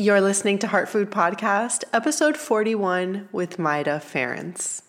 You're 0.00 0.20
listening 0.20 0.60
to 0.60 0.68
Heart 0.68 0.88
Food 0.88 1.10
Podcast, 1.10 1.82
episode 1.92 2.36
41 2.36 3.30
with 3.32 3.58
Maida 3.58 3.98
Ference. 3.98 4.82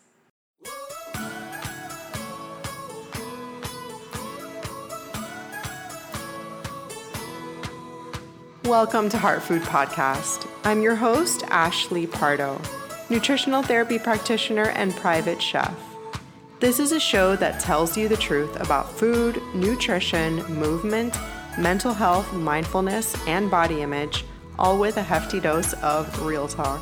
Welcome 8.64 9.10
to 9.10 9.18
Heart 9.18 9.42
Food 9.42 9.64
Podcast. 9.64 10.48
I'm 10.64 10.84
your 10.84 10.94
host, 10.94 11.44
Ashley 11.48 12.06
Pardo, 12.06 12.62
nutritional 13.10 13.64
therapy 13.64 13.98
practitioner 13.98 14.70
and 14.76 14.96
private 14.96 15.42
chef. 15.42 15.76
This 16.60 16.80
is 16.80 16.92
a 16.92 17.00
show 17.00 17.36
that 17.38 17.60
tells 17.60 17.98
you 17.98 18.08
the 18.08 18.16
truth 18.16 18.60
about 18.60 18.92
food, 18.92 19.42
nutrition, 19.56 20.36
movement, 20.54 21.18
mental 21.58 21.96
health, 21.96 22.32
mindfulness, 22.32 23.16
and 23.26 23.50
body 23.50 23.82
image 23.82 24.24
all 24.60 24.78
with 24.78 24.98
a 24.98 25.02
hefty 25.02 25.40
dose 25.40 25.74
of 25.82 26.22
real 26.22 26.48
talk. 26.48 26.82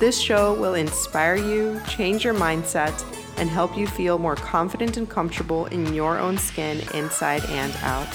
This 0.00 0.20
show 0.20 0.52
will 0.54 0.74
inspire 0.74 1.36
you, 1.36 1.80
change 1.88 2.24
your 2.24 2.34
mindset, 2.34 3.04
and 3.36 3.48
help 3.48 3.78
you 3.78 3.86
feel 3.86 4.18
more 4.18 4.34
confident 4.34 4.96
and 4.96 5.08
comfortable 5.08 5.66
in 5.66 5.94
your 5.94 6.18
own 6.18 6.36
skin 6.36 6.82
inside 6.92 7.44
and 7.46 7.72
out. 7.82 8.10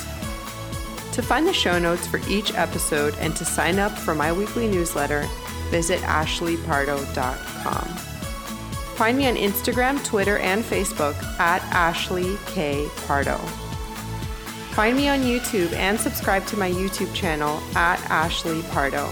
To 1.14 1.22
find 1.22 1.48
the 1.48 1.54
show 1.54 1.80
notes 1.80 2.06
for 2.06 2.20
each 2.28 2.54
episode 2.54 3.16
and 3.20 3.36
to 3.38 3.46
sign 3.46 3.80
up 3.80 3.92
for 3.92 4.14
my 4.14 4.32
weekly 4.32 4.68
newsletter, 4.68 5.26
visit 5.70 6.00
ashleypardo.com. 6.02 7.88
Find 8.98 9.18
me 9.18 9.28
on 9.28 9.36
Instagram, 9.36 10.04
Twitter, 10.04 10.38
and 10.40 10.64
Facebook 10.64 11.16
at 11.40 11.62
Ashley 11.74 12.38
K. 12.48 12.88
Pardo. 13.06 13.40
Find 14.78 14.96
me 14.96 15.10
on 15.10 15.22
YouTube 15.22 15.74
and 15.74 16.00
subscribe 16.00 16.46
to 16.46 16.56
my 16.56 16.70
YouTube 16.70 17.12
channel 17.16 17.60
at 17.76 18.00
Ashley 18.12 18.62
Pardo. 18.70 19.10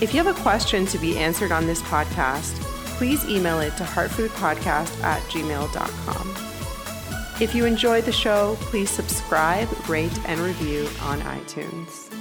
If 0.00 0.12
you 0.12 0.20
have 0.20 0.26
a 0.26 0.42
question 0.42 0.86
to 0.86 0.98
be 0.98 1.16
answered 1.16 1.52
on 1.52 1.66
this 1.66 1.80
podcast, 1.82 2.60
please 2.98 3.24
email 3.26 3.60
it 3.60 3.76
to 3.76 3.84
heartfoodpodcast 3.84 5.04
at 5.04 5.22
gmail.com. 5.30 6.34
If 7.40 7.54
you 7.54 7.64
enjoyed 7.64 8.06
the 8.06 8.12
show, 8.12 8.56
please 8.58 8.90
subscribe, 8.90 9.68
rate, 9.88 10.18
and 10.26 10.40
review 10.40 10.88
on 11.02 11.20
iTunes. 11.20 12.12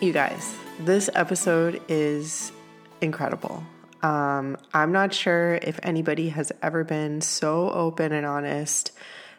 You 0.00 0.14
guys, 0.14 0.56
this 0.80 1.10
episode 1.14 1.82
is 1.88 2.52
incredible. 3.02 3.62
Um, 4.02 4.56
I'm 4.72 4.92
not 4.92 5.12
sure 5.12 5.56
if 5.60 5.78
anybody 5.82 6.30
has 6.30 6.52
ever 6.62 6.84
been 6.84 7.20
so 7.20 7.70
open 7.70 8.12
and 8.12 8.24
honest 8.24 8.92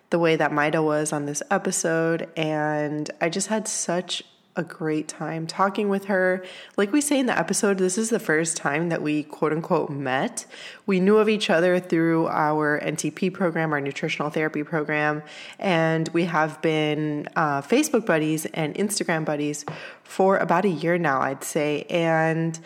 the 0.10 0.20
way 0.20 0.36
that 0.36 0.54
Maida 0.54 0.82
was 0.82 1.12
on 1.12 1.26
this 1.26 1.44
episode. 1.52 2.30
And 2.38 3.10
I 3.20 3.30
just 3.30 3.48
had 3.48 3.68
such 3.68 4.24
a 4.58 4.64
great 4.64 5.08
time 5.08 5.46
talking 5.46 5.88
with 5.88 6.06
her. 6.06 6.44
Like 6.76 6.92
we 6.92 7.00
say 7.00 7.20
in 7.20 7.28
the 7.28 7.38
episode, 7.38 7.78
this 7.78 7.98
is 7.98 8.10
the 8.10 8.20
first 8.20 8.58
time 8.58 8.90
that 8.90 9.04
we 9.04 9.24
quote 9.24 9.54
unquote 9.54 9.92
met. 9.92 10.48
We 10.88 11.00
knew 11.00 11.18
of 11.18 11.30
each 11.30 11.50
other 11.50 11.80
through 11.80 12.28
our 12.28 12.80
NTP 12.82 13.34
program, 13.34 13.72
our 13.72 13.80
nutritional 13.80 14.32
therapy 14.32 14.64
program, 14.64 15.22
and 15.60 16.10
we 16.10 16.26
have 16.26 16.60
been 16.64 17.30
uh, 17.36 17.62
Facebook 17.62 18.06
buddies 18.06 18.46
and 18.48 18.74
Instagram 18.74 19.24
buddies 19.24 19.64
for 20.04 20.38
about 20.38 20.66
a 20.66 20.70
year 20.70 20.98
now, 20.98 21.22
I'd 21.22 21.44
say. 21.44 21.84
And 21.84 22.60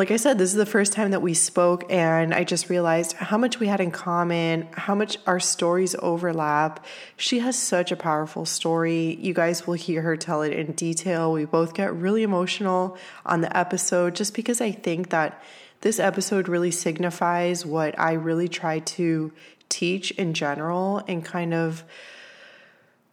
like 0.00 0.10
I 0.10 0.16
said, 0.16 0.38
this 0.38 0.48
is 0.48 0.56
the 0.56 0.64
first 0.64 0.94
time 0.94 1.10
that 1.10 1.20
we 1.20 1.34
spoke, 1.34 1.84
and 1.92 2.32
I 2.32 2.42
just 2.42 2.70
realized 2.70 3.12
how 3.12 3.36
much 3.36 3.60
we 3.60 3.66
had 3.66 3.82
in 3.82 3.90
common, 3.90 4.66
how 4.72 4.94
much 4.94 5.18
our 5.26 5.38
stories 5.38 5.94
overlap. 5.98 6.82
She 7.18 7.40
has 7.40 7.58
such 7.58 7.92
a 7.92 7.96
powerful 7.96 8.46
story. 8.46 9.18
You 9.20 9.34
guys 9.34 9.66
will 9.66 9.74
hear 9.74 10.00
her 10.00 10.16
tell 10.16 10.40
it 10.40 10.54
in 10.54 10.72
detail. 10.72 11.32
We 11.32 11.44
both 11.44 11.74
get 11.74 11.94
really 11.94 12.22
emotional 12.22 12.96
on 13.26 13.42
the 13.42 13.54
episode 13.54 14.14
just 14.16 14.32
because 14.32 14.62
I 14.62 14.72
think 14.72 15.10
that 15.10 15.42
this 15.82 16.00
episode 16.00 16.48
really 16.48 16.70
signifies 16.70 17.66
what 17.66 17.98
I 18.00 18.12
really 18.12 18.48
try 18.48 18.78
to 18.78 19.30
teach 19.68 20.12
in 20.12 20.32
general 20.32 21.02
and 21.08 21.22
kind 21.22 21.52
of 21.52 21.84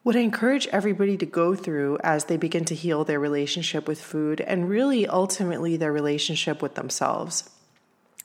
what 0.07 0.15
I 0.15 0.19
encourage 0.19 0.67
everybody 0.67 1.17
to 1.17 1.25
go 1.25 1.53
through 1.53 1.97
as 2.01 2.23
they 2.23 2.37
begin 2.37 2.63
to 2.63 2.73
heal 2.73 3.03
their 3.03 3.19
relationship 3.19 3.89
with 3.89 4.01
food 4.01 4.39
and 4.39 4.69
really 4.69 5.05
ultimately 5.05 5.75
their 5.75 5.91
relationship 5.91 6.61
with 6.61 6.75
themselves. 6.75 7.49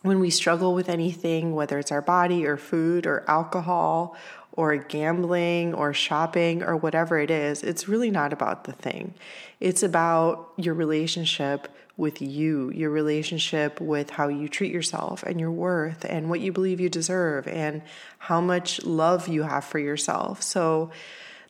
When 0.03 0.21
we 0.21 0.31
struggle 0.31 0.75
with 0.75 0.89
anything, 0.89 1.57
whether 1.57 1.81
it's 1.81 1.91
our 1.91 2.01
body 2.01 2.47
or 2.47 2.57
food 2.57 3.05
or 3.05 3.29
alcohol 3.29 4.17
or 4.53 4.77
gambling 4.77 5.75
or 5.75 5.93
shopping 5.93 6.63
or 6.63 6.77
whatever 6.77 7.19
it 7.19 7.33
is, 7.33 7.65
it's 7.65 7.89
really 7.89 8.13
not 8.13 8.33
about 8.33 8.63
the 8.63 8.73
thing. 8.73 9.15
It's 9.59 9.83
about 9.83 10.53
your 10.57 10.75
relationship 10.75 11.67
with 11.97 12.23
you, 12.23 12.71
your 12.71 12.91
relationship 12.91 13.81
with 13.81 14.11
how 14.11 14.29
you 14.29 14.49
treat 14.49 14.73
yourself 14.73 15.25
and 15.25 15.41
your 15.41 15.51
worth 15.51 16.05
and 16.05 16.31
what 16.31 16.39
you 16.39 16.53
believe 16.53 16.79
you 16.79 16.89
deserve 16.89 17.49
and 17.49 17.83
how 18.19 18.41
much 18.41 18.85
love 18.85 19.27
you 19.27 19.43
have 19.43 19.65
for 19.65 19.81
yourself. 19.81 20.45
So, 20.45 20.93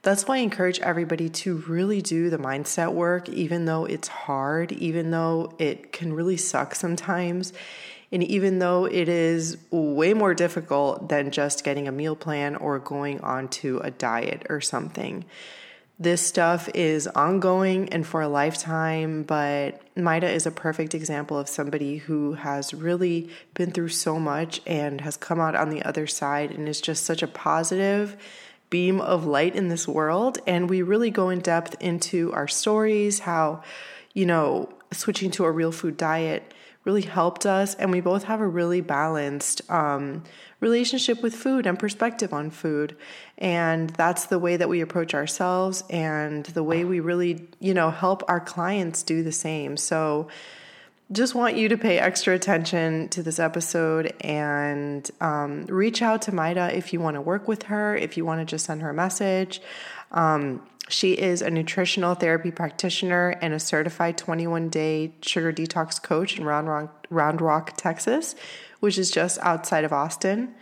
that's 0.02 0.26
why 0.26 0.36
I 0.36 0.40
encourage 0.40 0.80
everybody 0.80 1.28
to 1.28 1.58
really 1.68 2.02
do 2.02 2.28
the 2.28 2.38
mindset 2.38 2.92
work, 2.92 3.28
even 3.28 3.66
though 3.66 3.84
it's 3.84 4.08
hard, 4.08 4.72
even 4.72 5.12
though 5.12 5.54
it 5.58 5.92
can 5.92 6.12
really 6.12 6.36
suck 6.36 6.74
sometimes. 6.74 7.52
And 8.10 8.22
even 8.24 8.58
though 8.58 8.84
it 8.84 9.08
is 9.08 9.56
way 9.70 10.12
more 10.12 10.34
difficult 10.34 11.08
than 11.08 11.30
just 11.30 11.64
getting 11.64 11.86
a 11.88 11.92
meal 11.92 12.16
plan 12.16 12.56
or 12.56 12.78
going 12.78 13.20
onto 13.20 13.78
a 13.82 13.90
diet 13.90 14.44
or 14.50 14.60
something. 14.60 15.24
This 15.98 16.20
stuff 16.20 16.68
is 16.74 17.06
ongoing 17.06 17.88
and 17.90 18.04
for 18.04 18.22
a 18.22 18.28
lifetime, 18.28 19.22
but 19.22 19.80
Maida 19.96 20.28
is 20.28 20.46
a 20.46 20.50
perfect 20.50 20.96
example 20.96 21.38
of 21.38 21.48
somebody 21.48 21.98
who 21.98 22.32
has 22.32 22.74
really 22.74 23.30
been 23.54 23.70
through 23.70 23.90
so 23.90 24.18
much 24.18 24.60
and 24.66 25.00
has 25.02 25.16
come 25.16 25.38
out 25.38 25.54
on 25.54 25.70
the 25.70 25.82
other 25.84 26.08
side 26.08 26.50
and 26.50 26.68
is 26.68 26.80
just 26.80 27.06
such 27.06 27.22
a 27.22 27.28
positive 27.28 28.16
beam 28.72 29.00
of 29.00 29.26
light 29.26 29.54
in 29.54 29.68
this 29.68 29.86
world. 29.86 30.38
And 30.46 30.68
we 30.68 30.82
really 30.82 31.10
go 31.10 31.28
in 31.28 31.38
depth 31.38 31.76
into 31.80 32.32
our 32.32 32.48
stories, 32.48 33.20
how, 33.20 33.62
you 34.14 34.26
know, 34.26 34.70
switching 34.90 35.30
to 35.32 35.44
a 35.44 35.50
real 35.50 35.70
food 35.70 35.96
diet 35.96 36.52
really 36.84 37.02
helped 37.02 37.46
us. 37.46 37.74
And 37.74 37.92
we 37.92 38.00
both 38.00 38.24
have 38.24 38.40
a 38.40 38.46
really 38.46 38.80
balanced 38.80 39.62
um, 39.70 40.24
relationship 40.58 41.22
with 41.22 41.34
food 41.34 41.66
and 41.66 41.78
perspective 41.78 42.32
on 42.32 42.50
food. 42.50 42.96
And 43.38 43.90
that's 43.90 44.26
the 44.26 44.38
way 44.38 44.56
that 44.56 44.68
we 44.68 44.80
approach 44.80 45.14
ourselves 45.14 45.84
and 45.90 46.44
the 46.46 46.62
way 46.62 46.84
we 46.84 46.98
really, 46.98 47.48
you 47.60 47.74
know, 47.74 47.90
help 47.90 48.24
our 48.26 48.40
clients 48.40 49.02
do 49.02 49.22
the 49.22 49.32
same. 49.32 49.76
So, 49.76 50.28
just 51.12 51.34
want 51.34 51.56
you 51.56 51.68
to 51.68 51.76
pay 51.76 51.98
extra 51.98 52.34
attention 52.34 53.08
to 53.10 53.22
this 53.22 53.38
episode 53.38 54.14
and 54.20 55.10
um, 55.20 55.66
reach 55.66 56.00
out 56.00 56.22
to 56.22 56.34
Maida 56.34 56.74
if 56.76 56.92
you 56.92 57.00
want 57.00 57.16
to 57.16 57.20
work 57.20 57.46
with 57.46 57.64
her, 57.64 57.94
if 57.94 58.16
you 58.16 58.24
want 58.24 58.40
to 58.40 58.44
just 58.44 58.66
send 58.66 58.82
her 58.82 58.90
a 58.90 58.94
message. 58.94 59.60
Um, 60.10 60.66
she 60.88 61.12
is 61.12 61.42
a 61.42 61.50
nutritional 61.50 62.14
therapy 62.14 62.50
practitioner 62.50 63.36
and 63.40 63.54
a 63.54 63.60
certified 63.60 64.18
21 64.18 64.68
day 64.68 65.12
sugar 65.22 65.52
detox 65.52 66.02
coach 66.02 66.38
in 66.38 66.44
Round 66.44 66.68
Rock, 66.68 67.06
Round 67.10 67.40
Rock, 67.40 67.76
Texas, 67.76 68.34
which 68.80 68.98
is 68.98 69.10
just 69.10 69.38
outside 69.42 69.84
of 69.84 69.92
Austin. 69.92 70.54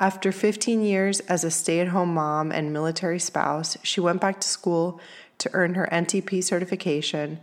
After 0.00 0.30
15 0.30 0.82
years 0.82 1.20
as 1.20 1.42
a 1.42 1.50
stay 1.50 1.80
at 1.80 1.88
home 1.88 2.14
mom 2.14 2.52
and 2.52 2.72
military 2.72 3.18
spouse, 3.18 3.76
she 3.82 4.00
went 4.00 4.20
back 4.20 4.40
to 4.40 4.48
school 4.48 5.00
to 5.38 5.50
earn 5.52 5.74
her 5.74 5.88
NTP 5.90 6.42
certification 6.42 7.40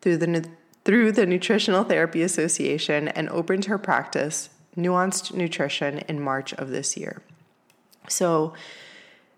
through 0.00 0.16
the 0.16 0.26
through 0.84 1.12
the 1.12 1.26
Nutritional 1.26 1.84
Therapy 1.84 2.22
Association 2.22 3.08
and 3.08 3.28
opened 3.28 3.66
her 3.66 3.78
practice, 3.78 4.50
Nuanced 4.76 5.34
Nutrition, 5.34 5.98
in 6.00 6.20
March 6.20 6.52
of 6.54 6.70
this 6.70 6.96
year. 6.96 7.22
So, 8.08 8.54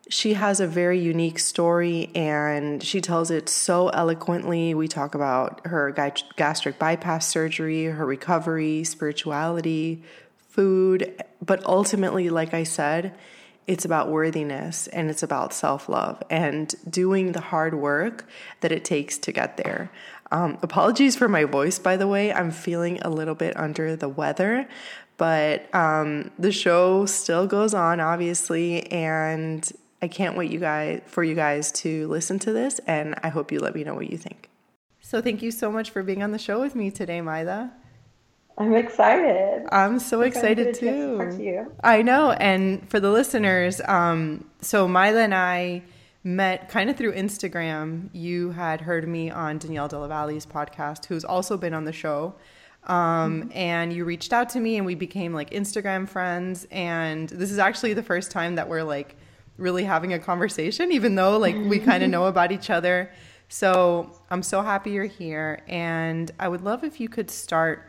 she 0.08 0.34
has 0.34 0.60
a 0.60 0.66
very 0.66 1.00
unique 1.00 1.38
story 1.38 2.10
and 2.14 2.82
she 2.82 3.00
tells 3.00 3.30
it 3.30 3.48
so 3.48 3.88
eloquently. 3.88 4.74
We 4.74 4.86
talk 4.86 5.14
about 5.14 5.66
her 5.66 5.90
gastric 6.36 6.78
bypass 6.78 7.26
surgery, 7.26 7.84
her 7.84 8.04
recovery, 8.04 8.84
spirituality, 8.84 10.02
food, 10.48 11.22
but 11.40 11.64
ultimately, 11.64 12.28
like 12.28 12.52
I 12.52 12.64
said, 12.64 13.14
it's 13.66 13.84
about 13.84 14.10
worthiness 14.10 14.86
and 14.88 15.08
it's 15.08 15.22
about 15.22 15.54
self 15.54 15.88
love 15.88 16.22
and 16.28 16.74
doing 16.88 17.32
the 17.32 17.40
hard 17.40 17.74
work 17.74 18.26
that 18.60 18.72
it 18.72 18.84
takes 18.84 19.16
to 19.18 19.32
get 19.32 19.56
there. 19.56 19.90
Um, 20.32 20.56
apologies 20.62 21.14
for 21.14 21.28
my 21.28 21.44
voice, 21.44 21.78
by 21.78 21.98
the 21.98 22.08
way. 22.08 22.32
I'm 22.32 22.50
feeling 22.50 22.98
a 23.02 23.10
little 23.10 23.34
bit 23.34 23.54
under 23.54 23.94
the 23.96 24.08
weather, 24.08 24.66
but 25.18 25.72
um, 25.74 26.30
the 26.38 26.50
show 26.50 27.04
still 27.04 27.46
goes 27.46 27.74
on, 27.74 28.00
obviously, 28.00 28.90
and 28.90 29.70
I 30.00 30.08
can't 30.08 30.34
wait 30.34 30.50
you 30.50 30.58
guys 30.58 31.02
for 31.06 31.22
you 31.22 31.34
guys 31.34 31.70
to 31.72 32.08
listen 32.08 32.38
to 32.40 32.52
this, 32.52 32.80
and 32.86 33.14
I 33.22 33.28
hope 33.28 33.52
you 33.52 33.60
let 33.60 33.74
me 33.74 33.84
know 33.84 33.94
what 33.94 34.10
you 34.10 34.16
think. 34.16 34.48
So, 35.02 35.20
thank 35.20 35.42
you 35.42 35.50
so 35.50 35.70
much 35.70 35.90
for 35.90 36.02
being 36.02 36.22
on 36.22 36.32
the 36.32 36.38
show 36.38 36.60
with 36.60 36.74
me 36.74 36.90
today, 36.90 37.20
Maida. 37.20 37.70
I'm 38.56 38.74
excited. 38.74 39.66
I'm 39.70 39.98
so 39.98 40.22
I'm 40.22 40.28
excited 40.28 40.74
too. 40.74 41.18
To 41.18 41.66
I 41.84 42.00
know. 42.00 42.32
And 42.32 42.88
for 42.88 43.00
the 43.00 43.10
listeners, 43.10 43.82
um, 43.86 44.46
so 44.62 44.88
Maida 44.88 45.18
and 45.18 45.34
I 45.34 45.82
met 46.24 46.68
kind 46.68 46.88
of 46.88 46.96
through 46.96 47.14
Instagram. 47.14 48.08
You 48.12 48.50
had 48.50 48.80
heard 48.80 49.08
me 49.08 49.30
on 49.30 49.58
Danielle 49.58 49.88
Della 49.88 50.08
Valle's 50.08 50.46
podcast, 50.46 51.06
who's 51.06 51.24
also 51.24 51.56
been 51.56 51.74
on 51.74 51.84
the 51.84 51.92
show. 51.92 52.34
Um, 52.84 53.42
mm-hmm. 53.42 53.52
and 53.52 53.92
you 53.92 54.04
reached 54.04 54.32
out 54.32 54.48
to 54.50 54.60
me 54.60 54.76
and 54.76 54.84
we 54.84 54.96
became 54.96 55.32
like 55.32 55.50
Instagram 55.50 56.08
friends. 56.08 56.66
And 56.70 57.28
this 57.28 57.50
is 57.50 57.58
actually 57.58 57.94
the 57.94 58.02
first 58.02 58.30
time 58.30 58.56
that 58.56 58.68
we're 58.68 58.82
like 58.82 59.16
really 59.56 59.84
having 59.84 60.12
a 60.12 60.18
conversation, 60.18 60.90
even 60.92 61.14
though 61.14 61.38
like 61.38 61.54
we 61.54 61.78
kind 61.90 62.02
of 62.02 62.10
know 62.10 62.26
about 62.26 62.50
each 62.50 62.70
other. 62.70 63.10
So 63.48 64.10
I'm 64.30 64.42
so 64.42 64.62
happy 64.62 64.90
you're 64.90 65.04
here. 65.04 65.62
And 65.68 66.30
I 66.40 66.48
would 66.48 66.62
love 66.62 66.84
if 66.84 67.00
you 67.00 67.08
could 67.08 67.30
start 67.30 67.88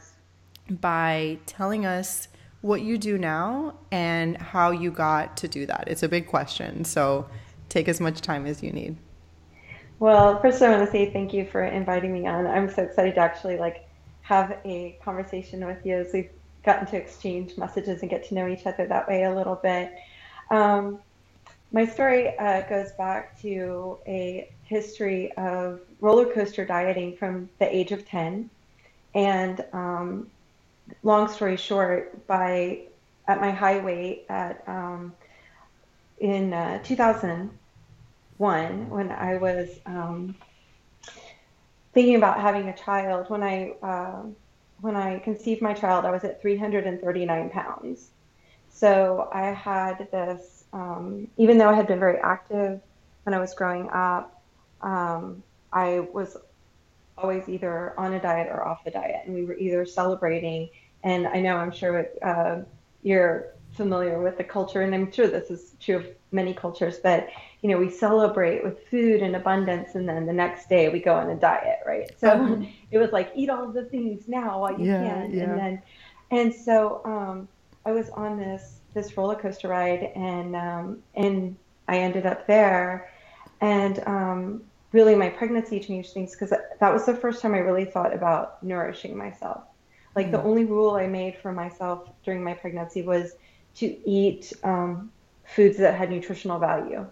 by 0.69 1.39
telling 1.45 1.85
us 1.85 2.27
what 2.61 2.81
you 2.81 2.97
do 2.97 3.17
now 3.17 3.73
and 3.91 4.37
how 4.37 4.71
you 4.71 4.91
got 4.91 5.35
to 5.37 5.47
do 5.47 5.65
that. 5.65 5.85
It's 5.87 6.03
a 6.03 6.07
big 6.07 6.27
question. 6.27 6.85
So 6.85 7.25
take 7.73 7.87
as 7.87 7.99
much 7.99 8.21
time 8.21 8.45
as 8.45 8.61
you 8.61 8.71
need. 8.71 8.95
Well, 9.99 10.39
first 10.41 10.61
I 10.61 10.69
want 10.69 10.85
to 10.85 10.91
say 10.91 11.11
thank 11.11 11.33
you 11.33 11.45
for 11.45 11.63
inviting 11.63 12.13
me 12.13 12.27
on. 12.27 12.45
I'm 12.45 12.69
so 12.69 12.83
excited 12.83 13.15
to 13.15 13.21
actually 13.21 13.57
like 13.57 13.87
have 14.21 14.57
a 14.63 14.97
conversation 15.03 15.65
with 15.65 15.85
you 15.85 15.95
as 15.95 16.13
we've 16.13 16.29
gotten 16.63 16.85
to 16.87 16.97
exchange 16.97 17.57
messages 17.57 18.01
and 18.01 18.09
get 18.09 18.27
to 18.27 18.35
know 18.35 18.47
each 18.47 18.65
other 18.65 18.85
that 18.85 19.07
way 19.07 19.23
a 19.23 19.35
little 19.35 19.55
bit. 19.55 19.93
Um, 20.49 20.99
my 21.71 21.85
story 21.85 22.37
uh, 22.37 22.61
goes 22.61 22.91
back 22.91 23.39
to 23.41 23.97
a 24.05 24.49
history 24.65 25.31
of 25.33 25.81
roller 25.99 26.31
coaster 26.31 26.65
dieting 26.65 27.17
from 27.17 27.49
the 27.59 27.75
age 27.75 27.91
of 27.91 28.05
10. 28.07 28.49
And 29.15 29.65
um, 29.73 30.27
long 31.01 31.27
story 31.27 31.57
short, 31.57 32.25
by 32.27 32.83
at 33.27 33.39
my 33.41 33.51
high 33.51 33.79
weight 33.79 34.25
at 34.29 34.63
um, 34.67 35.13
in 36.19 36.53
uh, 36.53 36.79
2001, 38.43 38.89
when 38.89 39.09
I 39.09 39.37
was 39.37 39.69
um, 39.85 40.35
thinking 41.93 42.15
about 42.15 42.41
having 42.41 42.67
a 42.67 42.75
child, 42.75 43.29
when 43.29 43.41
I 43.41 43.75
uh, 43.81 44.23
when 44.81 44.97
I 44.97 45.19
conceived 45.19 45.61
my 45.61 45.73
child, 45.73 46.03
I 46.03 46.11
was 46.11 46.25
at 46.25 46.41
339 46.41 47.49
pounds. 47.51 48.09
So 48.69 49.29
I 49.31 49.53
had 49.53 50.09
this, 50.11 50.65
um, 50.73 51.29
even 51.37 51.57
though 51.57 51.69
I 51.69 51.73
had 51.73 51.87
been 51.87 51.99
very 51.99 52.17
active 52.17 52.81
when 53.23 53.33
I 53.33 53.39
was 53.39 53.53
growing 53.53 53.89
up, 53.91 54.41
um, 54.81 55.41
I 55.71 56.01
was 56.01 56.35
always 57.17 57.47
either 57.47 57.97
on 57.97 58.13
a 58.13 58.19
diet 58.19 58.49
or 58.51 58.67
off 58.67 58.83
the 58.83 58.91
diet, 58.91 59.21
and 59.25 59.33
we 59.33 59.45
were 59.45 59.55
either 59.55 59.85
celebrating. 59.85 60.69
And 61.03 61.27
I 61.27 61.39
know 61.39 61.55
I'm 61.55 61.71
sure 61.71 62.07
uh, 62.21 62.63
you're 63.03 63.53
familiar 63.71 64.21
with 64.21 64.37
the 64.37 64.43
culture, 64.43 64.81
and 64.81 64.93
I'm 64.93 65.09
sure 65.13 65.27
this 65.27 65.49
is 65.49 65.75
true 65.79 65.97
of 65.97 66.07
many 66.33 66.53
cultures, 66.53 66.97
but 66.97 67.29
you 67.63 67.69
know, 67.69 67.77
we 67.77 67.89
celebrate 67.89 68.61
with 68.61 68.85
food 68.89 69.21
and 69.21 69.37
abundance, 69.37 69.95
and 69.95 70.07
then 70.07 70.25
the 70.25 70.33
next 70.33 70.67
day 70.67 70.89
we 70.89 70.99
go 70.99 71.15
on 71.15 71.29
a 71.29 71.35
diet, 71.35 71.79
right? 71.87 72.11
So 72.19 72.27
mm-hmm. 72.27 72.65
it 72.91 72.97
was 72.97 73.11
like 73.13 73.31
eat 73.35 73.49
all 73.49 73.67
the 73.69 73.85
things 73.85 74.27
now 74.27 74.59
while 74.59 74.77
you 74.77 74.85
yeah, 74.85 75.01
can, 75.01 75.33
yeah. 75.33 75.43
and 75.43 75.57
then, 75.57 75.81
and 76.29 76.53
so 76.53 77.01
um, 77.05 77.47
I 77.85 77.93
was 77.93 78.09
on 78.09 78.37
this 78.37 78.79
this 78.93 79.15
roller 79.15 79.35
coaster 79.35 79.69
ride, 79.69 80.11
and 80.13 80.57
um, 80.57 80.99
and 81.15 81.55
I 81.87 81.99
ended 81.99 82.25
up 82.25 82.45
there, 82.47 83.09
and 83.61 84.05
um, 84.07 84.63
really 84.91 85.15
my 85.15 85.29
pregnancy 85.29 85.79
changed 85.79 86.11
things 86.11 86.33
because 86.33 86.49
that 86.49 86.93
was 86.93 87.05
the 87.05 87.15
first 87.15 87.41
time 87.41 87.55
I 87.55 87.59
really 87.59 87.85
thought 87.85 88.13
about 88.13 88.61
nourishing 88.61 89.17
myself. 89.17 89.63
Like 90.17 90.27
mm-hmm. 90.27 90.35
the 90.35 90.43
only 90.43 90.65
rule 90.65 90.95
I 90.95 91.07
made 91.07 91.37
for 91.37 91.53
myself 91.53 92.09
during 92.25 92.43
my 92.43 92.55
pregnancy 92.55 93.03
was 93.03 93.35
to 93.75 93.85
eat 94.05 94.51
um, 94.65 95.13
foods 95.45 95.77
that 95.77 95.95
had 95.95 96.11
nutritional 96.11 96.59
value. 96.59 97.07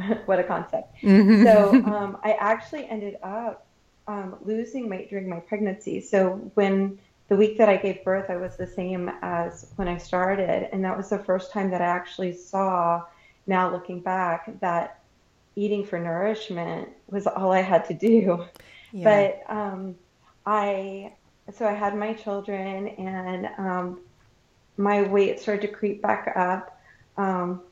what 0.26 0.38
a 0.38 0.44
concept. 0.44 0.94
Mm-hmm. 1.02 1.44
So 1.44 1.70
um, 1.92 2.18
I 2.22 2.32
actually 2.32 2.86
ended 2.86 3.16
up 3.22 3.66
um, 4.06 4.36
losing 4.44 4.88
weight 4.88 5.10
during 5.10 5.28
my 5.28 5.40
pregnancy. 5.40 6.00
So 6.00 6.50
when 6.54 6.98
the 7.28 7.36
week 7.36 7.58
that 7.58 7.68
I 7.68 7.76
gave 7.76 8.02
birth, 8.04 8.28
I 8.28 8.36
was 8.36 8.56
the 8.56 8.66
same 8.66 9.10
as 9.22 9.70
when 9.76 9.86
I 9.86 9.98
started. 9.98 10.68
And 10.72 10.84
that 10.84 10.96
was 10.96 11.10
the 11.10 11.18
first 11.18 11.52
time 11.52 11.70
that 11.70 11.80
I 11.80 11.86
actually 11.86 12.32
saw, 12.32 13.04
now 13.46 13.70
looking 13.70 14.00
back, 14.00 14.50
that 14.60 15.00
eating 15.54 15.84
for 15.84 15.98
nourishment 15.98 16.88
was 17.08 17.26
all 17.26 17.52
I 17.52 17.62
had 17.62 17.84
to 17.86 17.94
do. 17.94 18.44
Yeah. 18.92 19.04
But 19.46 19.54
um, 19.54 19.94
I, 20.44 21.12
so 21.54 21.66
I 21.66 21.72
had 21.72 21.96
my 21.96 22.14
children 22.14 22.88
and 22.88 23.48
um, 23.58 24.00
my 24.76 25.02
weight 25.02 25.38
started 25.38 25.62
to 25.62 25.68
creep 25.68 26.02
back 26.02 26.32
up. 26.34 26.80
Um, 27.16 27.62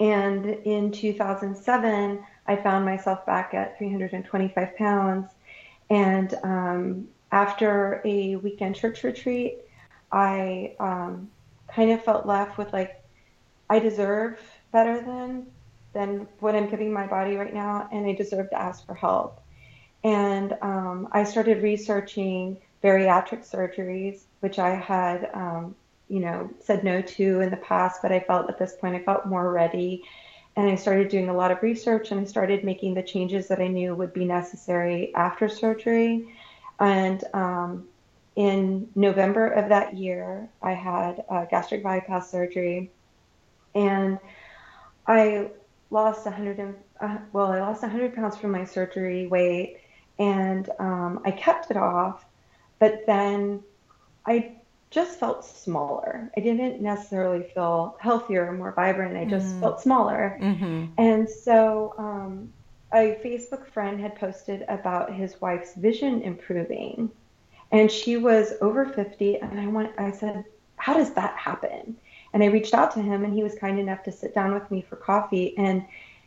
and 0.00 0.46
in 0.46 0.90
2007, 0.90 2.24
I 2.46 2.56
found 2.56 2.84
myself 2.86 3.24
back 3.26 3.52
at 3.52 3.78
325 3.78 4.76
pounds. 4.76 5.30
And 5.90 6.34
um, 6.42 7.08
after 7.30 8.00
a 8.04 8.36
weekend 8.36 8.76
church 8.76 9.04
retreat, 9.04 9.58
I 10.10 10.74
um, 10.80 11.30
kind 11.68 11.92
of 11.92 12.02
felt 12.02 12.26
left 12.26 12.56
with 12.56 12.72
like, 12.72 13.04
I 13.68 13.78
deserve 13.78 14.40
better 14.72 15.00
than 15.00 15.46
than 15.92 16.28
what 16.38 16.54
I'm 16.54 16.70
giving 16.70 16.92
my 16.92 17.06
body 17.06 17.36
right 17.36 17.52
now, 17.52 17.88
and 17.92 18.06
I 18.06 18.12
deserve 18.12 18.50
to 18.50 18.60
ask 18.60 18.86
for 18.86 18.94
help. 18.94 19.40
And 20.04 20.56
um, 20.62 21.08
I 21.10 21.24
started 21.24 21.62
researching 21.64 22.58
bariatric 22.82 23.48
surgeries, 23.48 24.20
which 24.38 24.60
I 24.60 24.70
had, 24.70 25.28
um, 25.34 25.74
you 26.10 26.20
know, 26.20 26.50
said 26.60 26.84
no 26.84 27.00
to 27.00 27.40
in 27.40 27.50
the 27.50 27.56
past, 27.56 28.02
but 28.02 28.12
I 28.12 28.20
felt 28.20 28.50
at 28.50 28.58
this 28.58 28.74
point 28.74 28.96
I 28.96 29.02
felt 29.02 29.26
more 29.26 29.52
ready. 29.52 30.02
And 30.56 30.68
I 30.68 30.74
started 30.74 31.08
doing 31.08 31.28
a 31.28 31.34
lot 31.34 31.52
of 31.52 31.62
research 31.62 32.10
and 32.10 32.20
I 32.20 32.24
started 32.24 32.64
making 32.64 32.94
the 32.94 33.02
changes 33.02 33.46
that 33.48 33.60
I 33.60 33.68
knew 33.68 33.94
would 33.94 34.12
be 34.12 34.24
necessary 34.24 35.14
after 35.14 35.48
surgery. 35.48 36.34
And 36.80 37.22
um, 37.32 37.88
in 38.34 38.88
November 38.96 39.46
of 39.46 39.68
that 39.68 39.96
year, 39.96 40.48
I 40.60 40.72
had 40.72 41.24
gastric 41.50 41.82
bypass 41.84 42.30
surgery. 42.30 42.90
And 43.74 44.18
I 45.06 45.50
lost 45.90 46.24
100 46.24 46.58
and, 46.58 46.74
uh, 47.00 47.18
well, 47.32 47.52
I 47.52 47.60
lost 47.60 47.82
100 47.82 48.14
pounds 48.14 48.36
from 48.36 48.52
my 48.52 48.64
surgery 48.64 49.26
weight, 49.26 49.78
and 50.18 50.68
um, 50.78 51.20
I 51.24 51.30
kept 51.30 51.70
it 51.70 51.76
off, 51.76 52.24
but 52.78 53.04
then 53.06 53.62
I 54.26 54.56
just 54.90 55.20
felt 55.20 55.44
smaller. 55.44 56.30
I 56.36 56.40
didn't 56.40 56.82
necessarily 56.82 57.44
feel 57.54 57.96
healthier 58.00 58.46
or 58.46 58.52
more 58.52 58.72
vibrant. 58.72 59.16
I 59.16 59.24
just 59.24 59.54
mm. 59.54 59.60
felt 59.60 59.80
smaller. 59.80 60.36
Mm-hmm. 60.42 60.86
And 60.98 61.28
so 61.28 61.94
um, 61.96 62.52
a 62.92 63.16
Facebook 63.24 63.66
friend 63.68 64.00
had 64.00 64.16
posted 64.16 64.64
about 64.68 65.14
his 65.14 65.40
wife's 65.40 65.74
vision 65.74 66.22
improving, 66.22 67.10
and 67.70 67.90
she 67.90 68.16
was 68.16 68.54
over 68.60 68.84
50. 68.84 69.36
And 69.38 69.60
I 69.60 69.66
went, 69.68 69.92
I 69.96 70.10
said, 70.10 70.44
"How 70.76 70.94
does 70.94 71.12
that 71.14 71.36
happen?" 71.36 71.96
And 72.32 72.42
I 72.42 72.46
reached 72.46 72.74
out 72.74 72.92
to 72.94 73.00
him, 73.00 73.24
and 73.24 73.32
he 73.32 73.44
was 73.44 73.54
kind 73.54 73.78
enough 73.78 74.02
to 74.04 74.12
sit 74.12 74.34
down 74.34 74.54
with 74.54 74.68
me 74.72 74.84
for 74.88 74.96
coffee. 74.96 75.56
And 75.56 75.84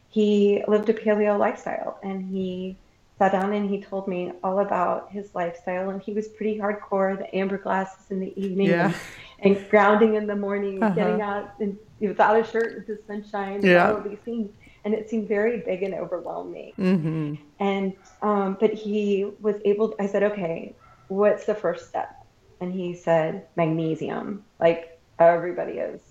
he 0.07 0.63
lived 0.69 0.87
a 0.87 0.93
paleo 0.93 1.37
lifestyle, 1.37 1.99
and 2.01 2.23
he 2.23 2.77
sat 3.23 3.31
down 3.31 3.53
and 3.53 3.69
he 3.69 3.81
told 3.81 4.07
me 4.07 4.31
all 4.43 4.59
about 4.59 5.11
his 5.11 5.33
lifestyle. 5.33 5.89
And 5.89 6.01
he 6.01 6.13
was 6.13 6.27
pretty 6.27 6.59
hardcore: 6.59 7.17
the 7.17 7.33
amber 7.35 7.57
glasses 7.57 8.11
in 8.11 8.19
the 8.19 8.33
evening, 8.39 8.67
yeah. 8.67 8.93
and, 9.39 9.55
and, 9.55 9.69
grounding 9.69 10.15
in 10.15 10.27
the 10.27 10.35
morning, 10.35 10.81
uh-huh. 10.83 10.95
getting 10.95 11.21
out 11.21 11.53
and, 11.59 11.77
without 11.99 12.39
a 12.39 12.43
shirt 12.43 12.77
into 12.77 12.97
sunshine, 13.07 13.61
yeah. 13.63 13.91
all 13.91 14.01
these 14.01 14.19
things. 14.19 14.51
And 14.85 14.93
it 14.93 15.09
seemed 15.09 15.29
very 15.29 15.59
big 15.59 15.81
and 15.83 15.93
overwhelming. 15.93 16.73
Mm-hmm. 16.77 17.35
And 17.59 17.93
um, 18.21 18.57
but 18.59 18.73
he 18.73 19.31
was 19.39 19.55
able. 19.63 19.89
To, 19.89 20.01
I 20.01 20.07
said, 20.07 20.23
"Okay, 20.23 20.75
what's 21.07 21.45
the 21.45 21.55
first 21.55 21.87
step?" 21.87 22.25
And 22.59 22.73
he 22.73 22.93
said, 22.93 23.47
"Magnesium." 23.55 24.43
Like 24.59 24.99
everybody 25.19 25.73
is, 25.73 26.01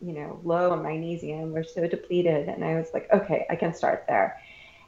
you 0.00 0.12
know, 0.12 0.40
low 0.42 0.70
on 0.72 0.82
magnesium. 0.82 1.52
We're 1.52 1.64
so 1.64 1.86
depleted. 1.86 2.48
And 2.48 2.64
I 2.64 2.76
was 2.76 2.88
like, 2.94 3.08
okay, 3.12 3.46
I 3.50 3.56
can 3.56 3.74
start 3.74 4.04
there. 4.08 4.40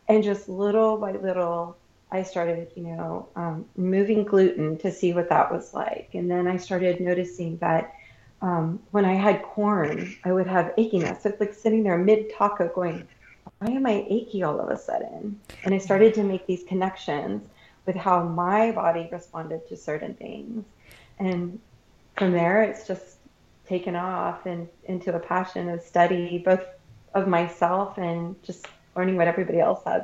And 0.08 0.22
just 0.22 0.48
little 0.48 0.96
by 0.96 1.12
little, 1.12 1.76
I 2.10 2.22
started, 2.22 2.70
you 2.76 2.84
know, 2.84 3.28
um, 3.34 3.66
removing 3.76 4.24
gluten 4.24 4.78
to 4.78 4.92
see 4.92 5.12
what 5.12 5.28
that 5.28 5.52
was 5.52 5.74
like. 5.74 6.10
And 6.14 6.30
then 6.30 6.46
I 6.46 6.56
started 6.56 7.00
noticing 7.00 7.56
that 7.58 7.94
um, 8.42 8.80
when 8.90 9.04
I 9.04 9.14
had 9.14 9.42
corn, 9.42 10.14
I 10.24 10.32
would 10.32 10.46
have 10.46 10.74
achiness. 10.76 11.22
So 11.22 11.30
it's 11.30 11.40
like 11.40 11.54
sitting 11.54 11.82
there 11.82 11.98
mid 11.98 12.32
taco 12.32 12.68
going, 12.68 13.06
why 13.58 13.70
am 13.70 13.86
I 13.86 14.06
achy 14.08 14.42
all 14.42 14.60
of 14.60 14.68
a 14.68 14.78
sudden? 14.78 15.40
And 15.64 15.74
I 15.74 15.78
started 15.78 16.14
to 16.14 16.22
make 16.22 16.46
these 16.46 16.62
connections 16.64 17.48
with 17.86 17.96
how 17.96 18.22
my 18.22 18.72
body 18.72 19.08
responded 19.10 19.66
to 19.68 19.76
certain 19.76 20.14
things. 20.14 20.64
And 21.18 21.58
from 22.16 22.32
there, 22.32 22.62
it's 22.62 22.86
just 22.86 23.16
taken 23.66 23.96
off 23.96 24.46
and 24.46 24.68
into 24.84 25.14
a 25.14 25.18
passion 25.18 25.68
of 25.68 25.82
study, 25.82 26.38
both 26.44 26.64
of 27.14 27.26
myself 27.26 27.96
and 27.98 28.40
just 28.42 28.66
learning 28.96 29.16
what 29.16 29.28
everybody 29.28 29.60
else 29.60 29.82
has. 29.86 30.02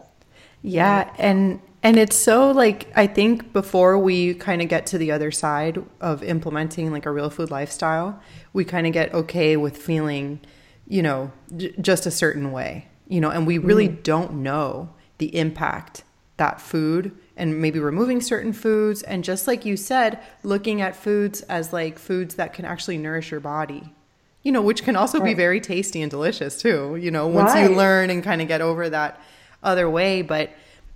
Yeah, 0.62 1.12
and 1.18 1.60
and 1.82 1.96
it's 1.96 2.16
so 2.16 2.50
like 2.50 2.90
I 2.96 3.06
think 3.06 3.52
before 3.52 3.98
we 3.98 4.34
kind 4.34 4.62
of 4.62 4.68
get 4.68 4.86
to 4.86 4.98
the 4.98 5.10
other 5.10 5.30
side 5.30 5.84
of 6.00 6.22
implementing 6.22 6.92
like 6.92 7.06
a 7.06 7.10
real 7.10 7.30
food 7.30 7.50
lifestyle, 7.50 8.20
we 8.52 8.64
kind 8.64 8.86
of 8.86 8.92
get 8.92 9.12
okay 9.12 9.56
with 9.56 9.76
feeling, 9.76 10.40
you 10.86 11.02
know, 11.02 11.32
j- 11.56 11.74
just 11.80 12.06
a 12.06 12.10
certain 12.10 12.52
way 12.52 12.88
you 13.12 13.20
know, 13.20 13.28
and 13.28 13.46
we 13.46 13.58
really 13.58 13.90
mm. 13.90 14.02
don't 14.02 14.32
know 14.32 14.88
the 15.18 15.36
impact 15.36 16.02
that 16.38 16.62
food 16.62 17.14
and 17.36 17.60
maybe 17.60 17.78
removing 17.78 18.22
certain 18.22 18.54
foods 18.54 19.02
and 19.02 19.22
just 19.22 19.46
like 19.46 19.66
you 19.66 19.76
said 19.76 20.18
looking 20.42 20.80
at 20.80 20.96
foods 20.96 21.42
as 21.42 21.74
like 21.74 21.98
foods 21.98 22.36
that 22.36 22.54
can 22.54 22.64
actually 22.64 22.96
nourish 22.96 23.30
your 23.30 23.38
body 23.38 23.94
you 24.42 24.50
know 24.52 24.62
which 24.62 24.82
can 24.84 24.96
also 24.96 25.18
right. 25.18 25.26
be 25.26 25.34
very 25.34 25.60
tasty 25.60 26.02
and 26.02 26.10
delicious 26.10 26.60
too 26.60 26.96
you 26.96 27.10
know 27.10 27.26
once 27.26 27.52
right. 27.52 27.70
you 27.70 27.76
learn 27.76 28.10
and 28.10 28.22
kind 28.22 28.42
of 28.42 28.48
get 28.48 28.60
over 28.60 28.88
that 28.88 29.20
other 29.62 29.88
way 29.88 30.22
but 30.22 30.50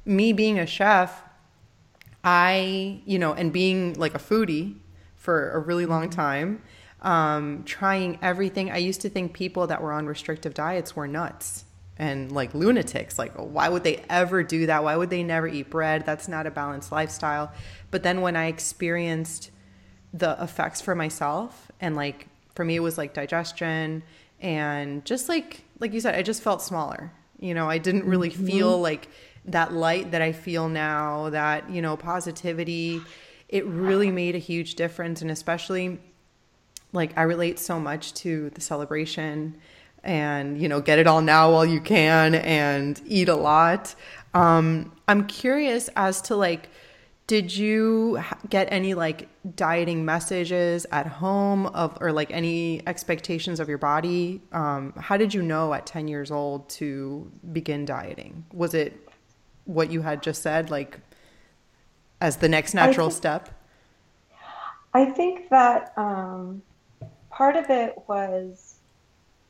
me 0.04 0.32
being 0.32 0.58
a 0.58 0.66
chef 0.66 1.22
i 2.24 3.00
you 3.04 3.18
know 3.18 3.32
and 3.32 3.52
being 3.52 3.94
like 3.94 4.14
a 4.14 4.18
foodie 4.18 4.74
for 5.16 5.50
a 5.52 5.58
really 5.58 5.86
long 5.86 6.04
mm-hmm. 6.04 6.20
time 6.20 6.62
um, 7.02 7.62
trying 7.64 8.18
everything 8.22 8.70
i 8.70 8.78
used 8.78 9.00
to 9.00 9.08
think 9.08 9.32
people 9.32 9.66
that 9.66 9.80
were 9.80 9.92
on 9.92 10.06
restrictive 10.06 10.54
diets 10.54 10.96
were 10.96 11.06
nuts 11.06 11.64
and 11.98 12.32
like 12.32 12.52
lunatics 12.52 13.18
like 13.18 13.32
why 13.34 13.68
would 13.68 13.84
they 13.84 14.02
ever 14.10 14.42
do 14.42 14.66
that 14.66 14.82
why 14.82 14.96
would 14.96 15.10
they 15.10 15.22
never 15.22 15.46
eat 15.46 15.70
bread 15.70 16.04
that's 16.04 16.26
not 16.26 16.46
a 16.46 16.50
balanced 16.50 16.90
lifestyle 16.90 17.52
but 17.90 18.02
then 18.02 18.20
when 18.20 18.34
i 18.34 18.46
experienced 18.46 19.50
the 20.12 20.36
effects 20.40 20.80
for 20.80 20.94
myself 20.94 21.70
and 21.80 21.94
like 21.96 22.28
for 22.56 22.64
me 22.64 22.74
it 22.74 22.80
was 22.80 22.98
like 22.98 23.14
digestion 23.14 24.02
and 24.40 25.04
just 25.04 25.28
like 25.28 25.62
like 25.78 25.92
you 25.92 26.00
said 26.00 26.14
i 26.14 26.22
just 26.22 26.42
felt 26.42 26.60
smaller. 26.62 27.12
You 27.38 27.54
know 27.54 27.68
i 27.68 27.78
didn't 27.78 28.04
really 28.04 28.30
mm-hmm. 28.30 28.46
feel 28.46 28.80
like 28.80 29.08
that 29.44 29.72
light 29.72 30.10
that 30.10 30.22
i 30.22 30.32
feel 30.32 30.68
now 30.68 31.30
that 31.30 31.70
you 31.70 31.82
know 31.82 31.96
positivity. 31.96 33.00
It 33.48 33.64
really 33.66 34.10
made 34.10 34.34
a 34.34 34.38
huge 34.38 34.74
difference 34.74 35.22
and 35.22 35.30
especially 35.30 36.00
like 36.92 37.16
i 37.16 37.22
relate 37.22 37.58
so 37.58 37.78
much 37.78 38.14
to 38.14 38.50
the 38.50 38.60
celebration 38.60 39.56
and 40.02 40.60
you 40.60 40.68
know 40.68 40.80
get 40.80 40.98
it 40.98 41.06
all 41.06 41.20
now 41.20 41.52
while 41.52 41.66
you 41.66 41.80
can 41.80 42.34
and 42.34 43.00
eat 43.06 43.28
a 43.28 43.36
lot. 43.36 43.94
Um, 44.34 44.92
i'm 45.06 45.26
curious 45.26 45.88
as 45.94 46.22
to 46.22 46.36
like 46.36 46.68
did 47.26 47.54
you 47.54 48.22
get 48.48 48.68
any 48.70 48.94
like 48.94 49.28
dieting 49.54 50.04
messages 50.04 50.86
at 50.90 51.06
home 51.06 51.66
of 51.66 51.96
or 52.00 52.10
like 52.12 52.30
any 52.30 52.86
expectations 52.86 53.60
of 53.60 53.68
your 53.68 53.78
body 53.78 54.40
um, 54.52 54.92
how 54.98 55.16
did 55.16 55.32
you 55.32 55.42
know 55.42 55.72
at 55.72 55.86
10 55.86 56.08
years 56.08 56.30
old 56.30 56.68
to 56.68 57.30
begin 57.52 57.84
dieting 57.84 58.44
was 58.52 58.74
it 58.74 59.08
what 59.64 59.90
you 59.90 60.02
had 60.02 60.22
just 60.22 60.42
said 60.42 60.70
like 60.70 60.98
as 62.20 62.38
the 62.38 62.48
next 62.48 62.74
natural 62.74 63.06
I 63.06 63.10
think, 63.10 63.16
step 63.16 63.62
i 64.94 65.04
think 65.04 65.48
that 65.50 65.92
um, 65.96 66.62
part 67.30 67.56
of 67.56 67.68
it 67.68 67.94
was 68.08 68.76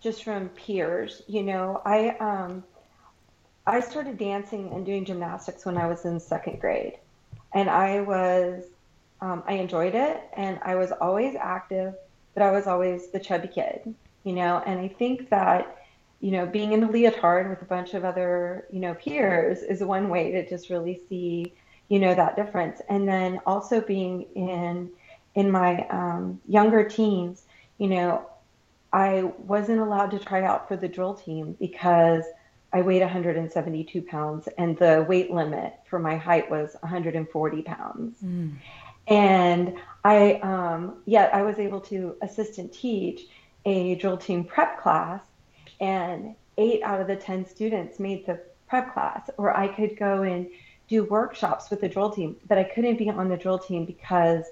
just 0.06 0.22
from 0.22 0.48
peers. 0.50 1.22
You 1.26 1.42
know, 1.42 1.82
I 1.84 2.10
um, 2.20 2.62
I 3.66 3.80
started 3.80 4.18
dancing 4.18 4.72
and 4.72 4.86
doing 4.86 5.04
gymnastics 5.04 5.66
when 5.66 5.76
I 5.76 5.86
was 5.86 6.04
in 6.04 6.20
second 6.20 6.60
grade, 6.60 6.98
and 7.54 7.68
I 7.68 8.00
was 8.00 8.64
um, 9.20 9.42
I 9.46 9.54
enjoyed 9.54 9.94
it, 9.94 10.22
and 10.36 10.58
I 10.62 10.74
was 10.74 10.92
always 10.92 11.34
active, 11.36 11.94
but 12.34 12.42
I 12.42 12.50
was 12.50 12.66
always 12.66 13.08
the 13.08 13.20
chubby 13.20 13.48
kid. 13.48 13.94
You 14.24 14.32
know, 14.32 14.62
and 14.66 14.80
I 14.80 14.88
think 14.88 15.30
that 15.30 15.84
you 16.20 16.32
know 16.32 16.46
being 16.46 16.72
in 16.72 16.82
a 16.82 16.90
leotard 16.90 17.48
with 17.48 17.62
a 17.62 17.66
bunch 17.66 17.94
of 17.94 18.04
other 18.04 18.66
you 18.72 18.80
know 18.80 18.94
peers 18.94 19.58
is 19.62 19.82
one 19.82 20.08
way 20.08 20.32
to 20.32 20.48
just 20.48 20.70
really 20.70 21.00
see 21.08 21.52
you 21.88 21.98
know 21.98 22.14
that 22.14 22.36
difference, 22.36 22.80
and 22.88 23.08
then 23.08 23.40
also 23.46 23.80
being 23.80 24.22
in 24.34 24.90
in 25.36 25.50
my 25.50 25.86
um, 25.88 26.40
younger 26.48 26.82
teens, 26.82 27.44
you 27.78 27.88
know, 27.88 28.26
I 28.92 29.22
wasn't 29.22 29.80
allowed 29.80 30.10
to 30.12 30.18
try 30.18 30.42
out 30.42 30.66
for 30.66 30.76
the 30.76 30.88
drill 30.88 31.14
team 31.14 31.56
because 31.60 32.24
I 32.72 32.80
weighed 32.80 33.02
172 33.02 34.02
pounds 34.02 34.48
and 34.58 34.76
the 34.78 35.04
weight 35.08 35.30
limit 35.30 35.74
for 35.88 35.98
my 35.98 36.16
height 36.16 36.50
was 36.50 36.74
140 36.80 37.62
pounds. 37.62 38.16
Mm. 38.24 38.56
And 39.06 39.76
I, 40.04 40.34
um, 40.34 40.98
yet 41.06 41.34
I 41.34 41.42
was 41.42 41.58
able 41.58 41.80
to 41.82 42.16
assistant 42.22 42.72
teach 42.72 43.22
a 43.64 43.96
drill 43.96 44.16
team 44.16 44.44
prep 44.44 44.80
class, 44.80 45.22
and 45.80 46.34
eight 46.58 46.82
out 46.82 47.00
of 47.00 47.06
the 47.06 47.16
10 47.16 47.46
students 47.46 47.98
made 47.98 48.26
the 48.26 48.40
prep 48.68 48.92
class, 48.92 49.28
or 49.36 49.56
I 49.56 49.68
could 49.68 49.96
go 49.96 50.22
and 50.22 50.48
do 50.88 51.04
workshops 51.04 51.70
with 51.70 51.80
the 51.80 51.88
drill 51.88 52.10
team, 52.10 52.36
but 52.48 52.58
I 52.58 52.64
couldn't 52.64 52.96
be 52.96 53.10
on 53.10 53.28
the 53.28 53.36
drill 53.36 53.58
team 53.58 53.84
because 53.84 54.44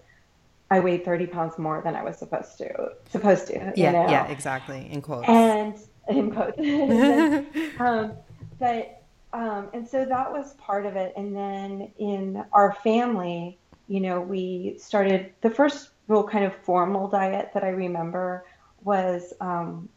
I 0.70 0.80
weighed 0.80 1.04
30 1.04 1.26
pounds 1.28 1.58
more 1.58 1.80
than 1.82 1.94
I 1.94 2.02
was 2.02 2.18
supposed 2.18 2.58
to, 2.58 2.92
supposed 3.10 3.46
to. 3.48 3.72
Yeah, 3.76 3.86
you 3.86 3.92
know? 3.92 4.10
yeah, 4.10 4.26
exactly. 4.26 4.88
In 4.90 5.02
quotes. 5.02 5.28
And 5.28 5.78
in 6.08 6.32
quotes. 6.32 6.58
um, 7.78 8.12
but, 8.58 9.02
um, 9.32 9.68
and 9.72 9.86
so 9.86 10.04
that 10.04 10.32
was 10.32 10.54
part 10.54 10.86
of 10.86 10.96
it. 10.96 11.12
And 11.16 11.36
then 11.36 11.92
in 11.98 12.44
our 12.52 12.72
family, 12.82 13.58
you 13.88 14.00
know, 14.00 14.20
we 14.20 14.76
started 14.78 15.32
the 15.40 15.50
first 15.50 15.90
real 16.08 16.24
kind 16.24 16.44
of 16.44 16.54
formal 16.54 17.08
diet 17.08 17.50
that 17.54 17.64
I 17.64 17.68
remember 17.68 18.44
was 18.82 19.32
um, 19.40 19.88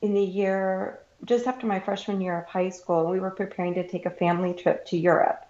in 0.00 0.14
the 0.14 0.22
year 0.22 1.00
just 1.24 1.46
after 1.46 1.66
my 1.66 1.78
freshman 1.78 2.20
year 2.20 2.38
of 2.38 2.46
high 2.46 2.70
school. 2.70 3.08
We 3.08 3.20
were 3.20 3.30
preparing 3.30 3.74
to 3.74 3.86
take 3.86 4.06
a 4.06 4.10
family 4.10 4.54
trip 4.54 4.86
to 4.86 4.98
Europe, 4.98 5.44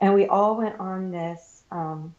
and 0.00 0.14
we 0.14 0.26
all 0.26 0.56
went 0.56 0.80
on 0.80 1.10
this 1.10 1.62
um, 1.70 2.14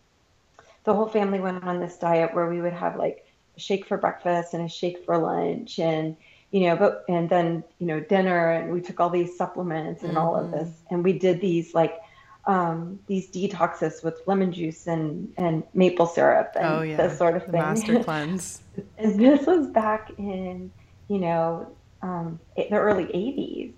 the 0.83 0.93
whole 0.93 1.07
family 1.07 1.39
went 1.39 1.63
on 1.63 1.79
this 1.79 1.97
diet 1.97 2.33
where 2.33 2.49
we 2.49 2.61
would 2.61 2.73
have 2.73 2.95
like 2.95 3.25
a 3.57 3.59
shake 3.59 3.85
for 3.85 3.97
breakfast 3.97 4.53
and 4.53 4.65
a 4.65 4.69
shake 4.69 5.05
for 5.05 5.17
lunch 5.17 5.79
and 5.79 6.15
you 6.51 6.61
know 6.61 6.75
but 6.75 7.05
and 7.07 7.29
then 7.29 7.63
you 7.79 7.87
know 7.87 7.99
dinner 7.99 8.51
and 8.51 8.71
we 8.71 8.81
took 8.81 8.99
all 8.99 9.09
these 9.09 9.37
supplements 9.37 10.01
and 10.01 10.11
mm-hmm. 10.13 10.21
all 10.21 10.35
of 10.35 10.47
mm-hmm. 10.47 10.59
this 10.59 10.69
and 10.89 11.03
we 11.03 11.13
did 11.13 11.39
these 11.41 11.73
like 11.73 11.99
um, 12.45 12.99
these 13.07 13.29
detoxes 13.29 14.03
with 14.03 14.21
lemon 14.25 14.51
juice 14.51 14.87
and 14.87 15.31
and 15.37 15.63
maple 15.73 16.07
syrup 16.07 16.53
and 16.55 16.65
oh, 16.65 16.81
yeah. 16.81 16.97
this 16.97 17.17
sort 17.17 17.35
of 17.35 17.43
thing. 17.43 17.51
The 17.51 17.57
master 17.57 17.99
cleanse. 18.03 18.61
and 18.97 19.19
this 19.19 19.45
was 19.45 19.67
back 19.67 20.11
in 20.17 20.71
you 21.07 21.19
know 21.19 21.71
um, 22.01 22.39
the 22.55 22.71
early 22.71 23.05
80s, 23.05 23.73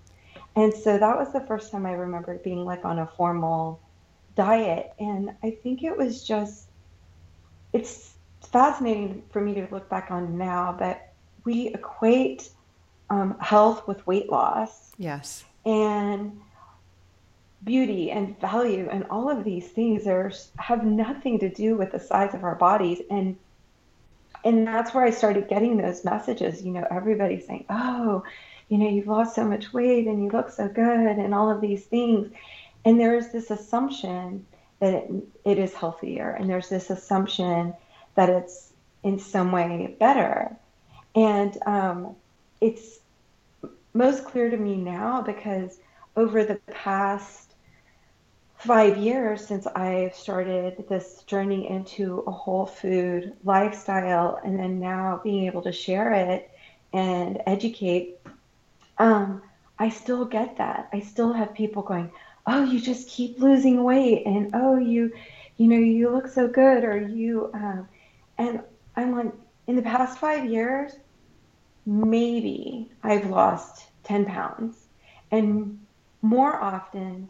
and 0.56 0.74
so 0.74 0.98
that 0.98 1.18
was 1.18 1.34
the 1.34 1.42
first 1.42 1.72
time 1.72 1.86
I 1.86 1.92
remember 1.92 2.38
being 2.38 2.64
like 2.64 2.86
on 2.86 3.00
a 3.00 3.08
formal 3.08 3.82
diet, 4.36 4.94
and 5.00 5.32
I 5.44 5.52
think 5.52 5.84
it 5.84 5.96
was 5.96 6.24
just 6.24 6.70
it's 7.74 8.14
fascinating 8.52 9.24
for 9.32 9.42
me 9.42 9.56
to 9.56 9.68
look 9.72 9.90
back 9.90 10.10
on 10.10 10.38
now, 10.38 10.76
but 10.78 11.14
we 11.44 11.68
equate 11.70 12.50
um, 13.10 13.38
health 13.40 13.88
with 13.88 14.06
weight 14.08 14.30
loss. 14.32 14.92
Yes. 14.98 15.44
And 15.66 16.40
beauty 17.64 18.12
and 18.12 18.40
value 18.40 18.90
and 18.92 19.06
all 19.10 19.30
of 19.30 19.44
these 19.44 19.68
things 19.70 20.08
are 20.08 20.32
have 20.58 20.86
nothing 20.86 21.40
to 21.40 21.50
do 21.50 21.76
with 21.76 21.92
the 21.92 22.00
size 22.00 22.34
of 22.34 22.44
our 22.44 22.56
bodies 22.56 23.02
and 23.10 23.38
and 24.46 24.68
that's 24.68 24.94
where 24.94 25.06
I 25.06 25.12
started 25.12 25.48
getting 25.48 25.78
those 25.78 26.04
messages 26.04 26.64
you 26.64 26.72
know 26.72 26.86
everybody 26.92 27.40
saying 27.40 27.66
oh 27.70 28.24
you 28.70 28.78
know 28.78 28.90
you've 28.90 29.08
lost 29.08 29.36
so 29.36 29.46
much 29.46 29.72
weight 29.72 30.08
and 30.08 30.24
you 30.24 30.30
look 30.30 30.52
so 30.52 30.68
good 30.68 31.18
and 31.18 31.34
all 31.34 31.50
of 31.50 31.62
these 31.62 31.86
things 31.86 32.32
and 32.86 33.00
there's 33.00 33.30
this 33.30 33.50
assumption 33.50 34.46
that 34.84 34.94
it, 34.94 35.12
it 35.46 35.60
is 35.60 35.74
healthier. 35.74 36.32
And 36.32 36.50
there's 36.50 36.68
this 36.68 36.90
assumption 36.90 37.74
that 38.16 38.30
it's 38.30 38.74
in 39.04 39.18
some 39.18 39.52
way 39.52 39.96
better. 40.00 40.56
And 41.16 41.58
um, 41.66 42.16
it's 42.60 43.00
most 43.94 44.26
clear 44.26 44.50
to 44.50 44.58
me 44.58 44.76
now 44.76 45.22
because 45.22 45.80
over 46.18 46.44
the 46.44 46.56
past 46.72 47.43
five 48.66 48.98
years 48.98 49.46
since 49.46 49.68
I 49.68 50.12
started 50.16 50.86
this 50.90 51.24
journey 51.24 51.70
into 51.70 52.24
a 52.28 52.32
whole 52.32 52.66
food 52.66 53.34
lifestyle, 53.44 54.40
and 54.44 54.60
then 54.60 54.80
now 54.80 55.22
being 55.24 55.46
able 55.46 55.62
to 55.64 55.72
share 55.72 56.14
it 56.14 56.50
and 56.94 57.42
educate, 57.46 58.20
um, 58.98 59.42
I 59.80 59.90
still 59.90 60.26
get 60.26 60.58
that. 60.58 60.90
I 60.94 61.00
still 61.00 61.34
have 61.34 61.54
people 61.54 61.82
going, 61.82 62.12
oh 62.46 62.64
you 62.64 62.80
just 62.80 63.08
keep 63.08 63.40
losing 63.40 63.84
weight 63.84 64.26
and 64.26 64.52
oh 64.54 64.78
you 64.78 65.12
you 65.58 65.68
know 65.68 65.78
you 65.78 66.10
look 66.10 66.28
so 66.28 66.48
good 66.48 66.84
or 66.84 66.98
you 67.02 67.50
um, 67.54 67.88
and 68.38 68.62
i'm 68.96 69.16
like 69.16 69.32
in 69.68 69.76
the 69.76 69.82
past 69.82 70.18
five 70.18 70.46
years 70.46 70.94
maybe 71.86 72.92
i've 73.04 73.30
lost 73.30 73.86
10 74.04 74.26
pounds 74.26 74.88
and 75.32 75.80
more 76.22 76.62
often 76.62 77.30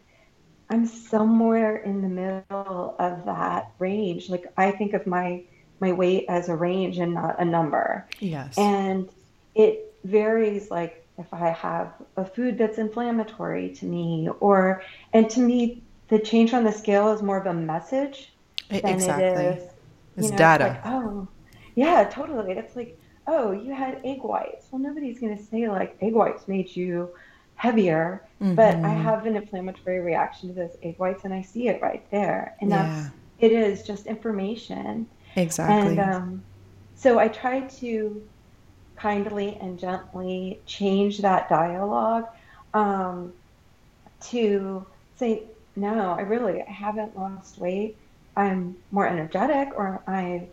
i'm 0.70 0.86
somewhere 0.86 1.76
in 1.76 2.02
the 2.02 2.08
middle 2.08 2.94
of 2.98 3.24
that 3.24 3.70
range 3.78 4.28
like 4.28 4.46
i 4.56 4.70
think 4.70 4.92
of 4.92 5.06
my 5.06 5.42
my 5.80 5.92
weight 5.92 6.24
as 6.28 6.48
a 6.48 6.54
range 6.54 6.98
and 6.98 7.14
not 7.14 7.40
a 7.40 7.44
number 7.44 8.06
yes 8.20 8.56
and 8.56 9.08
it 9.54 9.94
varies 10.04 10.70
like 10.70 11.04
if 11.18 11.32
I 11.32 11.50
have 11.50 11.92
a 12.16 12.24
food 12.24 12.58
that's 12.58 12.78
inflammatory 12.78 13.70
to 13.76 13.86
me, 13.86 14.28
or 14.40 14.82
and 15.12 15.30
to 15.30 15.40
me, 15.40 15.82
the 16.08 16.18
change 16.18 16.52
on 16.52 16.64
the 16.64 16.72
scale 16.72 17.12
is 17.12 17.22
more 17.22 17.38
of 17.38 17.46
a 17.46 17.54
message 17.54 18.32
than 18.68 18.84
exactly. 18.84 19.24
it 19.24 19.58
is. 19.58 19.70
It's 20.16 20.30
know, 20.30 20.36
data. 20.36 20.66
It's 20.66 20.84
like, 20.84 20.94
oh, 20.94 21.28
yeah, 21.74 22.04
totally. 22.04 22.52
It's 22.52 22.76
like, 22.76 22.98
oh, 23.26 23.52
you 23.52 23.72
had 23.72 24.00
egg 24.04 24.22
whites. 24.22 24.66
Well, 24.70 24.80
nobody's 24.80 25.20
going 25.20 25.36
to 25.36 25.42
say 25.42 25.68
like 25.68 25.96
egg 26.00 26.14
whites 26.14 26.48
made 26.48 26.74
you 26.74 27.10
heavier, 27.56 28.22
mm-hmm. 28.40 28.54
but 28.54 28.74
I 28.74 28.78
mm-hmm. 28.78 29.02
have 29.02 29.26
an 29.26 29.36
inflammatory 29.36 30.00
reaction 30.00 30.48
to 30.48 30.54
those 30.54 30.76
egg 30.82 30.98
whites 30.98 31.24
and 31.24 31.32
I 31.32 31.42
see 31.42 31.68
it 31.68 31.80
right 31.80 32.04
there. 32.10 32.56
And 32.60 32.70
that's, 32.70 33.10
it 33.38 33.52
is 33.52 33.82
just 33.82 34.06
information. 34.06 35.06
Exactly. 35.36 35.90
And 35.90 36.00
um, 36.00 36.42
so 36.96 37.18
I 37.18 37.28
try 37.28 37.60
to 37.60 38.22
kindly 38.96 39.58
and 39.60 39.78
gently 39.78 40.60
change 40.66 41.18
that 41.18 41.48
dialogue 41.48 42.26
um, 42.72 43.32
to 44.28 44.86
say, 45.16 45.42
no, 45.76 46.10
I 46.10 46.22
really 46.22 46.62
I 46.62 46.70
haven't 46.70 47.16
lost 47.16 47.58
weight. 47.58 47.96
I'm 48.36 48.76
more 48.90 49.06
energetic 49.06 49.72
or 49.76 50.02
I 50.06 50.46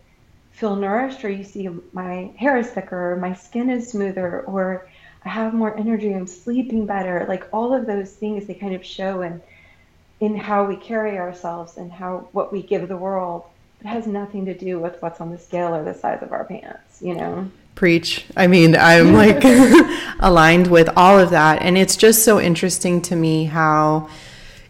feel 0.51 0.75
nourished 0.75 1.23
or 1.23 1.29
you 1.29 1.43
see 1.43 1.69
my 1.93 2.31
hair 2.35 2.57
is 2.57 2.69
thicker 2.69 3.13
or 3.13 3.15
my 3.17 3.33
skin 3.33 3.69
is 3.69 3.89
smoother 3.89 4.41
or 4.41 4.87
I 5.23 5.29
have 5.29 5.53
more 5.53 5.77
energy, 5.77 6.13
I'm 6.13 6.27
sleeping 6.27 6.85
better. 6.85 7.25
Like 7.27 7.47
all 7.53 7.73
of 7.73 7.85
those 7.85 8.11
things 8.11 8.47
they 8.47 8.53
kind 8.53 8.73
of 8.73 8.83
show 8.83 9.21
in 9.21 9.41
in 10.19 10.35
how 10.35 10.63
we 10.63 10.75
carry 10.75 11.17
ourselves 11.17 11.77
and 11.77 11.91
how 11.91 12.29
what 12.31 12.53
we 12.53 12.61
give 12.61 12.87
the 12.87 12.97
world. 12.97 13.43
It 13.81 13.87
has 13.87 14.05
nothing 14.05 14.45
to 14.45 14.53
do 14.53 14.79
with 14.79 15.01
what's 15.01 15.19
on 15.19 15.31
the 15.31 15.37
scale 15.37 15.73
or 15.73 15.83
the 15.83 15.95
size 15.95 16.21
of 16.21 16.31
our 16.31 16.43
pants, 16.45 17.01
you 17.01 17.15
know. 17.15 17.49
Preach. 17.73 18.25
I 18.37 18.45
mean, 18.45 18.75
I'm 18.75 19.13
like 19.23 19.43
aligned 20.19 20.67
with 20.67 20.89
all 20.95 21.17
of 21.17 21.31
that. 21.31 21.61
And 21.63 21.77
it's 21.77 21.95
just 21.95 22.23
so 22.23 22.39
interesting 22.39 23.01
to 23.03 23.15
me 23.15 23.45
how, 23.45 24.09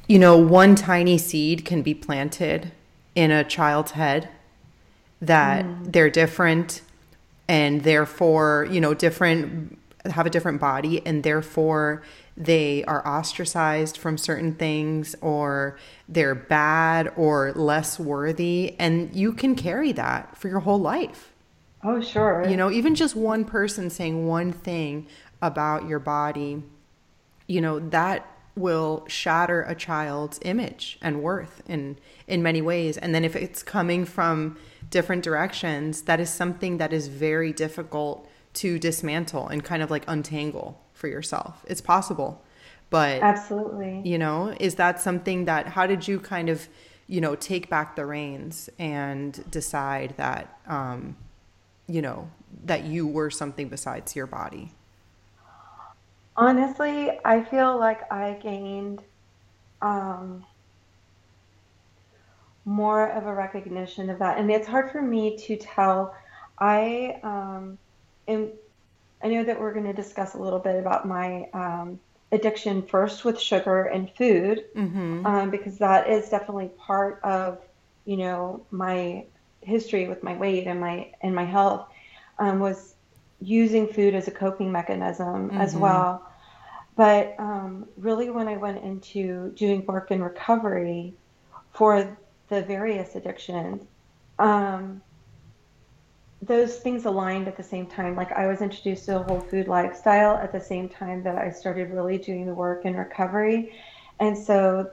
you 0.07 0.17
know, 0.17 0.37
one 0.37 0.75
tiny 0.75 1.17
seed 1.17 1.65
can 1.65 1.81
be 1.81 1.93
planted 1.93 2.71
in 3.13 3.31
a 3.31 3.43
child's 3.43 3.91
head 3.91 4.29
that 5.21 5.65
mm. 5.65 5.91
they're 5.91 6.09
different 6.09 6.81
and 7.49 7.83
therefore, 7.83 8.67
you 8.71 8.79
know, 8.79 8.93
different 8.93 9.77
have 10.09 10.25
a 10.25 10.29
different 10.29 10.59
body 10.59 11.05
and 11.05 11.23
therefore 11.23 12.01
they 12.35 12.83
are 12.85 13.05
ostracized 13.07 13.97
from 13.97 14.17
certain 14.17 14.55
things 14.55 15.15
or 15.21 15.77
they're 16.09 16.35
bad 16.35 17.11
or 17.15 17.51
less 17.53 17.99
worthy 17.99 18.75
and 18.79 19.13
you 19.13 19.31
can 19.33 19.55
carry 19.55 19.91
that 19.91 20.35
for 20.35 20.47
your 20.47 20.61
whole 20.61 20.79
life. 20.79 21.31
Oh, 21.83 22.01
sure. 22.01 22.47
You 22.47 22.57
know, 22.57 22.71
even 22.71 22.95
just 22.95 23.15
one 23.15 23.45
person 23.45 23.89
saying 23.89 24.27
one 24.27 24.51
thing 24.51 25.07
about 25.41 25.87
your 25.87 25.99
body, 25.99 26.63
you 27.47 27.61
know, 27.61 27.79
that 27.89 28.27
will 28.55 29.05
shatter 29.07 29.63
a 29.63 29.73
child's 29.73 30.39
image 30.43 30.97
and 31.01 31.23
worth 31.23 31.61
in 31.67 31.97
in 32.27 32.43
many 32.43 32.61
ways. 32.61 32.97
And 32.97 33.15
then 33.15 33.23
if 33.23 33.35
it's 33.35 33.63
coming 33.63 34.05
from 34.05 34.57
different 34.89 35.23
directions, 35.23 36.03
that 36.03 36.19
is 36.19 36.29
something 36.29 36.77
that 36.77 36.93
is 36.93 37.07
very 37.07 37.53
difficult 37.53 38.27
to 38.53 38.77
dismantle 38.79 39.47
and 39.47 39.63
kind 39.63 39.81
of 39.81 39.89
like 39.89 40.03
untangle 40.07 40.81
for 40.93 41.07
yourself. 41.07 41.63
It's 41.67 41.81
possible. 41.81 42.43
But 42.89 43.21
Absolutely. 43.21 44.01
You 44.03 44.17
know, 44.17 44.55
is 44.59 44.75
that 44.75 44.99
something 45.01 45.45
that 45.45 45.67
how 45.67 45.87
did 45.87 46.07
you 46.07 46.19
kind 46.19 46.49
of, 46.49 46.67
you 47.07 47.21
know, 47.21 47.35
take 47.35 47.69
back 47.69 47.95
the 47.95 48.05
reins 48.05 48.69
and 48.77 49.43
decide 49.49 50.13
that 50.17 50.59
um 50.67 51.15
you 51.87 52.01
know, 52.01 52.29
that 52.65 52.85
you 52.85 53.05
were 53.05 53.29
something 53.29 53.67
besides 53.67 54.15
your 54.15 54.27
body? 54.27 54.71
Honestly, 56.37 57.11
I 57.25 57.43
feel 57.43 57.77
like 57.77 58.09
I 58.11 58.39
gained 58.41 59.01
um, 59.81 60.45
more 62.63 63.09
of 63.09 63.25
a 63.25 63.33
recognition 63.33 64.09
of 64.09 64.19
that. 64.19 64.37
And 64.37 64.49
it's 64.49 64.67
hard 64.67 64.91
for 64.91 65.01
me 65.01 65.37
to 65.37 65.57
tell. 65.57 66.15
I 66.59 67.19
um, 67.23 67.77
am, 68.31 68.49
I 69.23 69.27
know 69.27 69.43
that 69.43 69.59
we're 69.59 69.73
going 69.73 69.85
to 69.85 69.93
discuss 69.93 70.33
a 70.33 70.37
little 70.37 70.59
bit 70.59 70.77
about 70.77 71.07
my 71.07 71.49
um, 71.53 71.99
addiction 72.31 72.81
first 72.81 73.25
with 73.25 73.39
sugar 73.39 73.83
and 73.83 74.09
food, 74.11 74.65
mm-hmm. 74.75 75.25
um, 75.25 75.49
because 75.49 75.77
that 75.77 76.09
is 76.09 76.29
definitely 76.29 76.69
part 76.77 77.19
of, 77.23 77.59
you 78.05 78.17
know, 78.17 78.65
my 78.71 79.25
history 79.61 80.07
with 80.07 80.23
my 80.23 80.35
weight 80.35 80.65
and 80.65 80.79
my 80.79 81.11
and 81.21 81.35
my 81.35 81.45
health 81.45 81.87
um, 82.39 82.59
was 82.59 82.95
using 83.39 83.87
food 83.87 84.15
as 84.15 84.27
a 84.27 84.31
coping 84.31 84.71
mechanism 84.71 85.49
mm-hmm. 85.49 85.57
as 85.57 85.75
well. 85.75 86.27
But 86.95 87.35
um, 87.39 87.87
really, 87.97 88.29
when 88.29 88.47
I 88.47 88.57
went 88.57 88.83
into 88.83 89.51
doing 89.51 89.85
work 89.85 90.11
in 90.11 90.21
recovery 90.21 91.13
for 91.73 92.17
the 92.49 92.61
various 92.61 93.15
addictions, 93.15 93.83
um, 94.39 95.01
those 96.41 96.77
things 96.77 97.05
aligned 97.05 97.47
at 97.47 97.55
the 97.55 97.63
same 97.63 97.85
time. 97.85 98.15
Like 98.15 98.31
I 98.31 98.47
was 98.47 98.61
introduced 98.61 99.05
to 99.05 99.19
a 99.19 99.23
whole 99.23 99.41
food 99.41 99.67
lifestyle 99.67 100.37
at 100.37 100.51
the 100.51 100.59
same 100.59 100.89
time 100.89 101.21
that 101.23 101.37
I 101.37 101.51
started 101.51 101.91
really 101.91 102.17
doing 102.17 102.45
the 102.45 102.53
work 102.53 102.85
in 102.85 102.95
recovery. 102.95 103.73
And 104.19 104.37
so 104.37 104.89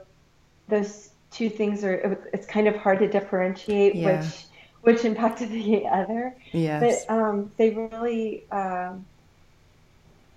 those 0.67 1.09
two 1.31 1.49
things 1.49 1.83
are, 1.83 2.19
it's 2.33 2.45
kind 2.45 2.67
of 2.67 2.75
hard 2.75 2.99
to 2.99 3.07
differentiate 3.07 3.95
yeah. 3.95 4.21
which 4.21 4.45
which 4.81 5.03
impacted 5.05 5.49
the 5.51 5.87
other. 5.87 6.35
Yes. 6.51 7.05
But 7.05 7.13
um, 7.13 7.51
they 7.57 7.71
really, 7.71 8.45
um, 8.51 9.05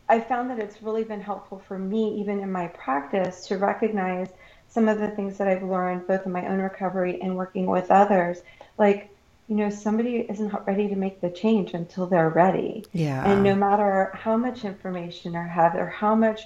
I 0.09 0.21
found 0.21 0.51
that 0.51 0.59
it's 0.59 0.83
really 0.83 1.05
been 1.05 1.21
helpful 1.21 1.63
for 1.69 1.79
me, 1.79 2.21
even 2.21 2.41
in 2.41 2.51
my 2.51 2.67
practice, 2.69 3.47
to 3.47 3.57
recognize 3.57 4.31
some 4.69 4.89
of 4.89 4.99
the 4.99 5.09
things 5.09 5.39
that 5.39 5.49
I've 5.49 5.63
learned 5.63 6.07
both 6.07 6.27
in 6.27 6.33
my 6.33 6.47
own 6.49 6.59
recovery 6.59 7.21
and 7.21 7.37
working 7.37 7.67
with 7.67 7.91
others. 7.91 8.41
Like, 8.79 9.12
you 9.49 9.57
know, 9.57 9.71
somebody 9.71 10.27
isn't 10.29 10.53
ready 10.67 10.89
to 10.89 10.97
make 10.97 11.21
the 11.21 11.31
change 11.31 11.75
until 11.75 12.07
they're 12.07 12.31
ready. 12.31 12.85
Yeah. 12.93 13.31
And 13.31 13.43
no 13.43 13.55
matter 13.55 14.11
how 14.15 14.37
much 14.37 14.65
information 14.65 15.33
they 15.33 15.39
have, 15.39 15.75
or 15.75 15.87
how 15.87 16.15
much 16.15 16.43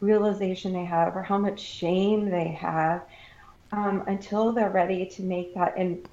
realization 0.00 0.72
they 0.72 0.84
have, 0.84 1.16
or 1.16 1.22
how 1.22 1.38
much 1.38 1.60
shame 1.60 2.30
they 2.30 2.48
have, 2.48 3.02
um, 3.72 4.04
until 4.06 4.52
they're 4.52 4.70
ready 4.70 5.06
to 5.06 5.22
make 5.22 5.54
that 5.54 5.76
and 5.76 6.06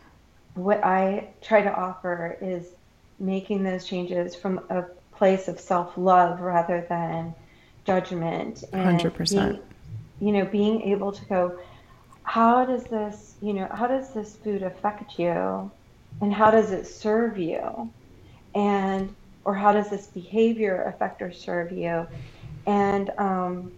what 0.55 0.83
I 0.83 1.29
try 1.41 1.61
to 1.61 1.73
offer 1.73 2.37
is 2.41 2.67
making 3.19 3.63
those 3.63 3.85
changes 3.85 4.35
from 4.35 4.59
a 4.69 4.83
place 5.15 5.47
of 5.47 5.59
self 5.59 5.97
love 5.97 6.41
rather 6.41 6.85
than 6.89 7.33
judgment. 7.85 8.63
And 8.71 8.99
100%. 8.99 9.29
Being, 9.29 9.59
you 10.19 10.31
know, 10.31 10.45
being 10.45 10.81
able 10.83 11.11
to 11.11 11.25
go, 11.25 11.59
how 12.23 12.65
does 12.65 12.85
this, 12.85 13.35
you 13.41 13.53
know, 13.53 13.67
how 13.71 13.87
does 13.87 14.13
this 14.13 14.35
food 14.37 14.63
affect 14.63 15.17
you? 15.19 15.71
And 16.23 16.33
how 16.33 16.51
does 16.51 16.71
it 16.71 16.87
serve 16.87 17.37
you? 17.37 17.91
And, 18.55 19.13
or 19.43 19.53
how 19.53 19.73
does 19.73 19.89
this 19.89 20.07
behavior 20.07 20.83
affect 20.83 21.21
or 21.21 21.33
serve 21.33 21.73
you? 21.73 22.07
And, 22.65 23.09
um, 23.17 23.73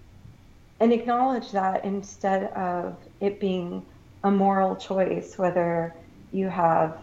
and 0.79 0.93
acknowledge 0.93 1.51
that 1.53 1.83
instead 1.83 2.51
of 2.53 2.97
it 3.19 3.39
being 3.39 3.83
a 4.23 4.29
moral 4.29 4.75
choice, 4.75 5.39
whether 5.39 5.95
you 6.31 6.47
have 6.47 6.99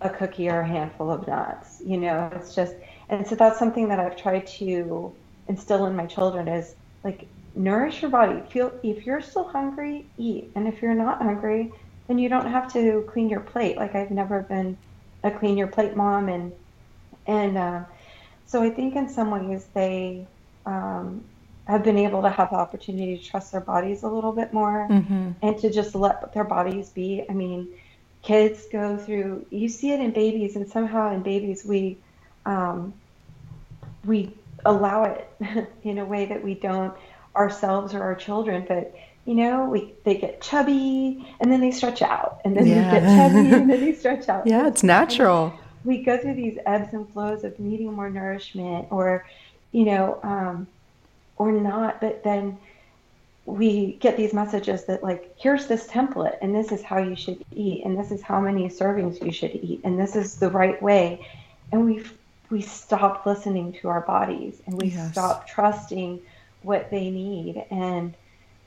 a 0.00 0.08
cookie 0.08 0.48
or 0.48 0.60
a 0.60 0.66
handful 0.66 1.10
of 1.10 1.26
nuts. 1.26 1.82
You 1.84 1.98
know, 1.98 2.30
it's 2.34 2.54
just, 2.54 2.74
and 3.10 3.26
so 3.26 3.34
that's 3.34 3.58
something 3.58 3.88
that 3.88 4.00
I've 4.00 4.16
tried 4.16 4.46
to 4.58 5.12
instill 5.48 5.84
in 5.84 5.94
my 5.94 6.06
children 6.06 6.48
is 6.48 6.74
like 7.04 7.28
nourish 7.54 8.00
your 8.00 8.10
body. 8.10 8.40
Feel 8.48 8.72
if 8.82 9.04
you're 9.04 9.20
still 9.20 9.48
hungry, 9.48 10.06
eat, 10.16 10.50
and 10.54 10.66
if 10.66 10.80
you're 10.80 10.94
not 10.94 11.20
hungry, 11.20 11.72
then 12.08 12.18
you 12.18 12.28
don't 12.28 12.46
have 12.46 12.72
to 12.72 13.04
clean 13.08 13.28
your 13.28 13.40
plate. 13.40 13.76
Like 13.76 13.94
I've 13.94 14.10
never 14.10 14.40
been 14.42 14.76
a 15.22 15.30
clean 15.30 15.56
your 15.56 15.68
plate 15.68 15.96
mom, 15.96 16.28
and 16.28 16.52
and 17.26 17.56
uh, 17.56 17.84
so 18.46 18.62
I 18.62 18.70
think 18.70 18.96
in 18.96 19.08
some 19.08 19.30
ways 19.30 19.66
they 19.74 20.26
um, 20.66 21.24
have 21.66 21.82
been 21.82 21.98
able 21.98 22.22
to 22.22 22.30
have 22.30 22.50
the 22.50 22.56
opportunity 22.56 23.18
to 23.18 23.24
trust 23.24 23.52
their 23.52 23.60
bodies 23.60 24.02
a 24.02 24.08
little 24.08 24.32
bit 24.32 24.52
more 24.52 24.88
mm-hmm. 24.90 25.30
and 25.42 25.58
to 25.58 25.70
just 25.70 25.94
let 25.94 26.32
their 26.34 26.44
bodies 26.44 26.90
be. 26.90 27.24
I 27.28 27.32
mean 27.32 27.68
kids 28.22 28.66
go 28.70 28.96
through 28.96 29.44
you 29.50 29.68
see 29.68 29.90
it 29.90 30.00
in 30.00 30.12
babies 30.12 30.56
and 30.56 30.68
somehow 30.68 31.12
in 31.12 31.22
babies 31.22 31.64
we 31.64 31.98
um, 32.46 32.94
we 34.04 34.32
allow 34.64 35.04
it 35.04 35.28
in 35.82 35.98
a 35.98 36.04
way 36.04 36.24
that 36.26 36.42
we 36.42 36.54
don't 36.54 36.94
ourselves 37.34 37.94
or 37.94 38.02
our 38.02 38.14
children 38.14 38.64
but 38.66 38.94
you 39.24 39.34
know 39.34 39.64
we 39.66 39.92
they 40.04 40.16
get 40.16 40.40
chubby 40.40 41.26
and 41.40 41.50
then 41.52 41.60
they 41.60 41.70
stretch 41.70 42.02
out 42.02 42.40
and 42.44 42.56
then 42.56 42.66
yeah. 42.66 42.90
they 42.90 43.00
get 43.00 43.16
chubby 43.16 43.54
and 43.54 43.70
then 43.70 43.80
they 43.80 43.92
stretch 43.94 44.28
out 44.28 44.46
yeah 44.46 44.66
it's 44.66 44.82
natural 44.82 45.52
we 45.84 46.02
go 46.02 46.16
through 46.16 46.34
these 46.34 46.58
ebbs 46.66 46.92
and 46.92 47.08
flows 47.12 47.44
of 47.44 47.58
needing 47.58 47.92
more 47.92 48.10
nourishment 48.10 48.86
or 48.90 49.26
you 49.72 49.84
know 49.84 50.18
um, 50.22 50.66
or 51.36 51.52
not 51.52 52.00
but 52.00 52.22
then 52.24 52.58
we 53.44 53.94
get 53.94 54.16
these 54.16 54.32
messages 54.32 54.84
that 54.84 55.02
like 55.02 55.34
here's 55.36 55.66
this 55.66 55.86
template 55.88 56.36
and 56.42 56.54
this 56.54 56.70
is 56.70 56.82
how 56.82 56.98
you 56.98 57.16
should 57.16 57.44
eat 57.54 57.84
and 57.84 57.98
this 57.98 58.10
is 58.12 58.22
how 58.22 58.40
many 58.40 58.68
servings 58.68 59.24
you 59.24 59.32
should 59.32 59.54
eat 59.56 59.80
and 59.84 59.98
this 59.98 60.14
is 60.14 60.36
the 60.36 60.48
right 60.50 60.80
way 60.82 61.26
and 61.72 61.84
we 61.84 62.04
we 62.50 62.60
stop 62.60 63.24
listening 63.24 63.72
to 63.72 63.88
our 63.88 64.02
bodies 64.02 64.60
and 64.66 64.80
we 64.80 64.88
yes. 64.88 65.10
stop 65.12 65.48
trusting 65.48 66.20
what 66.62 66.90
they 66.90 67.10
need 67.10 67.64
and 67.70 68.14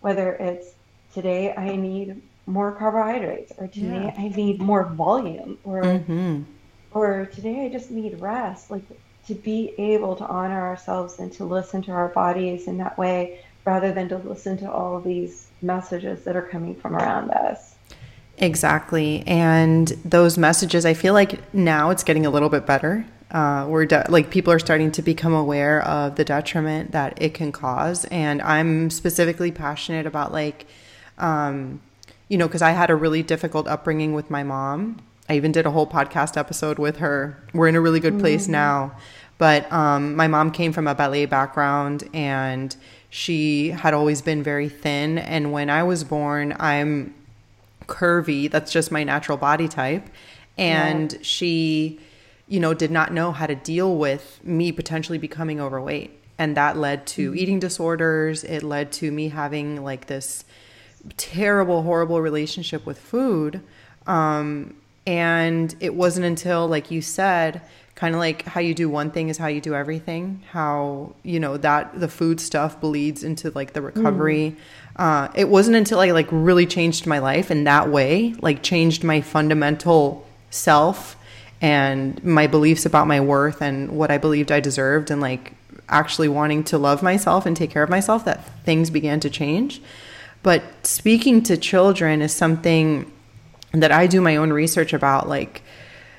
whether 0.05 0.33
it's 0.33 0.67
today 1.13 1.53
i 1.55 1.75
need 1.75 2.21
more 2.45 2.71
carbohydrates 2.71 3.51
or 3.57 3.67
today 3.67 4.11
yeah. 4.15 4.21
i 4.23 4.27
need 4.29 4.59
more 4.59 4.83
volume 4.83 5.57
or 5.63 5.81
mm-hmm. 5.81 6.43
or 6.91 7.25
today 7.33 7.65
i 7.65 7.69
just 7.69 7.89
need 7.89 8.19
rest 8.21 8.69
like 8.69 8.83
to 9.27 9.33
be 9.33 9.73
able 9.79 10.15
to 10.15 10.25
honor 10.25 10.61
ourselves 10.61 11.19
and 11.19 11.31
to 11.33 11.43
listen 11.43 11.81
to 11.81 11.91
our 11.91 12.09
bodies 12.09 12.67
in 12.67 12.77
that 12.77 12.97
way 12.97 13.39
rather 13.65 13.91
than 13.91 14.07
to 14.07 14.17
listen 14.17 14.57
to 14.57 14.71
all 14.71 14.97
of 14.97 15.03
these 15.03 15.47
messages 15.61 16.23
that 16.23 16.35
are 16.35 16.43
coming 16.43 16.75
from 16.75 16.95
around 16.95 17.31
us. 17.31 17.74
Exactly. 18.37 19.23
And 19.25 19.87
those 20.03 20.37
messages, 20.37 20.85
I 20.85 20.93
feel 20.93 21.13
like 21.13 21.53
now 21.53 21.89
it's 21.89 22.03
getting 22.03 22.25
a 22.25 22.29
little 22.29 22.49
bit 22.49 22.65
better. 22.65 23.05
Uh, 23.31 23.65
we're 23.67 23.85
de- 23.85 24.05
like 24.09 24.29
people 24.29 24.51
are 24.53 24.59
starting 24.59 24.91
to 24.91 25.01
become 25.01 25.33
aware 25.33 25.81
of 25.81 26.15
the 26.15 26.23
detriment 26.23 26.91
that 26.91 27.21
it 27.21 27.33
can 27.33 27.51
cause. 27.51 28.05
And 28.05 28.41
I'm 28.41 28.89
specifically 28.89 29.51
passionate 29.51 30.05
about 30.05 30.31
like, 30.31 30.67
um, 31.17 31.81
you 32.27 32.37
know, 32.37 32.47
because 32.47 32.61
I 32.61 32.71
had 32.71 32.89
a 32.89 32.95
really 32.95 33.23
difficult 33.23 33.67
upbringing 33.67 34.13
with 34.13 34.29
my 34.29 34.43
mom. 34.43 35.01
I 35.27 35.35
even 35.35 35.51
did 35.51 35.65
a 35.65 35.71
whole 35.71 35.87
podcast 35.87 36.37
episode 36.37 36.77
with 36.77 36.97
her. 36.97 37.43
We're 37.53 37.67
in 37.67 37.75
a 37.75 37.81
really 37.81 37.99
good 37.99 38.19
place 38.19 38.43
mm-hmm. 38.43 38.51
now. 38.53 38.95
But 39.37 39.71
um, 39.71 40.15
my 40.15 40.27
mom 40.27 40.51
came 40.51 40.71
from 40.71 40.87
a 40.87 40.95
ballet 40.95 41.25
background 41.25 42.07
and 42.13 42.75
she 43.09 43.69
had 43.69 43.93
always 43.93 44.21
been 44.21 44.43
very 44.43 44.69
thin. 44.69 45.17
And 45.17 45.51
when 45.51 45.69
I 45.69 45.83
was 45.83 46.03
born, 46.03 46.55
I'm 46.59 47.13
curvy. 47.87 48.49
That's 48.49 48.71
just 48.71 48.91
my 48.91 49.03
natural 49.03 49.37
body 49.37 49.67
type. 49.67 50.09
And 50.57 51.13
yeah. 51.13 51.19
she, 51.21 51.99
you 52.47 52.59
know, 52.59 52.73
did 52.73 52.91
not 52.91 53.13
know 53.13 53.31
how 53.31 53.47
to 53.47 53.55
deal 53.55 53.97
with 53.97 54.39
me 54.43 54.71
potentially 54.71 55.17
becoming 55.17 55.59
overweight. 55.59 56.19
And 56.37 56.55
that 56.57 56.77
led 56.77 57.07
to 57.07 57.29
mm-hmm. 57.31 57.39
eating 57.39 57.59
disorders. 57.59 58.43
It 58.43 58.63
led 58.63 58.91
to 58.93 59.11
me 59.11 59.29
having 59.29 59.83
like 59.83 60.07
this 60.07 60.45
terrible, 61.17 61.83
horrible 61.83 62.21
relationship 62.21 62.85
with 62.85 62.99
food. 62.99 63.61
Um, 64.07 64.75
and 65.07 65.75
it 65.79 65.93
wasn't 65.93 66.25
until, 66.25 66.67
like 66.67 66.89
you 66.89 67.01
said, 67.01 67.61
kind 67.95 68.13
of 68.13 68.19
like 68.19 68.43
how 68.45 68.59
you 68.59 68.73
do 68.73 68.89
one 68.89 69.09
thing 69.09 69.29
is 69.29 69.37
how 69.37 69.47
you 69.47 69.61
do 69.61 69.73
everything 69.73 70.43
how 70.51 71.15
you 71.23 71.39
know 71.39 71.57
that 71.57 71.97
the 71.97 72.07
food 72.07 72.39
stuff 72.39 72.79
bleeds 72.79 73.23
into 73.23 73.49
like 73.51 73.73
the 73.73 73.81
recovery 73.81 74.55
mm. 74.55 74.57
Uh, 74.97 75.27
it 75.35 75.49
wasn't 75.49 75.75
until 75.75 75.99
i 75.99 76.11
like 76.11 76.27
really 76.31 76.65
changed 76.65 77.05
my 77.05 77.19
life 77.19 77.51
in 77.51 77.63
that 77.63 77.89
way 77.89 78.33
like 78.39 78.63
changed 78.63 79.03
my 79.03 79.21
fundamental 79.21 80.27
self 80.49 81.15
and 81.61 82.23
my 82.23 82.47
beliefs 82.47 82.85
about 82.85 83.07
my 83.07 83.19
worth 83.19 83.61
and 83.61 83.89
what 83.89 84.11
i 84.11 84.17
believed 84.17 84.51
i 84.51 84.59
deserved 84.59 85.11
and 85.11 85.21
like 85.21 85.53
actually 85.89 86.27
wanting 86.27 86.63
to 86.63 86.77
love 86.77 87.03
myself 87.03 87.45
and 87.45 87.55
take 87.55 87.69
care 87.69 87.83
of 87.83 87.89
myself 87.89 88.25
that 88.25 88.45
things 88.63 88.89
began 88.89 89.19
to 89.19 89.29
change. 89.29 89.81
But 90.43 90.63
speaking 90.85 91.43
to 91.43 91.57
children 91.57 92.21
is 92.21 92.33
something 92.33 93.11
that 93.71 93.91
i 93.91 94.07
do 94.07 94.21
my 94.21 94.37
own 94.37 94.53
research 94.53 94.93
about 94.93 95.27
like 95.27 95.61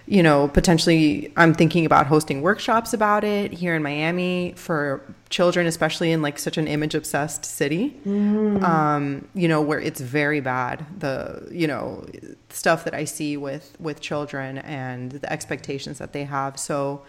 you 0.09 0.23
know, 0.23 0.47
potentially 0.49 1.33
I'm 1.37 1.53
thinking 1.53 1.85
about 1.85 2.07
hosting 2.07 2.41
workshops 2.41 2.93
about 2.93 3.25
it 3.25 3.53
here 3.53 3.75
in 3.75 3.83
Miami 3.83 4.53
for 4.57 5.03
children, 5.31 5.67
especially 5.67 6.13
in 6.13 6.23
like 6.23 6.39
such 6.39 6.57
an 6.57 6.69
image 6.69 6.95
obsessed 6.95 7.45
city, 7.45 7.99
mm. 8.07 8.63
um, 8.63 9.27
you 9.35 9.49
know, 9.49 9.61
where 9.61 9.81
it's 9.81 10.01
very 10.01 10.39
bad. 10.39 10.87
The, 11.01 11.49
you 11.51 11.67
know, 11.67 12.07
stuff 12.51 12.85
that 12.85 12.95
I 12.95 13.05
see 13.05 13.37
with, 13.37 13.77
with 13.81 14.01
children 14.01 14.59
and 14.59 15.11
the 15.11 15.33
expectations 15.33 15.99
that 15.99 16.13
they 16.13 16.23
have. 16.23 16.57
So 16.57 17.03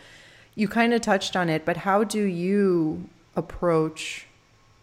you 0.56 0.68
kind 0.68 0.92
of 0.92 1.02
touched 1.02 1.36
on 1.36 1.50
it, 1.50 1.66
but 1.66 1.78
how 1.78 2.04
do 2.04 2.24
you 2.24 3.08
approach, 3.36 4.26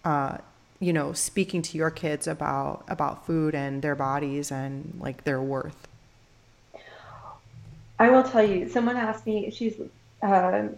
uh, 0.04 0.38
you 0.78 0.92
know, 0.92 1.12
speaking 1.12 1.62
to 1.62 1.76
your 1.76 1.90
kids 1.90 2.28
about, 2.28 2.84
about 2.86 3.26
food 3.26 3.56
and 3.56 3.82
their 3.82 3.96
bodies 3.96 4.52
and 4.52 4.96
like 5.00 5.24
their 5.24 5.42
worth? 5.42 5.88
I 7.98 8.10
will 8.10 8.22
tell 8.22 8.42
you, 8.42 8.68
someone 8.68 8.96
asked 8.96 9.26
me, 9.26 9.50
she's 9.50 9.74
uh, 10.22 10.68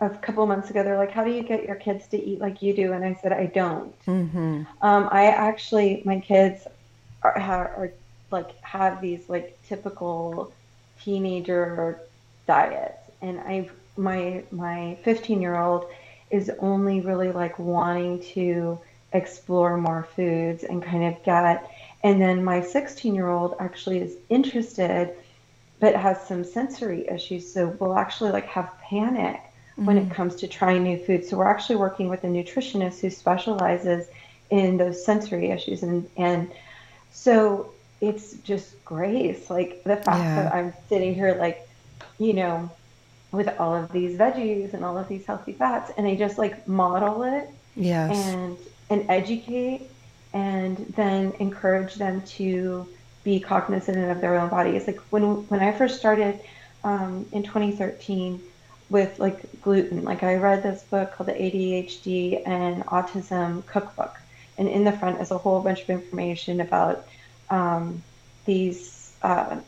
a 0.00 0.10
couple 0.10 0.46
months 0.46 0.70
ago, 0.70 0.82
they're 0.82 0.98
like, 0.98 1.12
how 1.12 1.24
do 1.24 1.30
you 1.30 1.42
get 1.42 1.64
your 1.64 1.76
kids 1.76 2.06
to 2.08 2.22
eat 2.22 2.40
like 2.40 2.62
you 2.62 2.74
do? 2.74 2.92
And 2.92 3.04
I 3.04 3.14
said, 3.14 3.32
I 3.32 3.46
don't. 3.46 4.04
Mm-hmm. 4.06 4.62
Um, 4.82 5.08
I 5.10 5.26
actually, 5.26 6.02
my 6.04 6.20
kids 6.20 6.66
are, 7.22 7.38
are 7.38 7.92
like, 8.30 8.60
have 8.62 9.00
these 9.00 9.28
like 9.28 9.56
typical 9.68 10.52
teenager 11.02 12.00
diets. 12.46 13.10
And 13.22 13.38
I, 13.40 13.70
my, 13.96 14.44
my 14.50 14.98
15 15.04 15.40
year 15.40 15.56
old 15.56 15.86
is 16.30 16.50
only 16.58 17.00
really 17.00 17.30
like 17.30 17.58
wanting 17.58 18.20
to 18.34 18.78
explore 19.12 19.76
more 19.76 20.08
foods 20.16 20.64
and 20.64 20.82
kind 20.82 21.04
of 21.04 21.22
get, 21.22 21.70
and 22.02 22.20
then 22.20 22.44
my 22.44 22.60
16 22.60 23.14
year 23.14 23.28
old 23.28 23.54
actually 23.60 23.98
is 23.98 24.16
interested 24.28 25.14
but 25.80 25.94
has 25.94 26.20
some 26.26 26.44
sensory 26.44 27.06
issues. 27.08 27.52
So 27.52 27.76
we'll 27.78 27.96
actually 27.96 28.30
like 28.30 28.46
have 28.46 28.78
panic 28.80 29.36
mm-hmm. 29.36 29.86
when 29.86 29.98
it 29.98 30.04
mm-hmm. 30.04 30.12
comes 30.12 30.36
to 30.36 30.48
trying 30.48 30.84
new 30.84 30.98
foods. 30.98 31.28
So 31.28 31.36
we're 31.36 31.48
actually 31.48 31.76
working 31.76 32.08
with 32.08 32.24
a 32.24 32.28
nutritionist 32.28 33.00
who 33.00 33.10
specializes 33.10 34.08
in 34.50 34.76
those 34.76 35.04
sensory 35.04 35.50
issues. 35.50 35.82
And, 35.82 36.08
and 36.16 36.50
so 37.10 37.72
it's 38.00 38.34
just 38.38 38.82
grace. 38.84 39.50
Like 39.50 39.82
the 39.84 39.96
fact 39.96 40.24
yeah. 40.24 40.42
that 40.42 40.54
I'm 40.54 40.72
sitting 40.88 41.14
here, 41.14 41.36
like, 41.38 41.68
you 42.18 42.32
know, 42.32 42.70
with 43.32 43.48
all 43.60 43.74
of 43.74 43.92
these 43.92 44.18
veggies 44.18 44.72
and 44.72 44.84
all 44.84 44.96
of 44.96 45.08
these 45.08 45.26
healthy 45.26 45.52
fats, 45.52 45.92
and 45.98 46.06
I 46.06 46.14
just 46.14 46.38
like 46.38 46.66
model 46.66 47.22
it 47.24 47.50
yes. 47.74 48.16
and, 48.16 48.56
and 48.88 49.10
educate 49.10 49.82
and 50.32 50.76
then 50.96 51.32
encourage 51.38 51.94
them 51.94 52.22
to 52.22 52.88
be 53.26 53.40
cognizant 53.40 53.98
of 54.10 54.20
their 54.20 54.38
own 54.38 54.48
bodies. 54.48 54.86
Like 54.86 55.00
when 55.10 55.22
when 55.48 55.60
I 55.60 55.72
first 55.72 55.98
started 55.98 56.38
um, 56.84 57.26
in 57.32 57.42
2013 57.42 58.40
with 58.88 59.18
like 59.18 59.38
gluten, 59.62 60.04
like 60.04 60.22
I 60.22 60.36
read 60.36 60.62
this 60.62 60.84
book 60.84 61.12
called 61.12 61.28
the 61.28 61.32
ADHD 61.32 62.42
and 62.46 62.86
Autism 62.86 63.66
Cookbook, 63.66 64.14
and 64.56 64.68
in 64.68 64.84
the 64.84 64.92
front 64.92 65.20
is 65.20 65.32
a 65.32 65.38
whole 65.38 65.60
bunch 65.60 65.82
of 65.82 65.90
information 65.90 66.60
about 66.60 67.04
um, 67.50 68.00
these 68.44 69.12
uh, 69.22 69.58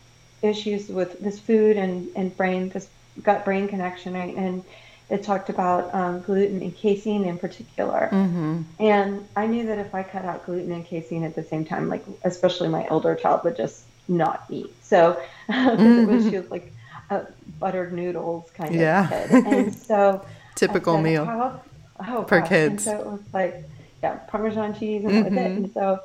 issues 0.41 0.89
with 0.89 1.19
this 1.19 1.41
food 1.41 1.77
and 1.77 2.09
and 2.15 2.35
brain, 2.37 2.69
this 2.69 2.89
gut 3.25 3.45
brain 3.45 3.67
connection, 3.67 4.15
right? 4.15 4.37
And 4.37 4.63
it 5.11 5.23
talked 5.23 5.49
about 5.49 5.95
um, 5.95 6.21
gluten 6.21 6.61
and 6.61 6.77
casein 6.77 7.25
in 7.25 7.39
particular. 7.39 8.11
Mm-hmm. 8.13 8.63
And 8.79 9.27
I 9.37 9.47
knew 9.47 9.67
that 9.67 9.79
if 9.79 9.95
I 9.95 10.03
cut 10.03 10.25
out 10.25 10.45
gluten 10.45 10.73
and 10.73 10.85
casein 10.85 11.25
at 11.25 11.35
the 11.35 11.43
same 11.43 11.65
time, 11.65 11.89
like 11.89 12.05
especially 12.25 12.69
my 12.69 12.87
older 12.89 13.15
child 13.15 13.45
would 13.45 13.57
just 13.57 13.85
not 14.07 14.45
eat. 14.51 14.73
So 14.83 15.21
mm-hmm. 15.49 15.83
it 15.83 16.09
was 16.09 16.31
just 16.31 16.51
like 16.51 16.73
a 17.11 17.27
buttered 17.59 17.93
noodles 17.93 18.51
kind 18.51 18.75
of 18.75 18.81
yeah. 18.81 19.09
kid. 19.09 19.47
And 19.47 19.75
so 19.91 20.25
typical 20.55 20.97
said, 20.97 21.05
meal 21.05 21.25
how, 21.25 21.63
oh, 22.07 22.25
for 22.25 22.41
gosh. 22.41 22.49
kids. 22.49 22.87
And 22.87 22.99
so 22.99 23.01
it 23.01 23.07
was 23.07 23.23
like 23.33 23.65
yeah, 24.03 24.17
Parmesan 24.29 24.79
cheese 24.79 25.05
and 25.05 25.13
mm-hmm. 25.13 25.39
it. 25.39 25.47
And 25.47 25.73
so 25.73 26.01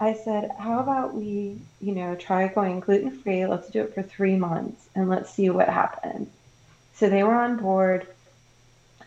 I 0.00 0.14
said, 0.14 0.50
how 0.58 0.80
about 0.80 1.14
we, 1.14 1.58
you 1.80 1.92
know, 1.94 2.14
try 2.14 2.48
going 2.48 2.80
gluten 2.80 3.10
free? 3.10 3.46
Let's 3.46 3.68
do 3.70 3.82
it 3.82 3.94
for 3.94 4.02
three 4.02 4.36
months 4.36 4.88
and 4.94 5.08
let's 5.08 5.30
see 5.30 5.50
what 5.50 5.68
happens. 5.68 6.28
So 6.94 7.08
they 7.08 7.22
were 7.22 7.34
on 7.34 7.58
board 7.58 8.06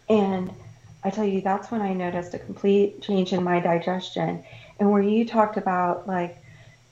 and 0.09 0.51
I 1.03 1.09
tell 1.09 1.25
you, 1.25 1.41
that's 1.41 1.71
when 1.71 1.81
I 1.81 1.93
noticed 1.93 2.33
a 2.33 2.39
complete 2.39 3.01
change 3.01 3.31
in 3.31 3.43
my 3.43 3.59
digestion. 3.59 4.43
And 4.79 4.91
where 4.91 5.01
you 5.01 5.25
talked 5.25 5.57
about 5.57 6.07
like 6.07 6.37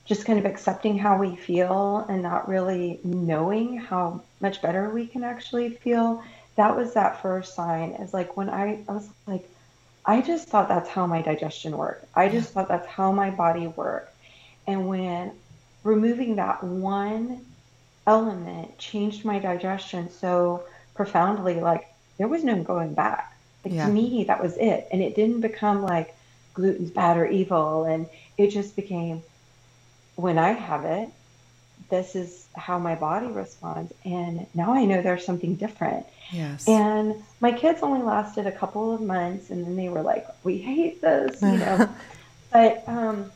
just 0.04 0.24
kind 0.24 0.38
of 0.38 0.46
accepting 0.46 0.96
how 0.96 1.18
we 1.18 1.36
feel 1.36 2.06
and 2.08 2.22
not 2.22 2.48
really 2.48 3.00
knowing 3.04 3.76
how 3.76 4.22
much 4.40 4.62
better 4.62 4.88
we 4.88 5.06
can 5.06 5.24
actually 5.24 5.70
feel, 5.70 6.22
that 6.56 6.74
was 6.74 6.94
that 6.94 7.20
first 7.20 7.54
sign. 7.54 7.90
Is 7.92 8.14
like 8.14 8.36
when 8.36 8.48
I, 8.48 8.82
I 8.88 8.92
was 8.92 9.08
like, 9.26 9.48
I 10.06 10.22
just 10.22 10.48
thought 10.48 10.68
that's 10.68 10.88
how 10.88 11.06
my 11.06 11.20
digestion 11.20 11.76
worked. 11.76 12.06
I 12.14 12.28
just 12.28 12.52
thought 12.52 12.68
that's 12.68 12.86
how 12.86 13.12
my 13.12 13.30
body 13.30 13.66
worked. 13.66 14.14
And 14.66 14.88
when 14.88 15.32
removing 15.84 16.36
that 16.36 16.62
one 16.62 17.44
element 18.06 18.78
changed 18.78 19.24
my 19.24 19.38
digestion 19.38 20.10
so 20.10 20.64
profoundly, 20.94 21.60
like 21.60 21.86
there 22.18 22.28
was 22.28 22.44
no 22.44 22.62
going 22.62 22.94
back. 22.94 23.36
Like 23.64 23.74
yeah. 23.74 23.86
to 23.86 23.92
me, 23.92 24.24
that 24.24 24.42
was 24.42 24.56
it. 24.56 24.88
And 24.92 25.00
it 25.02 25.16
didn't 25.16 25.40
become 25.40 25.82
like 25.82 26.14
gluten's 26.54 26.90
bad 26.90 27.16
or 27.16 27.26
evil. 27.26 27.84
And 27.84 28.06
it 28.36 28.48
just 28.48 28.76
became 28.76 29.22
when 30.16 30.38
I 30.38 30.52
have 30.52 30.84
it, 30.84 31.08
this 31.90 32.16
is 32.16 32.46
how 32.54 32.78
my 32.78 32.94
body 32.94 33.28
responds. 33.28 33.92
And 34.04 34.46
now 34.54 34.74
I 34.74 34.84
know 34.84 35.00
there's 35.00 35.24
something 35.24 35.54
different. 35.54 36.06
Yes. 36.32 36.68
And 36.68 37.14
my 37.40 37.52
kids 37.52 37.80
only 37.82 38.02
lasted 38.02 38.46
a 38.46 38.52
couple 38.52 38.92
of 38.92 39.00
months 39.00 39.50
and 39.50 39.64
then 39.64 39.76
they 39.76 39.88
were 39.88 40.02
like, 40.02 40.26
we 40.44 40.58
hate 40.58 41.00
this, 41.00 41.40
you 41.40 41.56
know. 41.56 41.88
but 42.52 42.82
um, 42.86 43.30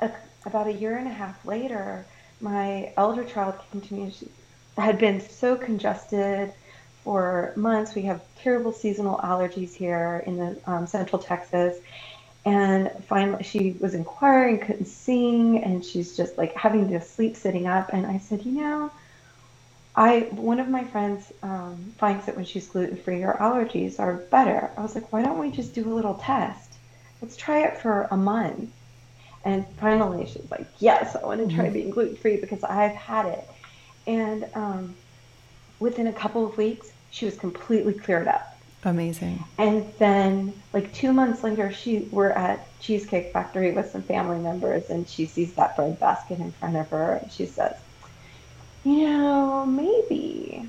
a, 0.00 0.10
about 0.46 0.66
a 0.66 0.72
year 0.72 0.96
and 0.96 1.06
a 1.06 1.12
half 1.12 1.44
later, 1.44 2.04
my 2.40 2.92
elder 2.96 3.24
child 3.24 3.54
came 3.70 3.80
to 3.82 3.94
me. 3.94 4.10
She 4.10 4.28
had 4.76 4.98
been 4.98 5.20
so 5.20 5.56
congested 5.56 6.52
for 7.04 7.52
months. 7.54 7.94
We 7.94 8.02
have 8.02 8.22
terrible 8.38 8.72
seasonal 8.72 9.18
allergies 9.18 9.74
here 9.74 10.24
in 10.26 10.38
the 10.38 10.58
um, 10.66 10.86
central 10.86 11.20
Texas. 11.20 11.78
And 12.44 12.90
finally, 13.06 13.42
she 13.44 13.76
was 13.80 13.94
inquiring, 13.94 14.58
couldn't 14.58 14.86
sing, 14.86 15.62
and 15.62 15.84
she's 15.84 16.16
just 16.16 16.36
like 16.36 16.54
having 16.54 16.88
to 16.90 17.00
sleep 17.00 17.36
sitting 17.36 17.66
up. 17.66 17.90
And 17.92 18.06
I 18.06 18.18
said, 18.18 18.44
you 18.44 18.52
know, 18.52 18.90
I 19.96 20.28
one 20.32 20.60
of 20.60 20.68
my 20.68 20.84
friends 20.84 21.32
um, 21.42 21.94
finds 21.98 22.26
that 22.26 22.36
when 22.36 22.44
she's 22.44 22.66
gluten 22.66 22.96
free, 22.96 23.20
her 23.20 23.36
allergies 23.40 24.00
are 24.00 24.14
better. 24.14 24.70
I 24.76 24.82
was 24.82 24.94
like, 24.94 25.12
why 25.12 25.22
don't 25.22 25.38
we 25.38 25.50
just 25.50 25.74
do 25.74 25.90
a 25.90 25.94
little 25.94 26.14
test? 26.14 26.64
let's 27.24 27.36
try 27.36 27.60
it 27.60 27.78
for 27.78 28.06
a 28.10 28.16
month. 28.16 28.70
And 29.46 29.66
finally, 29.80 30.26
she's 30.26 30.50
like, 30.50 30.66
yes, 30.78 31.16
I 31.16 31.24
want 31.24 31.40
to 31.40 31.54
try 31.54 31.64
mm-hmm. 31.64 31.72
being 31.72 31.90
gluten 31.90 32.16
free 32.16 32.36
because 32.36 32.62
I've 32.62 32.94
had 32.94 33.26
it. 33.26 33.48
And 34.06 34.46
um, 34.54 34.94
within 35.80 36.06
a 36.06 36.12
couple 36.12 36.46
of 36.46 36.56
weeks, 36.58 36.92
she 37.14 37.24
was 37.26 37.36
completely 37.36 37.94
cleared 37.94 38.26
up. 38.26 38.58
Amazing. 38.82 39.42
And 39.56 39.90
then, 39.98 40.52
like 40.72 40.92
two 40.92 41.12
months 41.12 41.44
later, 41.44 41.72
she 41.72 42.00
we're 42.10 42.30
at 42.30 42.66
Cheesecake 42.80 43.32
Factory 43.32 43.70
with 43.70 43.88
some 43.90 44.02
family 44.02 44.38
members, 44.38 44.90
and 44.90 45.08
she 45.08 45.24
sees 45.24 45.54
that 45.54 45.76
bread 45.76 45.98
basket 46.00 46.40
in 46.40 46.50
front 46.52 46.76
of 46.76 46.88
her, 46.88 47.20
and 47.22 47.30
she 47.30 47.46
says, 47.46 47.76
"You 48.82 49.08
know, 49.08 49.64
maybe 49.64 50.68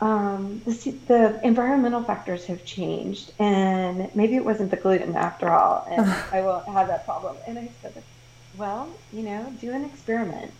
um, 0.00 0.62
the, 0.64 0.94
the 1.06 1.46
environmental 1.46 2.02
factors 2.02 2.46
have 2.46 2.64
changed, 2.64 3.32
and 3.38 4.10
maybe 4.16 4.34
it 4.34 4.44
wasn't 4.46 4.70
the 4.70 4.78
gluten 4.78 5.14
after 5.14 5.50
all, 5.50 5.86
and 5.90 6.06
I 6.32 6.40
won't 6.40 6.66
have 6.68 6.88
that 6.88 7.04
problem." 7.04 7.36
And 7.46 7.58
I 7.58 7.68
said, 7.82 8.02
"Well, 8.56 8.88
you 9.12 9.22
know, 9.22 9.52
do 9.60 9.70
an 9.70 9.84
experiment." 9.84 10.52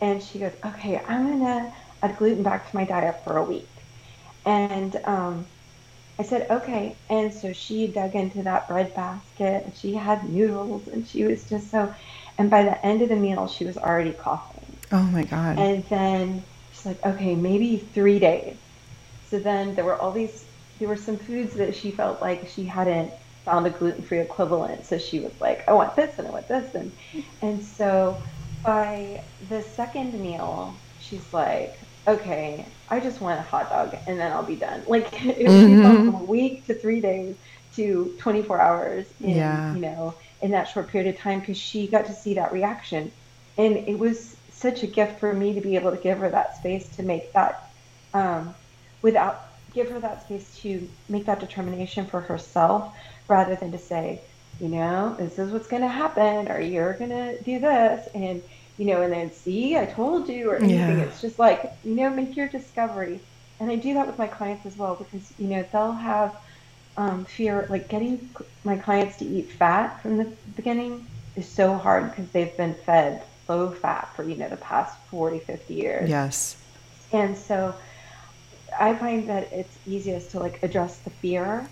And 0.00 0.20
she 0.20 0.40
goes, 0.40 0.52
"Okay, 0.66 1.00
I'm 1.08 1.28
gonna 1.28 1.72
add 2.02 2.18
gluten 2.18 2.42
back 2.42 2.68
to 2.68 2.76
my 2.76 2.84
diet 2.84 3.24
for 3.24 3.38
a 3.38 3.44
week," 3.44 3.68
and 4.44 4.96
um, 5.04 5.46
I 6.18 6.22
said, 6.22 6.50
okay. 6.50 6.96
And 7.08 7.32
so 7.32 7.52
she 7.52 7.86
dug 7.86 8.14
into 8.14 8.42
that 8.42 8.68
bread 8.68 8.94
basket 8.94 9.64
and 9.64 9.74
she 9.74 9.94
had 9.94 10.28
noodles 10.28 10.86
and 10.88 11.06
she 11.06 11.24
was 11.24 11.48
just 11.48 11.70
so, 11.70 11.94
and 12.36 12.50
by 12.50 12.62
the 12.62 12.84
end 12.84 13.00
of 13.00 13.08
the 13.08 13.16
meal, 13.16 13.48
she 13.48 13.64
was 13.64 13.78
already 13.78 14.12
coughing. 14.12 14.76
Oh 14.92 15.02
my 15.04 15.24
God. 15.24 15.58
And 15.58 15.82
then 15.88 16.42
she's 16.72 16.84
like, 16.84 17.04
okay, 17.04 17.34
maybe 17.34 17.78
three 17.78 18.18
days. 18.18 18.56
So 19.30 19.38
then 19.38 19.74
there 19.74 19.84
were 19.84 19.96
all 19.96 20.12
these, 20.12 20.44
there 20.78 20.88
were 20.88 20.96
some 20.96 21.16
foods 21.16 21.54
that 21.54 21.74
she 21.74 21.90
felt 21.90 22.20
like 22.20 22.48
she 22.48 22.64
hadn't 22.64 23.12
found 23.46 23.66
a 23.66 23.70
gluten 23.70 24.02
free 24.02 24.20
equivalent. 24.20 24.84
So 24.84 24.98
she 24.98 25.20
was 25.20 25.32
like, 25.40 25.66
I 25.68 25.72
want 25.72 25.96
this 25.96 26.18
and 26.18 26.28
I 26.28 26.30
want 26.30 26.48
this. 26.48 26.74
And, 26.74 26.92
and 27.40 27.64
so 27.64 28.22
by 28.62 29.22
the 29.48 29.62
second 29.62 30.20
meal, 30.20 30.74
she's 31.00 31.32
like, 31.32 31.80
okay, 32.10 32.66
I 32.88 33.00
just 33.00 33.20
want 33.20 33.38
a 33.38 33.42
hot 33.42 33.70
dog 33.70 33.96
and 34.06 34.18
then 34.18 34.32
I'll 34.32 34.42
be 34.42 34.56
done. 34.56 34.82
Like 34.86 35.12
it 35.24 35.46
mm-hmm. 35.46 36.10
from 36.10 36.14
a 36.14 36.24
week 36.24 36.66
to 36.66 36.74
three 36.74 37.00
days 37.00 37.36
to 37.76 38.14
24 38.18 38.60
hours 38.60 39.06
in, 39.20 39.30
yeah. 39.30 39.74
you 39.74 39.80
know, 39.80 40.14
in 40.42 40.50
that 40.50 40.64
short 40.64 40.88
period 40.88 41.14
of 41.14 41.20
time 41.20 41.40
because 41.40 41.56
she 41.56 41.86
got 41.86 42.06
to 42.06 42.12
see 42.12 42.34
that 42.34 42.52
reaction. 42.52 43.12
And 43.56 43.76
it 43.76 43.98
was 43.98 44.36
such 44.52 44.82
a 44.82 44.86
gift 44.86 45.20
for 45.20 45.32
me 45.32 45.54
to 45.54 45.60
be 45.60 45.76
able 45.76 45.90
to 45.90 45.96
give 45.96 46.18
her 46.18 46.30
that 46.30 46.56
space 46.56 46.88
to 46.96 47.02
make 47.02 47.32
that, 47.32 47.70
um, 48.12 48.54
without, 49.02 49.46
give 49.72 49.88
her 49.90 50.00
that 50.00 50.24
space 50.24 50.58
to 50.58 50.88
make 51.08 51.26
that 51.26 51.40
determination 51.40 52.06
for 52.06 52.20
herself 52.20 52.92
rather 53.28 53.54
than 53.54 53.70
to 53.72 53.78
say, 53.78 54.20
you 54.60 54.68
know, 54.68 55.14
this 55.18 55.38
is 55.38 55.52
what's 55.52 55.68
going 55.68 55.82
to 55.82 55.88
happen 55.88 56.50
or 56.50 56.60
you're 56.60 56.94
going 56.94 57.10
to 57.10 57.40
do 57.42 57.60
this. 57.60 58.08
And, 58.14 58.42
you 58.80 58.86
know, 58.86 59.02
and 59.02 59.12
then 59.12 59.30
see, 59.30 59.76
I 59.76 59.84
told 59.84 60.26
you, 60.26 60.50
or 60.50 60.56
anything. 60.56 60.98
Yeah. 60.98 61.04
It's 61.04 61.20
just 61.20 61.38
like, 61.38 61.70
you 61.84 61.94
know, 61.94 62.08
make 62.08 62.34
your 62.34 62.48
discovery. 62.48 63.20
And 63.60 63.70
I 63.70 63.76
do 63.76 63.92
that 63.92 64.06
with 64.06 64.16
my 64.16 64.26
clients 64.26 64.64
as 64.64 64.74
well 64.74 64.94
because, 64.94 65.34
you 65.38 65.48
know, 65.48 65.62
they'll 65.70 65.92
have 65.92 66.34
um, 66.96 67.26
fear, 67.26 67.66
like 67.68 67.90
getting 67.90 68.30
my 68.64 68.78
clients 68.78 69.18
to 69.18 69.26
eat 69.26 69.50
fat 69.50 70.00
from 70.00 70.16
the 70.16 70.24
beginning 70.56 71.06
is 71.36 71.46
so 71.46 71.74
hard 71.74 72.08
because 72.08 72.30
they've 72.30 72.56
been 72.56 72.72
fed 72.72 73.22
low 73.50 73.70
fat 73.70 74.08
for, 74.16 74.22
you 74.22 74.36
know, 74.36 74.48
the 74.48 74.56
past 74.56 74.96
40, 75.10 75.40
50 75.40 75.74
years. 75.74 76.08
Yes. 76.08 76.56
And 77.12 77.36
so 77.36 77.74
I 78.80 78.94
find 78.94 79.28
that 79.28 79.52
it's 79.52 79.76
easiest 79.86 80.30
to 80.30 80.40
like 80.40 80.62
address 80.62 80.96
the 81.00 81.10
fear. 81.10 81.68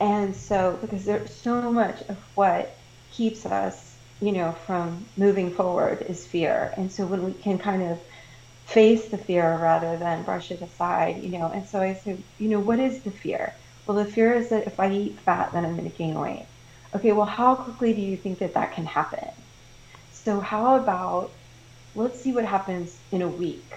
And 0.00 0.34
so, 0.34 0.78
because 0.80 1.04
there's 1.04 1.34
so 1.34 1.70
much 1.70 2.00
of 2.08 2.16
what 2.36 2.74
keeps 3.12 3.44
us 3.44 3.91
you 4.22 4.32
know, 4.32 4.52
from 4.52 5.04
moving 5.16 5.50
forward 5.50 6.06
is 6.08 6.24
fear. 6.26 6.72
And 6.76 6.90
so 6.90 7.04
when 7.06 7.24
we 7.24 7.32
can 7.32 7.58
kind 7.58 7.82
of 7.82 8.00
face 8.66 9.08
the 9.08 9.18
fear 9.18 9.58
rather 9.58 9.96
than 9.98 10.22
brush 10.22 10.50
it 10.50 10.62
aside, 10.62 11.22
you 11.22 11.30
know, 11.30 11.50
and 11.50 11.66
so 11.66 11.80
I 11.80 11.94
said, 11.94 12.22
you 12.38 12.48
know, 12.48 12.60
what 12.60 12.78
is 12.78 13.02
the 13.02 13.10
fear? 13.10 13.52
Well, 13.86 13.96
the 13.96 14.04
fear 14.04 14.32
is 14.34 14.50
that 14.50 14.66
if 14.66 14.78
I 14.78 14.90
eat 14.92 15.18
fat, 15.20 15.52
then 15.52 15.64
I'm 15.64 15.76
going 15.76 15.90
to 15.90 15.96
gain 15.96 16.18
weight. 16.18 16.46
Okay, 16.94 17.12
well, 17.12 17.26
how 17.26 17.56
quickly 17.56 17.92
do 17.94 18.00
you 18.00 18.16
think 18.16 18.38
that 18.38 18.54
that 18.54 18.72
can 18.72 18.86
happen? 18.86 19.28
So 20.12 20.38
how 20.38 20.76
about 20.76 21.32
let's 21.94 22.20
see 22.20 22.32
what 22.32 22.44
happens 22.44 22.96
in 23.10 23.22
a 23.22 23.28
week. 23.28 23.74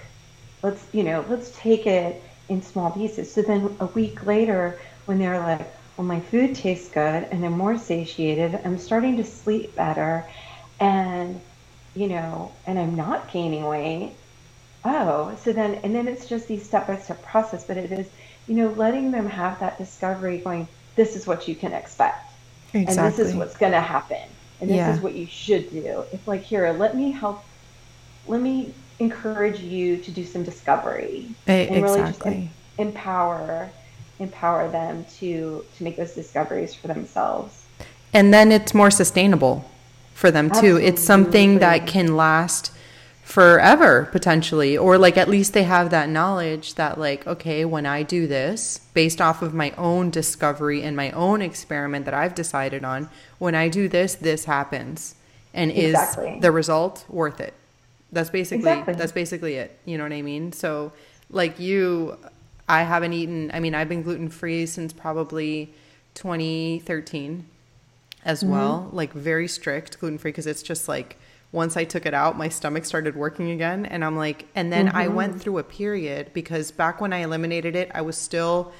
Let's, 0.62 0.86
you 0.92 1.02
know, 1.02 1.24
let's 1.28 1.50
take 1.58 1.86
it 1.86 2.22
in 2.48 2.62
small 2.62 2.90
pieces. 2.90 3.32
So 3.32 3.42
then 3.42 3.76
a 3.80 3.86
week 3.86 4.24
later, 4.24 4.78
when 5.04 5.18
they're 5.18 5.40
like, 5.40 5.75
well, 5.96 6.06
my 6.06 6.20
food 6.20 6.54
tastes 6.54 6.88
good 6.88 7.26
and 7.30 7.44
I'm 7.44 7.56
more 7.56 7.78
satiated. 7.78 8.58
I'm 8.64 8.78
starting 8.78 9.16
to 9.16 9.24
sleep 9.24 9.74
better 9.74 10.24
and, 10.78 11.40
you 11.94 12.08
know, 12.08 12.52
and 12.66 12.78
I'm 12.78 12.94
not 12.94 13.32
gaining 13.32 13.64
weight. 13.64 14.12
Oh, 14.84 15.36
so 15.42 15.52
then, 15.52 15.76
and 15.76 15.94
then 15.94 16.06
it's 16.06 16.26
just 16.26 16.48
these 16.48 16.64
step 16.64 16.86
by 16.86 16.98
step 16.98 17.22
process, 17.24 17.64
but 17.64 17.76
it 17.76 17.90
is, 17.90 18.06
you 18.46 18.54
know, 18.54 18.68
letting 18.72 19.10
them 19.10 19.26
have 19.28 19.58
that 19.60 19.78
discovery 19.78 20.38
going, 20.38 20.68
this 20.96 21.16
is 21.16 21.26
what 21.26 21.48
you 21.48 21.54
can 21.54 21.72
expect. 21.72 22.30
Exactly. 22.74 23.04
And 23.04 23.14
this 23.14 23.18
is 23.18 23.34
what's 23.34 23.56
going 23.56 23.72
to 23.72 23.80
happen. 23.80 24.22
And 24.60 24.70
this 24.70 24.76
yeah. 24.76 24.94
is 24.94 25.00
what 25.00 25.14
you 25.14 25.26
should 25.26 25.70
do. 25.70 26.04
It's 26.12 26.26
like, 26.28 26.42
here, 26.42 26.70
let 26.72 26.94
me 26.94 27.10
help, 27.10 27.42
let 28.26 28.40
me 28.40 28.72
encourage 28.98 29.60
you 29.60 29.96
to 29.98 30.10
do 30.10 30.24
some 30.24 30.42
discovery. 30.42 31.28
and 31.46 31.82
really 31.82 32.00
exactly. 32.00 32.50
empower 32.78 33.70
empower 34.18 34.70
them 34.70 35.04
to 35.18 35.64
to 35.76 35.84
make 35.84 35.96
those 35.96 36.14
discoveries 36.14 36.74
for 36.74 36.88
themselves. 36.88 37.64
And 38.12 38.32
then 38.32 38.50
it's 38.52 38.72
more 38.72 38.90
sustainable 38.90 39.68
for 40.14 40.30
them 40.30 40.50
too. 40.50 40.78
It's 40.78 41.02
something 41.02 41.58
that 41.58 41.86
can 41.86 42.16
last 42.16 42.72
forever 43.22 44.08
potentially. 44.12 44.78
Or 44.78 44.96
like 44.96 45.18
at 45.18 45.28
least 45.28 45.52
they 45.52 45.64
have 45.64 45.90
that 45.90 46.08
knowledge 46.08 46.74
that 46.76 46.98
like 46.98 47.26
okay 47.26 47.64
when 47.64 47.84
i 47.84 48.02
do 48.02 48.26
this 48.26 48.80
based 48.94 49.20
off 49.20 49.42
of 49.42 49.52
my 49.52 49.72
own 49.72 50.10
discovery 50.10 50.82
and 50.82 50.96
my 50.96 51.10
own 51.10 51.42
experiment 51.42 52.04
that 52.04 52.14
i've 52.14 52.34
decided 52.34 52.84
on 52.84 53.10
when 53.38 53.54
i 53.54 53.68
do 53.68 53.88
this 53.88 54.14
this 54.14 54.44
happens. 54.46 55.16
And 55.52 55.70
exactly. 55.70 56.34
is 56.34 56.42
the 56.42 56.52
result 56.52 57.04
worth 57.08 57.40
it? 57.40 57.54
That's 58.12 58.30
basically 58.30 58.70
exactly. 58.70 58.94
that's 58.94 59.12
basically 59.12 59.54
it. 59.56 59.78
You 59.84 59.98
know 59.98 60.04
what 60.04 60.12
i 60.12 60.22
mean? 60.22 60.52
So 60.52 60.92
like 61.28 61.58
you 61.58 62.16
I 62.68 62.82
haven't 62.82 63.12
eaten, 63.12 63.50
I 63.54 63.60
mean, 63.60 63.74
I've 63.74 63.88
been 63.88 64.02
gluten 64.02 64.28
free 64.28 64.66
since 64.66 64.92
probably 64.92 65.72
2013 66.14 67.46
as 68.24 68.42
mm-hmm. 68.42 68.52
well, 68.52 68.90
like 68.92 69.12
very 69.12 69.46
strict 69.46 70.00
gluten 70.00 70.18
free 70.18 70.32
because 70.32 70.46
it's 70.46 70.62
just 70.62 70.88
like 70.88 71.16
once 71.52 71.76
I 71.76 71.84
took 71.84 72.06
it 72.06 72.14
out, 72.14 72.36
my 72.36 72.48
stomach 72.48 72.84
started 72.84 73.14
working 73.16 73.50
again. 73.50 73.86
And 73.86 74.04
I'm 74.04 74.16
like, 74.16 74.46
and 74.54 74.72
then 74.72 74.88
mm-hmm. 74.88 74.96
I 74.96 75.08
went 75.08 75.32
mm-hmm. 75.32 75.40
through 75.40 75.58
a 75.58 75.62
period 75.62 76.30
because 76.32 76.70
back 76.70 77.00
when 77.00 77.12
I 77.12 77.18
eliminated 77.18 77.76
it, 77.76 77.90
I 77.94 78.02
was 78.02 78.18
still 78.18 78.72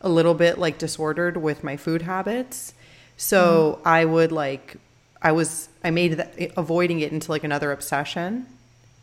a 0.00 0.08
little 0.08 0.34
bit 0.34 0.58
like 0.58 0.78
disordered 0.78 1.36
with 1.36 1.62
my 1.62 1.76
food 1.76 2.02
habits. 2.02 2.74
So 3.16 3.78
mm-hmm. 3.78 3.88
I 3.88 4.04
would 4.04 4.32
like, 4.32 4.76
I 5.20 5.32
was, 5.32 5.68
I 5.84 5.90
made 5.90 6.14
that, 6.14 6.52
avoiding 6.56 7.00
it 7.00 7.12
into 7.12 7.30
like 7.30 7.44
another 7.44 7.70
obsession. 7.70 8.46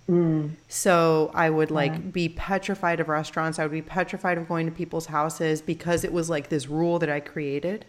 Mm. 0.10 0.52
So 0.68 1.32
I 1.34 1.50
would 1.50 1.72
like 1.72 1.94
yeah. 1.94 2.00
be 2.00 2.30
petrified 2.30 3.00
of 3.00 3.08
restaurants. 3.08 3.58
I 3.58 3.63
would 3.63 3.72
be 3.72 3.82
petrified 3.82 4.38
of 4.38 4.48
going 4.48 4.66
to 4.66 4.72
people's 4.72 5.06
houses 5.06 5.62
because 5.62 6.04
it 6.04 6.12
was 6.12 6.30
like 6.30 6.50
this 6.50 6.68
rule 6.68 7.00
that 7.00 7.10
I 7.10 7.20
created. 7.20 7.86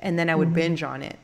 And 0.00 0.18
then 0.18 0.30
I 0.30 0.34
would 0.34 0.48
mm-hmm. 0.48 0.54
binge 0.54 0.82
on 0.82 1.02
it. 1.02 1.18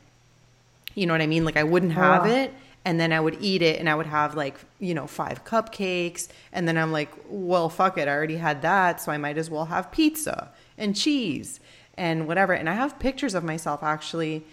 You 0.93 1.07
know 1.07 1.13
what 1.13 1.21
I 1.21 1.27
mean? 1.27 1.45
Like 1.45 1.57
I 1.57 1.63
wouldn't 1.63 1.93
have 1.93 2.25
oh. 2.25 2.29
it 2.29 2.53
and 2.85 2.99
then 2.99 3.11
I 3.11 3.19
would 3.19 3.37
eat 3.41 3.63
it 3.63 3.79
and 3.79 3.89
I 3.89 3.95
would 3.95 4.05
have 4.05 4.35
like, 4.35 4.59
you 4.79 4.93
know, 4.93 5.07
five 5.07 5.43
cupcakes. 5.43 6.27
And 6.53 6.67
then 6.67 6.77
I'm 6.77 6.91
like, 6.91 7.11
well, 7.27 7.67
fuck 7.67 7.97
it. 7.97 8.07
I 8.07 8.11
already 8.11 8.37
had 8.37 8.61
that. 8.61 9.01
So 9.01 9.11
I 9.11 9.17
might 9.17 9.37
as 9.37 9.49
well 9.49 9.65
have 9.65 9.91
pizza 9.91 10.51
and 10.77 10.95
cheese 10.95 11.59
and 11.97 12.27
whatever. 12.27 12.53
And 12.53 12.69
I 12.69 12.73
have 12.73 12.99
pictures 12.99 13.33
of 13.33 13.43
myself 13.43 13.81
actually 13.81 14.45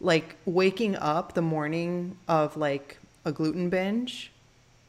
like 0.00 0.36
waking 0.46 0.96
up 0.96 1.34
the 1.34 1.42
morning 1.42 2.16
of 2.26 2.56
like 2.56 2.98
a 3.24 3.32
gluten 3.32 3.68
binge 3.68 4.32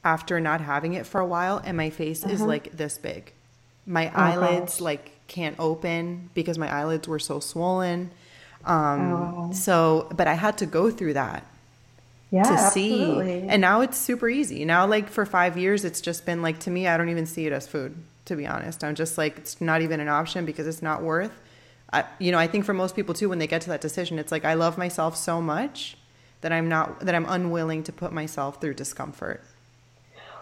after 0.06 0.40
not 0.40 0.62
having 0.62 0.94
it 0.94 1.06
for 1.06 1.20
a 1.20 1.26
while 1.26 1.58
and 1.66 1.76
my 1.76 1.90
face 1.90 2.24
uh-huh. 2.24 2.34
is 2.34 2.42
like 2.42 2.72
this 2.72 2.98
big. 2.98 3.34
My 3.88 4.10
oh, 4.10 4.14
eyelids 4.16 4.80
like 4.80 5.12
can't 5.28 5.56
open 5.60 6.30
because 6.36 6.58
my 6.58 6.72
eyelids 6.72 7.08
were 7.08 7.20
so 7.20 7.40
swollen. 7.40 8.12
Um 8.64 9.14
oh. 9.14 9.52
so 9.52 10.08
but 10.16 10.28
I 10.28 10.36
had 10.36 10.60
to 10.60 10.68
go 10.68 10.92
through 10.92 11.14
that. 11.14 11.46
Yeah, 12.32 12.44
to 12.44 12.50
absolutely. 12.50 13.42
see. 13.42 13.48
And 13.48 13.62
now 13.62 13.82
it's 13.82 13.98
super 13.98 14.30
easy. 14.30 14.64
Now 14.64 14.86
like 14.86 15.10
for 15.10 15.26
5 15.26 15.58
years 15.58 15.84
it's 15.84 16.02
just 16.02 16.26
been 16.26 16.42
like 16.42 16.60
to 16.60 16.70
me 16.70 16.88
I 16.88 16.96
don't 16.98 17.10
even 17.10 17.26
see 17.26 17.48
it 17.48 17.52
as 17.52 17.68
food 17.68 17.96
to 18.26 18.36
be 18.36 18.46
honest. 18.46 18.84
I'm 18.84 18.96
just 18.96 19.18
like 19.18 19.40
it's 19.40 19.60
not 19.60 19.82
even 19.82 20.00
an 20.00 20.08
option 20.08 20.46
because 20.46 20.68
it's 20.68 20.84
not 20.84 21.02
worth 21.02 21.42
I, 21.92 22.04
you 22.20 22.32
know, 22.32 22.40
I 22.40 22.48
think 22.48 22.66
for 22.66 22.74
most 22.74 22.96
people 22.96 23.16
too 23.16 23.30
when 23.30 23.40
they 23.40 23.48
get 23.48 23.62
to 23.62 23.70
that 23.70 23.82
decision 23.82 24.20
it's 24.20 24.32
like 24.32 24.46
I 24.46 24.54
love 24.54 24.78
myself 24.78 25.18
so 25.18 25.42
much 25.42 25.98
that 26.42 26.52
I'm 26.52 26.70
not 26.70 27.00
that 27.00 27.16
I'm 27.16 27.26
unwilling 27.28 27.82
to 27.84 27.92
put 27.92 28.14
myself 28.14 28.62
through 28.62 28.76
discomfort. 28.76 29.44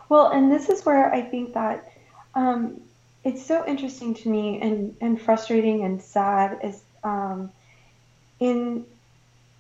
Well, 0.09 0.27
and 0.27 0.51
this 0.51 0.69
is 0.69 0.85
where 0.85 1.11
I 1.13 1.21
think 1.21 1.53
that 1.53 1.91
um, 2.35 2.81
it's 3.23 3.45
so 3.45 3.65
interesting 3.65 4.13
to 4.15 4.29
me 4.29 4.59
and, 4.61 4.95
and 5.01 5.21
frustrating 5.21 5.83
and 5.83 6.01
sad 6.01 6.59
is 6.63 6.81
um, 7.03 7.51
in 8.39 8.85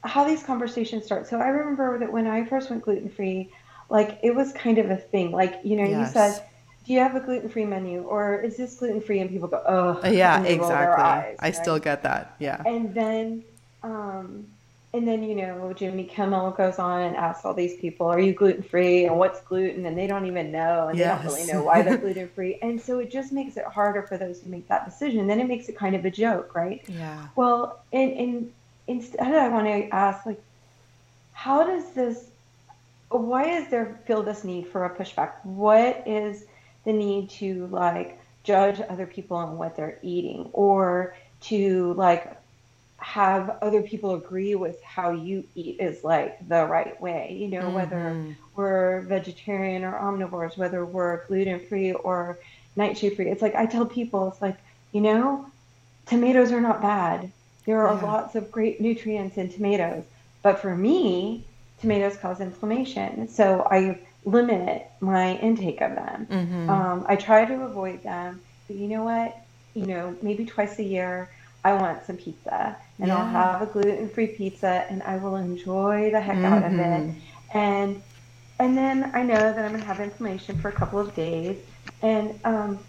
how 0.03 0.25
these 0.25 0.43
conversations 0.43 1.05
start. 1.05 1.27
So 1.27 1.39
I 1.39 1.47
remember 1.47 1.97
that 1.99 2.11
when 2.11 2.27
I 2.27 2.45
first 2.45 2.69
went 2.69 2.83
gluten 2.83 3.09
free, 3.09 3.49
like 3.89 4.19
it 4.21 4.35
was 4.35 4.51
kind 4.53 4.77
of 4.77 4.89
a 4.89 4.97
thing. 4.97 5.31
Like, 5.31 5.61
you 5.63 5.75
know, 5.75 5.85
yes. 5.85 6.07
you 6.07 6.13
said, 6.13 6.43
do 6.85 6.93
you 6.93 6.99
have 6.99 7.15
a 7.15 7.21
gluten 7.21 7.49
free 7.49 7.65
menu 7.65 8.01
or 8.03 8.41
is 8.41 8.57
this 8.57 8.75
gluten 8.75 8.99
free? 8.99 9.19
And 9.19 9.29
people 9.29 9.47
go, 9.47 9.63
oh, 9.65 10.07
yeah, 10.09 10.43
exactly. 10.43 11.03
Eyes, 11.03 11.37
I 11.39 11.45
right? 11.45 11.55
still 11.55 11.79
get 11.79 12.03
that. 12.03 12.35
Yeah. 12.39 12.61
And 12.65 12.93
then, 12.93 13.43
um, 13.81 14.47
and 14.93 15.07
then 15.07 15.23
you 15.23 15.33
know 15.33 15.73
Jimmy 15.73 16.03
Kimmel 16.03 16.51
goes 16.51 16.77
on 16.77 17.01
and 17.01 17.15
asks 17.15 17.45
all 17.45 17.53
these 17.53 17.75
people, 17.77 18.07
"Are 18.07 18.19
you 18.19 18.33
gluten 18.33 18.61
free?" 18.61 19.05
and 19.05 19.17
what's 19.17 19.41
gluten, 19.41 19.85
and 19.85 19.97
they 19.97 20.05
don't 20.05 20.27
even 20.27 20.51
know, 20.51 20.87
and 20.89 20.97
yes. 20.97 21.21
they 21.21 21.27
don't 21.27 21.33
really 21.35 21.51
know 21.51 21.63
why 21.63 21.81
they're 21.81 21.97
gluten 22.05 22.29
free, 22.29 22.59
and 22.61 22.79
so 22.79 22.99
it 22.99 23.11
just 23.11 23.31
makes 23.31 23.57
it 23.57 23.65
harder 23.65 24.03
for 24.03 24.17
those 24.17 24.39
to 24.41 24.49
make 24.49 24.67
that 24.67 24.85
decision. 24.85 25.25
Then 25.25 25.39
it 25.39 25.47
makes 25.47 25.67
it 25.67 25.75
kind 25.75 25.95
of 25.95 26.05
a 26.05 26.11
joke, 26.11 26.53
right? 26.53 26.83
Yeah. 26.87 27.27
Well, 27.35 27.81
and, 27.91 28.11
and 28.13 28.53
instead, 28.87 29.33
I 29.33 29.49
want 29.49 29.65
to 29.65 29.89
ask, 29.89 30.25
like, 30.25 30.41
how 31.33 31.63
does 31.63 31.89
this? 31.93 32.25
Why 33.09 33.45
is 33.57 33.69
there 33.69 33.99
feel 34.05 34.21
this 34.21 34.43
need 34.43 34.67
for 34.67 34.85
a 34.85 34.95
pushback? 34.95 35.43
What 35.43 36.03
is 36.05 36.45
the 36.85 36.93
need 36.93 37.29
to 37.31 37.67
like 37.67 38.19
judge 38.43 38.79
other 38.89 39.07
people 39.07 39.37
on 39.37 39.57
what 39.57 39.75
they're 39.75 39.97
eating, 40.03 40.49
or 40.53 41.15
to 41.41 41.93
like 41.93 42.37
have 43.03 43.57
other 43.61 43.81
people 43.81 44.15
agree 44.15 44.55
with 44.55 44.81
how 44.81 45.11
you 45.11 45.43
eat 45.55 45.79
is 45.79 46.03
like 46.03 46.47
the 46.47 46.65
right 46.65 46.99
way. 47.01 47.37
You 47.37 47.49
know, 47.49 47.63
mm-hmm. 47.63 47.73
whether 47.73 48.35
we're 48.55 49.01
vegetarian 49.01 49.83
or 49.83 49.93
omnivores, 49.93 50.57
whether 50.57 50.85
we're 50.85 51.25
gluten 51.27 51.59
free 51.67 51.91
or 51.91 52.39
nightshade 52.75 53.15
free. 53.15 53.29
It's 53.29 53.41
like 53.41 53.55
I 53.55 53.65
tell 53.65 53.85
people, 53.85 54.29
it's 54.29 54.41
like, 54.41 54.57
you 54.93 55.01
know, 55.01 55.45
tomatoes 56.05 56.51
are 56.51 56.61
not 56.61 56.81
bad. 56.81 57.31
There 57.65 57.85
are 57.85 57.95
yeah. 57.95 58.03
lots 58.03 58.35
of 58.35 58.51
great 58.51 58.79
nutrients 58.79 59.37
in 59.37 59.49
tomatoes. 59.51 60.03
But 60.41 60.59
for 60.59 60.75
me, 60.75 61.45
tomatoes 61.81 62.17
cause 62.17 62.39
inflammation. 62.39 63.27
So 63.27 63.67
I 63.69 63.99
limit 64.25 64.87
my 65.01 65.35
intake 65.37 65.81
of 65.81 65.95
them. 65.95 66.27
Mm-hmm. 66.29 66.69
Um, 66.69 67.05
I 67.07 67.17
try 67.17 67.45
to 67.45 67.63
avoid 67.63 68.01
them. 68.03 68.41
But 68.67 68.77
you 68.77 68.87
know 68.87 69.03
what? 69.03 69.37
You 69.73 69.87
know, 69.87 70.15
maybe 70.21 70.45
twice 70.45 70.79
a 70.79 70.83
year, 70.83 71.29
I 71.63 71.73
want 71.73 72.05
some 72.05 72.17
pizza 72.17 72.75
and 72.99 73.07
yeah. 73.07 73.17
I'll 73.17 73.25
have 73.25 73.61
a 73.61 73.65
gluten 73.65 74.09
free 74.09 74.27
pizza 74.27 74.85
and 74.89 75.01
I 75.03 75.17
will 75.17 75.37
enjoy 75.37 76.11
the 76.11 76.19
heck 76.19 76.35
mm-hmm. 76.35 76.45
out 76.45 76.63
of 76.63 76.73
it. 76.73 76.77
Mm-hmm. 76.77 77.57
And 77.57 78.01
and 78.59 78.77
then 78.77 79.11
I 79.13 79.23
know 79.23 79.35
that 79.35 79.59
I'm 79.59 79.71
gonna 79.71 79.83
have 79.83 79.99
inflammation 79.99 80.57
for 80.59 80.69
a 80.69 80.73
couple 80.73 80.99
of 80.99 81.15
days. 81.15 81.57
And 82.01 82.39
um 82.43 82.79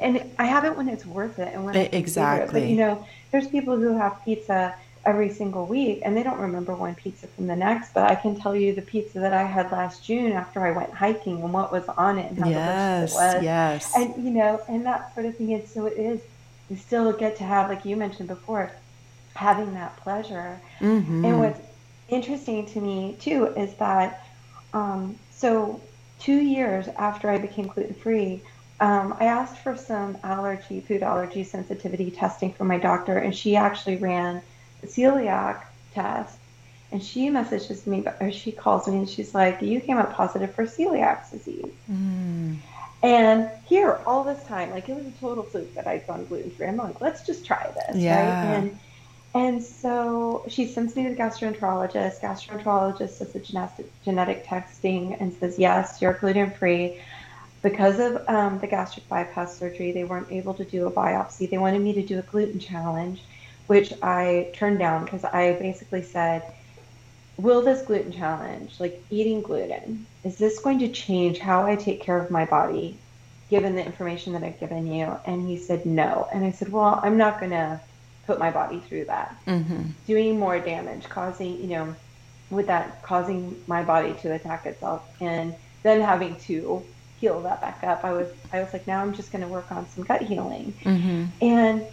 and 0.00 0.30
I 0.38 0.44
have 0.44 0.64
it 0.64 0.76
when 0.76 0.88
it's 0.88 1.06
worth 1.06 1.38
it 1.38 1.52
and 1.54 1.64
when 1.64 1.76
exactly. 1.76 2.60
It. 2.60 2.62
But 2.62 2.68
you 2.70 2.76
know, 2.76 3.06
there's 3.32 3.48
people 3.48 3.76
who 3.76 3.96
have 3.96 4.22
pizza 4.24 4.74
every 5.04 5.30
single 5.30 5.66
week 5.66 6.00
and 6.04 6.16
they 6.16 6.22
don't 6.22 6.40
remember 6.40 6.74
one 6.74 6.94
pizza 6.94 7.28
from 7.28 7.46
the 7.46 7.54
next, 7.54 7.94
but 7.94 8.10
I 8.10 8.16
can 8.16 8.38
tell 8.38 8.56
you 8.56 8.74
the 8.74 8.82
pizza 8.82 9.20
that 9.20 9.32
I 9.32 9.44
had 9.44 9.70
last 9.70 10.04
June 10.04 10.32
after 10.32 10.66
I 10.66 10.72
went 10.72 10.92
hiking 10.92 11.42
and 11.42 11.52
what 11.52 11.70
was 11.70 11.86
on 11.96 12.18
it 12.18 12.30
and 12.30 12.38
how 12.40 12.48
yes, 12.48 13.12
delicious 13.12 13.32
it 13.32 13.36
was. 13.36 13.44
Yes. 13.44 13.92
And 13.94 14.24
you 14.24 14.30
know, 14.30 14.60
and 14.68 14.84
that 14.86 15.14
sort 15.14 15.26
of 15.26 15.36
thing 15.36 15.52
is 15.52 15.70
so 15.70 15.86
it 15.86 15.98
is 15.98 16.20
you 16.68 16.76
still 16.76 17.12
get 17.12 17.36
to 17.36 17.44
have, 17.44 17.68
like 17.68 17.84
you 17.84 17.96
mentioned 17.96 18.28
before, 18.28 18.72
having 19.34 19.74
that 19.74 19.96
pleasure. 19.98 20.60
Mm-hmm. 20.80 21.24
And 21.24 21.38
what's 21.38 21.60
interesting 22.08 22.66
to 22.66 22.80
me 22.80 23.16
too 23.20 23.46
is 23.56 23.74
that, 23.74 24.26
um, 24.72 25.16
so 25.30 25.80
two 26.18 26.36
years 26.36 26.88
after 26.96 27.30
I 27.30 27.38
became 27.38 27.66
gluten 27.66 27.94
free, 27.94 28.42
um, 28.80 29.16
I 29.18 29.26
asked 29.26 29.58
for 29.58 29.76
some 29.76 30.18
allergy, 30.22 30.80
food 30.80 31.02
allergy 31.02 31.44
sensitivity 31.44 32.10
testing 32.10 32.52
from 32.52 32.68
my 32.68 32.78
doctor, 32.78 33.16
and 33.16 33.34
she 33.34 33.56
actually 33.56 33.96
ran 33.96 34.42
a 34.82 34.86
celiac 34.86 35.62
test. 35.94 36.38
And 36.92 37.02
she 37.02 37.30
messages 37.30 37.86
me, 37.86 38.04
or 38.20 38.30
she 38.30 38.52
calls 38.52 38.86
me, 38.86 38.98
and 38.98 39.08
she's 39.08 39.34
like, 39.34 39.60
"You 39.60 39.80
came 39.80 39.96
up 39.96 40.12
positive 40.14 40.54
for 40.54 40.66
celiac 40.66 41.30
disease." 41.30 41.72
Mm. 41.90 42.58
And 43.02 43.50
here, 43.66 44.00
all 44.06 44.24
this 44.24 44.42
time, 44.44 44.70
like 44.70 44.88
it 44.88 44.96
was 44.96 45.06
a 45.06 45.10
total 45.12 45.44
fluke 45.44 45.74
that 45.74 45.86
I'd 45.86 46.06
gone 46.06 46.24
gluten 46.26 46.50
free. 46.50 46.66
I'm 46.66 46.76
like, 46.76 47.00
let's 47.00 47.24
just 47.26 47.44
try 47.44 47.70
this, 47.74 47.96
yeah. 47.96 48.48
right? 48.48 48.56
And 48.56 48.78
and 49.34 49.62
so 49.62 50.46
she 50.48 50.66
sends 50.66 50.96
me 50.96 51.02
to 51.04 51.10
the 51.10 51.16
gastroenterologist. 51.16 52.20
Gastroenterologist 52.20 53.18
does 53.18 53.32
the 53.32 53.38
genetic 53.38 54.02
genetic 54.02 54.46
testing 54.46 55.14
and 55.14 55.32
says, 55.34 55.58
yes, 55.58 56.00
you're 56.00 56.14
gluten 56.14 56.50
free. 56.50 56.98
Because 57.62 57.98
of 57.98 58.26
um, 58.28 58.58
the 58.60 58.66
gastric 58.66 59.06
bypass 59.08 59.58
surgery, 59.58 59.92
they 59.92 60.04
weren't 60.04 60.32
able 60.32 60.54
to 60.54 60.64
do 60.64 60.86
a 60.86 60.90
biopsy. 60.90 61.50
They 61.50 61.58
wanted 61.58 61.82
me 61.82 61.92
to 61.94 62.02
do 62.02 62.18
a 62.18 62.22
gluten 62.22 62.60
challenge, 62.60 63.22
which 63.66 63.92
I 64.02 64.50
turned 64.54 64.78
down 64.78 65.04
because 65.04 65.24
I 65.24 65.52
basically 65.54 66.02
said, 66.02 66.42
will 67.38 67.62
this 67.62 67.82
gluten 67.82 68.12
challenge, 68.12 68.78
like 68.80 69.02
eating 69.10 69.42
gluten, 69.42 70.06
is 70.24 70.36
this 70.36 70.58
going 70.60 70.78
to 70.80 70.88
change 70.88 71.38
how 71.38 71.64
I 71.64 71.76
take 71.76 72.00
care 72.00 72.18
of 72.18 72.30
my 72.30 72.44
body 72.44 72.96
given 73.50 73.74
the 73.74 73.84
information 73.84 74.32
that 74.32 74.42
I've 74.42 74.58
given 74.58 74.86
you? 74.86 75.16
And 75.26 75.46
he 75.46 75.58
said, 75.58 75.86
no. 75.86 76.28
And 76.32 76.44
I 76.44 76.50
said, 76.50 76.70
well, 76.70 77.00
I'm 77.02 77.16
not 77.16 77.38
going 77.38 77.52
to 77.52 77.80
put 78.26 78.38
my 78.38 78.50
body 78.50 78.80
through 78.80 79.04
that. 79.04 79.36
Mm-hmm. 79.46 79.82
Doing 80.06 80.38
more 80.38 80.58
damage, 80.58 81.04
causing, 81.08 81.60
you 81.60 81.68
know, 81.68 81.94
with 82.50 82.66
that, 82.68 83.02
causing 83.02 83.62
my 83.66 83.82
body 83.82 84.14
to 84.22 84.32
attack 84.32 84.66
itself 84.66 85.06
and 85.20 85.54
then 85.82 86.00
having 86.00 86.36
to 86.40 86.82
heal 87.20 87.40
that 87.42 87.60
back 87.60 87.82
up. 87.84 88.04
I 88.04 88.12
was, 88.12 88.28
I 88.52 88.60
was 88.60 88.72
like, 88.72 88.86
now 88.86 89.02
I'm 89.02 89.14
just 89.14 89.30
going 89.30 89.42
to 89.42 89.48
work 89.48 89.70
on 89.70 89.86
some 89.90 90.04
gut 90.04 90.22
healing. 90.22 90.74
Mm-hmm. 90.82 91.24
And, 91.40 91.86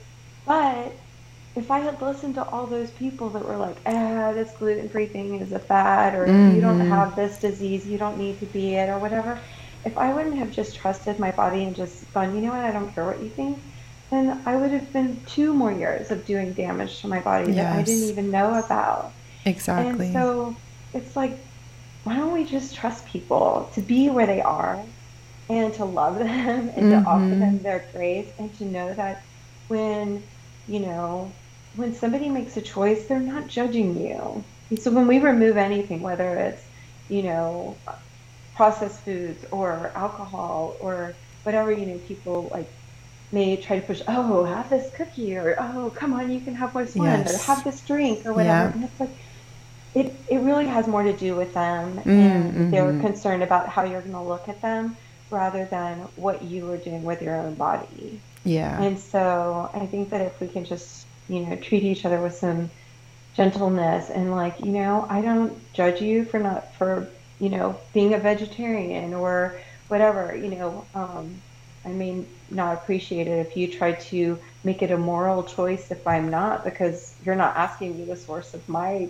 if 1.55 1.69
I 1.69 1.79
had 1.79 2.01
listened 2.01 2.35
to 2.35 2.43
all 2.43 2.65
those 2.65 2.89
people 2.91 3.29
that 3.29 3.45
were 3.45 3.57
like, 3.57 3.77
ah, 3.85 4.31
this 4.33 4.51
gluten 4.57 4.89
free 4.89 5.05
thing 5.05 5.39
is 5.39 5.51
a 5.51 5.59
fad, 5.59 6.15
or 6.15 6.25
mm-hmm. 6.25 6.55
you 6.55 6.61
don't 6.61 6.79
mm-hmm. 6.79 6.89
have 6.89 7.15
this 7.15 7.37
disease, 7.37 7.85
you 7.87 7.97
don't 7.97 8.17
need 8.17 8.39
to 8.39 8.45
be 8.47 8.75
it, 8.75 8.89
or 8.89 8.97
whatever, 8.97 9.39
if 9.85 9.97
I 9.97 10.13
wouldn't 10.13 10.35
have 10.35 10.51
just 10.51 10.75
trusted 10.75 11.19
my 11.19 11.31
body 11.31 11.63
and 11.63 11.75
just 11.75 12.11
gone, 12.13 12.35
you 12.35 12.41
know 12.41 12.51
what, 12.51 12.63
I 12.63 12.71
don't 12.71 12.93
care 12.93 13.05
what 13.05 13.21
you 13.21 13.29
think, 13.29 13.59
then 14.09 14.41
I 14.45 14.55
would 14.55 14.71
have 14.71 14.91
been 14.93 15.19
two 15.25 15.53
more 15.53 15.71
years 15.71 16.11
of 16.11 16.25
doing 16.25 16.53
damage 16.53 17.01
to 17.01 17.07
my 17.07 17.19
body 17.19 17.51
yes. 17.51 17.55
that 17.55 17.79
I 17.79 17.83
didn't 17.83 18.09
even 18.09 18.31
know 18.31 18.59
about. 18.63 19.11
Exactly. 19.45 20.05
And 20.07 20.13
so 20.13 20.55
it's 20.93 21.15
like, 21.15 21.37
why 22.03 22.15
don't 22.15 22.33
we 22.33 22.45
just 22.45 22.75
trust 22.75 23.05
people 23.07 23.69
to 23.73 23.81
be 23.81 24.09
where 24.09 24.27
they 24.27 24.41
are 24.41 24.83
and 25.49 25.73
to 25.75 25.85
love 25.85 26.19
them 26.19 26.29
and 26.29 26.71
mm-hmm. 26.71 26.89
to 26.91 26.97
offer 27.09 27.23
mm-hmm. 27.23 27.39
them 27.39 27.59
their 27.59 27.85
grace 27.91 28.31
and 28.39 28.55
to 28.57 28.65
know 28.65 28.93
that 28.93 29.23
when, 29.67 30.23
you 30.67 30.79
know, 30.79 31.31
when 31.75 31.95
somebody 31.95 32.29
makes 32.29 32.55
a 32.57 32.61
choice, 32.61 33.07
they're 33.07 33.19
not 33.19 33.47
judging 33.47 33.99
you. 33.99 34.43
So 34.77 34.91
when 34.91 35.07
we 35.07 35.19
remove 35.19 35.57
anything, 35.57 36.01
whether 36.01 36.35
it's, 36.35 36.63
you 37.09 37.23
know, 37.23 37.77
processed 38.55 38.99
foods 39.01 39.43
or 39.51 39.91
alcohol 39.95 40.75
or 40.79 41.13
whatever, 41.43 41.71
you 41.71 41.85
know, 41.85 41.97
people 41.99 42.49
like 42.51 42.71
may 43.31 43.57
try 43.57 43.79
to 43.79 43.85
push, 43.85 44.01
oh, 44.07 44.43
have 44.45 44.69
this 44.69 44.93
cookie 44.95 45.35
or, 45.35 45.55
oh, 45.59 45.91
come 45.95 46.13
on, 46.13 46.31
you 46.31 46.39
can 46.39 46.55
have 46.55 46.73
what's 46.75 46.95
one 46.95 47.07
yes. 47.07 47.33
or 47.33 47.37
have 47.45 47.63
this 47.63 47.81
drink 47.81 48.25
or 48.25 48.33
whatever. 48.33 48.69
Yeah. 48.69 48.73
And 48.73 48.83
it's 48.83 48.99
like, 48.99 49.09
it, 49.95 50.13
it 50.27 50.37
really 50.37 50.65
has 50.65 50.87
more 50.87 51.03
to 51.03 51.13
do 51.13 51.35
with 51.35 51.53
them 51.53 51.97
mm, 51.97 52.07
and 52.07 52.43
mm-hmm. 52.51 52.71
they're 52.71 52.99
concerned 52.99 53.43
about 53.43 53.69
how 53.69 53.83
you're 53.83 54.01
going 54.01 54.13
to 54.13 54.21
look 54.21 54.49
at 54.49 54.59
them 54.61 54.97
rather 55.29 55.65
than 55.65 55.99
what 56.15 56.43
you 56.43 56.71
are 56.71 56.77
doing 56.77 57.03
with 57.03 57.21
your 57.21 57.35
own 57.35 57.55
body. 57.55 58.19
Yeah. 58.43 58.81
And 58.81 58.99
so 58.99 59.69
I 59.73 59.85
think 59.85 60.09
that 60.09 60.21
if 60.21 60.39
we 60.39 60.47
can 60.47 60.65
just 60.65 61.05
you 61.29 61.41
know, 61.41 61.55
treat 61.55 61.83
each 61.83 62.05
other 62.05 62.21
with 62.21 62.35
some 62.35 62.69
gentleness 63.35 64.09
and 64.09 64.31
like, 64.31 64.59
you 64.59 64.71
know, 64.71 65.05
I 65.09 65.21
don't 65.21 65.73
judge 65.73 66.01
you 66.01 66.25
for 66.25 66.39
not 66.39 66.73
for, 66.75 67.09
you 67.39 67.49
know, 67.49 67.79
being 67.93 68.13
a 68.13 68.19
vegetarian 68.19 69.13
or 69.13 69.59
whatever, 69.87 70.35
you 70.35 70.49
know, 70.49 70.85
um, 70.93 71.41
I 71.85 71.89
may 71.89 72.23
not 72.49 72.75
appreciate 72.75 73.27
it 73.27 73.45
if 73.45 73.57
you 73.57 73.67
try 73.67 73.93
to 73.93 74.39
make 74.63 74.81
it 74.81 74.91
a 74.91 74.97
moral 74.97 75.43
choice 75.43 75.91
if 75.91 76.07
I'm 76.07 76.29
not 76.29 76.63
because 76.63 77.15
you're 77.25 77.35
not 77.35 77.55
asking 77.57 77.97
me 77.97 78.05
the 78.05 78.15
source 78.15 78.53
of 78.53 78.67
my, 78.69 79.09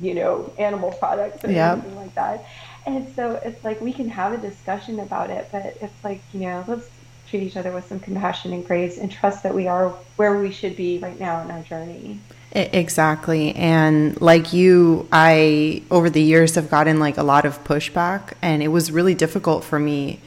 you 0.00 0.14
know, 0.14 0.52
animal 0.58 0.92
products 0.92 1.44
or 1.44 1.50
yep. 1.50 1.78
anything 1.78 1.96
like 1.96 2.14
that. 2.14 2.44
And 2.84 3.14
so 3.14 3.40
it's 3.44 3.62
like 3.64 3.80
we 3.80 3.92
can 3.92 4.08
have 4.08 4.32
a 4.32 4.38
discussion 4.38 5.00
about 5.00 5.30
it, 5.30 5.48
but 5.52 5.78
it's 5.80 6.04
like, 6.04 6.22
you 6.32 6.40
know, 6.40 6.64
let's 6.66 6.88
treat 7.32 7.44
each 7.44 7.56
other 7.56 7.72
with 7.72 7.86
some 7.86 7.98
compassion 7.98 8.52
and 8.52 8.66
grace 8.66 8.98
and 8.98 9.10
trust 9.10 9.42
that 9.42 9.54
we 9.54 9.66
are 9.66 9.88
where 10.16 10.38
we 10.38 10.52
should 10.52 10.76
be 10.76 10.98
right 10.98 11.18
now 11.18 11.40
in 11.40 11.50
our 11.50 11.62
journey. 11.62 12.20
Exactly. 12.52 13.54
And 13.54 14.20
like 14.20 14.52
you, 14.52 15.08
I, 15.10 15.82
over 15.90 16.10
the 16.10 16.20
years, 16.20 16.56
have 16.56 16.68
gotten 16.68 17.00
like 17.00 17.16
a 17.16 17.22
lot 17.22 17.46
of 17.46 17.64
pushback, 17.64 18.34
and 18.42 18.62
it 18.62 18.68
was 18.68 18.92
really 18.92 19.14
difficult 19.14 19.64
for 19.64 19.78
me 19.78 20.20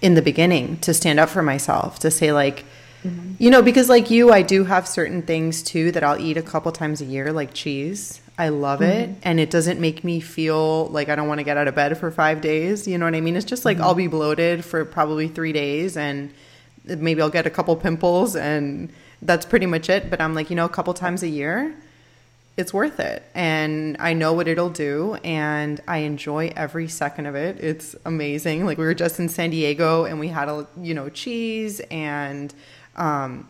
in 0.00 0.14
the 0.14 0.22
beginning 0.22 0.76
to 0.78 0.94
stand 0.94 1.18
up 1.18 1.30
for 1.30 1.42
myself, 1.42 1.98
to 1.98 2.12
say, 2.12 2.32
like, 2.32 2.64
mm-hmm. 3.02 3.32
you 3.40 3.50
know, 3.50 3.60
because 3.60 3.88
like 3.88 4.08
you, 4.08 4.30
I 4.30 4.42
do 4.42 4.62
have 4.62 4.86
certain 4.86 5.22
things 5.22 5.64
too 5.64 5.90
that 5.90 6.04
I'll 6.04 6.20
eat 6.20 6.36
a 6.36 6.42
couple 6.42 6.70
times 6.70 7.00
a 7.00 7.04
year, 7.04 7.32
like 7.32 7.52
cheese. 7.52 8.20
I 8.38 8.50
love 8.50 8.78
mm-hmm. 8.78 8.92
it. 8.92 9.18
And 9.24 9.40
it 9.40 9.50
doesn't 9.50 9.80
make 9.80 10.04
me 10.04 10.20
feel 10.20 10.86
like 10.86 11.08
I 11.08 11.16
don't 11.16 11.26
want 11.26 11.40
to 11.40 11.44
get 11.44 11.56
out 11.56 11.66
of 11.66 11.74
bed 11.74 11.98
for 11.98 12.12
five 12.12 12.40
days. 12.40 12.86
You 12.86 12.98
know 12.98 13.06
what 13.06 13.16
I 13.16 13.20
mean? 13.20 13.34
It's 13.34 13.44
just 13.44 13.64
like 13.64 13.78
mm-hmm. 13.78 13.86
I'll 13.86 13.94
be 13.96 14.06
bloated 14.06 14.64
for 14.64 14.84
probably 14.84 15.26
three 15.26 15.52
days 15.52 15.96
and 15.96 16.32
maybe 16.84 17.22
I'll 17.22 17.30
get 17.30 17.46
a 17.46 17.50
couple 17.50 17.74
pimples 17.76 18.36
and 18.36 18.92
that's 19.20 19.46
pretty 19.46 19.66
much 19.66 19.88
it. 19.88 20.10
But 20.10 20.20
I'm 20.20 20.34
like, 20.34 20.50
you 20.50 20.56
know, 20.56 20.64
a 20.64 20.70
couple 20.70 20.92
times 20.94 21.22
a 21.22 21.28
year, 21.28 21.74
it's 22.56 22.72
worth 22.72 23.00
it. 23.00 23.22
And 23.34 23.96
i 23.98 24.12
know 24.12 24.32
what 24.32 24.46
it'll 24.46 24.70
do 24.70 25.14
and 25.24 25.80
i 25.88 25.98
enjoy 25.98 26.52
every 26.56 26.88
second 26.88 27.26
of 27.26 27.34
it. 27.34 27.58
It's 27.60 27.96
amazing. 28.04 28.66
Like 28.66 28.78
we 28.78 28.84
were 28.84 28.94
just 28.94 29.18
in 29.18 29.28
san 29.28 29.50
diego 29.50 30.04
and 30.04 30.20
we 30.20 30.28
had 30.28 30.48
a 30.48 30.66
you 30.80 30.94
know 30.94 31.08
cheese 31.08 31.80
and 31.90 32.52
um, 32.96 33.48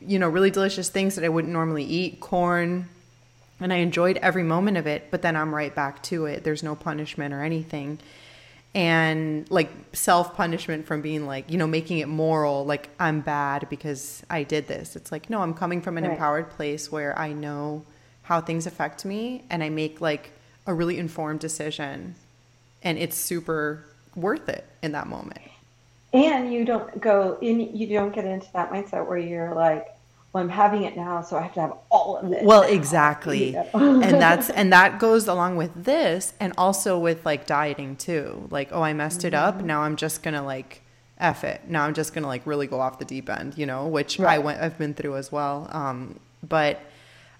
you 0.00 0.18
know 0.18 0.28
really 0.28 0.50
delicious 0.50 0.88
things 0.88 1.14
that 1.16 1.24
i 1.24 1.28
wouldn't 1.28 1.52
normally 1.52 1.84
eat 1.84 2.20
corn. 2.20 2.88
And 3.60 3.72
i 3.72 3.76
enjoyed 3.76 4.16
every 4.18 4.44
moment 4.44 4.76
of 4.76 4.86
it 4.86 5.10
but 5.10 5.20
then 5.22 5.36
i'm 5.36 5.54
right 5.54 5.74
back 5.74 6.02
to 6.04 6.26
it. 6.26 6.44
There's 6.44 6.62
no 6.62 6.74
punishment 6.74 7.34
or 7.34 7.42
anything 7.42 7.98
and 8.74 9.50
like 9.50 9.70
self 9.92 10.36
punishment 10.36 10.86
from 10.86 11.00
being 11.00 11.26
like 11.26 11.50
you 11.50 11.56
know 11.56 11.66
making 11.66 11.98
it 11.98 12.06
moral 12.06 12.66
like 12.66 12.90
i'm 13.00 13.20
bad 13.20 13.66
because 13.70 14.22
i 14.28 14.42
did 14.42 14.68
this 14.68 14.94
it's 14.94 15.10
like 15.10 15.30
no 15.30 15.40
i'm 15.40 15.54
coming 15.54 15.80
from 15.80 15.96
an 15.96 16.04
right. 16.04 16.12
empowered 16.12 16.50
place 16.50 16.92
where 16.92 17.18
i 17.18 17.32
know 17.32 17.82
how 18.28 18.42
things 18.42 18.66
affect 18.66 19.06
me 19.06 19.42
and 19.48 19.64
I 19.64 19.70
make 19.70 20.02
like 20.02 20.32
a 20.66 20.74
really 20.74 20.98
informed 20.98 21.40
decision 21.40 22.14
and 22.82 22.98
it's 22.98 23.16
super 23.16 23.86
worth 24.14 24.50
it 24.50 24.66
in 24.82 24.92
that 24.92 25.06
moment. 25.06 25.40
And 26.12 26.52
you 26.52 26.66
don't 26.66 27.00
go 27.00 27.38
in 27.40 27.74
you 27.74 27.86
don't 27.86 28.14
get 28.14 28.26
into 28.26 28.46
that 28.52 28.70
mindset 28.70 29.08
where 29.08 29.16
you're 29.16 29.54
like 29.54 29.96
well, 30.32 30.44
I'm 30.44 30.50
having 30.50 30.82
it 30.82 30.96
now, 30.96 31.22
so 31.22 31.38
I 31.38 31.42
have 31.42 31.54
to 31.54 31.60
have 31.60 31.72
all 31.90 32.18
of 32.18 32.32
it. 32.32 32.44
Well, 32.44 32.62
exactly. 32.62 33.56
and 33.74 34.02
that's 34.02 34.50
and 34.50 34.72
that 34.72 34.98
goes 34.98 35.26
along 35.26 35.56
with 35.56 35.84
this 35.84 36.34
and 36.38 36.52
also 36.58 36.98
with 36.98 37.24
like 37.24 37.46
dieting 37.46 37.96
too. 37.96 38.46
Like, 38.50 38.68
oh, 38.72 38.82
I 38.82 38.92
messed 38.92 39.20
mm-hmm. 39.20 39.28
it 39.28 39.34
up. 39.34 39.58
Mm-hmm. 39.58 39.66
Now 39.66 39.82
I'm 39.82 39.96
just 39.96 40.22
gonna 40.22 40.44
like 40.44 40.82
F 41.16 41.44
it. 41.44 41.62
Now 41.66 41.84
I'm 41.84 41.94
just 41.94 42.12
gonna 42.12 42.26
like 42.26 42.46
really 42.46 42.66
go 42.66 42.80
off 42.80 42.98
the 42.98 43.06
deep 43.06 43.30
end, 43.30 43.56
you 43.56 43.64
know, 43.64 43.86
which 43.86 44.18
right. 44.18 44.34
I 44.34 44.38
went 44.38 44.60
I've 44.60 44.76
been 44.76 44.94
through 44.94 45.16
as 45.16 45.32
well. 45.32 45.66
Um, 45.70 46.20
but 46.46 46.80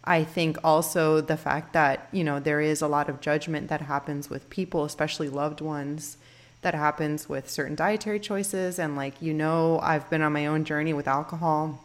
I 0.09 0.24
think 0.24 0.57
also 0.64 1.20
the 1.20 1.36
fact 1.36 1.74
that, 1.74 2.09
you 2.12 2.24
know, 2.24 2.41
there 2.41 2.62
is 2.62 2.80
a 2.80 2.89
lot 2.89 3.11
of 3.11 3.20
judgment 3.20 3.68
that 3.68 3.82
happens 3.82 4.30
with 4.30 4.49
people, 4.49 4.84
especially 4.84 5.28
loved 5.28 5.61
ones, 5.61 6.16
that 6.62 6.74
happens 6.74 7.28
with 7.28 7.51
certain 7.51 7.74
dietary 7.74 8.18
choices. 8.18 8.78
And 8.78 8.97
like, 8.97 9.20
you 9.20 9.34
know, 9.34 9.78
I've 9.80 10.09
been 10.09 10.22
on 10.22 10.32
my 10.32 10.47
own 10.47 10.64
journey 10.64 10.95
with 10.95 11.07
alcohol. 11.07 11.84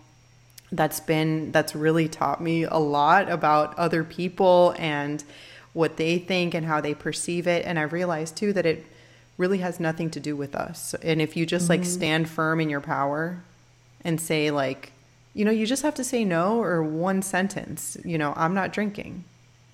That's 0.74 1.00
been, 1.00 1.52
that's 1.52 1.76
really 1.76 2.10
taught 2.10 2.42
me 2.42 2.64
a 2.64 2.78
lot 2.78 3.30
about 3.30 3.78
other 3.78 4.04
people 4.04 4.76
and 4.78 5.24
what 5.74 5.98
they 5.98 6.18
think 6.18 6.54
and 6.54 6.66
how 6.66 6.82
they 6.82 6.94
perceive 6.94 7.48
it. 7.48 7.66
And 7.66 7.78
I've 7.78 7.94
realized 7.94 8.36
too 8.36 8.54
that 8.54 8.66
it 8.66 8.86
really 9.38 9.60
has 9.60 9.80
nothing 9.80 10.10
to 10.12 10.20
do 10.20 10.36
with 10.36 10.56
us. 10.56 10.94
And 11.02 11.22
if 11.22 11.38
you 11.38 11.46
just 11.46 11.66
mm-hmm. 11.66 11.82
like 11.82 11.86
stand 11.86 12.30
firm 12.30 12.60
in 12.60 12.70
your 12.70 12.82
power 12.82 13.44
and 14.04 14.20
say, 14.20 14.52
like, 14.52 14.92
you 15.34 15.46
know, 15.46 15.52
you 15.52 15.66
just 15.66 15.84
have 15.84 15.96
to 15.96 16.04
say 16.04 16.26
no 16.26 16.62
or 16.62 16.84
one 16.84 17.22
sentence, 17.22 17.98
you 18.04 18.18
know, 18.18 18.34
I'm 18.36 18.54
not 18.54 18.72
drinking. 18.74 19.24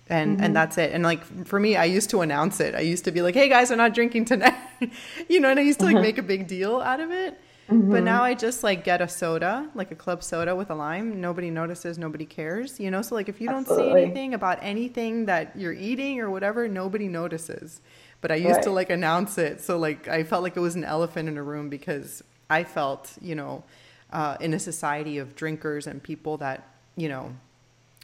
And 0.07 0.37
mm-hmm. 0.37 0.43
and 0.43 0.55
that's 0.55 0.77
it. 0.77 0.91
And 0.91 1.03
like 1.03 1.23
for 1.45 1.59
me, 1.59 1.75
I 1.75 1.85
used 1.85 2.09
to 2.11 2.21
announce 2.21 2.59
it. 2.59 2.73
I 2.73 2.79
used 2.79 3.05
to 3.05 3.11
be 3.11 3.21
like, 3.21 3.35
"Hey 3.35 3.47
guys, 3.47 3.69
I'm 3.69 3.77
not 3.77 3.93
drinking 3.93 4.25
tonight." 4.25 4.55
you 5.29 5.39
know, 5.39 5.51
and 5.51 5.59
I 5.59 5.61
used 5.61 5.79
to 5.79 5.85
like 5.85 5.97
uh-huh. 5.97 6.01
make 6.01 6.17
a 6.17 6.23
big 6.23 6.47
deal 6.47 6.79
out 6.81 6.99
of 6.99 7.11
it. 7.11 7.39
Mm-hmm. 7.69 7.91
But 7.91 8.03
now 8.03 8.23
I 8.23 8.33
just 8.33 8.63
like 8.63 8.83
get 8.83 9.01
a 9.01 9.07
soda, 9.07 9.69
like 9.75 9.91
a 9.91 9.95
club 9.95 10.23
soda 10.23 10.55
with 10.55 10.69
a 10.69 10.75
lime. 10.75 11.21
Nobody 11.21 11.49
notices, 11.49 11.97
nobody 11.97 12.25
cares, 12.25 12.79
you 12.79 12.89
know? 12.89 13.01
So 13.01 13.15
like 13.15 13.29
if 13.29 13.39
you 13.39 13.49
Absolutely. 13.49 13.85
don't 13.85 13.93
say 13.93 14.01
anything 14.01 14.33
about 14.33 14.59
anything 14.61 15.25
that 15.25 15.55
you're 15.55 15.73
eating 15.73 16.19
or 16.19 16.29
whatever, 16.29 16.67
nobody 16.67 17.07
notices. 17.07 17.81
But 18.21 18.31
I 18.31 18.35
used 18.35 18.55
right. 18.55 18.63
to 18.63 18.71
like 18.71 18.89
announce 18.89 19.37
it. 19.37 19.61
So 19.61 19.77
like 19.77 20.07
I 20.07 20.23
felt 20.23 20.43
like 20.43 20.57
it 20.57 20.61
was 20.61 20.75
an 20.75 20.83
elephant 20.83 21.29
in 21.29 21.37
a 21.37 21.43
room 21.43 21.69
because 21.69 22.23
I 22.49 22.63
felt, 22.63 23.13
you 23.21 23.35
know, 23.35 23.63
uh, 24.11 24.37
in 24.39 24.53
a 24.53 24.59
society 24.59 25.17
of 25.17 25.35
drinkers 25.35 25.85
and 25.85 26.01
people 26.01 26.37
that 26.37 26.67
you 26.95 27.07
know 27.07 27.33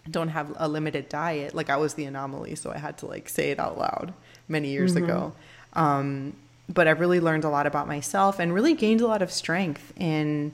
don't 0.10 0.30
have 0.30 0.54
a 0.58 0.68
limited 0.68 1.10
diet 1.10 1.54
like 1.56 1.70
i 1.70 1.76
was 1.76 1.96
the 1.96 2.06
anomaly 2.06 2.56
so 2.56 2.72
i 2.72 2.78
had 2.78 2.98
to 2.98 3.06
like 3.06 3.28
say 3.28 3.52
it 3.52 3.60
out 3.60 3.78
loud 3.78 4.14
many 4.48 4.70
years 4.70 4.94
mm-hmm. 4.94 5.06
ago 5.06 5.34
um, 5.74 6.34
but 6.74 6.88
i've 6.88 7.00
really 7.00 7.20
learned 7.20 7.44
a 7.44 7.50
lot 7.50 7.68
about 7.68 7.88
myself 7.88 8.40
and 8.40 8.54
really 8.54 8.74
gained 8.74 9.02
a 9.02 9.08
lot 9.08 9.22
of 9.22 9.32
strength 9.32 9.94
in 9.98 10.54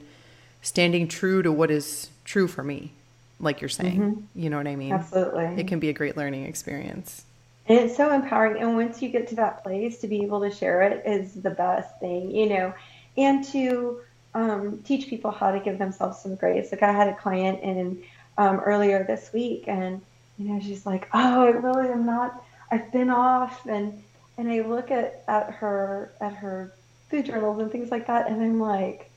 standing 0.62 1.08
true 1.08 1.42
to 1.42 1.50
what 1.50 1.70
is 1.70 2.10
true 2.24 2.46
for 2.46 2.62
me 2.62 2.92
like 3.40 3.60
you're 3.60 3.68
saying 3.68 4.00
mm-hmm. 4.00 4.40
you 4.40 4.48
know 4.48 4.56
what 4.56 4.66
i 4.66 4.76
mean 4.76 4.92
absolutely 4.92 5.44
it 5.44 5.66
can 5.66 5.78
be 5.78 5.88
a 5.88 5.92
great 5.92 6.16
learning 6.16 6.44
experience 6.44 7.24
and 7.66 7.78
it's 7.78 7.96
so 7.96 8.12
empowering 8.12 8.60
and 8.62 8.76
once 8.76 9.00
you 9.00 9.08
get 9.08 9.28
to 9.28 9.34
that 9.34 9.62
place 9.62 9.98
to 9.98 10.08
be 10.08 10.22
able 10.22 10.40
to 10.40 10.50
share 10.50 10.82
it 10.82 11.02
is 11.06 11.34
the 11.34 11.50
best 11.50 11.98
thing 12.00 12.30
you 12.30 12.48
know 12.48 12.72
and 13.16 13.44
to 13.44 14.00
um, 14.34 14.78
teach 14.84 15.08
people 15.08 15.30
how 15.30 15.50
to 15.50 15.60
give 15.60 15.78
themselves 15.78 16.20
some 16.20 16.34
grace. 16.36 16.72
Like 16.72 16.82
I 16.82 16.92
had 16.92 17.08
a 17.08 17.14
client 17.14 17.60
in 17.62 18.02
um, 18.38 18.60
earlier 18.60 19.04
this 19.04 19.32
week, 19.32 19.64
and 19.66 20.00
you 20.38 20.48
know 20.48 20.60
she's 20.60 20.86
like, 20.86 21.08
"Oh, 21.12 21.44
I 21.44 21.50
really 21.50 21.90
am 21.90 22.06
not. 22.06 22.42
I've 22.70 22.90
been 22.92 23.10
off," 23.10 23.66
and 23.66 24.02
and 24.42 24.50
I 24.50 24.66
look 24.66 24.90
at 24.90 25.22
at 25.28 25.50
her 25.50 26.12
at 26.20 26.34
her 26.34 26.72
food 27.08 27.26
journals 27.26 27.60
and 27.60 27.70
things 27.70 27.92
like 27.92 28.08
that, 28.08 28.28
and 28.28 28.42
I'm 28.42 28.60
like, 28.60 29.08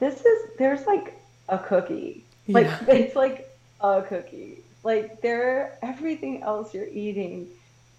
"This 0.00 0.20
is 0.20 0.50
there's 0.58 0.84
like 0.84 1.14
a 1.48 1.58
cookie. 1.58 2.24
Like 2.48 2.66
yeah. 2.66 2.84
it's 2.88 3.14
like 3.14 3.48
a 3.80 4.02
cookie. 4.02 4.58
Like 4.82 5.20
there, 5.20 5.78
everything 5.80 6.42
else 6.42 6.74
you're 6.74 6.88
eating 6.88 7.46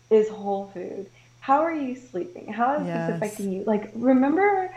is 0.10 0.28
whole 0.28 0.70
food." 0.74 1.10
How 1.40 1.62
are 1.62 1.74
you 1.74 1.96
sleeping? 1.96 2.52
How 2.52 2.76
is 2.76 2.88
yes. 2.88 3.08
this 3.08 3.16
affecting 3.16 3.54
you? 3.54 3.64
Like, 3.64 3.90
remember 3.96 4.76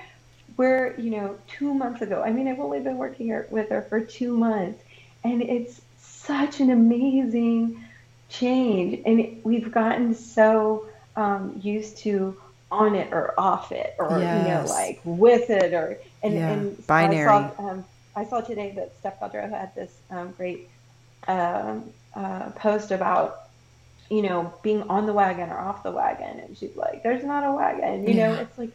where 0.54 0.94
you 1.00 1.10
know 1.10 1.36
two 1.48 1.72
months 1.72 2.02
ago 2.02 2.22
i 2.22 2.30
mean 2.30 2.46
i've 2.46 2.58
only 2.58 2.80
been 2.80 2.98
working 2.98 3.24
here 3.24 3.46
with 3.50 3.70
her 3.70 3.82
for 3.82 4.00
two 4.00 4.36
months 4.36 4.82
and 5.24 5.40
it's 5.40 5.80
such 5.98 6.60
an 6.60 6.70
amazing 6.70 7.82
change 8.28 9.00
and 9.06 9.40
we've 9.44 9.72
gotten 9.72 10.12
so 10.12 10.89
um, 11.20 11.60
used 11.62 11.98
to 11.98 12.36
on 12.72 12.94
it 12.94 13.12
or 13.12 13.34
off 13.38 13.72
it 13.72 13.94
or 13.98 14.18
yes. 14.18 14.42
you 14.42 14.54
know 14.54 14.74
like 14.74 15.00
with 15.04 15.50
it 15.50 15.74
or 15.74 15.98
and, 16.22 16.34
yeah. 16.34 16.50
and 16.50 16.86
binary 16.86 17.28
I 17.28 17.50
saw, 17.50 17.68
um, 17.68 17.84
I 18.14 18.24
saw 18.24 18.40
today 18.40 18.72
that 18.76 18.94
Steph 18.98 19.20
Gaudreau 19.20 19.50
had 19.50 19.74
this 19.74 19.92
um, 20.10 20.32
great 20.32 20.68
uh, 21.26 21.80
uh, 22.14 22.50
post 22.50 22.90
about 22.90 23.48
you 24.08 24.22
know 24.22 24.52
being 24.62 24.82
on 24.82 25.06
the 25.06 25.12
wagon 25.12 25.50
or 25.50 25.58
off 25.58 25.82
the 25.82 25.90
wagon 25.90 26.40
and 26.40 26.56
she's 26.56 26.76
like 26.76 27.02
there's 27.02 27.24
not 27.24 27.44
a 27.44 27.52
wagon 27.52 28.06
you 28.06 28.14
yeah. 28.14 28.28
know 28.28 28.40
it's 28.40 28.58
like 28.58 28.70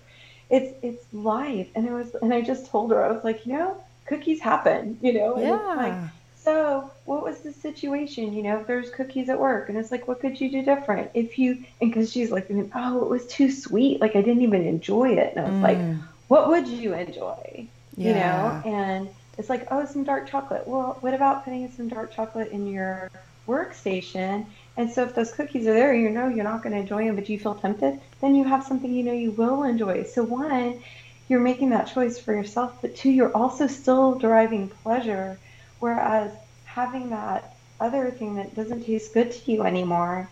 it's 0.50 0.74
it's 0.84 1.14
life 1.14 1.68
and 1.76 1.88
it 1.88 1.92
was 1.92 2.16
and 2.22 2.34
i 2.34 2.42
just 2.42 2.68
told 2.68 2.92
her 2.92 3.04
i 3.04 3.12
was 3.12 3.24
like 3.24 3.46
you 3.46 3.54
know 3.54 3.76
cookies 4.06 4.40
happen 4.40 4.98
you 5.02 5.14
know 5.14 5.36
and 5.36 5.44
yeah. 5.44 5.74
like 5.76 6.12
so 6.46 6.92
what 7.06 7.24
was 7.24 7.40
the 7.40 7.52
situation? 7.52 8.34
You 8.34 8.44
know 8.44 8.60
if 8.60 8.68
there's 8.68 8.92
cookies 8.92 9.30
at 9.30 9.40
work 9.40 9.68
and 9.68 9.78
it's 9.78 9.92
like 9.92 10.08
what 10.08 10.20
could 10.22 10.40
you 10.40 10.50
do 10.52 10.64
different? 10.64 11.10
If 11.14 11.40
you 11.40 11.64
and 11.82 11.92
because 11.92 12.12
she's 12.12 12.32
like 12.32 12.48
oh 12.76 13.04
it 13.04 13.10
was 13.10 13.26
too 13.28 13.52
sweet. 13.52 14.00
Like 14.00 14.16
i 14.16 14.22
didn't 14.22 14.44
even 14.44 14.66
enjoy 14.66 15.10
it. 15.18 15.36
And 15.36 15.46
i 15.46 15.50
was 15.50 15.60
mm. 15.60 15.64
like 15.64 16.00
what 16.28 16.48
would 16.50 16.68
you 16.68 16.94
enjoy? 16.94 17.68
Yeah. 17.98 18.08
you 18.08 18.14
know? 18.14 18.78
And 18.78 19.10
it's 19.40 19.50
like 19.50 19.68
oh 19.72 19.86
some 19.86 20.04
dark 20.04 20.30
chocolate. 20.30 20.68
Well 20.68 20.98
what 21.02 21.16
about 21.16 21.44
putting 21.44 21.70
some 21.72 21.90
dark 21.90 22.14
chocolate 22.14 22.52
in 22.52 22.68
your 22.68 23.10
workstation? 23.48 24.46
And 24.78 24.92
so 24.92 25.04
if 25.04 25.16
those 25.16 25.32
cookies 25.32 25.66
are 25.66 25.74
there, 25.74 25.96
you 25.96 26.12
know 26.12 26.28
you're 26.28 26.44
not 26.44 26.62
going 26.62 26.74
to 26.74 26.80
enjoy 26.80 27.06
them, 27.06 27.16
but 27.16 27.28
you 27.28 27.40
feel 27.40 27.56
tempted, 27.56 28.00
then 28.22 28.36
you 28.36 28.44
have 28.44 28.66
something 28.66 28.94
you 28.94 29.04
know 29.04 29.14
you 29.14 29.32
will 29.32 29.64
enjoy. 29.64 30.04
So 30.04 30.24
one, 30.24 30.80
you're 31.28 31.40
making 31.40 31.70
that 31.70 31.88
choice 31.88 32.20
for 32.20 32.34
yourself, 32.34 32.78
but 32.82 32.96
two, 32.96 33.10
you're 33.10 33.36
also 33.36 33.68
still 33.68 34.16
deriving 34.16 34.68
pleasure, 34.68 35.40
whereas 35.86 36.32
having 36.64 37.12
that 37.12 37.56
other 37.80 38.10
thing 38.10 38.34
that 38.38 38.56
doesn't 38.56 38.84
taste 38.84 39.14
good 39.14 39.32
to 39.32 39.52
you 39.52 39.62
anymore 39.62 40.28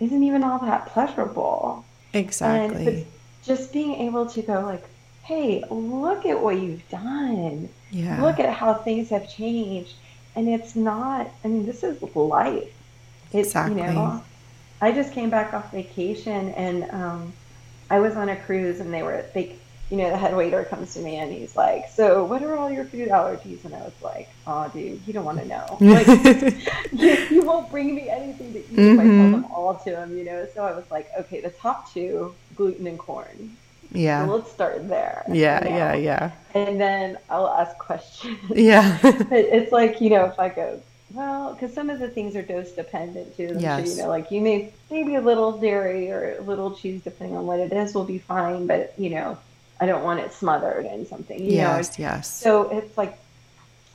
isn't 0.00 0.22
even 0.22 0.42
all 0.42 0.58
that 0.60 0.86
pleasurable. 0.86 1.84
Exactly. 2.14 2.86
And 2.86 3.06
just 3.44 3.70
being 3.70 3.96
able 3.96 4.24
to 4.30 4.40
go 4.40 4.60
like, 4.60 4.82
hey, 5.24 5.62
look 5.70 6.24
at 6.24 6.40
what 6.40 6.58
you've 6.58 6.88
done. 6.88 7.68
Yeah. 7.90 8.22
Look 8.22 8.38
at 8.40 8.50
how 8.50 8.72
things 8.72 9.10
have 9.10 9.28
changed. 9.28 9.92
And 10.36 10.48
it's 10.48 10.74
not, 10.74 11.28
I 11.44 11.48
mean, 11.48 11.66
this 11.66 11.82
is 11.82 12.00
life 12.14 12.72
it's, 13.30 13.48
exactly. 13.48 13.82
You 13.82 13.88
know, 13.88 14.24
I 14.80 14.90
just 14.90 15.12
came 15.12 15.28
back 15.28 15.52
off 15.52 15.70
vacation 15.70 16.48
and 16.54 16.90
um, 16.90 17.32
I 17.90 18.00
was 18.00 18.16
on 18.16 18.30
a 18.30 18.36
cruise 18.36 18.80
and 18.80 18.90
they 18.92 19.02
were, 19.02 19.26
they, 19.34 19.56
you 19.94 20.02
know, 20.02 20.10
the 20.10 20.16
head 20.16 20.36
waiter 20.36 20.64
comes 20.64 20.92
to 20.94 21.00
me 21.00 21.16
and 21.16 21.32
he's 21.32 21.54
like, 21.54 21.88
"So, 21.88 22.24
what 22.24 22.42
are 22.42 22.56
all 22.56 22.68
your 22.68 22.84
food 22.84 23.10
allergies?" 23.10 23.64
And 23.64 23.72
I 23.72 23.78
was 23.78 23.92
like, 24.02 24.28
"Oh, 24.44 24.68
dude, 24.74 25.00
you 25.06 25.12
don't 25.12 25.24
want 25.24 25.38
to 25.38 25.46
know. 25.46 25.78
Like, 25.80 26.08
you, 26.92 27.10
you, 27.30 27.42
won't 27.42 27.70
bring 27.70 27.94
me 27.94 28.08
anything 28.10 28.52
to 28.54 28.58
eat 28.58 28.72
mm-hmm. 28.72 28.80
if 28.80 28.98
I 28.98 29.02
tell 29.02 29.12
mm-hmm. 29.12 29.32
them 29.32 29.44
all 29.52 29.76
to 29.84 29.96
him, 29.96 30.18
you 30.18 30.24
know." 30.24 30.48
So 30.52 30.64
I 30.64 30.72
was 30.72 30.84
like, 30.90 31.08
"Okay, 31.20 31.40
the 31.40 31.50
top 31.50 31.92
two, 31.92 32.34
gluten 32.56 32.88
and 32.88 32.98
corn. 32.98 33.56
Yeah. 33.92 34.26
So 34.26 34.34
let's 34.34 34.50
start 34.50 34.88
there. 34.88 35.24
Yeah, 35.28 35.62
you 35.62 35.70
know? 35.70 35.76
yeah, 35.76 35.94
yeah. 35.94 36.30
And 36.54 36.80
then 36.80 37.18
I'll 37.30 37.48
ask 37.48 37.78
questions. 37.78 38.38
Yeah. 38.54 38.98
it's 39.30 39.70
like 39.70 40.00
you 40.00 40.10
know, 40.10 40.24
if 40.24 40.40
I 40.40 40.48
go 40.48 40.80
well, 41.12 41.54
because 41.54 41.72
some 41.72 41.88
of 41.90 42.00
the 42.00 42.08
things 42.08 42.34
are 42.34 42.42
dose 42.42 42.72
dependent 42.72 43.36
too. 43.36 43.54
Yes. 43.56 43.86
So, 43.86 43.90
you 43.90 44.02
know, 44.02 44.08
like 44.08 44.32
you 44.32 44.40
may 44.40 44.72
maybe 44.90 45.14
a 45.14 45.20
little 45.20 45.52
dairy 45.52 46.10
or 46.10 46.36
a 46.38 46.42
little 46.42 46.74
cheese, 46.74 47.02
depending 47.02 47.36
on 47.36 47.46
what 47.46 47.60
it 47.60 47.72
is, 47.72 47.94
will 47.94 48.04
be 48.04 48.18
fine. 48.18 48.66
But 48.66 48.94
you 48.98 49.10
know, 49.10 49.38
I 49.80 49.86
don't 49.86 50.04
want 50.04 50.20
it 50.20 50.32
smothered 50.32 50.86
in 50.86 51.06
something. 51.06 51.38
You 51.38 51.52
yes, 51.52 51.98
know? 51.98 52.04
yes. 52.04 52.40
So 52.40 52.70
it's 52.70 52.96
like 52.96 53.18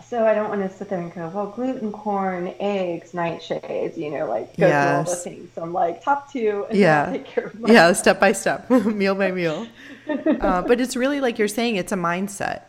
so 0.10 0.26
I 0.26 0.34
don't 0.34 0.50
want 0.50 0.62
to 0.62 0.76
sit 0.76 0.90
there 0.90 1.00
and 1.00 1.14
go, 1.14 1.30
well, 1.30 1.48
gluten, 1.48 1.92
corn, 1.92 2.52
eggs, 2.60 3.12
nightshades, 3.12 3.96
you 3.96 4.10
know, 4.10 4.28
like 4.28 4.58
go 4.58 4.66
yes. 4.66 4.84
through 4.84 4.98
all 4.98 5.04
the 5.04 5.22
things. 5.22 5.50
So 5.54 5.62
I'm 5.62 5.72
like 5.72 6.04
top 6.04 6.32
two, 6.32 6.66
and 6.68 6.80
yeah, 6.80 7.16
yeah, 7.68 7.94
step 7.94 8.20
by 8.20 8.32
step, 8.32 8.68
meal 8.72 9.14
by 9.14 9.32
meal. 9.32 9.68
uh, 10.42 10.64
but 10.64 10.82
it's 10.82 10.96
really 10.96 11.22
like 11.22 11.38
you're 11.38 11.48
saying, 11.48 11.76
it's 11.76 11.92
a 11.92 11.96
mindset. 11.96 12.64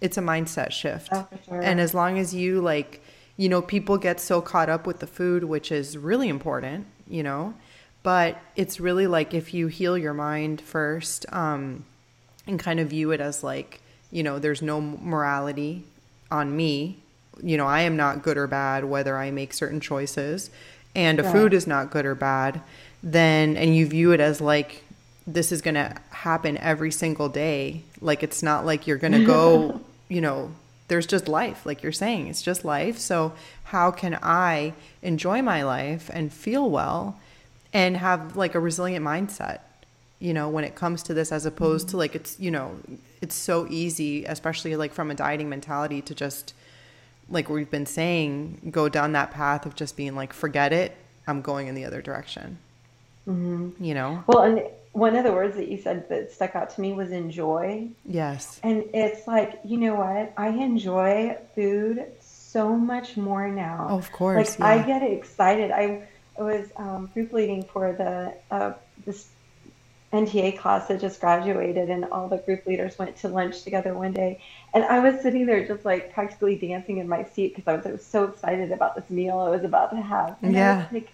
It's 0.00 0.16
a 0.16 0.22
mindset 0.22 0.72
shift, 0.72 1.08
oh, 1.12 1.26
sure. 1.46 1.60
and 1.60 1.80
as 1.80 1.92
long 1.92 2.18
as 2.18 2.34
you 2.34 2.62
like, 2.62 3.02
you 3.36 3.50
know, 3.50 3.60
people 3.60 3.98
get 3.98 4.18
so 4.18 4.40
caught 4.40 4.70
up 4.70 4.86
with 4.86 5.00
the 5.00 5.06
food, 5.06 5.44
which 5.44 5.70
is 5.70 5.98
really 5.98 6.28
important, 6.28 6.86
you 7.08 7.22
know, 7.22 7.54
but 8.02 8.38
it's 8.56 8.80
really 8.80 9.06
like 9.06 9.34
if 9.34 9.52
you 9.52 9.66
heal 9.66 9.98
your 9.98 10.14
mind 10.14 10.62
first, 10.62 11.26
um, 11.32 11.84
and 12.46 12.58
kind 12.58 12.80
of 12.80 12.88
view 12.88 13.10
it 13.10 13.20
as 13.20 13.42
like, 13.42 13.80
you 14.10 14.22
know, 14.22 14.38
there's 14.38 14.62
no 14.62 14.80
morality 14.80 15.84
on 16.30 16.56
me. 16.56 16.98
You 17.42 17.56
know, 17.56 17.66
I 17.66 17.82
am 17.82 17.96
not 17.96 18.22
good 18.22 18.38
or 18.38 18.46
bad 18.46 18.84
whether 18.84 19.16
I 19.16 19.30
make 19.30 19.52
certain 19.52 19.80
choices 19.80 20.50
and 20.96 21.20
a 21.20 21.22
right. 21.22 21.32
food 21.32 21.52
is 21.52 21.66
not 21.66 21.90
good 21.90 22.06
or 22.06 22.14
bad, 22.14 22.60
then 23.02 23.56
and 23.56 23.76
you 23.76 23.86
view 23.86 24.12
it 24.12 24.20
as 24.20 24.40
like 24.40 24.82
this 25.26 25.52
is 25.52 25.60
going 25.60 25.74
to 25.74 25.94
happen 26.10 26.56
every 26.58 26.90
single 26.90 27.28
day. 27.28 27.82
Like 28.00 28.22
it's 28.22 28.42
not 28.42 28.64
like 28.64 28.86
you're 28.86 28.96
going 28.96 29.12
to 29.12 29.24
go, 29.24 29.80
you 30.08 30.22
know, 30.22 30.52
there's 30.88 31.06
just 31.06 31.28
life 31.28 31.66
like 31.66 31.82
you're 31.82 31.92
saying. 31.92 32.28
It's 32.28 32.40
just 32.42 32.64
life. 32.64 32.98
So 32.98 33.34
how 33.64 33.90
can 33.90 34.18
I 34.22 34.72
enjoy 35.02 35.42
my 35.42 35.62
life 35.62 36.10
and 36.12 36.32
feel 36.32 36.70
well 36.70 37.20
and 37.72 37.96
have 37.98 38.36
like 38.36 38.54
a 38.54 38.60
resilient 38.60 39.04
mindset? 39.04 39.60
You 40.18 40.32
know 40.32 40.48
when 40.48 40.64
it 40.64 40.74
comes 40.74 41.02
to 41.02 41.14
this 41.14 41.30
as 41.32 41.46
opposed 41.46 41.88
to 41.90 41.96
like 41.96 42.14
it's 42.14 42.38
you 42.40 42.50
know 42.50 42.78
it's 43.20 43.34
so 43.34 43.66
easy 43.68 44.24
especially 44.24 44.76
like 44.76 44.92
from 44.92 45.10
a 45.10 45.14
dieting 45.14 45.48
mentality 45.48 46.00
to 46.00 46.14
just 46.14 46.54
like 47.28 47.48
we've 47.48 47.70
been 47.70 47.86
saying 47.86 48.68
go 48.70 48.88
down 48.88 49.12
that 49.12 49.30
path 49.30 49.66
of 49.66 49.74
just 49.74 49.96
being 49.96 50.14
like 50.14 50.32
forget 50.32 50.72
it 50.72 50.96
i'm 51.26 51.42
going 51.42 51.66
in 51.66 51.74
the 51.74 51.84
other 51.84 52.00
direction. 52.00 52.58
Mm-hmm. 53.28 53.82
you 53.82 53.94
know? 53.94 54.22
Well 54.28 54.42
and 54.42 54.62
one 54.92 55.14
of 55.14 55.24
the 55.24 55.32
words 55.32 55.56
that 55.56 55.68
you 55.68 55.76
said 55.76 56.08
that 56.08 56.32
stuck 56.32 56.56
out 56.56 56.70
to 56.70 56.80
me 56.80 56.94
was 56.94 57.10
enjoy. 57.10 57.88
Yes. 58.06 58.58
And 58.62 58.84
it's 58.94 59.26
like 59.26 59.60
you 59.64 59.76
know 59.76 59.96
what? 59.96 60.32
I 60.38 60.48
enjoy 60.48 61.36
food 61.54 62.06
so 62.20 62.74
much 62.74 63.16
more 63.18 63.48
now. 63.48 63.88
Oh, 63.90 63.98
of 63.98 64.10
course 64.10 64.58
like 64.58 64.78
yeah. 64.78 64.82
i 64.82 64.86
get 64.86 65.02
excited. 65.02 65.70
I 65.70 66.06
was 66.38 66.68
um, 66.76 67.10
group 67.12 67.32
leading 67.32 67.64
for 67.64 67.92
the 67.92 68.34
uh, 68.50 68.72
this 69.04 69.28
NTA 70.12 70.58
class 70.58 70.88
that 70.88 71.00
just 71.00 71.20
graduated, 71.20 71.90
and 71.90 72.04
all 72.06 72.28
the 72.28 72.38
group 72.38 72.64
leaders 72.66 72.98
went 72.98 73.16
to 73.16 73.28
lunch 73.28 73.62
together 73.62 73.92
one 73.92 74.12
day. 74.12 74.40
And 74.72 74.84
I 74.84 75.00
was 75.00 75.20
sitting 75.20 75.46
there 75.46 75.66
just 75.66 75.84
like 75.84 76.12
practically 76.12 76.56
dancing 76.56 76.98
in 76.98 77.08
my 77.08 77.24
seat 77.24 77.54
because 77.54 77.68
I 77.68 77.76
was, 77.76 77.86
I 77.86 77.92
was 77.92 78.04
so 78.04 78.24
excited 78.24 78.70
about 78.72 78.94
this 78.94 79.10
meal 79.10 79.38
I 79.38 79.50
was 79.50 79.64
about 79.64 79.90
to 79.90 80.00
have. 80.00 80.36
And 80.42 80.52
yeah. 80.52 80.86
like, 80.92 81.10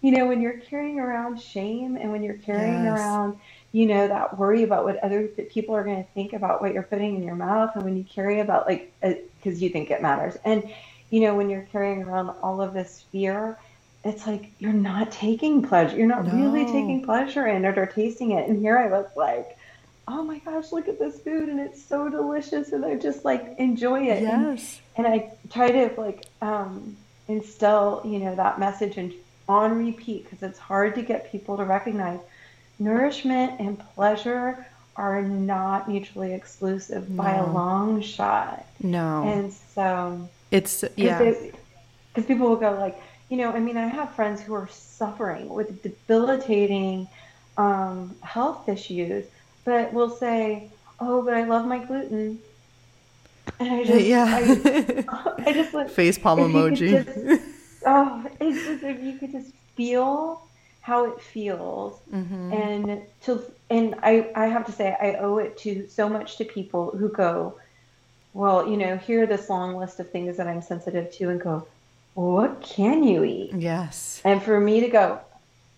you 0.00 0.10
know, 0.10 0.26
when 0.26 0.40
you're 0.40 0.58
carrying 0.58 0.98
around 0.98 1.40
shame 1.40 1.96
and 1.96 2.10
when 2.10 2.22
you're 2.22 2.34
carrying 2.34 2.84
yes. 2.84 2.98
around, 2.98 3.38
you 3.70 3.86
know, 3.86 4.08
that 4.08 4.36
worry 4.36 4.64
about 4.64 4.84
what 4.84 4.98
other 5.04 5.28
people 5.28 5.74
are 5.74 5.84
going 5.84 6.02
to 6.02 6.10
think 6.10 6.32
about 6.32 6.60
what 6.60 6.74
you're 6.74 6.82
putting 6.82 7.14
in 7.14 7.22
your 7.22 7.36
mouth, 7.36 7.70
and 7.74 7.84
when 7.84 7.96
you 7.96 8.04
carry 8.04 8.40
about 8.40 8.66
like, 8.66 8.92
because 9.00 9.56
uh, 9.56 9.64
you 9.64 9.70
think 9.70 9.90
it 9.90 10.02
matters, 10.02 10.36
and 10.44 10.68
you 11.10 11.20
know, 11.20 11.34
when 11.34 11.48
you're 11.48 11.68
carrying 11.72 12.02
around 12.02 12.30
all 12.42 12.60
of 12.60 12.74
this 12.74 13.04
fear 13.12 13.58
it's 14.04 14.26
like 14.26 14.50
you're 14.58 14.72
not 14.72 15.12
taking 15.12 15.62
pleasure. 15.62 15.96
You're 15.96 16.06
not 16.06 16.26
no. 16.26 16.34
really 16.34 16.64
taking 16.64 17.04
pleasure 17.04 17.46
in 17.46 17.64
it 17.64 17.78
or 17.78 17.86
tasting 17.86 18.32
it. 18.32 18.48
And 18.48 18.58
here 18.58 18.78
I 18.78 18.88
was 18.88 19.06
like, 19.16 19.56
oh 20.08 20.24
my 20.24 20.38
gosh, 20.40 20.72
look 20.72 20.88
at 20.88 20.98
this 20.98 21.20
food 21.20 21.48
and 21.48 21.60
it's 21.60 21.82
so 21.82 22.08
delicious 22.08 22.72
and 22.72 22.84
I 22.84 22.96
just 22.96 23.24
like 23.24 23.54
enjoy 23.58 24.02
it. 24.02 24.22
Yes. 24.22 24.80
And, 24.96 25.06
and 25.06 25.14
I 25.14 25.32
try 25.50 25.70
to 25.70 26.00
like 26.00 26.26
um, 26.40 26.96
instill, 27.28 28.02
you 28.04 28.18
know, 28.18 28.34
that 28.34 28.58
message 28.58 28.96
and 28.96 29.12
on 29.48 29.78
repeat 29.78 30.24
because 30.24 30.42
it's 30.42 30.58
hard 30.58 30.94
to 30.96 31.02
get 31.02 31.30
people 31.30 31.56
to 31.56 31.64
recognize 31.64 32.20
nourishment 32.78 33.60
and 33.60 33.78
pleasure 33.94 34.66
are 34.96 35.22
not 35.22 35.88
mutually 35.88 36.34
exclusive 36.34 37.08
no. 37.08 37.22
by 37.22 37.34
a 37.34 37.46
long 37.46 38.02
shot. 38.02 38.66
No. 38.80 39.24
And 39.26 39.52
so 39.52 40.28
it's 40.50 40.84
yeah. 40.96 41.18
Because 41.18 42.26
people 42.26 42.48
will 42.48 42.56
go 42.56 42.72
like, 42.72 43.00
you 43.32 43.38
know, 43.38 43.50
I 43.50 43.60
mean, 43.60 43.78
I 43.78 43.86
have 43.86 44.14
friends 44.14 44.42
who 44.42 44.52
are 44.52 44.68
suffering 44.68 45.48
with 45.48 45.82
debilitating 45.82 47.08
um, 47.56 48.14
health 48.20 48.68
issues, 48.68 49.24
but 49.64 49.90
will 49.94 50.10
say, 50.10 50.68
"Oh, 51.00 51.22
but 51.22 51.32
I 51.32 51.44
love 51.44 51.64
my 51.66 51.78
gluten," 51.78 52.40
and 53.58 53.72
I 53.72 53.84
just, 53.84 54.04
yeah, 54.04 54.26
I, 54.28 55.04
I 55.46 55.52
just 55.54 55.72
like 55.72 55.88
face 55.88 56.18
palm 56.18 56.40
emoji. 56.40 57.06
Just, 57.06 57.42
oh, 57.86 58.26
it's 58.38 58.66
just 58.66 58.82
if 58.84 59.02
you 59.02 59.16
could 59.16 59.32
just 59.32 59.50
feel 59.76 60.46
how 60.82 61.06
it 61.06 61.18
feels, 61.18 61.98
mm-hmm. 62.12 62.52
and 62.52 63.00
to 63.22 63.42
and 63.70 63.94
I 64.02 64.30
I 64.34 64.48
have 64.48 64.66
to 64.66 64.72
say 64.72 64.94
I 65.00 65.14
owe 65.14 65.38
it 65.38 65.56
to 65.60 65.88
so 65.88 66.06
much 66.06 66.36
to 66.36 66.44
people 66.44 66.90
who 66.90 67.08
go, 67.08 67.58
well, 68.34 68.68
you 68.68 68.76
know, 68.76 68.98
hear 68.98 69.24
this 69.24 69.48
long 69.48 69.74
list 69.74 70.00
of 70.00 70.10
things 70.10 70.36
that 70.36 70.46
I'm 70.46 70.60
sensitive 70.60 71.10
to, 71.12 71.30
and 71.30 71.40
go, 71.40 71.66
what 72.14 72.60
can 72.62 73.04
you 73.04 73.24
eat? 73.24 73.52
Yes. 73.54 74.20
And 74.24 74.42
for 74.42 74.60
me 74.60 74.80
to 74.80 74.88
go, 74.88 75.20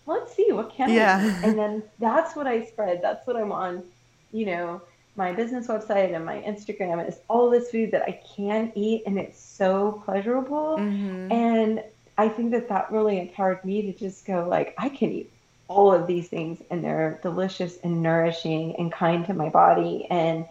let's 0.05 0.33
see, 0.33 0.51
what 0.51 0.73
can 0.73 0.89
yeah. 0.89 1.19
I 1.19 1.27
eat? 1.27 1.43
And 1.45 1.57
then 1.57 1.83
that's 1.99 2.35
what 2.35 2.47
I 2.47 2.65
spread. 2.65 3.01
That's 3.01 3.25
what 3.25 3.35
I'm 3.35 3.51
on, 3.51 3.83
you 4.31 4.45
know, 4.45 4.81
my 5.15 5.31
business 5.31 5.67
website 5.67 6.13
and 6.13 6.25
my 6.25 6.41
Instagram 6.41 7.07
is 7.07 7.19
all 7.29 7.49
this 7.49 7.71
food 7.71 7.91
that 7.91 8.03
I 8.03 8.19
can 8.35 8.71
eat 8.75 9.03
and 9.05 9.17
it's 9.17 9.39
so 9.39 10.03
pleasurable. 10.05 10.77
Mm-hmm. 10.77 11.31
And 11.31 11.83
I 12.17 12.27
think 12.27 12.51
that 12.51 12.67
that 12.69 12.91
really 12.91 13.19
empowered 13.19 13.63
me 13.63 13.81
to 13.83 13.93
just 13.97 14.25
go 14.25 14.47
like, 14.47 14.75
I 14.77 14.89
can 14.89 15.11
eat 15.11 15.31
all 15.67 15.93
of 15.93 16.05
these 16.05 16.27
things 16.27 16.61
and 16.69 16.83
they're 16.83 17.19
delicious 17.23 17.77
and 17.83 18.03
nourishing 18.03 18.75
and 18.75 18.91
kind 18.91 19.25
to 19.25 19.33
my 19.33 19.49
body. 19.49 20.05
And 20.09 20.45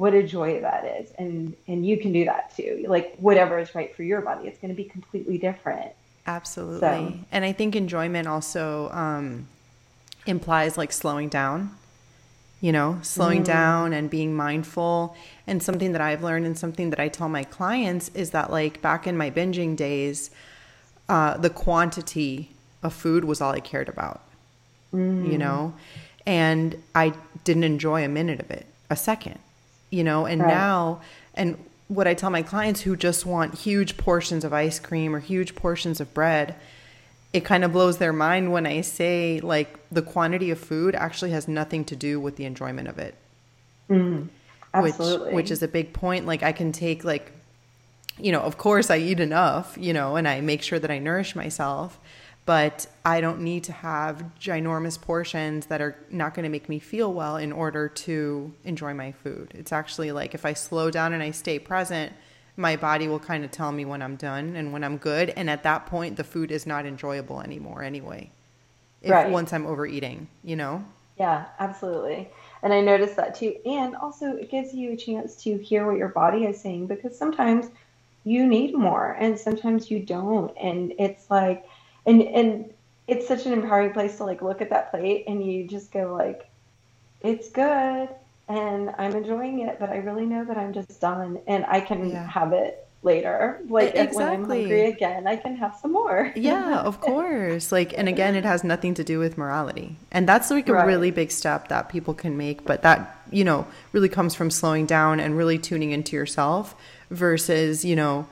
what 0.00 0.14
a 0.14 0.22
joy 0.22 0.62
that 0.62 0.84
is. 0.98 1.12
And 1.18 1.54
and 1.68 1.86
you 1.86 1.98
can 1.98 2.10
do 2.10 2.24
that 2.24 2.56
too. 2.56 2.86
Like 2.88 3.16
whatever 3.18 3.58
is 3.58 3.74
right 3.74 3.94
for 3.94 4.02
your 4.02 4.22
body 4.22 4.48
it's 4.48 4.58
going 4.58 4.70
to 4.70 4.76
be 4.76 4.84
completely 4.84 5.36
different. 5.36 5.92
Absolutely. 6.26 6.80
So. 6.80 7.14
and 7.32 7.44
i 7.44 7.52
think 7.52 7.74
enjoyment 7.74 8.28
also 8.28 8.90
um, 8.92 9.48
implies 10.26 10.78
like 10.78 10.92
slowing 10.92 11.28
down 11.28 11.74
you 12.60 12.72
know 12.72 12.98
slowing 13.02 13.42
mm. 13.42 13.46
down 13.46 13.92
and 13.92 14.08
being 14.10 14.34
mindful. 14.34 15.16
And 15.46 15.62
something 15.62 15.92
that 15.92 16.00
i've 16.00 16.22
learned 16.22 16.46
and 16.46 16.56
something 16.56 16.90
that 16.90 17.00
i 17.00 17.08
tell 17.08 17.28
my 17.28 17.44
clients 17.44 18.10
is 18.14 18.30
that 18.30 18.50
like 18.50 18.80
back 18.80 19.06
in 19.06 19.16
my 19.16 19.30
binging 19.30 19.76
days 19.76 20.30
uh, 21.08 21.36
the 21.36 21.50
quantity 21.50 22.52
of 22.82 22.94
food 22.94 23.24
was 23.24 23.40
all 23.40 23.52
i 23.52 23.60
cared 23.60 23.88
about 23.88 24.20
mm. 24.94 25.30
you 25.30 25.36
know? 25.36 25.74
And 26.26 26.80
i 26.94 27.12
didn't 27.44 27.64
enjoy 27.64 28.04
a 28.04 28.08
minute 28.08 28.40
of 28.40 28.50
it 28.50 28.66
a 28.88 28.96
second 28.96 29.38
you 29.90 30.04
know, 30.04 30.26
and 30.26 30.40
right. 30.40 30.48
now, 30.48 31.00
and 31.34 31.56
what 31.88 32.06
I 32.06 32.14
tell 32.14 32.30
my 32.30 32.42
clients 32.42 32.82
who 32.82 32.96
just 32.96 33.26
want 33.26 33.54
huge 33.54 33.96
portions 33.96 34.44
of 34.44 34.52
ice 34.52 34.78
cream 34.78 35.14
or 35.14 35.18
huge 35.18 35.56
portions 35.56 36.00
of 36.00 36.14
bread, 36.14 36.54
it 37.32 37.44
kind 37.44 37.64
of 37.64 37.72
blows 37.72 37.98
their 37.98 38.12
mind 38.12 38.52
when 38.52 38.66
I 38.66 38.80
say 38.80 39.40
like 39.40 39.78
the 39.90 40.02
quantity 40.02 40.50
of 40.50 40.58
food 40.58 40.94
actually 40.94 41.32
has 41.32 41.48
nothing 41.48 41.84
to 41.86 41.96
do 41.96 42.20
with 42.20 42.36
the 42.36 42.44
enjoyment 42.44 42.86
of 42.86 42.98
it. 42.98 43.14
Mm, 43.88 44.28
absolutely. 44.72 45.26
Which, 45.26 45.34
which 45.34 45.50
is 45.50 45.62
a 45.62 45.68
big 45.68 45.92
point. 45.92 46.26
Like 46.26 46.44
I 46.44 46.52
can 46.52 46.70
take 46.70 47.02
like, 47.04 47.32
you 48.18 48.30
know, 48.30 48.40
of 48.40 48.56
course 48.56 48.90
I 48.90 48.98
eat 48.98 49.18
enough, 49.18 49.76
you 49.78 49.92
know, 49.92 50.16
and 50.16 50.28
I 50.28 50.40
make 50.40 50.62
sure 50.62 50.78
that 50.78 50.90
I 50.90 50.98
nourish 50.98 51.34
myself, 51.34 51.98
but 52.46 52.86
I 53.04 53.20
don't 53.20 53.40
need 53.40 53.64
to 53.64 53.72
have 53.72 54.24
ginormous 54.40 55.00
portions 55.00 55.66
that 55.66 55.80
are 55.80 55.96
not 56.10 56.34
going 56.34 56.44
to 56.44 56.50
make 56.50 56.68
me 56.68 56.78
feel 56.78 57.12
well 57.12 57.36
in 57.36 57.52
order 57.52 57.88
to 57.88 58.52
enjoy 58.64 58.94
my 58.94 59.12
food. 59.12 59.52
It's 59.54 59.72
actually 59.72 60.10
like 60.12 60.34
if 60.34 60.44
I 60.44 60.54
slow 60.54 60.90
down 60.90 61.12
and 61.12 61.22
I 61.22 61.30
stay 61.30 61.58
present, 61.58 62.12
my 62.56 62.76
body 62.76 63.08
will 63.08 63.20
kind 63.20 63.44
of 63.44 63.50
tell 63.50 63.72
me 63.72 63.84
when 63.84 64.02
I'm 64.02 64.16
done 64.16 64.56
and 64.56 64.72
when 64.72 64.84
I'm 64.84 64.96
good. 64.96 65.30
And 65.30 65.48
at 65.48 65.62
that 65.62 65.86
point, 65.86 66.16
the 66.16 66.24
food 66.24 66.50
is 66.50 66.66
not 66.66 66.86
enjoyable 66.86 67.40
anymore 67.40 67.82
anyway. 67.82 68.30
If, 69.02 69.10
right. 69.10 69.30
Once 69.30 69.52
I'm 69.52 69.66
overeating, 69.66 70.28
you 70.44 70.56
know? 70.56 70.84
Yeah, 71.18 71.46
absolutely. 71.58 72.28
And 72.62 72.72
I 72.72 72.80
noticed 72.80 73.16
that 73.16 73.34
too. 73.34 73.56
And 73.64 73.96
also, 73.96 74.36
it 74.36 74.50
gives 74.50 74.74
you 74.74 74.92
a 74.92 74.96
chance 74.96 75.36
to 75.44 75.56
hear 75.58 75.86
what 75.86 75.96
your 75.96 76.08
body 76.08 76.44
is 76.44 76.60
saying 76.60 76.86
because 76.86 77.16
sometimes 77.16 77.66
you 78.24 78.46
need 78.46 78.74
more 78.74 79.12
and 79.18 79.38
sometimes 79.38 79.90
you 79.90 80.00
don't. 80.00 80.54
And 80.58 80.92
it's 80.98 81.30
like, 81.30 81.64
and 82.06 82.22
and 82.22 82.72
it's 83.06 83.26
such 83.26 83.46
an 83.46 83.52
empowering 83.52 83.92
place 83.92 84.16
to 84.16 84.24
like 84.24 84.42
look 84.42 84.60
at 84.60 84.70
that 84.70 84.90
plate 84.90 85.24
and 85.26 85.44
you 85.44 85.66
just 85.66 85.92
go 85.92 86.14
like 86.14 86.48
it's 87.22 87.50
good 87.50 88.08
and 88.48 88.90
i'm 88.98 89.14
enjoying 89.14 89.60
it 89.60 89.78
but 89.78 89.90
i 89.90 89.96
really 89.96 90.26
know 90.26 90.44
that 90.44 90.56
i'm 90.56 90.72
just 90.72 91.00
done 91.00 91.38
and 91.46 91.64
i 91.66 91.80
can 91.80 92.10
yeah. 92.10 92.26
have 92.28 92.52
it 92.52 92.86
later. 93.02 93.60
Like 93.68 93.94
exactly. 93.94 94.16
when 94.16 94.28
I'm 94.28 94.44
hungry 94.44 94.86
again, 94.86 95.26
I 95.26 95.36
can 95.36 95.56
have 95.56 95.76
some 95.80 95.92
more. 95.92 96.32
yeah, 96.36 96.80
of 96.80 97.00
course. 97.00 97.72
Like, 97.72 97.96
and 97.96 98.08
again, 98.08 98.34
it 98.34 98.44
has 98.44 98.64
nothing 98.64 98.94
to 98.94 99.04
do 99.04 99.18
with 99.18 99.38
morality, 99.38 99.96
and 100.10 100.28
that's 100.28 100.50
like 100.50 100.68
a 100.68 100.74
right. 100.74 100.86
really 100.86 101.10
big 101.10 101.30
step 101.30 101.68
that 101.68 101.88
people 101.88 102.14
can 102.14 102.36
make. 102.36 102.64
But 102.64 102.82
that 102.82 103.18
you 103.30 103.44
know 103.44 103.66
really 103.92 104.08
comes 104.08 104.34
from 104.34 104.50
slowing 104.50 104.86
down 104.86 105.20
and 105.20 105.36
really 105.36 105.58
tuning 105.58 105.92
into 105.92 106.16
yourself 106.16 106.74
versus 107.10 107.84
you 107.84 107.96
know 107.96 108.26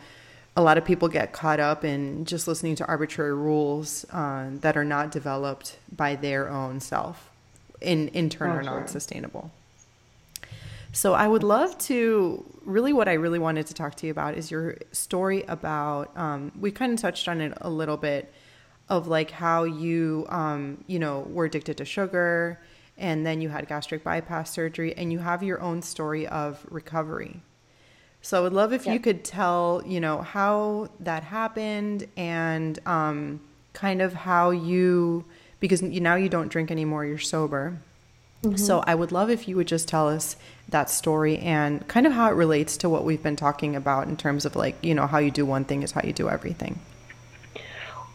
a 0.58 0.62
lot 0.62 0.76
of 0.76 0.84
people 0.84 1.06
get 1.06 1.32
caught 1.32 1.60
up 1.60 1.84
in 1.84 2.24
just 2.24 2.48
listening 2.48 2.74
to 2.74 2.84
arbitrary 2.86 3.32
rules 3.32 4.04
uh, 4.10 4.48
that 4.54 4.76
are 4.76 4.84
not 4.84 5.12
developed 5.12 5.78
by 5.94 6.16
their 6.16 6.50
own 6.50 6.80
self 6.80 7.30
in 7.80 8.08
in 8.08 8.28
turn 8.28 8.50
oh, 8.50 8.54
are 8.54 8.62
not 8.64 8.90
sustainable 8.90 9.52
so 10.92 11.14
I 11.14 11.28
would 11.28 11.44
love 11.44 11.78
to 11.90 12.44
really 12.64 12.92
what 12.92 13.08
I 13.08 13.12
really 13.12 13.38
wanted 13.38 13.68
to 13.68 13.74
talk 13.74 13.94
to 13.96 14.06
you 14.06 14.10
about 14.10 14.36
is 14.36 14.50
your 14.50 14.76
story 14.90 15.44
about 15.46 16.10
um, 16.16 16.50
we 16.58 16.72
kind 16.72 16.92
of 16.92 16.98
touched 16.98 17.28
on 17.28 17.40
it 17.40 17.52
a 17.60 17.70
little 17.70 17.96
bit 17.96 18.32
of 18.88 19.06
like 19.06 19.30
how 19.30 19.62
you 19.62 20.26
um, 20.28 20.82
you 20.88 20.98
know 20.98 21.20
were 21.30 21.44
addicted 21.44 21.76
to 21.76 21.84
sugar 21.84 22.58
and 22.96 23.24
then 23.24 23.40
you 23.40 23.48
had 23.48 23.68
gastric 23.68 24.02
bypass 24.02 24.50
surgery 24.50 24.92
and 24.96 25.12
you 25.12 25.20
have 25.20 25.44
your 25.44 25.60
own 25.60 25.82
story 25.82 26.26
of 26.26 26.66
recovery. 26.68 27.42
So 28.22 28.38
I 28.38 28.40
would 28.40 28.52
love 28.52 28.72
if 28.72 28.86
you 28.86 28.98
could 28.98 29.24
tell, 29.24 29.82
you 29.86 30.00
know, 30.00 30.22
how 30.22 30.88
that 31.00 31.22
happened 31.22 32.08
and 32.16 32.78
um, 32.86 33.40
kind 33.72 34.02
of 34.02 34.12
how 34.12 34.50
you 34.50 35.24
because 35.60 35.82
you, 35.82 36.00
now 36.00 36.14
you 36.14 36.28
don't 36.28 36.48
drink 36.48 36.70
anymore, 36.70 37.04
you're 37.04 37.18
sober. 37.18 37.78
Mm-hmm. 38.42 38.56
So 38.56 38.84
I 38.86 38.94
would 38.94 39.10
love 39.10 39.30
if 39.30 39.48
you 39.48 39.56
would 39.56 39.66
just 39.66 39.88
tell 39.88 40.08
us 40.08 40.36
that 40.68 40.88
story 40.90 41.38
and 41.38 41.86
kind 41.88 42.06
of 42.06 42.12
how 42.12 42.30
it 42.30 42.34
relates 42.34 42.76
to 42.78 42.88
what 42.88 43.04
we've 43.04 43.22
been 43.22 43.36
talking 43.36 43.74
about 43.74 44.06
in 44.06 44.16
terms 44.16 44.44
of 44.44 44.54
like, 44.54 44.76
you 44.82 44.94
know, 44.94 45.06
how 45.06 45.18
you 45.18 45.30
do 45.30 45.44
one 45.44 45.64
thing 45.64 45.82
is 45.82 45.92
how 45.92 46.02
you 46.04 46.12
do 46.12 46.28
everything. 46.28 46.78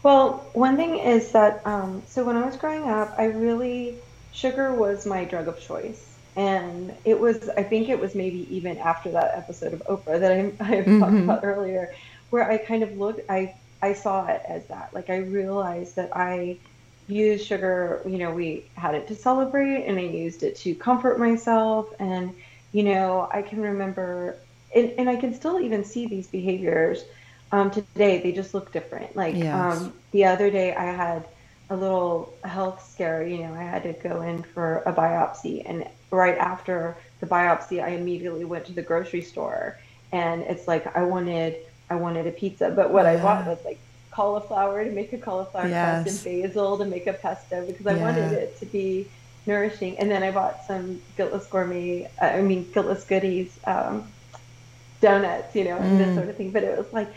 Well, 0.02 0.46
one 0.52 0.76
thing 0.76 0.98
is 0.98 1.32
that, 1.32 1.66
um, 1.66 2.02
so 2.06 2.24
when 2.24 2.36
I 2.36 2.44
was 2.44 2.56
growing 2.56 2.88
up, 2.88 3.14
I 3.18 3.24
really, 3.24 3.96
sugar 4.32 4.74
was 4.74 5.06
my 5.06 5.24
drug 5.24 5.48
of 5.48 5.60
choice. 5.60 6.13
And 6.36 6.94
it 7.04 7.18
was, 7.18 7.48
I 7.50 7.62
think 7.62 7.88
it 7.88 7.98
was 7.98 8.14
maybe 8.14 8.46
even 8.54 8.78
after 8.78 9.10
that 9.12 9.32
episode 9.36 9.72
of 9.72 9.82
Oprah 9.86 10.18
that 10.18 10.32
I, 10.32 10.38
I 10.60 10.82
mm-hmm. 10.82 11.00
talked 11.00 11.14
about 11.14 11.44
earlier, 11.44 11.94
where 12.30 12.50
I 12.50 12.58
kind 12.58 12.82
of 12.82 12.96
looked, 12.98 13.28
I, 13.30 13.54
I 13.80 13.92
saw 13.92 14.26
it 14.26 14.42
as 14.48 14.66
that. 14.66 14.92
Like 14.92 15.10
I 15.10 15.18
realized 15.18 15.96
that 15.96 16.16
I, 16.16 16.58
used 17.06 17.46
sugar, 17.46 18.00
you 18.06 18.18
know, 18.18 18.32
we 18.32 18.64
had 18.76 18.94
it 18.94 19.08
to 19.08 19.14
celebrate 19.14 19.84
and 19.84 19.98
I 19.98 20.02
used 20.02 20.42
it 20.42 20.56
to 20.56 20.74
comfort 20.74 21.18
myself. 21.18 21.92
And, 21.98 22.34
you 22.72 22.82
know, 22.82 23.28
I 23.32 23.42
can 23.42 23.60
remember, 23.60 24.36
and, 24.74 24.92
and 24.98 25.08
I 25.08 25.16
can 25.16 25.34
still 25.34 25.60
even 25.60 25.84
see 25.84 26.06
these 26.06 26.26
behaviors 26.26 27.04
um, 27.52 27.70
today. 27.70 28.20
They 28.20 28.32
just 28.32 28.54
look 28.54 28.72
different. 28.72 29.14
Like 29.14 29.36
yes. 29.36 29.54
um, 29.54 29.92
the 30.12 30.24
other 30.24 30.50
day, 30.50 30.74
I 30.74 30.84
had 30.84 31.26
a 31.70 31.76
little 31.76 32.34
health 32.44 32.88
scare. 32.90 33.26
You 33.26 33.38
know, 33.38 33.54
I 33.54 33.62
had 33.62 33.82
to 33.84 33.92
go 33.92 34.22
in 34.22 34.42
for 34.42 34.78
a 34.86 34.92
biopsy. 34.92 35.62
And 35.64 35.86
right 36.14 36.38
after 36.38 36.96
the 37.20 37.26
biopsy, 37.26 37.82
I 37.82 37.90
immediately 37.90 38.44
went 38.44 38.64
to 38.66 38.72
the 38.72 38.82
grocery 38.82 39.22
store. 39.22 39.78
And 40.12 40.42
it's 40.42 40.66
like, 40.68 40.96
I 40.96 41.02
wanted. 41.02 41.56
I 41.90 41.96
wanted 41.96 42.26
a 42.26 42.30
pizza, 42.30 42.70
but 42.70 42.90
what 42.90 43.04
yeah. 43.04 43.12
I 43.12 43.16
bought 43.22 43.46
was 43.46 43.58
like 43.62 43.78
cauliflower 44.10 44.84
to 44.84 44.90
make 44.90 45.12
a 45.12 45.18
cauliflower 45.18 45.68
yes. 45.68 46.02
crust 46.02 46.26
and 46.26 46.42
basil 46.42 46.78
to 46.78 46.86
make 46.86 47.06
a 47.06 47.12
pesto 47.12 47.66
because 47.66 47.86
I 47.86 47.94
wanted 47.94 48.32
it 48.32 48.58
to 48.60 48.66
be 48.66 49.06
nourishing. 49.46 49.98
And 49.98 50.10
then 50.10 50.22
I 50.22 50.30
bought 50.30 50.64
some 50.66 51.02
guiltless 51.16 51.46
gourmet, 51.46 52.10
uh, 52.22 52.24
I 52.24 52.40
mean 52.40 52.70
guiltless 52.72 53.04
goodies, 53.04 53.58
um, 53.66 54.08
donuts, 55.00 55.54
you 55.54 55.64
know, 55.64 55.76
and 55.76 56.00
this 56.00 56.08
mm. 56.08 56.14
sort 56.14 56.28
of 56.28 56.36
thing. 56.36 56.52
But 56.52 56.64
it 56.64 56.78
was 56.78 56.90
like, 56.92 57.12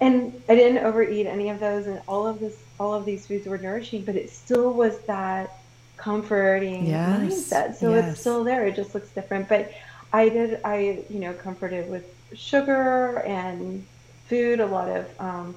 and 0.00 0.40
I 0.48 0.54
didn't 0.54 0.84
overeat 0.84 1.26
any 1.26 1.48
of 1.48 1.60
those, 1.60 1.86
and 1.86 2.00
all 2.06 2.26
of 2.26 2.38
this, 2.38 2.56
all 2.78 2.94
of 2.94 3.04
these 3.04 3.26
foods 3.26 3.46
were 3.46 3.58
nourishing, 3.58 4.04
but 4.04 4.16
it 4.16 4.30
still 4.30 4.72
was 4.72 4.98
that 5.00 5.58
comforting 5.96 6.86
yes. 6.86 7.20
mindset. 7.20 7.74
So 7.76 7.94
yes. 7.94 8.12
it's 8.12 8.20
still 8.20 8.44
there. 8.44 8.66
It 8.66 8.76
just 8.76 8.94
looks 8.94 9.08
different. 9.10 9.48
But 9.48 9.72
I 10.12 10.28
did, 10.28 10.60
I 10.64 11.04
you 11.08 11.20
know, 11.20 11.32
comforted 11.32 11.88
with 11.90 12.04
sugar 12.34 13.20
and 13.20 13.84
food, 14.26 14.60
a 14.60 14.66
lot 14.66 14.88
of 14.88 15.20
um, 15.20 15.54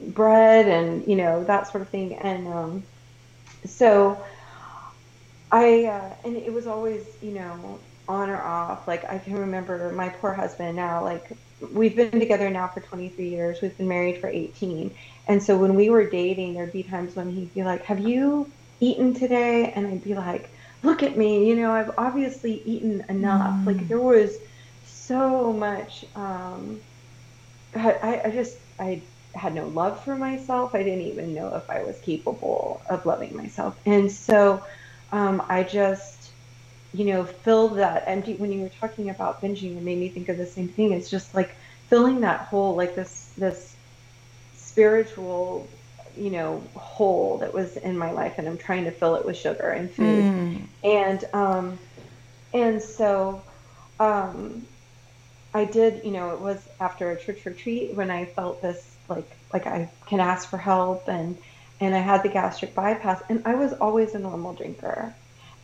bread 0.00 0.66
and 0.66 1.06
you 1.06 1.16
know 1.16 1.44
that 1.44 1.66
sort 1.68 1.82
of 1.82 1.88
thing 1.88 2.14
and 2.14 2.46
um, 2.48 2.82
so 3.64 4.18
i 5.52 5.84
uh, 5.84 6.14
and 6.24 6.36
it 6.36 6.52
was 6.52 6.66
always 6.66 7.04
you 7.22 7.32
know 7.32 7.78
on 8.08 8.28
or 8.28 8.40
off 8.40 8.86
like 8.86 9.04
i 9.10 9.18
can 9.18 9.36
remember 9.36 9.90
my 9.92 10.08
poor 10.08 10.32
husband 10.32 10.76
now 10.76 11.02
like 11.02 11.32
we've 11.72 11.96
been 11.96 12.20
together 12.20 12.50
now 12.50 12.68
for 12.68 12.80
23 12.80 13.28
years 13.28 13.62
we've 13.62 13.76
been 13.78 13.88
married 13.88 14.18
for 14.18 14.28
18 14.28 14.90
and 15.26 15.42
so 15.42 15.56
when 15.56 15.74
we 15.74 15.88
were 15.88 16.08
dating 16.08 16.54
there'd 16.54 16.72
be 16.72 16.82
times 16.82 17.16
when 17.16 17.30
he'd 17.30 17.52
be 17.54 17.64
like 17.64 17.82
have 17.84 18.00
you 18.00 18.50
eaten 18.80 19.14
today 19.14 19.72
and 19.74 19.86
i'd 19.86 20.04
be 20.04 20.14
like 20.14 20.50
look 20.82 21.02
at 21.02 21.16
me 21.16 21.48
you 21.48 21.56
know 21.56 21.72
i've 21.72 21.90
obviously 21.98 22.62
eaten 22.64 23.04
enough 23.08 23.54
mm. 23.54 23.66
like 23.66 23.88
there 23.88 24.00
was 24.00 24.36
so 24.84 25.52
much 25.52 26.04
um 26.14 26.80
I, 27.76 28.22
I 28.24 28.30
just 28.30 28.56
i 28.78 29.02
had 29.34 29.54
no 29.54 29.66
love 29.66 30.02
for 30.04 30.16
myself. 30.16 30.74
I 30.74 30.82
didn't 30.82 31.02
even 31.02 31.34
know 31.34 31.54
if 31.54 31.68
I 31.68 31.82
was 31.82 31.98
capable 32.00 32.80
of 32.88 33.04
loving 33.04 33.36
myself. 33.36 33.78
And 33.84 34.10
so 34.10 34.62
um, 35.12 35.42
I 35.48 35.62
just, 35.64 36.30
you 36.92 37.06
know, 37.06 37.24
filled 37.24 37.76
that 37.76 38.04
empty. 38.06 38.34
When 38.34 38.52
you 38.52 38.62
were 38.62 38.70
talking 38.80 39.10
about 39.10 39.42
binging, 39.42 39.76
it 39.76 39.82
made 39.82 39.98
me 39.98 40.08
think 40.08 40.28
of 40.28 40.38
the 40.38 40.46
same 40.46 40.68
thing. 40.68 40.92
It's 40.92 41.10
just 41.10 41.34
like 41.34 41.54
filling 41.88 42.20
that 42.20 42.40
hole, 42.40 42.74
like 42.74 42.94
this 42.94 43.32
this 43.36 43.76
spiritual, 44.56 45.68
you 46.16 46.30
know, 46.30 46.62
hole 46.74 47.38
that 47.38 47.52
was 47.52 47.76
in 47.76 47.96
my 47.98 48.10
life, 48.10 48.34
and 48.38 48.48
I'm 48.48 48.58
trying 48.58 48.84
to 48.84 48.90
fill 48.90 49.16
it 49.16 49.24
with 49.24 49.36
sugar 49.36 49.70
and 49.70 49.90
food. 49.90 50.24
Mm. 50.24 50.62
And 50.82 51.24
um, 51.32 51.78
and 52.52 52.82
so 52.82 53.42
um, 53.98 54.66
I 55.52 55.64
did, 55.64 56.04
you 56.04 56.10
know, 56.10 56.30
it 56.30 56.40
was 56.40 56.66
after 56.80 57.10
a 57.10 57.20
church 57.20 57.44
retreat 57.46 57.94
when 57.94 58.10
I 58.10 58.24
felt 58.24 58.60
this 58.62 58.96
like 59.08 59.30
like 59.52 59.66
I 59.66 59.90
can 60.06 60.20
ask 60.20 60.48
for 60.48 60.58
help 60.58 61.08
and 61.08 61.36
and 61.80 61.94
I 61.94 61.98
had 61.98 62.22
the 62.22 62.28
gastric 62.28 62.74
bypass 62.74 63.22
and 63.28 63.42
I 63.44 63.54
was 63.54 63.72
always 63.74 64.14
a 64.14 64.18
normal 64.18 64.54
drinker. 64.54 65.14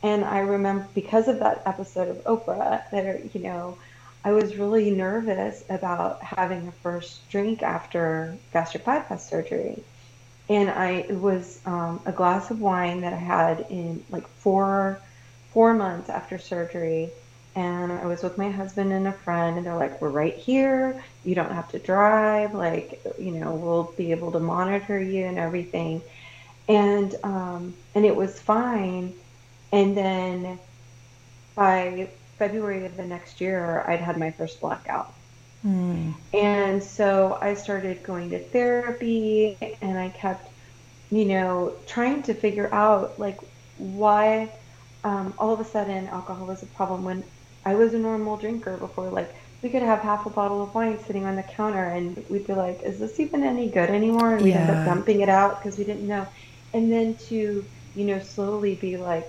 And 0.02 0.24
I 0.24 0.38
remember 0.38 0.86
because 0.94 1.28
of 1.28 1.40
that 1.40 1.62
episode 1.66 2.08
of 2.08 2.24
Oprah 2.24 2.88
that 2.90 3.34
you 3.34 3.40
know 3.42 3.78
I 4.24 4.32
was 4.32 4.56
really 4.56 4.90
nervous 4.90 5.64
about 5.68 6.22
having 6.22 6.68
a 6.68 6.72
first 6.72 7.28
drink 7.30 7.62
after 7.62 8.36
gastric 8.52 8.84
bypass 8.84 9.28
surgery. 9.28 9.82
And 10.50 10.68
I 10.68 11.06
it 11.08 11.18
was 11.18 11.60
um, 11.64 12.00
a 12.04 12.12
glass 12.12 12.50
of 12.50 12.60
wine 12.60 13.00
that 13.00 13.14
I 13.14 13.16
had 13.16 13.66
in 13.70 14.04
like 14.10 14.28
four 14.28 15.00
four 15.52 15.72
months 15.72 16.10
after 16.10 16.36
surgery 16.36 17.10
and 17.56 17.90
I 17.90 18.06
was 18.06 18.22
with 18.22 18.38
my 18.38 18.50
husband 18.50 18.92
and 18.92 19.08
a 19.08 19.12
friend, 19.12 19.56
and 19.56 19.66
they're 19.66 19.76
like, 19.76 20.00
"We're 20.00 20.10
right 20.10 20.36
here. 20.36 21.02
You 21.24 21.34
don't 21.34 21.52
have 21.52 21.70
to 21.72 21.78
drive. 21.78 22.54
Like, 22.54 23.00
you 23.18 23.32
know, 23.32 23.54
we'll 23.54 23.92
be 23.96 24.12
able 24.12 24.32
to 24.32 24.40
monitor 24.40 25.00
you 25.00 25.26
and 25.26 25.38
everything." 25.38 26.02
And 26.68 27.14
um, 27.24 27.74
and 27.94 28.04
it 28.04 28.14
was 28.14 28.38
fine. 28.40 29.14
And 29.72 29.96
then 29.96 30.58
by 31.56 32.08
February 32.38 32.86
of 32.86 32.96
the 32.96 33.04
next 33.04 33.40
year, 33.40 33.84
I'd 33.86 34.00
had 34.00 34.16
my 34.16 34.30
first 34.30 34.60
blackout. 34.60 35.12
Mm. 35.64 36.14
And 36.32 36.82
so 36.82 37.38
I 37.40 37.54
started 37.54 38.02
going 38.02 38.30
to 38.30 38.38
therapy, 38.38 39.56
and 39.82 39.98
I 39.98 40.08
kept, 40.08 40.48
you 41.10 41.24
know, 41.26 41.74
trying 41.86 42.22
to 42.24 42.34
figure 42.34 42.72
out 42.72 43.18
like 43.18 43.38
why 43.78 44.50
um, 45.04 45.34
all 45.38 45.52
of 45.52 45.60
a 45.60 45.64
sudden 45.64 46.06
alcohol 46.08 46.46
was 46.46 46.62
a 46.62 46.66
problem 46.66 47.04
when 47.04 47.24
I 47.64 47.74
was 47.74 47.94
a 47.94 47.98
normal 47.98 48.36
drinker 48.36 48.76
before. 48.76 49.10
Like 49.10 49.34
we 49.62 49.68
could 49.68 49.82
have 49.82 50.00
half 50.00 50.24
a 50.26 50.30
bottle 50.30 50.62
of 50.62 50.74
wine 50.74 50.98
sitting 51.04 51.26
on 51.26 51.36
the 51.36 51.42
counter, 51.42 51.84
and 51.84 52.24
we'd 52.30 52.46
be 52.46 52.54
like, 52.54 52.82
"Is 52.82 52.98
this 52.98 53.20
even 53.20 53.42
any 53.42 53.68
good 53.68 53.90
anymore?" 53.90 54.34
And 54.34 54.44
we'd 54.44 54.50
yeah. 54.50 54.60
end 54.60 54.70
up 54.70 54.86
dumping 54.86 55.20
it 55.20 55.28
out 55.28 55.58
because 55.58 55.78
we 55.78 55.84
didn't 55.84 56.08
know. 56.08 56.26
And 56.72 56.90
then 56.90 57.16
to 57.28 57.64
you 57.94 58.04
know 58.04 58.20
slowly 58.20 58.76
be 58.76 58.96
like 58.96 59.26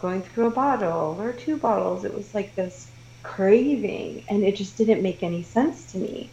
going 0.00 0.22
through 0.22 0.46
a 0.46 0.50
bottle 0.50 1.16
or 1.20 1.32
two 1.32 1.56
bottles. 1.56 2.04
It 2.04 2.14
was 2.14 2.34
like 2.34 2.54
this 2.56 2.90
craving, 3.28 4.24
and 4.28 4.42
it 4.42 4.56
just 4.56 4.76
didn't 4.76 5.02
make 5.02 5.22
any 5.22 5.42
sense 5.42 5.92
to 5.92 5.98
me. 5.98 6.30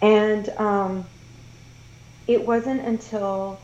And 0.00 0.48
um, 0.50 1.04
it 2.26 2.46
wasn't 2.46 2.80
until 2.82 3.58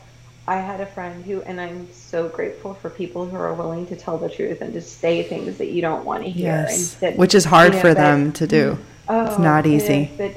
I 0.47 0.57
had 0.57 0.81
a 0.81 0.85
friend 0.85 1.23
who, 1.23 1.41
and 1.41 1.59
I'm 1.59 1.91
so 1.93 2.27
grateful 2.27 2.73
for 2.73 2.89
people 2.89 3.25
who 3.25 3.37
are 3.37 3.53
willing 3.53 3.87
to 3.87 3.95
tell 3.95 4.17
the 4.17 4.29
truth 4.29 4.61
and 4.61 4.73
to 4.73 4.81
say 4.81 5.23
things 5.23 5.57
that 5.57 5.67
you 5.67 5.81
don't 5.81 6.05
want 6.05 6.23
to 6.23 6.29
hear. 6.29 6.67
Yes. 6.67 6.97
Which 7.15 7.33
is 7.33 7.45
hard 7.45 7.73
you 7.73 7.77
know, 7.77 7.81
for 7.81 7.93
them 7.93 8.33
to 8.33 8.45
do. 8.45 8.77
Oh, 9.07 9.25
it's 9.25 9.39
not 9.39 9.65
easy. 9.65 10.11
but 10.17 10.33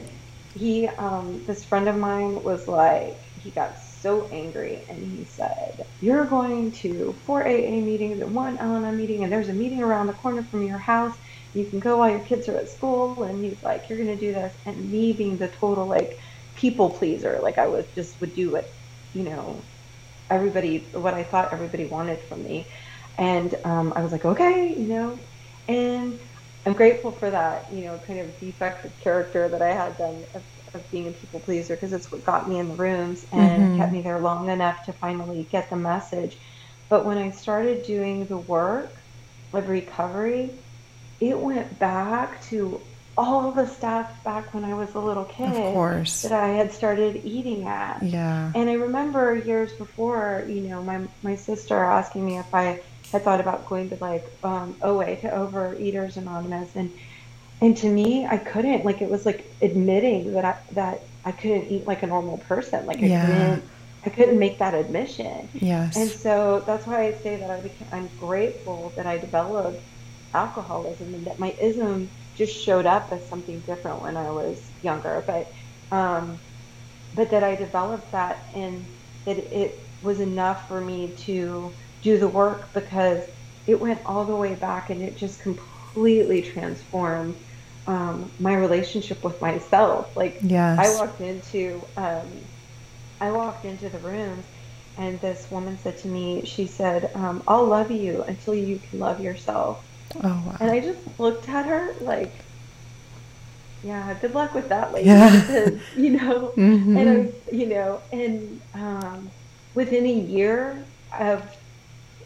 he, 0.55 0.87
um, 0.89 1.43
this 1.47 1.65
friend 1.65 1.89
of 1.89 1.97
mine 1.97 2.43
was 2.43 2.69
like, 2.69 3.19
he 3.43 3.51
got 3.51 3.79
so 3.79 4.29
angry 4.31 4.81
and 4.89 4.99
he 5.19 5.25
said, 5.25 5.87
You're 6.01 6.25
going 6.25 6.73
to 6.73 7.15
four 7.27 7.43
AA 7.43 7.71
meetings 7.71 8.21
and 8.21 8.35
one 8.35 8.59
Anon 8.59 8.97
meeting, 8.97 9.25
and 9.25 9.33
there's 9.33 9.49
a 9.49 9.53
meeting 9.53 9.83
around 9.83 10.07
the 10.07 10.13
corner 10.15 10.43
from 10.43 10.63
your 10.67 10.79
house, 10.79 11.17
you 11.55 11.65
can 11.65 11.79
go 11.79 11.99
while 11.99 12.11
your 12.11 12.21
kids 12.21 12.49
are 12.49 12.57
at 12.57 12.69
school. 12.69 13.23
And 13.23 13.45
he's 13.45 13.63
like, 13.63 13.89
you're 13.89 13.99
going 13.99 14.17
to 14.17 14.17
do 14.17 14.33
this. 14.33 14.55
And 14.67 14.91
me 14.91 15.13
being 15.13 15.37
the 15.39 15.49
total 15.49 15.87
like 15.87 16.19
people 16.57 16.91
pleaser, 16.91 17.39
like 17.43 17.59
I 17.59 17.67
was 17.67 17.87
just 17.95 18.21
would 18.21 18.35
do 18.35 18.51
what, 18.51 18.69
you 19.15 19.23
know, 19.23 19.61
everybody, 20.31 20.79
what 20.93 21.15
I 21.15 21.23
thought 21.23 21.53
everybody 21.53 21.87
wanted 21.87 22.19
from 22.21 22.45
me. 22.45 22.67
And 23.17 23.55
um, 23.65 23.93
I 23.97 24.03
was 24.03 24.13
like, 24.13 24.25
okay, 24.25 24.75
you 24.77 24.87
know, 24.87 25.19
and 25.67 26.19
I'm 26.67 26.73
grateful 26.73 27.11
for 27.11 27.31
that, 27.31 27.73
you 27.73 27.85
know, 27.85 27.99
kind 28.07 28.21
of 28.21 28.41
defect 28.41 28.85
of 28.85 29.01
character 29.01 29.49
that 29.49 29.63
I 29.63 29.69
had 29.69 29.97
then 29.99 30.23
of, 30.35 30.43
of 30.75 30.91
being 30.91 31.09
a 31.09 31.11
people 31.13 31.41
pleaser 31.41 31.75
because 31.75 31.93
it's 31.93 32.13
what 32.13 32.25
got 32.25 32.49
me 32.49 32.59
in 32.59 32.69
the 32.69 32.75
rooms 32.75 33.27
and 33.33 33.63
mm-hmm. 33.63 33.77
kept 33.79 33.93
me 33.93 34.03
there 34.03 34.19
long 34.19 34.49
enough 34.51 34.85
to 34.85 34.93
finally 34.93 35.49
get 35.51 35.71
the 35.71 35.77
message. 35.77 36.37
But 36.89 37.05
when 37.05 37.19
I 37.19 37.31
started 37.31 37.85
doing 37.85 38.27
the 38.27 38.39
work 38.39 38.93
of 39.53 39.69
recovery, 39.69 40.51
it 41.21 41.39
went 41.39 41.79
back 41.79 42.43
to 42.45 42.81
all 43.19 43.51
the 43.51 43.67
stuff 43.67 44.23
back 44.23 44.55
when 44.55 44.65
I 44.65 44.75
was 44.75 44.95
a 44.95 45.01
little 45.01 45.25
kid 45.25 45.49
of 45.49 45.75
course. 45.75 46.23
that 46.23 46.33
I 46.33 46.51
had 46.51 46.73
started 46.73 47.21
eating 47.25 47.67
at. 47.67 48.01
Yeah. 48.01 48.53
And 48.55 48.71
I 48.71 48.75
remember 48.75 49.35
years 49.35 49.73
before, 49.73 50.45
you 50.47 50.61
know, 50.61 50.83
my 50.83 51.01
my 51.25 51.35
sister 51.35 51.77
asking 51.77 52.25
me 52.25 52.39
if 52.39 52.55
I 52.55 52.81
had 53.11 53.23
thought 53.23 53.41
about 53.41 53.67
going 53.67 53.91
to 53.91 53.97
like 53.97 54.25
um, 54.45 54.77
OA 54.83 55.17
to 55.17 55.29
Overeaters 55.29 56.17
Anonymous, 56.17 56.77
and 56.77 56.93
and 57.61 57.77
to 57.79 57.89
me, 57.89 58.25
I 58.25 58.39
couldn't. 58.39 58.85
Like 58.85 59.03
it 59.03 59.11
was 59.11 59.27
like 59.27 59.45
admitting 59.61 60.35
that 60.35 60.45
I 60.45 60.57
that 60.73 61.01
I 61.25 61.33
couldn't 61.33 61.69
eat 61.73 61.89
like 61.89 62.05
a 62.05 62.07
normal 62.07 62.39
person. 62.39 62.87
Like 62.87 62.99
I 62.99 63.07
yeah. 63.07 63.27
couldn't. 63.27 63.65
I 64.07 64.11
couldn't 64.11 64.39
make 64.39 64.59
that 64.59 64.75
admission. 64.75 65.49
Yes. 65.55 65.97
And 65.97 66.09
so 66.09 66.61
that's 66.61 66.87
why 66.87 67.07
I 67.07 67.15
say 67.15 67.37
that 67.37 67.51
I 67.51 67.61
became, 67.61 67.89
I'm 67.91 68.09
grateful 68.21 68.93
that 68.95 69.07
I 69.07 69.19
developed 69.19 69.83
alcoholism 70.35 71.15
and 71.15 71.27
that 71.27 71.39
my 71.39 71.57
ism 71.61 72.11
just 72.35 72.55
showed 72.65 72.87
up 72.87 73.09
as 73.13 73.29
something 73.29 73.61
different 73.61 74.03
when 74.03 74.17
I 74.17 74.31
was 74.31 74.73
younger. 74.83 75.25
But 75.27 75.51
um, 75.97 76.41
but 77.15 77.31
that 77.31 77.43
I 77.43 77.55
developed 77.57 78.13
that 78.13 78.47
and 78.55 78.87
that 79.25 79.39
it 79.39 79.91
was 80.01 80.21
enough 80.21 80.69
for 80.69 80.81
me 80.81 81.15
to 81.17 81.75
do 82.03 82.19
the 82.19 82.29
work 82.29 82.73
because 82.75 83.25
it 83.67 83.81
went 83.81 84.01
all 84.07 84.25
the 84.25 84.37
way 84.37 84.55
back 84.55 84.91
and 84.91 85.03
it 85.03 85.17
just 85.17 85.43
completely 85.43 86.43
transformed 86.43 87.37
um, 87.87 88.33
my 88.39 88.55
relationship 88.55 89.25
with 89.25 89.41
myself. 89.41 90.09
Like 90.15 90.39
yes. 90.43 90.79
I 90.79 90.91
walked 90.91 91.21
into 91.21 91.87
um, 91.97 92.45
I 93.21 93.31
walked 93.33 93.65
into 93.65 93.89
the 93.89 93.99
room 93.99 94.45
and 94.97 95.21
this 95.21 95.51
woman 95.51 95.79
said 95.79 95.99
to 95.99 96.09
me, 96.09 96.45
she 96.45 96.67
said, 96.67 97.11
um, 97.15 97.43
"I'll 97.49 97.67
love 97.67 97.91
you 97.91 98.23
until 98.23 98.55
you 98.55 98.81
can 98.81 98.99
love 98.99 99.21
yourself." 99.21 99.85
Oh 100.17 100.29
wow! 100.47 100.57
And 100.61 100.71
I 100.71 100.81
just 100.81 101.01
looked 101.19 101.49
at 101.49 101.67
her 101.67 101.95
like, 102.01 102.45
"Yeah, 103.83 104.15
good 104.21 104.35
luck 104.35 104.55
with 104.55 104.69
that, 104.71 104.93
lady." 104.93 105.09
Yeah. 105.09 105.31
Because, 105.47 105.81
you 105.97 106.11
know, 106.11 106.53
mm-hmm. 106.57 106.97
and 106.99 107.09
I 107.09 107.33
you 107.55 107.67
know, 107.67 108.03
and 108.13 108.61
um, 108.75 109.31
within 109.75 110.07
a 110.07 110.13
year 110.13 110.85
of 111.19 111.43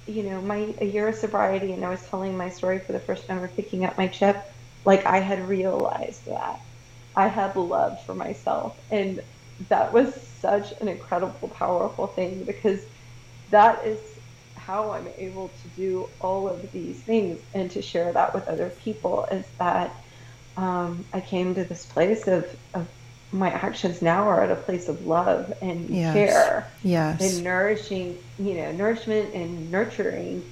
you 0.06 0.22
know, 0.24 0.40
my 0.42 0.74
a 0.80 0.86
year 0.86 1.08
of 1.08 1.14
sobriety, 1.16 1.72
and 1.72 1.84
I 1.84 1.90
was 1.90 2.02
telling 2.08 2.36
my 2.36 2.48
story 2.48 2.78
for 2.80 2.92
the 2.92 3.00
first 3.00 3.26
time 3.26 3.42
of 3.42 3.54
picking 3.56 3.84
up 3.84 3.96
my 3.98 4.08
chip, 4.08 4.52
like 4.84 5.06
I 5.06 5.20
had 5.20 5.48
realized 5.48 6.26
that 6.26 6.60
I 7.14 7.28
had 7.28 7.56
love 7.56 8.02
for 8.04 8.14
myself, 8.14 8.76
and 8.90 9.22
that 9.68 9.92
was 9.92 10.14
such 10.14 10.72
an 10.80 10.88
incredible, 10.88 11.48
powerful 11.48 12.08
thing 12.08 12.44
because 12.44 12.82
that 13.50 13.84
is 13.86 13.98
how 14.66 14.92
I'm 14.92 15.08
able 15.18 15.48
to 15.48 15.68
do 15.76 16.08
all 16.20 16.48
of 16.48 16.72
these 16.72 17.00
things 17.00 17.40
and 17.54 17.70
to 17.72 17.82
share 17.82 18.12
that 18.12 18.34
with 18.34 18.46
other 18.48 18.70
people. 18.70 19.24
Is 19.30 19.46
that 19.58 19.94
um, 20.56 21.04
I 21.12 21.20
came 21.20 21.54
to 21.54 21.64
this 21.64 21.86
place 21.86 22.26
of, 22.26 22.44
of 22.74 22.86
my 23.32 23.50
actions 23.50 24.02
now 24.02 24.28
are 24.28 24.42
at 24.42 24.50
a 24.50 24.56
place 24.56 24.88
of 24.88 25.06
love 25.06 25.52
and 25.62 25.88
yes. 25.88 26.14
care 26.14 26.70
yes. 26.84 27.20
and 27.20 27.42
nourishing 27.42 28.18
you 28.38 28.54
know 28.54 28.70
nourishment 28.72 29.32
and 29.34 29.70
nurturing 29.70 30.44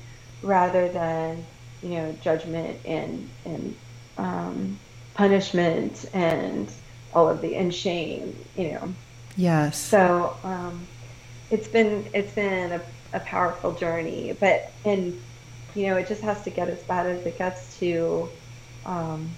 rather 0.43 0.89
than 0.89 1.45
you 1.83 1.91
know 1.91 2.17
judgment 2.23 2.79
and 2.87 3.29
and 3.45 3.77
um, 4.17 4.79
punishment 5.13 6.09
and 6.15 6.73
all 7.13 7.29
of 7.29 7.43
the 7.43 7.55
and 7.55 7.75
shame 7.75 8.35
you 8.57 8.73
know 8.73 8.95
yes 9.37 9.79
so 9.79 10.35
um, 10.43 10.87
it's 11.51 11.69
been 11.69 12.07
it's 12.15 12.33
been 12.33 12.73
a, 12.73 12.81
a 13.13 13.21
powerful 13.21 13.73
journey 13.73 14.37
but 14.39 14.73
and 14.85 15.21
you 15.75 15.87
know 15.87 15.97
it 15.97 16.07
just 16.07 16.23
has 16.23 16.43
to 16.43 16.51
get 16.51 16.69
as 16.69 16.83
bad 16.85 17.07
as 17.07 17.25
it 17.27 17.37
gets 17.39 17.79
to 17.79 18.29
um, 18.87 19.31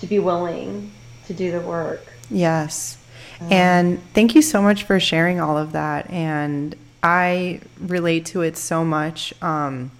to 0.00 0.06
be 0.06 0.18
willing 0.18 0.90
to 1.26 1.34
do 1.34 1.50
the 1.50 1.60
work 1.60 2.04
Yes. 2.30 2.98
Um, 3.40 3.52
and 3.52 4.12
thank 4.14 4.34
you 4.34 4.42
so 4.42 4.60
much 4.62 4.84
for 4.84 4.98
sharing 5.00 5.40
all 5.40 5.56
of 5.56 5.72
that. 5.72 6.10
And 6.10 6.74
I 7.02 7.60
relate 7.80 8.26
to 8.26 8.42
it 8.42 8.56
so 8.56 8.84
much. 8.84 9.34
Um, 9.42 9.90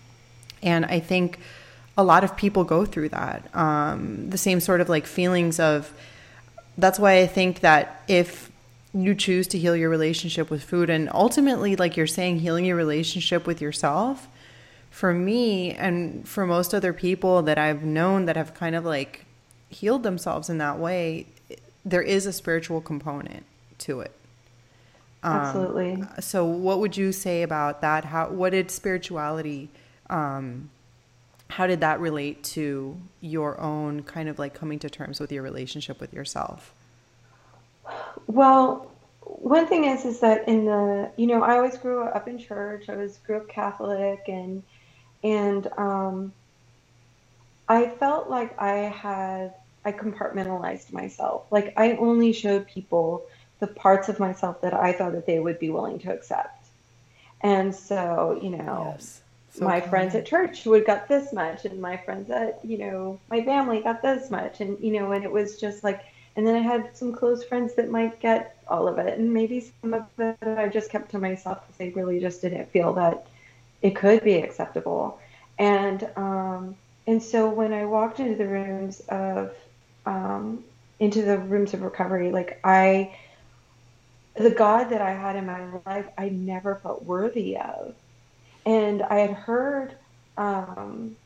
and 0.63 0.85
I 0.85 1.01
think 1.01 1.39
a 1.97 2.05
lot 2.05 2.25
of 2.25 2.37
people 2.37 2.65
go 2.65 2.85
through 2.85 3.11
that. 3.11 3.55
Um, 3.55 4.31
the 4.31 4.39
same 4.39 4.61
sort 4.61 4.81
of 4.81 4.89
like 4.89 5.07
feelings 5.07 5.61
of, 5.61 5.93
that's 6.77 6.99
why 6.99 7.19
I 7.19 7.27
think 7.27 7.61
that 7.61 8.03
if 8.09 8.48
you 8.95 9.15
choose 9.15 9.47
to 9.49 9.59
heal 9.59 9.77
your 9.77 9.91
relationship 9.91 10.51
with 10.51 10.63
food 10.63 10.89
and 10.91 11.11
ultimately, 11.13 11.77
like 11.77 11.97
you're 11.97 12.07
saying, 12.07 12.41
healing 12.41 12.65
your 12.65 12.77
relationship 12.77 13.47
with 13.47 13.61
yourself, 13.61 14.29
for 14.91 15.13
me 15.13 15.73
and 15.73 16.27
for 16.27 16.47
most 16.47 16.75
other 16.75 16.93
people 16.93 17.43
that 17.43 17.59
I've 17.59 17.85
known 17.85 18.25
that 18.27 18.37
have 18.37 18.55
kind 18.55 18.75
of 18.75 18.85
like 18.85 19.27
healed 19.69 20.03
themselves 20.03 20.49
in 20.49 20.59
that 20.59 20.79
way, 20.79 21.27
there 21.85 22.03
is 22.03 22.27
a 22.27 22.33
spiritual 22.33 22.81
component 22.81 23.45
to 23.79 24.01
it. 24.01 24.13
Um, 25.23 25.37
Absolutely. 25.37 26.05
So, 26.21 26.45
what 26.45 26.79
would 26.79 26.97
you 26.97 27.13
say 27.13 27.43
about 27.43 27.81
that? 27.81 28.07
How 28.07 28.29
what 28.29 28.51
did 28.51 28.71
spirituality? 28.71 29.69
Um, 30.09 30.71
how 31.51 31.67
did 31.67 31.81
that 31.81 31.99
relate 31.99 32.45
to 32.45 32.97
your 33.21 33.61
own 33.61 34.03
kind 34.03 34.29
of 34.29 34.39
like 34.39 34.55
coming 34.55 34.79
to 34.81 34.91
terms 34.91 35.19
with 35.19 35.33
your 35.33 35.43
relationship 35.43 36.01
with 36.01 36.13
yourself? 36.13 36.73
Well, 38.27 38.91
one 39.23 39.67
thing 39.67 39.85
is 39.85 40.05
is 40.05 40.21
that 40.21 40.49
in 40.49 40.65
the 40.65 41.11
you 41.17 41.27
know 41.27 41.43
I 41.43 41.57
always 41.57 41.77
grew 41.77 42.03
up 42.03 42.29
in 42.29 42.39
church. 42.39 42.89
I 42.89 42.97
was 42.97 43.19
grew 43.19 43.37
up 43.37 43.49
Catholic 43.49 44.23
and 44.29 44.63
and 45.23 45.67
um, 45.77 46.33
I 47.69 47.89
felt 47.89 48.31
like 48.31 48.61
I 48.61 48.77
had 48.77 49.55
I 49.85 49.93
compartmentalized 49.93 50.93
myself. 50.93 51.45
Like 51.51 51.75
I 51.77 51.93
only 51.93 52.33
showed 52.33 52.67
people 52.67 53.25
the 53.61 53.67
parts 53.67 54.09
of 54.09 54.21
myself 54.21 54.61
that 54.61 54.75
I 54.75 54.93
thought 54.93 55.13
that 55.13 55.27
they 55.27 55.39
would 55.39 55.59
be 55.59 55.71
willing 55.71 55.99
to 56.01 56.13
accept. 56.13 56.67
And 57.41 57.75
so, 57.75 58.39
you 58.43 58.51
know, 58.51 58.95
yes. 58.95 59.21
so 59.53 59.65
my 59.65 59.81
cool. 59.81 59.91
friends 59.91 60.15
at 60.15 60.27
church 60.27 60.65
would 60.67 60.87
got 60.87 61.09
this 61.09 61.33
much 61.33 61.65
and 61.65 61.81
my 61.81 61.97
friends 61.97 62.31
at, 62.31 62.61
you 62.65 62.79
know, 62.79 63.21
my 63.31 63.45
family 63.45 63.81
got 63.81 64.03
this 64.03 64.31
much 64.31 64.61
and 64.61 64.79
you 64.81 64.93
know, 64.93 65.13
and 65.13 65.25
it 65.25 65.31
was 65.31 65.61
just 65.61 65.85
like 65.85 66.05
and 66.39 66.47
then 66.47 66.55
I 66.55 66.61
had 66.61 66.97
some 66.97 67.13
close 67.13 67.45
friends 67.45 67.75
that 67.75 67.91
might 67.91 68.19
get 68.21 68.57
all 68.67 68.89
of 68.89 68.97
it 68.99 69.19
and 69.19 69.35
maybe 69.35 69.71
some 69.83 69.93
of 69.93 70.07
it 70.19 70.39
I 70.43 70.69
just 70.69 70.91
kept 70.91 71.11
to 71.11 71.19
myself 71.19 71.67
because 71.67 71.81
I 71.81 71.93
really 71.95 72.21
just 72.21 72.41
didn't 72.41 72.71
feel 72.71 72.95
that 72.95 73.27
it 73.83 73.95
could 73.95 74.25
be 74.25 74.37
acceptable. 74.37 75.21
And 75.59 76.09
um 76.17 76.77
and 77.09 77.23
so 77.23 77.49
when 77.49 77.73
I 77.73 77.87
walked 77.87 78.21
into 78.21 78.37
the 78.37 78.47
rooms 78.47 79.01
of 79.09 79.55
um, 80.05 80.63
into 81.01 81.23
the 81.23 81.39
rooms 81.39 81.73
of 81.73 81.81
recovery, 81.81 82.31
like 82.31 82.61
I, 82.65 83.17
the 84.35 84.51
God 84.51 84.91
that 84.91 85.01
I 85.01 85.13
had 85.13 85.35
in 85.37 85.47
my 85.47 85.65
life, 85.87 86.07
I 86.19 86.29
never 86.29 86.75
felt 86.75 87.05
worthy 87.05 87.57
of. 87.57 87.95
And 88.67 89.03
I 89.03 89.21
had 89.21 89.31
heard, 89.31 89.95
um, 90.37 91.17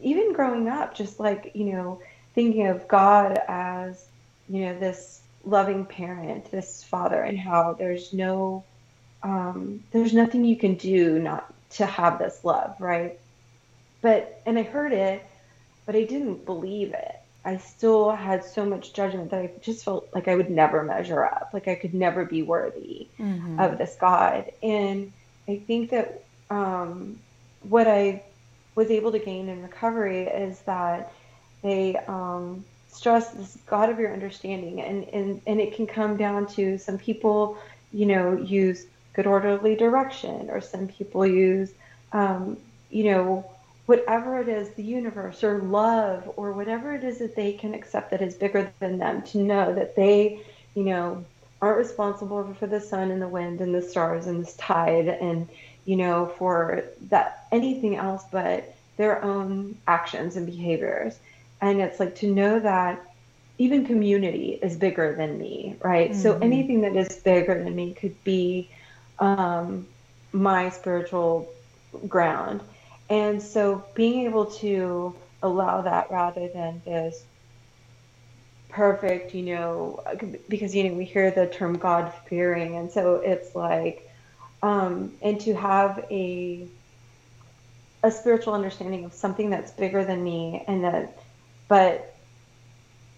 even 0.00 0.32
growing 0.32 0.66
up, 0.66 0.94
just 0.94 1.20
like, 1.20 1.52
you 1.54 1.72
know, 1.72 2.00
thinking 2.34 2.66
of 2.68 2.88
God 2.88 3.38
as, 3.48 4.06
you 4.48 4.66
know, 4.66 4.78
this 4.78 5.20
loving 5.44 5.84
parent, 5.86 6.50
this 6.50 6.82
father, 6.82 7.22
and 7.22 7.38
how 7.38 7.74
there's 7.74 8.12
no, 8.12 8.64
um, 9.22 9.82
there's 9.92 10.12
nothing 10.12 10.44
you 10.44 10.56
can 10.56 10.74
do 10.74 11.18
not 11.18 11.52
to 11.70 11.86
have 11.86 12.18
this 12.18 12.44
love, 12.44 12.76
right? 12.78 13.18
But, 14.00 14.42
and 14.46 14.58
I 14.58 14.62
heard 14.62 14.92
it, 14.92 15.24
but 15.86 15.96
I 15.96 16.04
didn't 16.04 16.44
believe 16.44 16.92
it. 16.92 17.14
I 17.44 17.56
still 17.56 18.10
had 18.10 18.44
so 18.44 18.64
much 18.64 18.92
judgment 18.92 19.30
that 19.30 19.40
I 19.40 19.50
just 19.62 19.84
felt 19.84 20.08
like 20.14 20.28
I 20.28 20.34
would 20.34 20.50
never 20.50 20.82
measure 20.82 21.24
up, 21.24 21.50
like 21.52 21.68
I 21.68 21.76
could 21.76 21.94
never 21.94 22.24
be 22.24 22.42
worthy 22.42 23.08
mm-hmm. 23.18 23.58
of 23.58 23.78
this 23.78 23.96
God. 23.98 24.52
And 24.62 25.12
I 25.46 25.56
think 25.66 25.90
that 25.90 26.24
um, 26.50 27.18
what 27.62 27.86
I 27.86 28.22
was 28.74 28.90
able 28.90 29.12
to 29.12 29.18
gain 29.18 29.48
in 29.48 29.62
recovery 29.62 30.24
is 30.24 30.60
that 30.60 31.12
they 31.62 31.96
um, 32.06 32.64
stress 32.98 33.30
this 33.30 33.56
God 33.66 33.90
of 33.90 33.98
your 34.00 34.12
understanding, 34.12 34.80
and, 34.80 35.04
and 35.16 35.40
and 35.46 35.60
it 35.60 35.70
can 35.76 35.86
come 35.86 36.16
down 36.16 36.46
to 36.58 36.78
some 36.78 36.98
people, 36.98 37.56
you 37.92 38.06
know, 38.06 38.36
use 38.36 38.86
good 39.14 39.26
orderly 39.26 39.76
direction, 39.76 40.50
or 40.50 40.60
some 40.60 40.88
people 40.88 41.24
use, 41.26 41.70
um, 42.12 42.56
you 42.90 43.04
know, 43.10 43.48
whatever 43.86 44.40
it 44.40 44.48
is, 44.48 44.68
the 44.70 44.82
universe 44.82 45.44
or 45.44 45.58
love 45.60 46.20
or 46.36 46.52
whatever 46.52 46.94
it 46.94 47.04
is 47.04 47.18
that 47.18 47.36
they 47.36 47.52
can 47.52 47.72
accept 47.72 48.10
that 48.10 48.20
is 48.20 48.34
bigger 48.34 48.72
than 48.80 48.98
them, 48.98 49.22
to 49.22 49.38
know 49.38 49.74
that 49.74 49.94
they, 49.94 50.40
you 50.74 50.82
know, 50.82 51.24
aren't 51.62 51.78
responsible 51.78 52.54
for 52.58 52.66
the 52.66 52.80
sun 52.80 53.10
and 53.10 53.22
the 53.22 53.28
wind 53.28 53.60
and 53.60 53.74
the 53.74 53.82
stars 53.82 54.26
and 54.26 54.42
this 54.42 54.54
tide 54.56 55.08
and, 55.08 55.48
you 55.84 55.96
know, 55.96 56.32
for 56.38 56.84
that 57.08 57.46
anything 57.52 57.94
else 57.96 58.24
but 58.30 58.74
their 58.96 59.22
own 59.22 59.76
actions 59.86 60.36
and 60.36 60.46
behaviors. 60.46 61.18
And 61.60 61.80
it's 61.80 61.98
like 61.98 62.14
to 62.16 62.32
know 62.32 62.60
that 62.60 63.04
even 63.58 63.84
community 63.84 64.58
is 64.62 64.76
bigger 64.76 65.14
than 65.16 65.38
me, 65.38 65.76
right? 65.82 66.12
Mm-hmm. 66.12 66.20
So 66.20 66.38
anything 66.38 66.82
that 66.82 66.94
is 66.94 67.16
bigger 67.16 67.62
than 67.62 67.74
me 67.74 67.94
could 67.94 68.22
be 68.24 68.70
um, 69.18 69.86
my 70.32 70.70
spiritual 70.70 71.52
ground. 72.06 72.60
And 73.10 73.42
so 73.42 73.84
being 73.94 74.26
able 74.26 74.46
to 74.46 75.14
allow 75.42 75.80
that 75.82 76.10
rather 76.10 76.48
than 76.48 76.82
this 76.84 77.24
perfect, 78.68 79.34
you 79.34 79.42
know, 79.42 80.04
because, 80.48 80.74
you 80.74 80.84
know, 80.84 80.94
we 80.94 81.04
hear 81.04 81.30
the 81.30 81.46
term 81.46 81.78
God 81.78 82.12
fearing. 82.28 82.76
And 82.76 82.90
so 82.90 83.16
it's 83.16 83.56
like, 83.56 84.08
um, 84.62 85.12
and 85.22 85.40
to 85.40 85.54
have 85.54 86.04
a, 86.10 86.66
a 88.02 88.10
spiritual 88.10 88.54
understanding 88.54 89.04
of 89.04 89.12
something 89.14 89.50
that's 89.50 89.72
bigger 89.72 90.04
than 90.04 90.22
me 90.22 90.64
and 90.68 90.84
that, 90.84 91.18
but 91.68 92.14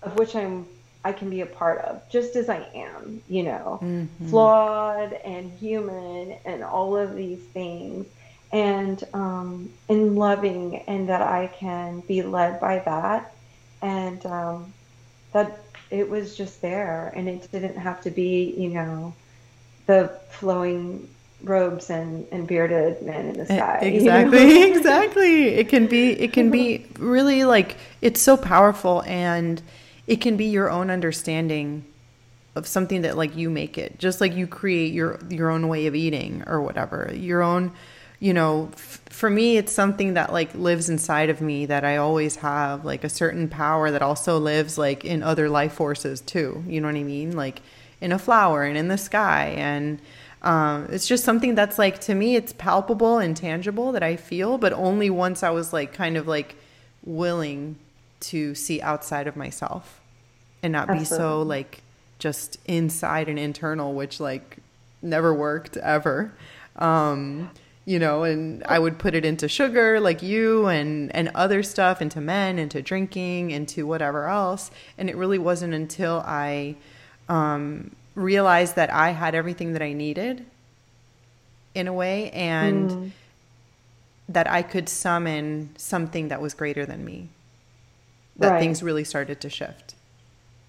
of 0.03 0.16
which 0.16 0.34
I'm 0.34 0.66
I 1.03 1.12
can 1.12 1.30
be 1.30 1.40
a 1.40 1.46
part 1.46 1.78
of, 1.78 2.03
just 2.11 2.36
as 2.36 2.51
I 2.51 2.68
am, 2.74 3.22
you 3.28 3.42
know, 3.42 3.78
mm-hmm. 3.82 4.28
flawed 4.28 5.14
and 5.14 5.51
human 5.59 6.36
and 6.44 6.62
all 6.62 6.96
of 6.96 7.14
these 7.14 7.38
things, 7.38 8.07
and 8.53 9.03
um, 9.14 9.70
and 9.88 10.16
loving, 10.16 10.76
and 10.86 11.09
that 11.09 11.22
I 11.22 11.46
can 11.46 12.01
be 12.01 12.22
led 12.22 12.61
by 12.61 12.80
that, 12.80 13.32
and 13.80 14.24
um, 14.26 14.74
that 15.32 15.59
it 15.90 16.09
was 16.09 16.36
just 16.36 16.61
there, 16.61 17.12
and 17.16 17.28
it 17.28 17.51
didn't 17.51 17.76
have 17.76 18.03
to 18.03 18.11
be, 18.11 18.55
you 18.57 18.68
know, 18.68 19.14
the 19.86 20.09
flowing 20.28 21.09
robes 21.43 21.91
and, 21.91 22.26
and 22.30 22.47
bearded 22.47 23.03
men 23.03 23.26
in 23.26 23.38
the 23.38 23.47
sky. 23.47 23.78
Exactly, 23.82 24.41
you 24.41 24.70
know? 24.70 24.76
exactly. 24.76 25.49
It 25.49 25.68
can 25.68 25.86
be 25.86 26.12
it 26.12 26.32
can 26.32 26.51
be 26.51 26.86
really 26.99 27.45
like 27.45 27.76
it's 28.01 28.20
so 28.20 28.36
powerful 28.36 29.03
and 29.07 29.61
it 30.07 30.20
can 30.20 30.36
be 30.36 30.47
your 30.47 30.70
own 30.70 30.91
understanding 30.91 31.84
of 32.57 32.66
something 32.66 33.03
that 33.03 33.16
like 33.16 33.36
you 33.36 33.49
make 33.49 33.78
it 33.78 33.99
just 33.99 34.20
like 34.20 34.34
you 34.34 34.47
create 34.47 34.93
your 34.93 35.20
your 35.28 35.51
own 35.51 35.68
way 35.68 35.86
of 35.86 35.95
eating 35.95 36.43
or 36.47 36.61
whatever 36.61 37.11
your 37.14 37.43
own 37.43 37.72
you 38.18 38.34
know 38.34 38.68
f- 38.72 39.01
for 39.09 39.30
me 39.30 39.57
it's 39.57 39.72
something 39.72 40.14
that 40.14 40.32
like 40.32 40.53
lives 40.55 40.88
inside 40.88 41.30
of 41.30 41.41
me 41.41 41.64
that 41.66 41.84
i 41.84 41.97
always 41.97 42.36
have 42.36 42.84
like 42.84 43.05
a 43.05 43.09
certain 43.09 43.49
power 43.49 43.91
that 43.91 44.03
also 44.03 44.38
lives 44.38 44.76
like 44.76 45.05
in 45.05 45.22
other 45.22 45.49
life 45.49 45.72
forces 45.72 46.20
too 46.20 46.62
you 46.66 46.80
know 46.80 46.88
what 46.88 46.97
i 46.97 47.03
mean 47.05 47.36
like 47.36 47.62
in 48.01 48.11
a 48.11 48.18
flower 48.18 48.64
and 48.64 48.76
in 48.76 48.88
the 48.88 48.99
sky 48.99 49.55
and 49.57 50.01
um, 50.43 50.86
it's 50.91 51.07
just 51.07 51.24
something 51.24 51.55
that's 51.55 51.78
like 51.78 52.01
to 52.01 52.14
me 52.14 52.36
it's 52.36 52.53
palpable 52.55 53.18
and 53.18 53.36
tangible 53.36 53.93
that 53.93 54.03
i 54.03 54.16
feel 54.16 54.59
but 54.59 54.72
only 54.72 55.11
once 55.11 55.43
i 55.43 55.51
was 55.51 55.72
like 55.72 55.93
kind 55.93 56.16
of 56.16 56.26
like 56.26 56.57
willing 57.05 57.76
to 58.20 58.55
see 58.55 58.80
outside 58.80 59.26
of 59.26 59.36
myself 59.36 60.01
and 60.62 60.72
not 60.72 60.88
Absolutely. 60.88 61.05
be 61.05 61.07
so 61.07 61.43
like 61.43 61.82
just 62.18 62.59
inside 62.66 63.28
and 63.28 63.38
internal, 63.38 63.95
which 63.95 64.20
like 64.20 64.59
never 65.03 65.34
worked 65.34 65.76
ever. 65.78 66.32
Um, 66.76 67.51
you 67.86 67.99
know, 67.99 68.22
and 68.22 68.62
I 68.64 68.78
would 68.78 68.99
put 68.99 69.14
it 69.14 69.24
into 69.24 69.49
sugar 69.49 69.99
like 69.99 70.22
you 70.22 70.66
and 70.66 71.14
and 71.14 71.30
other 71.34 71.62
stuff 71.62 72.01
into 72.01 72.20
men, 72.20 72.59
into 72.59 72.82
drinking, 72.82 73.51
into 73.51 73.86
whatever 73.86 74.28
else. 74.28 74.70
And 74.97 75.11
it 75.11 75.16
really 75.16 75.38
wasn't 75.38 75.74
until 75.74 76.22
I 76.26 76.76
um, 77.28 77.97
realized 78.21 78.77
that 78.77 78.93
I 78.93 79.11
had 79.11 79.35
everything 79.35 79.73
that 79.73 79.83
I 79.83 79.93
needed 79.93 80.45
in 81.75 81.89
a 81.89 81.93
way 81.93 82.31
and 82.31 82.91
mm. 82.91 83.11
that 84.29 84.51
I 84.51 84.62
could 84.62 84.89
summon 84.89 85.71
something 85.77 86.29
that 86.29 86.41
was 86.41 86.55
greater 86.55 86.85
than 86.85 87.05
me. 87.05 87.29
That 88.37 88.53
right. 88.53 88.61
things 88.61 88.83
really 88.83 89.05
started 89.05 89.41
to 89.41 89.51
shift. 89.51 89.95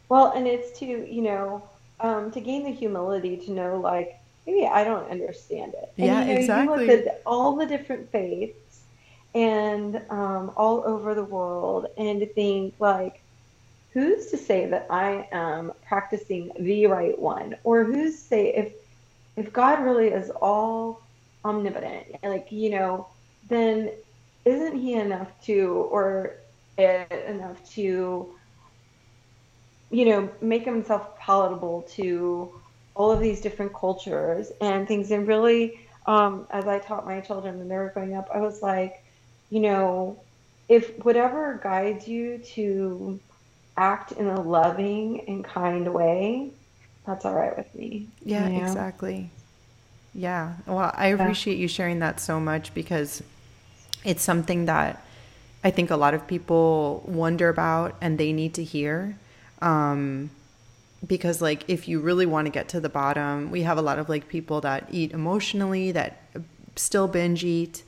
Well, 0.09 0.31
and 0.31 0.45
it's 0.45 0.77
to, 0.79 0.85
you 0.85 1.21
know, 1.21 1.63
um, 1.99 2.31
to 2.31 2.41
gain 2.41 2.63
the 2.63 2.71
humility 2.71 3.37
to 3.37 3.51
know, 3.51 3.79
like, 3.79 4.19
maybe 4.45 4.65
I 4.67 4.83
don't 4.83 5.09
understand 5.09 5.73
it. 5.73 5.91
And, 5.97 6.07
yeah, 6.07 6.21
you 6.25 6.33
know, 6.33 6.39
exactly. 6.39 6.85
You 6.85 6.91
look 6.91 7.05
at 7.07 7.21
all 7.25 7.55
the 7.55 7.65
different 7.65 8.11
faiths 8.11 8.81
and 9.33 10.01
um, 10.09 10.51
all 10.57 10.83
over 10.85 11.15
the 11.15 11.23
world 11.23 11.87
and 11.97 12.19
to 12.19 12.25
think, 12.25 12.73
like, 12.79 13.20
who's 13.93 14.27
to 14.27 14.37
say 14.37 14.65
that 14.67 14.87
I 14.89 15.27
am 15.31 15.73
practicing 15.87 16.51
the 16.59 16.87
right 16.87 17.17
one? 17.17 17.57
Or 17.63 17.83
who's 17.83 18.15
to 18.15 18.21
say 18.21 18.53
if, 18.53 18.73
if 19.35 19.51
God 19.51 19.83
really 19.83 20.07
is 20.07 20.29
all 20.29 21.01
omnipotent, 21.43 22.07
like, 22.23 22.51
you 22.51 22.69
know, 22.69 23.07
then 23.49 23.91
isn't 24.45 24.79
he 24.79 24.93
enough 24.93 25.29
to, 25.45 25.87
or 25.91 26.35
enough 26.77 27.69
to, 27.73 28.33
you 29.91 30.05
know, 30.05 30.29
make 30.41 30.63
himself 30.63 31.17
palatable 31.19 31.83
to 31.93 32.51
all 32.95 33.11
of 33.11 33.19
these 33.19 33.41
different 33.41 33.73
cultures 33.73 34.51
and 34.61 34.87
things. 34.87 35.11
And 35.11 35.27
really, 35.27 35.79
um, 36.05 36.47
as 36.49 36.67
I 36.67 36.79
taught 36.79 37.05
my 37.05 37.19
children 37.19 37.57
when 37.59 37.67
they 37.67 37.75
were 37.75 37.89
growing 37.93 38.15
up, 38.15 38.29
I 38.33 38.39
was 38.39 38.61
like, 38.61 39.03
you 39.49 39.59
know, 39.59 40.19
if 40.69 40.97
whatever 41.03 41.59
guides 41.61 42.07
you 42.07 42.37
to 42.39 43.19
act 43.77 44.11
in 44.13 44.27
a 44.27 44.41
loving 44.41 45.21
and 45.27 45.43
kind 45.43 45.93
way, 45.93 46.51
that's 47.05 47.25
all 47.25 47.33
right 47.33 47.55
with 47.57 47.73
me. 47.75 48.07
Yeah, 48.23 48.47
you 48.47 48.59
know? 48.59 48.63
exactly. 48.63 49.29
Yeah. 50.13 50.53
Well, 50.67 50.91
I 50.95 51.07
appreciate 51.07 51.55
yeah. 51.55 51.61
you 51.61 51.67
sharing 51.67 51.99
that 51.99 52.19
so 52.19 52.39
much 52.39 52.73
because 52.73 53.23
it's 54.03 54.23
something 54.23 54.65
that 54.65 55.03
I 55.63 55.71
think 55.71 55.89
a 55.89 55.95
lot 55.95 56.13
of 56.13 56.27
people 56.27 57.03
wonder 57.07 57.49
about 57.49 57.95
and 58.01 58.17
they 58.17 58.33
need 58.33 58.53
to 58.55 58.63
hear. 58.63 59.17
Um, 59.61 60.31
because 61.05 61.41
like 61.41 61.63
if 61.67 61.87
you 61.87 61.99
really 61.99 62.25
want 62.25 62.45
to 62.45 62.51
get 62.51 62.69
to 62.69 62.79
the 62.79 62.89
bottom, 62.89 63.51
we 63.51 63.61
have 63.63 63.77
a 63.77 63.81
lot 63.81 63.99
of 63.99 64.09
like 64.09 64.27
people 64.27 64.61
that 64.61 64.87
eat 64.91 65.11
emotionally 65.11 65.91
that 65.91 66.21
still 66.75 67.07
binge 67.07 67.43
eat 67.43 67.83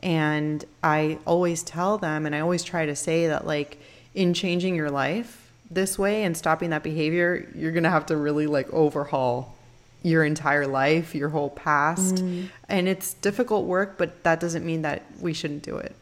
and 0.00 0.64
I 0.82 1.18
always 1.26 1.62
tell 1.62 1.98
them 1.98 2.24
and 2.26 2.34
I 2.34 2.40
always 2.40 2.62
try 2.62 2.86
to 2.86 2.94
say 2.94 3.26
that 3.28 3.46
like 3.46 3.80
in 4.14 4.34
changing 4.34 4.74
your 4.74 4.90
life 4.90 5.52
this 5.70 5.98
way 5.98 6.24
and 6.24 6.36
stopping 6.36 6.70
that 6.70 6.82
behavior, 6.82 7.48
you're 7.54 7.72
going 7.72 7.84
to 7.84 7.90
have 7.90 8.06
to 8.06 8.16
really 8.16 8.46
like 8.46 8.72
overhaul 8.72 9.54
your 10.02 10.24
entire 10.24 10.66
life, 10.66 11.14
your 11.14 11.28
whole 11.28 11.50
past. 11.50 12.16
Mm. 12.16 12.48
And 12.68 12.88
it's 12.88 13.14
difficult 13.14 13.66
work, 13.66 13.98
but 13.98 14.22
that 14.24 14.40
doesn't 14.40 14.64
mean 14.64 14.82
that 14.82 15.02
we 15.20 15.32
shouldn't 15.32 15.62
do 15.62 15.76
it. 15.76 15.94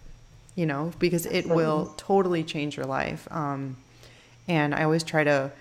You 0.55 0.65
know, 0.65 0.93
because 0.99 1.27
it 1.27 1.47
will 1.47 1.93
totally 1.99 2.43
change 2.43 2.79
your 2.79 2.87
life. 2.87 3.29
Um, 3.31 3.77
and 4.49 4.75
I 4.75 4.85
always 4.85 5.05
try 5.05 5.23
to 5.23 5.53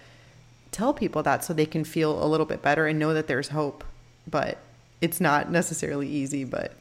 tell 0.72 0.94
people 0.94 1.22
that 1.24 1.44
so 1.44 1.54
they 1.54 1.66
can 1.66 1.84
feel 1.84 2.24
a 2.24 2.28
little 2.28 2.46
bit 2.46 2.62
better 2.62 2.88
and 2.88 2.98
know 2.98 3.14
that 3.14 3.28
there's 3.28 3.50
hope. 3.50 3.84
But 4.26 4.58
it's 5.02 5.20
not 5.20 5.52
necessarily 5.52 6.08
easy, 6.08 6.46
but 6.46 6.74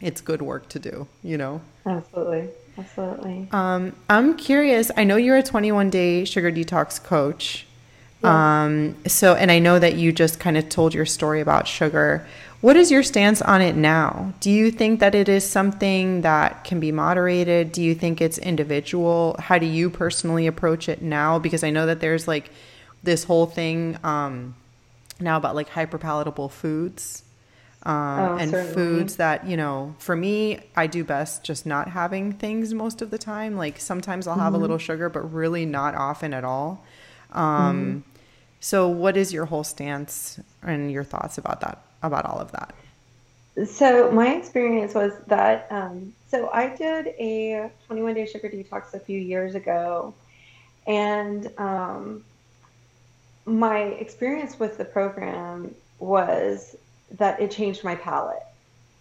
it's 0.00 0.22
good 0.22 0.40
work 0.40 0.68
to 0.70 0.78
do, 0.78 1.08
you 1.22 1.36
know? 1.36 1.60
Absolutely. 1.84 2.48
Absolutely. 2.78 3.48
Um, 3.52 3.94
I'm 4.08 4.36
curious. 4.36 4.90
I 4.96 5.04
know 5.04 5.16
you're 5.16 5.36
a 5.36 5.42
21 5.42 5.90
day 5.90 6.24
sugar 6.24 6.52
detox 6.52 7.02
coach. 7.02 7.66
Yeah. 8.22 8.64
Um, 8.64 8.96
so, 9.06 9.34
and 9.34 9.50
I 9.50 9.58
know 9.58 9.78
that 9.78 9.96
you 9.96 10.12
just 10.12 10.40
kind 10.40 10.56
of 10.56 10.68
told 10.68 10.94
your 10.94 11.06
story 11.06 11.40
about 11.40 11.68
sugar. 11.68 12.26
What 12.60 12.76
is 12.76 12.90
your 12.90 13.02
stance 13.02 13.42
on 13.42 13.60
it 13.60 13.76
now? 13.76 14.32
Do 14.40 14.50
you 14.50 14.70
think 14.70 15.00
that 15.00 15.14
it 15.14 15.28
is 15.28 15.48
something 15.48 16.22
that 16.22 16.64
can 16.64 16.80
be 16.80 16.90
moderated? 16.90 17.70
Do 17.70 17.82
you 17.82 17.94
think 17.94 18.20
it's 18.20 18.38
individual? 18.38 19.36
How 19.38 19.58
do 19.58 19.66
you 19.66 19.90
personally 19.90 20.46
approach 20.46 20.88
it 20.88 21.02
now? 21.02 21.38
Because 21.38 21.62
I 21.62 21.70
know 21.70 21.86
that 21.86 22.00
there's 22.00 22.26
like 22.26 22.50
this 23.02 23.24
whole 23.24 23.46
thing 23.46 23.98
um, 24.02 24.54
now 25.20 25.36
about 25.36 25.54
like 25.54 25.68
hyperpalatable 25.68 26.50
foods. 26.50 27.22
Um, 27.86 28.18
oh, 28.18 28.36
and 28.36 28.50
certainly. 28.50 28.74
foods 28.74 29.14
that 29.16 29.46
you 29.46 29.56
know 29.56 29.94
for 29.98 30.16
me 30.16 30.58
i 30.74 30.88
do 30.88 31.04
best 31.04 31.44
just 31.44 31.66
not 31.66 31.90
having 31.90 32.32
things 32.32 32.74
most 32.74 33.00
of 33.00 33.12
the 33.12 33.18
time 33.18 33.56
like 33.56 33.78
sometimes 33.78 34.26
i'll 34.26 34.34
have 34.34 34.46
mm-hmm. 34.46 34.56
a 34.56 34.58
little 34.58 34.78
sugar 34.78 35.08
but 35.08 35.20
really 35.32 35.64
not 35.64 35.94
often 35.94 36.34
at 36.34 36.42
all 36.42 36.84
um, 37.30 38.02
mm-hmm. 38.02 38.10
so 38.58 38.88
what 38.88 39.16
is 39.16 39.32
your 39.32 39.44
whole 39.44 39.62
stance 39.62 40.40
and 40.64 40.90
your 40.90 41.04
thoughts 41.04 41.38
about 41.38 41.60
that 41.60 41.86
about 42.02 42.24
all 42.24 42.38
of 42.38 42.52
that? 42.52 42.74
So 43.66 44.10
my 44.10 44.34
experience 44.34 44.94
was 44.94 45.12
that 45.28 45.66
um, 45.70 46.12
so 46.28 46.50
I 46.52 46.74
did 46.76 47.08
a 47.18 47.70
21 47.86 48.14
day 48.14 48.26
sugar 48.26 48.48
detox 48.48 48.92
a 48.92 49.00
few 49.00 49.18
years 49.18 49.54
ago, 49.54 50.14
and 50.86 51.50
um, 51.56 52.24
my 53.46 53.78
experience 53.78 54.58
with 54.58 54.76
the 54.76 54.84
program 54.84 55.74
was 55.98 56.76
that 57.18 57.40
it 57.40 57.50
changed 57.50 57.84
my 57.84 57.94
palate, 57.94 58.42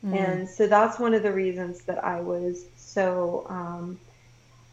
mm. 0.06 0.16
and 0.16 0.50
so 0.50 0.68
that's 0.68 1.00
one 1.00 1.14
of 1.14 1.24
the 1.24 1.32
reasons 1.32 1.82
that 1.84 2.04
I 2.04 2.22
was 2.22 2.66
so 2.76 3.46
um, 3.50 4.00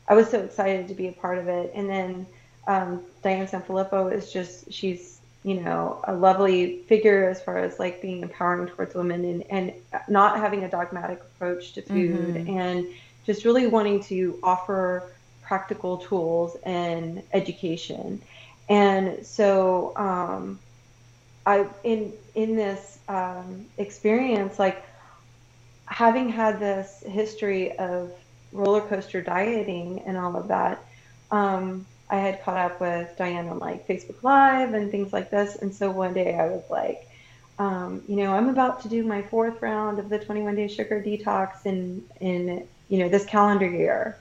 I 0.09 0.15
was 0.15 0.29
so 0.29 0.41
excited 0.41 0.89
to 0.89 0.95
be 0.95 1.09
a 1.09 1.13
part 1.13 1.39
of 1.39 1.49
it. 1.49 1.73
And 1.75 1.89
then 1.89 2.27
um, 2.67 3.03
Diane 3.23 3.47
Sanfilippo 3.47 4.13
is 4.13 4.33
just 4.33 4.73
she's 4.73 5.21
you 5.45 5.61
know 5.61 6.01
a 6.05 6.15
lovely 6.15 6.79
figure 6.83 7.29
as 7.29 7.43
far 7.43 7.59
as 7.59 7.79
like 7.79 8.01
being 8.01 8.23
empowering 8.23 8.69
towards 8.69 8.95
women 8.95 9.25
and 9.25 9.43
and 9.51 9.73
not 10.09 10.39
having 10.39 10.65
a 10.65 10.69
dogmatic 10.69 11.21
approach 11.21 11.73
to 11.73 11.83
food 11.83 12.35
mm-hmm. 12.35 12.59
and 12.59 12.87
just 13.27 13.45
really 13.45 13.67
wanting 13.67 14.03
to 14.05 14.39
offer 14.43 15.11
practical 15.43 15.99
tools 15.99 16.57
and 16.65 17.23
education. 17.33 18.21
And 18.69 19.27
so 19.27 19.93
um, 19.97 20.59
I 21.45 21.67
in 21.85 22.13
in 22.35 22.57
this 22.57 22.99
um, 23.13 23.67
experience 23.77 24.59
like 24.59 24.83
having 25.85 26.31
had 26.31 26.59
this 26.59 27.03
history 27.07 27.77
of 27.77 28.11
roller 28.53 28.81
coaster 28.81 29.21
dieting 29.21 30.03
and 30.07 30.17
all 30.17 30.35
of 30.37 30.49
that, 30.49 30.83
um, 31.31 31.85
I 32.09 32.17
had 32.17 32.43
caught 32.43 32.57
up 32.57 32.81
with 32.81 33.15
Diane 33.19 33.49
on 33.49 33.59
like 33.59 33.87
Facebook 33.87 34.23
Live 34.23 34.73
and 34.73 34.91
things 34.91 35.13
like 35.13 35.31
this. 35.31 35.57
And 35.57 35.75
so 35.75 35.91
one 35.91 36.15
day 36.15 36.35
I 36.35 36.47
was 36.47 36.63
like, 36.71 37.07
um, 37.59 38.03
you 38.09 38.17
know, 38.17 38.35
I'm 38.35 38.49
about 38.49 38.83
to 38.83 38.89
do 38.89 39.05
my 39.05 39.23
fourth 39.23 39.61
round 39.61 39.99
of 39.99 40.09
the 40.09 40.19
21 40.19 40.57
day 40.57 40.69
sugar 40.69 41.03
detox 41.03 41.67
in, 41.67 42.03
in, 42.21 42.67
you 42.89 42.99
know, 42.99 43.09
this 43.09 43.27
calendar 43.27 43.69
year. 43.69 44.17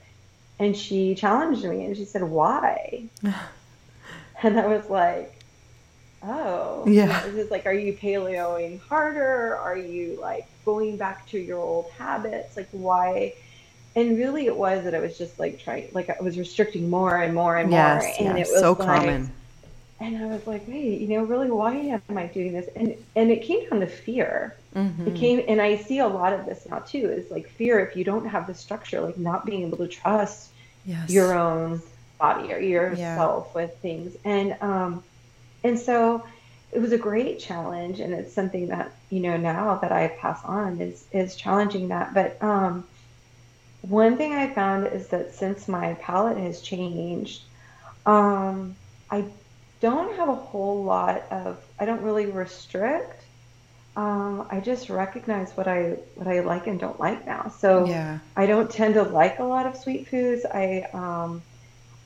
And 0.60 0.76
she 0.76 1.16
challenged 1.16 1.64
me 1.64 1.86
and 1.86 1.96
she 1.96 2.06
said, 2.06 2.24
why? 2.24 3.06
and 4.44 4.60
I 4.60 4.68
was 4.68 4.90
like, 4.90 5.41
oh, 6.24 6.84
yeah. 6.88 7.26
Is 7.26 7.36
this 7.36 7.52
like, 7.52 7.66
are 7.66 7.74
you 7.74 7.94
paleoing 7.94 8.80
harder? 8.82 9.56
Are 9.58 9.78
you 9.78 10.18
like 10.22 10.48
going 10.66 10.98
back 10.98 11.28
to 11.30 11.40
your 11.40 11.60
old 11.60 11.90
habits? 11.98 12.58
Like, 12.58 12.70
why? 12.72 13.34
And 13.96 14.18
really, 14.18 14.46
it 14.46 14.56
was 14.56 14.86
that 14.86 14.96
I 14.96 15.00
was 15.00 15.18
just 15.18 15.38
like 15.40 15.60
trying, 15.60 15.90
like 15.94 16.10
I 16.10 16.22
was 16.22 16.38
restricting 16.38 16.90
more 16.90 17.18
and 17.18 17.34
more 17.34 17.58
and 17.58 17.72
yes, 17.72 18.04
more, 18.04 18.30
and 18.30 18.38
yes, 18.38 18.50
it 18.50 18.52
was 18.54 18.62
so 18.62 18.72
like, 18.74 18.88
common. 18.88 19.32
And 20.00 20.18
I 20.18 20.26
was 20.28 20.48
like, 20.48 20.68
wait, 20.68 21.02
you 21.02 21.10
know, 21.10 21.24
really, 21.24 21.52
why 21.52 21.76
am 22.10 22.18
I 22.18 22.26
doing 22.26 22.54
this? 22.54 22.68
And 22.76 22.96
and 23.16 23.30
it 23.30 23.44
came 23.44 23.70
down 23.70 23.82
to 23.82 23.88
fear. 23.88 24.56
Mm-hmm. 24.76 25.08
It 25.08 25.16
came, 25.16 25.44
and 25.48 25.62
I 25.62 25.76
see 25.76 26.00
a 26.00 26.08
lot 26.08 26.34
of 26.34 26.46
this 26.46 26.66
now 26.68 26.80
too. 26.80 27.10
Is 27.10 27.30
like 27.30 27.50
fear 27.50 27.80
if 27.82 27.96
you 27.96 28.04
don't 28.04 28.26
have 28.26 28.48
the 28.48 28.56
structure, 28.56 29.02
like 29.02 29.18
not 29.18 29.46
being 29.46 29.62
able 29.64 29.78
to 29.78 29.88
trust 29.88 30.50
yes. 30.86 31.10
your 31.10 31.38
own 31.38 31.82
body 32.18 32.52
or 32.54 32.60
yourself 32.60 33.52
yeah. 33.54 33.62
with 33.62 33.78
things, 33.80 34.16
and 34.24 34.56
um, 34.62 35.04
and 35.64 35.78
so 35.78 36.26
it 36.72 36.80
was 36.80 36.92
a 36.92 36.98
great 36.98 37.40
challenge 37.40 38.00
and 38.00 38.14
it's 38.14 38.34
something 38.34 38.68
that 38.68 38.92
you 39.10 39.20
know 39.20 39.38
now 39.38 39.76
that 39.76 39.92
i 39.92 40.08
pass 40.08 40.44
on 40.46 40.80
is 40.80 41.06
is 41.12 41.36
challenging 41.36 41.90
that 41.90 42.14
but 42.14 42.42
um 42.42 42.86
one 43.82 44.18
thing 44.18 44.34
i 44.34 44.50
found 44.54 44.88
is 44.88 45.08
that 45.08 45.34
since 45.34 45.68
my 45.68 45.94
palate 45.96 46.38
has 46.38 46.62
changed 46.62 47.42
um 48.06 48.76
i 49.10 49.24
don't 49.80 50.16
have 50.16 50.30
a 50.30 50.36
whole 50.36 50.84
lot 50.84 51.24
of 51.32 51.58
i 51.80 51.86
don't 51.86 52.02
really 52.02 52.26
restrict 52.26 53.22
um, 53.96 54.48
I 54.50 54.62
just 54.62 54.90
recognize 54.90 55.52
what 55.58 55.68
I 55.68 55.98
what 56.16 56.28
I 56.28 56.40
like 56.42 56.68
and 56.68 56.80
don't 56.80 57.00
like 57.00 57.26
now. 57.26 57.54
So 57.58 57.86
yeah. 57.86 58.20
I 58.36 58.46
don't 58.46 58.72
tend 58.72 58.94
to 58.94 59.04
like 59.04 59.40
a 59.40 59.44
lot 59.44 59.66
of 59.66 59.76
sweet 59.76 60.08
foods. 60.08 60.46
I 60.46 60.88
um, 60.94 61.42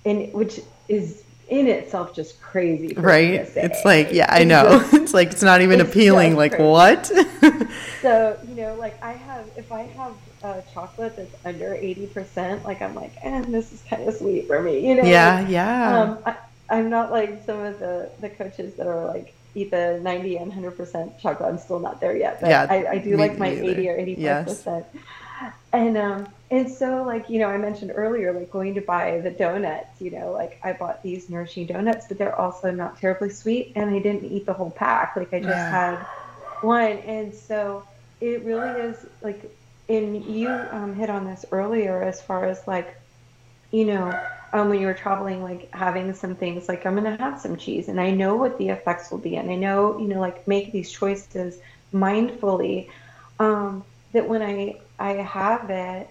and 0.04 0.34
which 0.34 0.60
is 0.88 1.22
in 1.48 1.68
itself 1.68 2.16
just 2.16 2.42
crazy. 2.42 2.94
Right. 2.96 3.48
It's 3.56 3.86
like, 3.86 4.12
yeah, 4.12 4.28
I 4.30 4.44
know. 4.44 4.84
it's 4.94 5.14
like, 5.14 5.32
it's 5.32 5.44
not 5.44 5.62
even 5.62 5.80
it's 5.80 5.90
appealing. 5.90 6.36
Like, 6.36 6.54
crazy. 6.54 6.64
what? 6.64 7.06
so, 8.02 8.40
you 8.48 8.56
know, 8.56 8.76
like 8.76 9.02
I 9.04 9.14
have, 9.14 9.48
if 9.56 9.72
I 9.72 9.84
have 9.84 10.14
a 10.44 10.64
chocolate 10.74 11.16
that's 11.16 11.36
under 11.46 11.72
80%, 11.72 12.64
like 12.64 12.82
I'm 12.82 12.96
like, 12.96 13.14
eh, 13.22 13.44
this 13.48 13.72
is 13.72 13.84
kind 13.84 14.08
of 14.08 14.16
sweet 14.16 14.48
for 14.48 14.62
me, 14.62 14.88
you 14.88 14.96
know? 14.96 15.04
Yeah, 15.04 15.42
like, 15.42 15.50
yeah. 15.50 16.02
Um, 16.02 16.18
I, 16.26 16.36
I'm 16.70 16.90
not 16.90 17.12
like 17.12 17.46
some 17.46 17.60
of 17.60 17.80
the, 17.80 18.10
the 18.22 18.30
coaches 18.30 18.74
that 18.76 18.88
are 18.88 19.06
like, 19.06 19.34
eat 19.54 19.72
the 19.72 20.00
90 20.02 20.38
and 20.38 20.52
100% 20.52 21.20
chocolate. 21.20 21.48
I'm 21.48 21.58
still 21.58 21.80
not 21.80 22.02
there 22.02 22.18
yet, 22.18 22.42
but 22.42 22.50
yeah, 22.50 22.68
I, 22.70 22.88
I 22.88 22.98
do 22.98 23.16
like 23.16 23.38
my 23.38 23.48
80 23.48 23.90
or 23.90 23.98
85%. 23.98 24.18
Yes. 24.18 24.68
And, 25.72 25.98
um, 25.98 26.28
and 26.52 26.70
so, 26.70 27.04
like, 27.04 27.30
you 27.30 27.40
know, 27.40 27.50
I 27.50 27.58
mentioned 27.58 27.92
earlier, 27.96 28.32
like 28.32 28.52
going 28.52 28.76
to 28.76 28.82
buy 28.82 29.20
the 29.20 29.32
donuts, 29.32 30.00
you 30.00 30.12
know, 30.12 30.32
like 30.32 30.60
I 30.64 30.74
bought 30.74 31.02
these 31.02 31.28
nourishing 31.30 31.66
donuts, 31.66 32.06
but 32.08 32.20
they're 32.20 32.40
also 32.40 32.70
not 32.70 33.00
terribly 33.00 33.30
sweet. 33.30 33.72
And 33.76 33.90
I 33.90 34.00
didn't 34.00 34.26
eat 34.26 34.46
the 34.46 34.54
whole 34.54 34.70
pack. 34.70 35.16
Like, 35.16 35.34
I 35.34 35.40
just 35.40 35.50
yeah. 35.50 35.70
had 35.72 36.06
one. 36.62 37.00
And 37.00 37.34
so 37.34 37.84
it 38.22 38.44
really 38.44 38.80
is 38.80 39.08
like, 39.22 39.52
and 39.90 40.24
you 40.26 40.50
um, 40.50 40.94
hit 40.94 41.10
on 41.10 41.26
this 41.26 41.46
earlier 41.52 42.04
as 42.04 42.22
far 42.22 42.46
as 42.46 42.68
like, 42.68 42.96
you 43.72 43.86
know, 43.86 44.18
um, 44.54 44.70
when 44.70 44.80
you 44.80 44.86
were 44.86 44.94
traveling, 44.94 45.42
like 45.42 45.74
having 45.74 46.14
some 46.14 46.36
things 46.36 46.70
like, 46.70 46.86
I'm 46.86 46.96
going 46.96 47.18
to 47.18 47.22
have 47.22 47.42
some 47.42 47.58
cheese 47.58 47.88
and 47.88 48.00
I 48.00 48.12
know 48.12 48.36
what 48.36 48.60
the 48.60 48.70
effects 48.70 49.10
will 49.10 49.18
be. 49.18 49.36
And 49.36 49.50
I 49.50 49.56
know, 49.56 49.98
you 49.98 50.08
know, 50.08 50.20
like 50.20 50.48
make 50.48 50.72
these 50.72 50.92
choices 50.92 51.58
mindfully. 51.92 52.90
Um, 53.40 53.84
that 54.14 54.30
when 54.30 54.42
I, 54.42 54.80
I 54.98 55.14
have 55.14 55.70
it, 55.70 56.08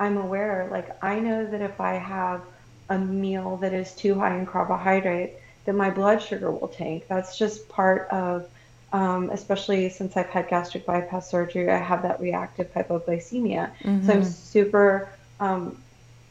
I'm 0.00 0.16
aware, 0.16 0.68
like 0.70 1.02
I 1.02 1.18
know 1.18 1.46
that 1.46 1.60
if 1.60 1.80
I 1.80 1.94
have 1.94 2.42
a 2.88 2.98
meal 2.98 3.56
that 3.58 3.72
is 3.72 3.92
too 3.94 4.14
high 4.18 4.38
in 4.38 4.46
carbohydrate, 4.46 5.32
that 5.64 5.74
my 5.74 5.90
blood 5.90 6.22
sugar 6.22 6.50
will 6.50 6.68
tank. 6.68 7.04
That's 7.08 7.36
just 7.36 7.68
part 7.68 8.08
of, 8.10 8.48
um, 8.92 9.28
especially 9.30 9.88
since 9.90 10.16
I've 10.16 10.30
had 10.30 10.48
gastric 10.48 10.86
bypass 10.86 11.30
surgery, 11.30 11.70
I 11.70 11.76
have 11.78 12.02
that 12.02 12.20
reactive 12.20 12.72
hypoglycemia. 12.72 13.72
Mm-hmm. 13.82 14.06
So 14.06 14.12
I'm 14.12 14.20
mm-hmm. 14.20 14.30
super, 14.30 15.10
um, 15.40 15.76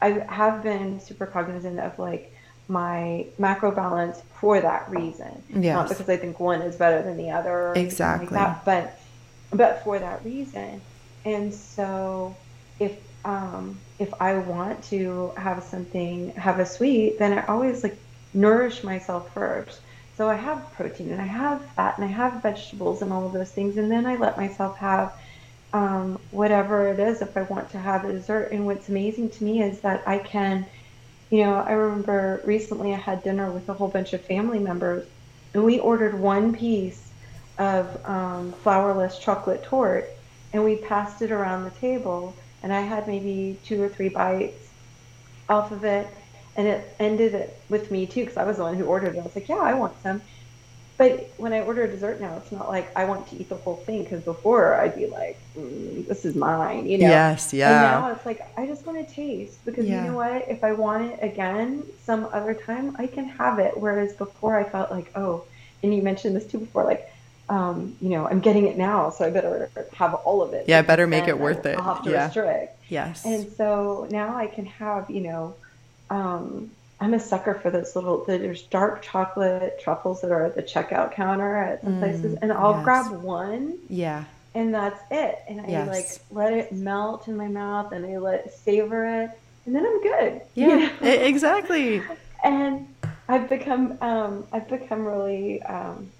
I 0.02 0.10
have 0.28 0.62
been 0.62 1.00
super 1.00 1.26
cognizant 1.26 1.78
of 1.78 1.98
like 1.98 2.34
my 2.68 3.26
macro 3.38 3.70
balance 3.70 4.22
for 4.40 4.60
that 4.60 4.90
reason. 4.90 5.42
Yes. 5.50 5.74
Not 5.74 5.88
because 5.88 6.08
I 6.08 6.16
think 6.16 6.40
one 6.40 6.62
is 6.62 6.76
better 6.76 7.02
than 7.02 7.16
the 7.16 7.30
other. 7.30 7.74
exactly. 7.76 8.36
Like 8.36 8.64
that, 8.64 8.64
but, 8.64 9.00
but 9.56 9.84
for 9.84 9.98
that 9.98 10.24
reason. 10.24 10.80
And 11.24 11.54
so 11.54 12.34
if 12.80 12.96
um, 13.28 13.78
if 13.98 14.10
I 14.22 14.38
want 14.38 14.82
to 14.84 15.32
have 15.36 15.62
something, 15.62 16.30
have 16.30 16.60
a 16.60 16.64
sweet, 16.64 17.18
then 17.18 17.38
I 17.38 17.44
always 17.44 17.82
like 17.82 17.98
nourish 18.32 18.82
myself 18.82 19.30
first. 19.34 19.80
So 20.16 20.30
I 20.30 20.34
have 20.34 20.72
protein 20.72 21.12
and 21.12 21.20
I 21.20 21.26
have 21.26 21.62
fat 21.72 21.98
and 21.98 22.06
I 22.06 22.08
have 22.08 22.42
vegetables 22.42 23.02
and 23.02 23.12
all 23.12 23.26
of 23.26 23.34
those 23.34 23.50
things. 23.50 23.76
And 23.76 23.90
then 23.90 24.06
I 24.06 24.16
let 24.16 24.38
myself 24.38 24.78
have 24.78 25.12
um, 25.74 26.18
whatever 26.30 26.88
it 26.88 26.98
is 26.98 27.20
if 27.20 27.36
I 27.36 27.42
want 27.42 27.70
to 27.72 27.78
have 27.78 28.06
a 28.06 28.12
dessert. 28.12 28.50
And 28.50 28.64
what's 28.64 28.88
amazing 28.88 29.28
to 29.30 29.44
me 29.44 29.62
is 29.62 29.80
that 29.80 30.02
I 30.08 30.18
can, 30.18 30.64
you 31.28 31.44
know, 31.44 31.56
I 31.56 31.72
remember 31.72 32.40
recently 32.46 32.94
I 32.94 32.96
had 32.96 33.22
dinner 33.22 33.50
with 33.50 33.68
a 33.68 33.74
whole 33.74 33.88
bunch 33.88 34.14
of 34.14 34.22
family 34.22 34.58
members 34.58 35.06
and 35.52 35.64
we 35.64 35.78
ordered 35.80 36.18
one 36.18 36.54
piece 36.54 37.10
of 37.58 37.84
um, 38.06 38.54
flourless 38.64 39.20
chocolate 39.20 39.64
torte 39.64 40.06
and 40.54 40.64
we 40.64 40.76
passed 40.76 41.20
it 41.20 41.30
around 41.30 41.64
the 41.64 41.70
table 41.72 42.34
and 42.62 42.72
I 42.72 42.80
had 42.80 43.06
maybe 43.06 43.58
two 43.64 43.82
or 43.82 43.88
three 43.88 44.08
bites 44.08 44.68
off 45.48 45.72
of 45.72 45.84
it, 45.84 46.06
and 46.56 46.66
it 46.66 46.94
ended 46.98 47.34
it 47.34 47.60
with 47.68 47.90
me 47.90 48.06
too 48.06 48.22
because 48.22 48.36
I 48.36 48.44
was 48.44 48.56
the 48.56 48.64
one 48.64 48.74
who 48.76 48.84
ordered 48.84 49.14
it. 49.14 49.20
I 49.20 49.22
was 49.22 49.34
like, 49.34 49.48
yeah, 49.48 49.56
I 49.56 49.74
want 49.74 50.00
some. 50.02 50.20
But 50.98 51.30
when 51.36 51.52
I 51.52 51.60
order 51.60 51.84
a 51.84 51.88
dessert 51.88 52.20
now, 52.20 52.36
it's 52.38 52.50
not 52.50 52.68
like 52.68 52.94
I 52.96 53.04
want 53.04 53.28
to 53.28 53.36
eat 53.36 53.48
the 53.48 53.54
whole 53.54 53.76
thing 53.76 54.02
because 54.02 54.24
before 54.24 54.74
I'd 54.74 54.96
be 54.96 55.06
like, 55.06 55.38
mm, 55.56 56.04
this 56.08 56.24
is 56.24 56.34
mine, 56.34 56.88
you 56.88 56.98
know? 56.98 57.06
Yes, 57.06 57.52
yeah. 57.52 57.94
And 57.94 58.02
now 58.02 58.12
it's 58.12 58.26
like, 58.26 58.42
I 58.58 58.66
just 58.66 58.84
want 58.84 59.06
to 59.06 59.14
taste 59.14 59.64
because 59.64 59.86
yeah. 59.86 60.02
you 60.02 60.10
know 60.10 60.16
what? 60.16 60.48
If 60.48 60.64
I 60.64 60.72
want 60.72 61.12
it 61.12 61.20
again 61.22 61.84
some 62.02 62.28
other 62.32 62.52
time, 62.52 62.96
I 62.98 63.06
can 63.06 63.26
have 63.26 63.60
it. 63.60 63.78
Whereas 63.78 64.12
before 64.14 64.56
I 64.56 64.64
felt 64.64 64.90
like, 64.90 65.12
oh, 65.14 65.44
and 65.84 65.94
you 65.94 66.02
mentioned 66.02 66.34
this 66.34 66.46
too 66.46 66.58
before, 66.58 66.82
like, 66.82 67.08
um, 67.48 67.96
you 68.00 68.10
know, 68.10 68.26
I'm 68.26 68.40
getting 68.40 68.66
it 68.66 68.76
now, 68.76 69.10
so 69.10 69.24
I 69.24 69.30
better 69.30 69.70
have 69.94 70.14
all 70.14 70.42
of 70.42 70.52
it. 70.52 70.68
Yeah, 70.68 70.80
I 70.80 70.82
better 70.82 71.06
make 71.06 71.28
it 71.28 71.38
worth 71.38 71.64
it. 71.64 71.78
I'll 71.78 71.94
have 71.94 72.04
to 72.04 72.10
yeah. 72.10 72.24
restrict. 72.26 72.82
Yes. 72.88 73.24
And 73.24 73.50
so 73.52 74.06
now 74.10 74.36
I 74.36 74.46
can 74.46 74.66
have, 74.66 75.10
you 75.10 75.22
know, 75.22 75.54
um, 76.10 76.70
I'm 77.00 77.14
a 77.14 77.20
sucker 77.20 77.54
for 77.54 77.70
those 77.70 77.94
little. 77.94 78.24
There's 78.24 78.62
dark 78.62 79.02
chocolate 79.02 79.80
truffles 79.80 80.20
that 80.22 80.30
are 80.30 80.44
at 80.44 80.56
the 80.56 80.62
checkout 80.62 81.12
counter 81.12 81.56
at 81.56 81.82
some 81.82 81.94
mm, 81.94 82.00
places, 82.00 82.36
and 82.42 82.52
I'll 82.52 82.74
yes. 82.74 82.84
grab 82.84 83.22
one. 83.22 83.78
Yeah. 83.88 84.24
And 84.54 84.74
that's 84.74 85.00
it. 85.10 85.38
And 85.48 85.60
I 85.60 85.68
yes. 85.68 85.88
like 85.88 86.08
let 86.32 86.52
it 86.52 86.72
melt 86.72 87.28
in 87.28 87.36
my 87.36 87.48
mouth, 87.48 87.92
and 87.92 88.04
I 88.04 88.18
let 88.18 88.52
savor 88.52 89.22
it, 89.22 89.30
and 89.64 89.74
then 89.74 89.86
I'm 89.86 90.02
good. 90.02 90.42
Yeah. 90.54 90.66
You 90.66 90.76
know? 90.78 91.08
exactly. 91.08 92.02
and 92.44 92.88
I've 93.28 93.48
become 93.48 93.96
um, 94.00 94.46
I've 94.52 94.68
become 94.68 95.06
really 95.06 95.62
um, 95.62 96.10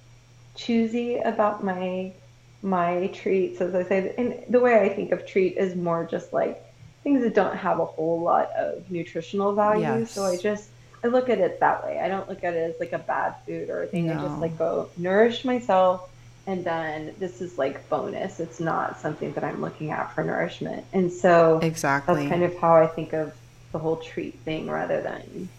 choosy 0.59 1.17
about 1.17 1.65
my 1.65 2.13
my 2.61 3.07
treats, 3.15 3.61
as 3.61 3.75
I 3.75 3.85
say. 3.85 4.15
And 4.19 4.43
the 4.49 4.61
way 4.61 4.81
I 4.81 4.89
think 4.89 5.13
of 5.13 5.25
treat 5.27 5.57
is 5.57 5.77
more 5.77 6.05
just 6.05 6.33
like 6.33 6.63
things 7.05 7.23
that 7.23 7.35
don't 7.35 7.57
have 7.57 7.79
a 7.79 7.85
whole 7.85 8.21
lot 8.21 8.51
of 8.51 8.91
nutritional 8.91 9.55
value. 9.55 9.83
Yes. 9.83 10.11
So 10.11 10.25
I 10.25 10.37
just 10.37 10.69
I 11.03 11.07
look 11.07 11.29
at 11.31 11.39
it 11.39 11.61
that 11.61 11.85
way. 11.85 12.01
I 12.01 12.09
don't 12.09 12.29
look 12.29 12.43
at 12.43 12.55
it 12.55 12.75
as 12.75 12.81
like 12.81 12.93
a 12.93 12.99
bad 12.99 13.37
food 13.47 13.71
or 13.71 13.85
a 13.85 13.87
thing. 13.87 14.09
No. 14.09 14.19
I 14.19 14.23
just 14.23 14.41
like 14.41 14.59
go 14.59 14.91
nourish 14.97 15.45
myself 15.45 16.11
and 16.49 16.65
then 16.65 17.15
this 17.19 17.41
is 17.41 17.59
like 17.59 17.89
bonus. 17.89 18.41
It's 18.41 18.59
not 18.59 18.99
something 19.01 19.33
that 19.35 19.45
I'm 19.45 19.61
looking 19.61 19.91
at 19.91 20.15
for 20.15 20.25
nourishment. 20.25 20.85
And 20.93 21.13
so 21.13 21.61
exactly 21.63 22.15
that's 22.15 22.29
kind 22.29 22.43
of 22.43 22.59
how 22.59 22.75
I 22.77 22.87
think 22.87 23.13
of 23.13 23.35
the 23.71 23.79
whole 23.79 23.97
treat 23.97 24.35
thing 24.41 24.69
rather 24.69 25.03
than, 25.03 25.51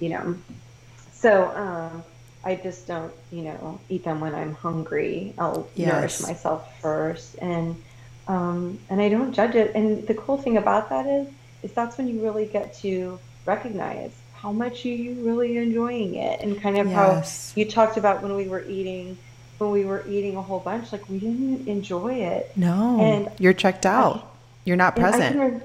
you 0.00 0.10
know. 0.10 0.36
So 1.12 1.48
um, 1.56 2.04
I 2.44 2.54
just 2.54 2.86
don't, 2.86 3.12
you 3.32 3.42
know, 3.42 3.80
eat 3.88 4.04
them 4.04 4.20
when 4.20 4.34
I'm 4.34 4.54
hungry. 4.54 5.34
I'll 5.38 5.68
yes. 5.74 5.92
nourish 5.92 6.20
myself 6.22 6.80
first, 6.80 7.36
and 7.40 7.76
um, 8.26 8.78
and 8.88 9.00
I 9.00 9.08
don't 9.08 9.32
judge 9.32 9.54
it. 9.54 9.74
And 9.74 10.06
the 10.06 10.14
cool 10.14 10.38
thing 10.38 10.56
about 10.56 10.90
that 10.90 11.06
is, 11.06 11.28
is 11.62 11.72
that's 11.72 11.98
when 11.98 12.08
you 12.08 12.22
really 12.22 12.46
get 12.46 12.74
to 12.78 13.18
recognize 13.44 14.12
how 14.34 14.52
much 14.52 14.84
you, 14.84 14.94
you 14.94 15.26
really 15.26 15.56
enjoying 15.56 16.14
it, 16.14 16.40
and 16.40 16.60
kind 16.60 16.78
of 16.78 16.86
yes. 16.88 17.52
how 17.54 17.60
you 17.60 17.68
talked 17.68 17.96
about 17.96 18.22
when 18.22 18.34
we 18.34 18.48
were 18.48 18.64
eating 18.64 19.18
when 19.58 19.72
we 19.72 19.84
were 19.84 20.04
eating 20.08 20.36
a 20.36 20.42
whole 20.42 20.60
bunch, 20.60 20.92
like 20.92 21.08
we 21.08 21.18
didn't 21.18 21.66
enjoy 21.66 22.14
it. 22.14 22.56
No, 22.56 23.00
and 23.00 23.28
you're 23.40 23.52
checked 23.52 23.84
out. 23.84 24.16
I, 24.16 24.22
you're 24.64 24.76
not 24.76 24.94
present. 24.94 25.24
I 25.24 25.28
can, 25.30 25.40
re- 25.40 25.62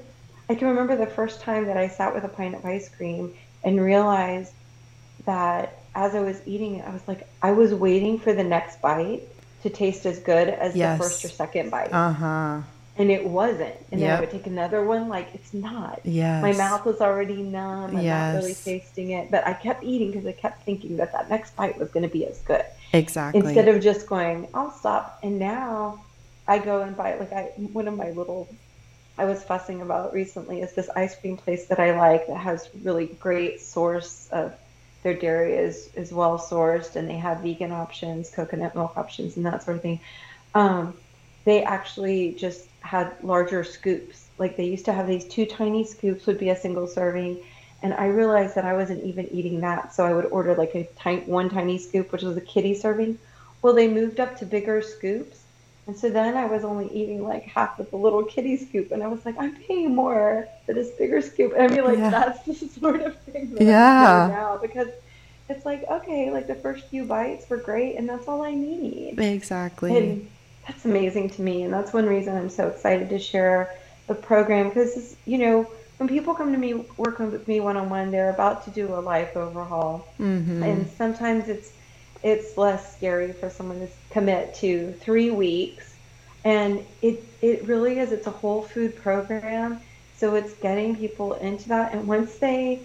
I 0.50 0.54
can 0.56 0.68
remember 0.68 0.96
the 0.96 1.06
first 1.06 1.40
time 1.40 1.66
that 1.66 1.76
I 1.76 1.86
sat 1.86 2.12
with 2.12 2.24
a 2.24 2.28
pint 2.28 2.56
of 2.56 2.64
ice 2.64 2.88
cream 2.88 3.32
and 3.62 3.80
realized 3.80 4.52
that 5.26 5.83
as 5.94 6.14
I 6.14 6.20
was 6.20 6.40
eating 6.46 6.76
it, 6.76 6.86
I 6.86 6.90
was 6.90 7.06
like, 7.06 7.26
I 7.42 7.52
was 7.52 7.72
waiting 7.74 8.18
for 8.18 8.32
the 8.32 8.44
next 8.44 8.80
bite 8.80 9.22
to 9.62 9.70
taste 9.70 10.06
as 10.06 10.18
good 10.18 10.48
as 10.48 10.76
yes. 10.76 10.98
the 10.98 11.04
first 11.04 11.24
or 11.24 11.28
second 11.28 11.70
bite. 11.70 11.92
Uh 11.92 12.12
huh. 12.12 12.60
And 12.96 13.10
it 13.10 13.26
wasn't. 13.26 13.74
And 13.90 14.00
yep. 14.00 14.08
then 14.08 14.16
I 14.16 14.20
would 14.20 14.30
take 14.30 14.46
another 14.46 14.84
one, 14.84 15.08
like, 15.08 15.34
it's 15.34 15.52
not. 15.52 16.00
Yes. 16.04 16.42
My 16.42 16.52
mouth 16.52 16.84
was 16.84 17.00
already 17.00 17.42
numb. 17.42 17.96
I'm 17.96 18.04
yes. 18.04 18.34
not 18.34 18.40
really 18.40 18.54
tasting 18.54 19.10
it. 19.10 19.32
But 19.32 19.44
I 19.46 19.52
kept 19.52 19.82
eating 19.82 20.12
because 20.12 20.26
I 20.26 20.32
kept 20.32 20.62
thinking 20.62 20.96
that 20.98 21.10
that 21.12 21.28
next 21.28 21.56
bite 21.56 21.76
was 21.76 21.90
going 21.90 22.04
to 22.04 22.12
be 22.12 22.24
as 22.24 22.38
good. 22.40 22.64
Exactly. 22.92 23.40
Instead 23.40 23.66
of 23.66 23.82
just 23.82 24.06
going, 24.06 24.46
I'll 24.54 24.70
stop. 24.70 25.18
And 25.24 25.40
now 25.40 26.04
I 26.46 26.60
go 26.60 26.82
and 26.82 26.96
buy, 26.96 27.16
like, 27.16 27.32
I 27.32 27.52
one 27.56 27.88
of 27.88 27.96
my 27.96 28.10
little 28.10 28.48
I 29.16 29.24
was 29.26 29.44
fussing 29.44 29.80
about 29.80 30.12
recently 30.12 30.60
is 30.60 30.72
this 30.72 30.88
ice 30.96 31.18
cream 31.18 31.36
place 31.36 31.66
that 31.66 31.78
I 31.78 31.96
like 31.96 32.26
that 32.26 32.38
has 32.38 32.68
really 32.82 33.06
great 33.06 33.60
source 33.60 34.28
of 34.32 34.52
their 35.04 35.14
dairy 35.14 35.54
is 35.54 35.90
is 35.94 36.12
well 36.12 36.38
sourced 36.38 36.96
and 36.96 37.08
they 37.08 37.18
have 37.18 37.40
vegan 37.40 37.70
options, 37.70 38.30
coconut 38.30 38.74
milk 38.74 38.96
options, 38.96 39.36
and 39.36 39.46
that 39.46 39.62
sort 39.62 39.76
of 39.76 39.82
thing. 39.82 40.00
Um, 40.54 40.94
they 41.44 41.62
actually 41.62 42.32
just 42.32 42.66
had 42.80 43.12
larger 43.22 43.62
scoops. 43.62 44.26
Like 44.38 44.56
they 44.56 44.64
used 44.64 44.86
to 44.86 44.92
have 44.92 45.06
these 45.06 45.26
two 45.26 45.46
tiny 45.46 45.84
scoops 45.84 46.26
would 46.26 46.38
be 46.38 46.48
a 46.48 46.56
single 46.56 46.88
serving, 46.88 47.38
and 47.82 47.92
I 47.94 48.06
realized 48.06 48.54
that 48.56 48.64
I 48.64 48.72
wasn't 48.72 49.04
even 49.04 49.28
eating 49.30 49.60
that, 49.60 49.94
so 49.94 50.04
I 50.04 50.14
would 50.14 50.26
order 50.26 50.54
like 50.54 50.74
a 50.74 50.88
tiny, 50.96 51.20
one 51.20 51.50
tiny 51.50 51.78
scoop, 51.78 52.10
which 52.10 52.22
was 52.22 52.36
a 52.36 52.40
kitty 52.40 52.74
serving. 52.74 53.18
Well, 53.60 53.74
they 53.74 53.88
moved 53.88 54.20
up 54.20 54.38
to 54.38 54.46
bigger 54.46 54.80
scoops, 54.80 55.43
and 55.86 55.96
so 55.96 56.08
then 56.08 56.36
I 56.36 56.46
was 56.46 56.64
only 56.64 56.88
eating 56.92 57.22
like 57.22 57.42
half 57.42 57.78
of 57.78 57.90
the 57.90 57.96
little 57.96 58.24
kitty 58.24 58.56
scoop, 58.56 58.90
and 58.90 59.02
I 59.02 59.06
was 59.06 59.24
like, 59.26 59.36
I'm 59.38 59.54
paying 59.54 59.94
more 59.94 60.48
for 60.64 60.72
this 60.72 60.90
bigger 60.90 61.20
scoop. 61.20 61.52
And 61.52 61.62
I 61.62 61.74
mean, 61.74 61.84
like 61.84 61.98
yeah. 61.98 62.10
that's 62.10 62.42
the 62.44 62.54
sort 62.80 63.02
of 63.02 63.18
thing 63.20 63.54
that 63.54 63.62
yeah. 63.62 64.28
Now 64.30 64.58
because 64.60 64.88
it's 65.48 65.66
like 65.66 65.84
okay, 65.90 66.30
like 66.30 66.46
the 66.46 66.54
first 66.54 66.86
few 66.86 67.04
bites 67.04 67.48
were 67.50 67.58
great, 67.58 67.96
and 67.96 68.08
that's 68.08 68.28
all 68.28 68.42
I 68.42 68.54
need. 68.54 69.20
Exactly. 69.20 69.96
And 69.96 70.30
that's 70.66 70.86
amazing 70.86 71.30
to 71.30 71.42
me, 71.42 71.62
and 71.62 71.72
that's 71.72 71.92
one 71.92 72.06
reason 72.06 72.34
I'm 72.36 72.48
so 72.48 72.68
excited 72.68 73.10
to 73.10 73.18
share 73.18 73.74
the 74.06 74.14
program 74.14 74.68
because 74.68 75.16
you 75.26 75.36
know 75.36 75.70
when 75.98 76.08
people 76.08 76.34
come 76.34 76.50
to 76.52 76.58
me 76.58 76.74
working 76.96 77.30
with 77.30 77.46
me 77.46 77.60
one 77.60 77.76
on 77.76 77.90
one, 77.90 78.10
they're 78.10 78.30
about 78.30 78.64
to 78.64 78.70
do 78.70 78.94
a 78.94 79.00
life 79.00 79.36
overhaul, 79.36 80.08
mm-hmm. 80.18 80.62
and 80.62 80.90
sometimes 80.96 81.48
it's 81.48 81.72
it's 82.24 82.56
less 82.56 82.96
scary 82.96 83.32
for 83.32 83.50
someone 83.50 83.80
to 83.80 83.88
commit 84.10 84.54
to 84.54 84.92
three 84.94 85.30
weeks. 85.30 85.94
And 86.42 86.84
it, 87.02 87.22
it 87.42 87.64
really 87.64 87.98
is, 87.98 88.12
it's 88.12 88.26
a 88.26 88.30
whole 88.30 88.62
food 88.62 88.96
program. 88.96 89.80
So 90.16 90.34
it's 90.34 90.54
getting 90.54 90.96
people 90.96 91.34
into 91.34 91.68
that. 91.68 91.92
And 91.92 92.08
once 92.08 92.36
they 92.36 92.80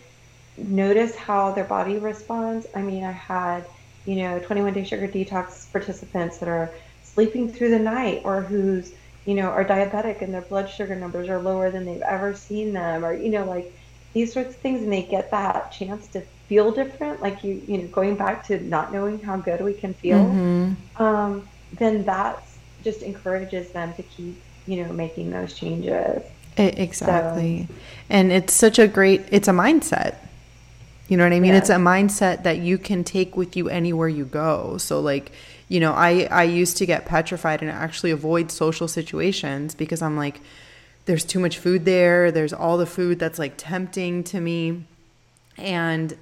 notice 0.57 1.15
how 1.15 1.53
their 1.53 1.63
body 1.63 1.97
responds, 1.97 2.67
I 2.75 2.81
mean, 2.81 3.05
I 3.05 3.13
had, 3.13 3.65
you 4.05 4.17
know, 4.17 4.39
21 4.39 4.73
day 4.73 4.83
sugar 4.83 5.07
detox 5.07 5.71
participants 5.71 6.39
that 6.39 6.49
are 6.49 6.71
sleeping 7.03 7.51
through 7.51 7.69
the 7.69 7.79
night 7.79 8.21
or 8.25 8.41
who's, 8.41 8.91
you 9.25 9.35
know, 9.35 9.47
are 9.47 9.63
diabetic 9.63 10.21
and 10.21 10.33
their 10.33 10.41
blood 10.41 10.69
sugar 10.69 10.95
numbers 10.95 11.29
are 11.29 11.41
lower 11.41 11.71
than 11.71 11.85
they've 11.85 12.01
ever 12.01 12.33
seen 12.33 12.73
them 12.73 13.05
or, 13.05 13.13
you 13.13 13.29
know, 13.29 13.45
like 13.45 13.73
these 14.13 14.33
sorts 14.33 14.49
of 14.49 14.55
things. 14.57 14.81
And 14.81 14.91
they 14.91 15.03
get 15.03 15.31
that 15.31 15.71
chance 15.71 16.07
to 16.09 16.23
feel 16.49 16.71
different, 16.71 17.21
like 17.21 17.43
you, 17.43 17.61
you 17.67 17.77
know, 17.77 17.87
going 17.87 18.15
back 18.15 18.45
to 18.47 18.59
not 18.59 18.91
knowing 18.91 19.19
how 19.19 19.37
good 19.37 19.61
we 19.61 19.73
can 19.73 19.93
feel, 19.93 20.17
mm-hmm. 20.17 21.01
um, 21.01 21.47
then 21.73 22.03
that 22.05 22.43
just 22.83 23.03
encourages 23.03 23.69
them 23.69 23.93
to 23.93 24.03
keep, 24.03 24.41
you 24.65 24.83
know, 24.83 24.91
making 24.91 25.29
those 25.29 25.53
changes. 25.53 26.23
Exactly. 26.57 27.67
So, 27.67 27.73
and 28.09 28.31
it's 28.31 28.53
such 28.53 28.79
a 28.79 28.87
great, 28.87 29.21
it's 29.31 29.47
a 29.47 29.51
mindset. 29.51 30.15
You 31.07 31.17
know 31.17 31.23
what 31.23 31.33
I 31.33 31.39
mean? 31.39 31.53
It's 31.53 31.69
a 31.69 31.75
mindset 31.75 32.43
that 32.43 32.59
you 32.59 32.77
can 32.77 33.03
take 33.03 33.37
with 33.37 33.55
you 33.55 33.69
anywhere 33.69 34.07
you 34.07 34.25
go. 34.25 34.77
So 34.77 34.99
like, 34.99 35.31
you 35.67 35.79
know, 35.79 35.91
I 35.91 36.27
I 36.29 36.43
used 36.43 36.77
to 36.77 36.85
get 36.85 37.05
petrified 37.05 37.61
and 37.61 37.71
actually 37.71 38.11
avoid 38.11 38.51
social 38.51 38.87
situations 38.87 39.73
because 39.73 40.03
I'm 40.03 40.15
like 40.15 40.39
there's 41.05 41.25
too 41.25 41.39
much 41.39 41.57
food 41.57 41.85
there. 41.85 42.31
There's 42.31 42.53
all 42.53 42.77
the 42.77 42.85
food 42.85 43.17
that's 43.17 43.39
like 43.39 43.53
tempting 43.57 44.23
to 44.25 44.39
me 44.39 44.85
and 45.59 46.17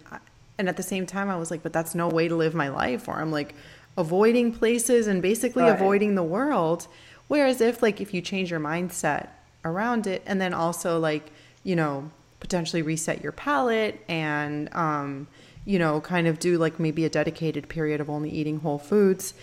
and 0.57 0.67
at 0.67 0.77
the 0.77 0.83
same 0.83 1.05
time 1.05 1.29
i 1.29 1.35
was 1.35 1.51
like 1.51 1.63
but 1.63 1.73
that's 1.73 1.95
no 1.95 2.07
way 2.07 2.27
to 2.27 2.35
live 2.35 2.53
my 2.53 2.69
life 2.69 3.07
or 3.07 3.15
i'm 3.19 3.31
like 3.31 3.55
avoiding 3.97 4.51
places 4.51 5.07
and 5.07 5.21
basically 5.21 5.63
right. 5.63 5.73
avoiding 5.73 6.15
the 6.15 6.23
world 6.23 6.87
whereas 7.27 7.61
if 7.61 7.81
like 7.81 7.99
if 7.99 8.13
you 8.13 8.21
change 8.21 8.51
your 8.51 8.59
mindset 8.59 9.29
around 9.65 10.07
it 10.07 10.21
and 10.25 10.39
then 10.39 10.53
also 10.53 10.99
like 10.99 11.31
you 11.63 11.75
know 11.75 12.09
potentially 12.39 12.81
reset 12.81 13.21
your 13.21 13.31
palate 13.31 13.99
and 14.07 14.73
um 14.73 15.27
you 15.65 15.79
know 15.79 15.99
kind 16.01 16.27
of 16.27 16.39
do 16.39 16.57
like 16.57 16.79
maybe 16.79 17.05
a 17.05 17.09
dedicated 17.09 17.67
period 17.67 17.99
of 17.99 18.09
only 18.09 18.29
eating 18.29 18.59
whole 18.59 18.79
foods 18.79 19.33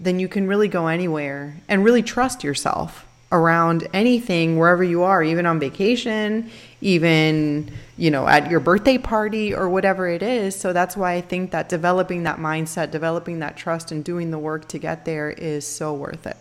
then 0.00 0.18
you 0.18 0.28
can 0.28 0.46
really 0.46 0.68
go 0.68 0.86
anywhere 0.86 1.56
and 1.68 1.84
really 1.84 2.02
trust 2.02 2.42
yourself 2.44 3.06
around 3.34 3.88
anything 3.92 4.56
wherever 4.58 4.84
you 4.84 5.02
are, 5.02 5.22
even 5.22 5.44
on 5.44 5.58
vacation, 5.58 6.50
even, 6.80 7.70
you 7.96 8.10
know, 8.10 8.26
at 8.26 8.48
your 8.48 8.60
birthday 8.60 8.96
party 8.96 9.52
or 9.52 9.68
whatever 9.68 10.08
it 10.08 10.22
is. 10.22 10.54
So 10.54 10.72
that's 10.72 10.96
why 10.96 11.14
I 11.14 11.20
think 11.20 11.50
that 11.50 11.68
developing 11.68 12.22
that 12.22 12.38
mindset, 12.38 12.92
developing 12.92 13.40
that 13.40 13.56
trust 13.56 13.90
and 13.90 14.04
doing 14.04 14.30
the 14.30 14.38
work 14.38 14.68
to 14.68 14.78
get 14.78 15.04
there 15.04 15.30
is 15.30 15.66
so 15.66 15.92
worth 15.92 16.26
it. 16.26 16.36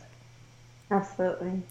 Absolutely. 0.91 1.63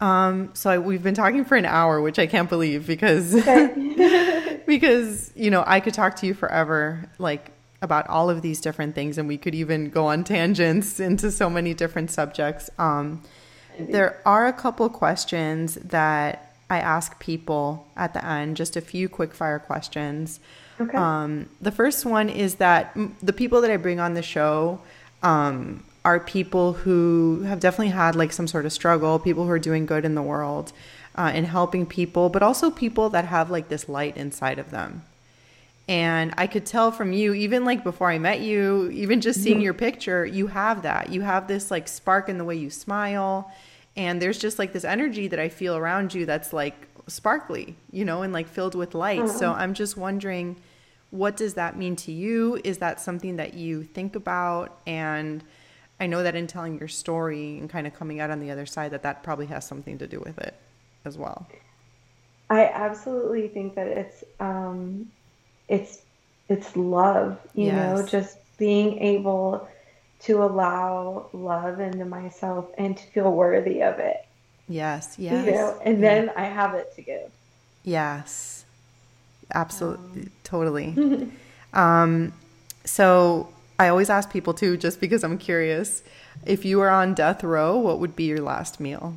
Um, 0.00 0.50
so 0.54 0.70
I, 0.70 0.78
we've 0.78 1.02
been 1.02 1.14
talking 1.14 1.44
for 1.44 1.56
an 1.56 1.66
hour, 1.66 2.00
which 2.00 2.18
I 2.18 2.26
can't 2.26 2.48
believe 2.48 2.86
because 2.86 3.34
because 4.66 5.32
you 5.34 5.50
know 5.50 5.64
I 5.66 5.80
could 5.80 5.94
talk 5.94 6.16
to 6.16 6.26
you 6.26 6.34
forever, 6.34 7.10
like 7.18 7.50
about 7.82 8.08
all 8.08 8.30
of 8.30 8.42
these 8.42 8.60
different 8.60 8.94
things, 8.94 9.18
and 9.18 9.28
we 9.28 9.36
could 9.36 9.54
even 9.54 9.90
go 9.90 10.06
on 10.06 10.24
tangents 10.24 11.00
into 11.08 11.30
so 11.30 11.50
many 11.50 11.74
different 11.74 12.10
subjects. 12.10 12.70
Um, 12.78 13.22
there 13.78 14.20
are 14.24 14.46
a 14.46 14.52
couple 14.52 14.88
questions 14.88 15.74
that 15.76 16.52
I 16.70 16.80
ask 16.80 17.18
people 17.18 17.86
at 17.96 18.12
the 18.12 18.24
end, 18.24 18.56
just 18.56 18.76
a 18.76 18.80
few 18.80 19.08
quick 19.08 19.34
fire 19.34 19.58
questions. 19.58 20.40
Okay. 20.80 20.96
Um, 20.96 21.48
the 21.60 21.72
first 21.72 22.04
one 22.04 22.28
is 22.28 22.56
that 22.56 22.96
the 23.22 23.32
people 23.32 23.60
that 23.62 23.70
I 23.70 23.76
bring 23.76 24.00
on 24.00 24.14
the 24.14 24.22
show 24.22 24.80
um, 25.22 25.82
are 26.04 26.20
people 26.20 26.74
who 26.74 27.42
have 27.42 27.60
definitely 27.60 27.88
had 27.88 28.14
like 28.14 28.32
some 28.32 28.46
sort 28.46 28.66
of 28.66 28.72
struggle, 28.72 29.18
people 29.18 29.44
who 29.44 29.50
are 29.50 29.58
doing 29.58 29.86
good 29.86 30.04
in 30.04 30.14
the 30.14 30.22
world 30.22 30.72
uh, 31.16 31.30
and 31.34 31.46
helping 31.46 31.86
people, 31.86 32.28
but 32.28 32.42
also 32.42 32.70
people 32.70 33.10
that 33.10 33.24
have 33.24 33.50
like 33.50 33.68
this 33.68 33.88
light 33.88 34.16
inside 34.16 34.58
of 34.58 34.70
them. 34.70 35.02
And 35.88 36.34
I 36.36 36.46
could 36.46 36.66
tell 36.66 36.92
from 36.92 37.12
you, 37.14 37.32
even 37.32 37.64
like 37.64 37.82
before 37.82 38.10
I 38.10 38.18
met 38.18 38.40
you, 38.40 38.90
even 38.90 39.22
just 39.22 39.42
seeing 39.42 39.56
mm-hmm. 39.56 39.64
your 39.64 39.74
picture, 39.74 40.24
you 40.24 40.48
have 40.48 40.82
that. 40.82 41.08
You 41.10 41.22
have 41.22 41.48
this 41.48 41.70
like 41.70 41.88
spark 41.88 42.28
in 42.28 42.36
the 42.36 42.44
way 42.44 42.56
you 42.56 42.68
smile 42.68 43.50
and 43.98 44.22
there's 44.22 44.38
just 44.38 44.60
like 44.60 44.72
this 44.72 44.84
energy 44.84 45.26
that 45.26 45.40
I 45.40 45.48
feel 45.48 45.76
around 45.76 46.14
you 46.14 46.24
that's 46.24 46.52
like 46.52 46.86
sparkly, 47.08 47.76
you 47.90 48.04
know, 48.04 48.22
and 48.22 48.32
like 48.32 48.46
filled 48.46 48.76
with 48.76 48.94
light. 48.94 49.20
Mm-hmm. 49.20 49.36
So 49.36 49.52
I'm 49.52 49.74
just 49.74 49.96
wondering 49.96 50.56
what 51.10 51.36
does 51.36 51.54
that 51.54 51.76
mean 51.76 51.96
to 51.96 52.12
you? 52.12 52.60
Is 52.64 52.78
that 52.78 53.00
something 53.00 53.36
that 53.36 53.54
you 53.54 53.82
think 53.82 54.14
about 54.14 54.78
and 54.86 55.42
I 56.00 56.06
know 56.06 56.22
that 56.22 56.36
in 56.36 56.46
telling 56.46 56.78
your 56.78 56.86
story 56.86 57.58
and 57.58 57.68
kind 57.68 57.86
of 57.86 57.94
coming 57.94 58.20
out 58.20 58.30
on 58.30 58.38
the 58.38 58.52
other 58.52 58.66
side 58.66 58.92
that 58.92 59.02
that 59.02 59.24
probably 59.24 59.46
has 59.46 59.66
something 59.66 59.98
to 59.98 60.06
do 60.06 60.20
with 60.20 60.38
it 60.38 60.54
as 61.04 61.18
well. 61.18 61.48
I 62.50 62.66
absolutely 62.66 63.48
think 63.48 63.74
that 63.74 63.88
it's 63.88 64.22
um 64.38 65.10
it's 65.66 66.02
it's 66.48 66.76
love, 66.76 67.36
you 67.54 67.66
yes. 67.66 67.98
know, 67.98 68.06
just 68.06 68.38
being 68.58 68.98
able 69.00 69.68
to 70.20 70.42
allow 70.42 71.28
love 71.32 71.80
into 71.80 72.04
myself 72.04 72.70
and 72.76 72.96
to 72.96 73.02
feel 73.04 73.32
worthy 73.32 73.82
of 73.82 73.98
it. 73.98 74.26
Yes, 74.68 75.16
yes. 75.18 75.46
You 75.46 75.52
know, 75.52 75.80
and 75.84 76.02
then. 76.02 76.30
I 76.36 76.44
have 76.44 76.74
it 76.74 76.94
to 76.96 77.02
give. 77.02 77.30
Yes. 77.84 78.64
Absolutely, 79.54 80.22
um. 80.22 80.30
totally. 80.44 81.30
um, 81.72 82.32
so 82.84 83.48
I 83.78 83.88
always 83.88 84.10
ask 84.10 84.30
people 84.30 84.54
too, 84.54 84.76
just 84.76 85.00
because 85.00 85.24
I'm 85.24 85.38
curious. 85.38 86.02
If 86.44 86.64
you 86.64 86.78
were 86.78 86.90
on 86.90 87.14
death 87.14 87.42
row, 87.42 87.76
what 87.76 87.98
would 87.98 88.14
be 88.14 88.24
your 88.24 88.40
last 88.40 88.80
meal? 88.80 89.16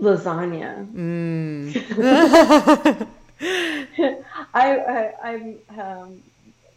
Lasagna. 0.00 0.86
Mm. 0.92 3.06
I, 4.54 4.54
I 4.54 5.12
I'm 5.22 5.56
um, 5.78 6.22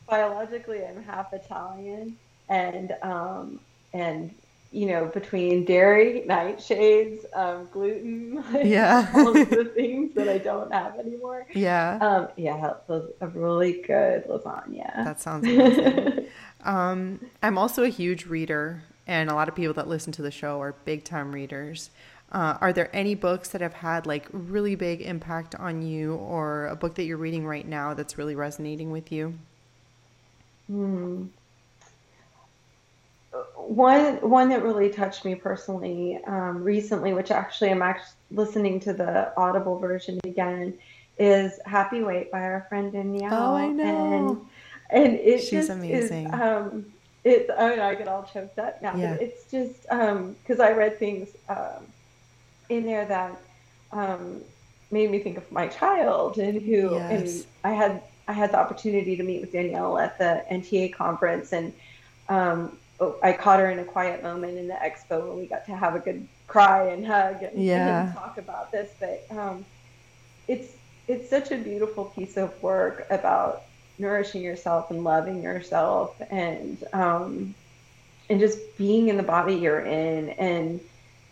biologically 0.09 0.85
I'm 0.85 1.03
half 1.03 1.33
Italian, 1.33 2.17
and 2.49 2.93
um, 3.01 3.59
and 3.93 4.33
you 4.71 4.85
know 4.87 5.05
between 5.07 5.65
dairy, 5.65 6.23
nightshades, 6.27 7.25
um, 7.35 7.67
gluten, 7.71 8.43
like, 8.53 8.65
Yeah. 8.65 9.09
all 9.13 9.35
of 9.35 9.49
the 9.49 9.65
things 9.65 10.13
that 10.15 10.27
I 10.29 10.37
don't 10.37 10.71
have 10.71 10.97
anymore. 10.99 11.47
yeah, 11.53 11.97
Um, 12.01 12.27
yeah, 12.37 12.73
those 12.87 13.11
a 13.21 13.27
really 13.27 13.81
good 13.81 14.25
lasagna. 14.27 15.03
that 15.03 15.19
sounds 15.19 15.47
amazing. 15.47 16.27
um, 16.63 17.19
I'm 17.41 17.57
also 17.57 17.83
a 17.83 17.89
huge 17.89 18.25
reader, 18.25 18.83
and 19.07 19.29
a 19.29 19.33
lot 19.33 19.47
of 19.49 19.55
people 19.55 19.73
that 19.75 19.87
listen 19.87 20.11
to 20.13 20.21
the 20.21 20.31
show 20.31 20.59
are 20.61 20.73
big 20.85 21.03
time 21.03 21.31
readers. 21.31 21.89
Uh, 22.31 22.57
are 22.61 22.71
there 22.71 22.95
any 22.95 23.15
books 23.15 23.49
that 23.49 23.61
have 23.61 23.73
had 23.73 24.05
like 24.05 24.27
really 24.31 24.75
big 24.75 25.01
impact 25.01 25.55
on 25.55 25.81
you, 25.81 26.13
or 26.15 26.67
a 26.67 26.75
book 26.75 26.93
that 26.95 27.05
you're 27.05 27.17
reading 27.17 27.47
right 27.47 27.67
now 27.67 27.95
that's 27.95 28.19
really 28.19 28.35
resonating 28.35 28.91
with 28.91 29.11
you? 29.11 29.33
Hmm. 30.69 31.25
One 33.57 34.15
one 34.17 34.49
that 34.49 34.63
really 34.63 34.89
touched 34.89 35.25
me 35.25 35.35
personally 35.35 36.19
um, 36.27 36.63
recently, 36.63 37.13
which 37.13 37.31
actually 37.31 37.71
I'm 37.71 37.81
actually 37.81 38.15
listening 38.31 38.79
to 38.81 38.93
the 38.93 39.33
Audible 39.37 39.79
version 39.79 40.19
again, 40.23 40.77
is 41.17 41.59
Happy 41.65 42.01
Weight 42.03 42.31
by 42.31 42.41
our 42.41 42.65
friend 42.69 42.91
Danielle. 42.91 43.53
Oh, 43.53 43.55
I 43.55 43.67
know. 43.67 44.49
And, 44.91 45.05
and 45.05 45.19
it 45.19 45.41
She's 45.41 45.51
just 45.51 45.69
amazing. 45.69 46.27
Is, 46.27 46.33
um, 46.33 46.85
it, 47.23 47.49
I 47.57 47.69
mean, 47.69 47.79
I 47.79 47.95
get 47.95 48.07
all 48.07 48.23
choked 48.23 48.57
up 48.59 48.81
now, 48.81 48.95
Yeah. 48.95 49.13
it's 49.15 49.51
just 49.51 49.83
because 49.83 50.59
I 50.59 50.71
read 50.71 50.97
things 50.97 51.29
um, 51.49 51.85
in 52.69 52.85
there 52.85 53.05
that 53.05 53.39
um, 53.91 54.41
made 54.91 55.11
me 55.11 55.19
think 55.19 55.37
of 55.37 55.51
my 55.51 55.67
child 55.67 56.37
and 56.37 56.61
who 56.61 56.95
Yes. 56.95 57.11
and 57.11 57.45
I 57.63 57.71
had 57.75 58.01
I 58.29 58.31
had 58.31 58.51
the 58.51 58.59
opportunity 58.59 59.17
to 59.17 59.23
meet 59.23 59.41
with 59.41 59.51
Danielle 59.51 59.97
at 59.97 60.19
the 60.19 60.45
NTA 60.51 60.93
conference 60.93 61.51
and 61.51 61.73
um, 62.29 62.77
oh, 62.99 63.15
I 63.23 63.33
caught 63.33 63.59
her 63.59 63.71
in 63.71 63.79
a 63.79 63.83
quiet 63.83 64.21
moment 64.21 64.55
in 64.55 64.67
the 64.67 64.75
expo 64.75 65.27
when 65.27 65.37
we 65.39 65.47
got 65.47 65.65
to 65.65 65.75
have 65.75 65.95
a 65.95 65.99
good 65.99 66.27
cry 66.45 66.89
and 66.89 67.03
hug 67.03 67.41
and, 67.41 67.63
Yeah. 67.63 68.05
and 68.05 68.13
talk 68.13 68.37
about 68.37 68.71
this. 68.71 68.91
But 68.99 69.25
um, 69.31 69.65
it's 70.47 70.71
it's 71.07 71.27
such 71.27 71.51
a 71.51 71.57
beautiful 71.57 72.05
piece 72.05 72.37
of 72.37 72.61
work 72.61 73.07
about 73.09 73.63
nourishing 73.97 74.43
yourself 74.43 74.91
and 74.91 75.03
loving 75.03 75.41
yourself 75.41 76.15
and 76.29 76.83
um, 76.93 77.55
and 78.29 78.39
just 78.39 78.59
being 78.77 79.07
in 79.07 79.17
the 79.17 79.23
body 79.23 79.55
you're 79.55 79.81
in 79.81 80.29
and 80.29 80.79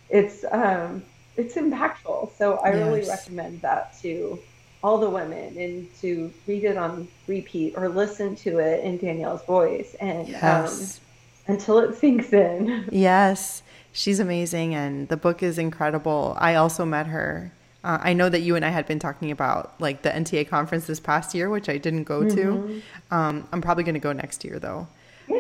it's 0.10 0.44
um, 0.52 1.04
it's 1.36 1.54
impactful. 1.54 2.36
So 2.40 2.58
I 2.58 2.70
really 2.70 3.08
recommend 3.08 3.62
that 3.62 4.00
to 4.02 4.40
all 4.84 4.98
the 5.00 5.10
women 5.10 5.58
and 5.58 5.88
to 6.02 6.32
read 6.48 6.64
it 6.64 6.78
on 6.78 7.08
repeat 7.28 7.74
or 7.76 7.90
listen 7.90 8.36
to 8.38 8.60
it 8.60 8.84
in 8.84 8.98
Danielle's 8.98 9.44
voice 9.46 9.96
and 10.00 10.28
Yes. 10.28 11.00
um, 11.48 11.54
until 11.56 11.80
it 11.80 11.96
sinks 11.98 12.32
in. 12.34 12.88
Yes, 12.92 13.64
she's 13.92 14.20
amazing, 14.20 14.76
and 14.76 15.08
the 15.10 15.18
book 15.18 15.42
is 15.42 15.58
incredible. 15.58 16.36
I 16.40 16.56
also 16.56 16.86
met 16.86 17.08
her. 17.08 17.52
Uh, 17.84 17.98
I 18.02 18.14
know 18.14 18.28
that 18.30 18.42
you 18.42 18.56
and 18.56 18.66
I 18.66 18.70
had 18.70 18.86
been 18.86 19.00
talking 19.00 19.32
about 19.32 19.74
like 19.80 20.02
the 20.02 20.10
NTA 20.10 20.48
conference 20.50 20.88
this 20.88 21.00
past 21.00 21.34
year, 21.34 21.50
which 21.50 21.70
I 21.70 21.78
didn't 21.78 22.04
go 22.04 22.28
to. 22.30 22.82
Um, 23.12 23.48
I'm 23.52 23.62
probably 23.62 23.84
going 23.86 23.94
to 23.96 24.00
go 24.02 24.12
next 24.14 24.44
year 24.44 24.60
though. 24.60 24.88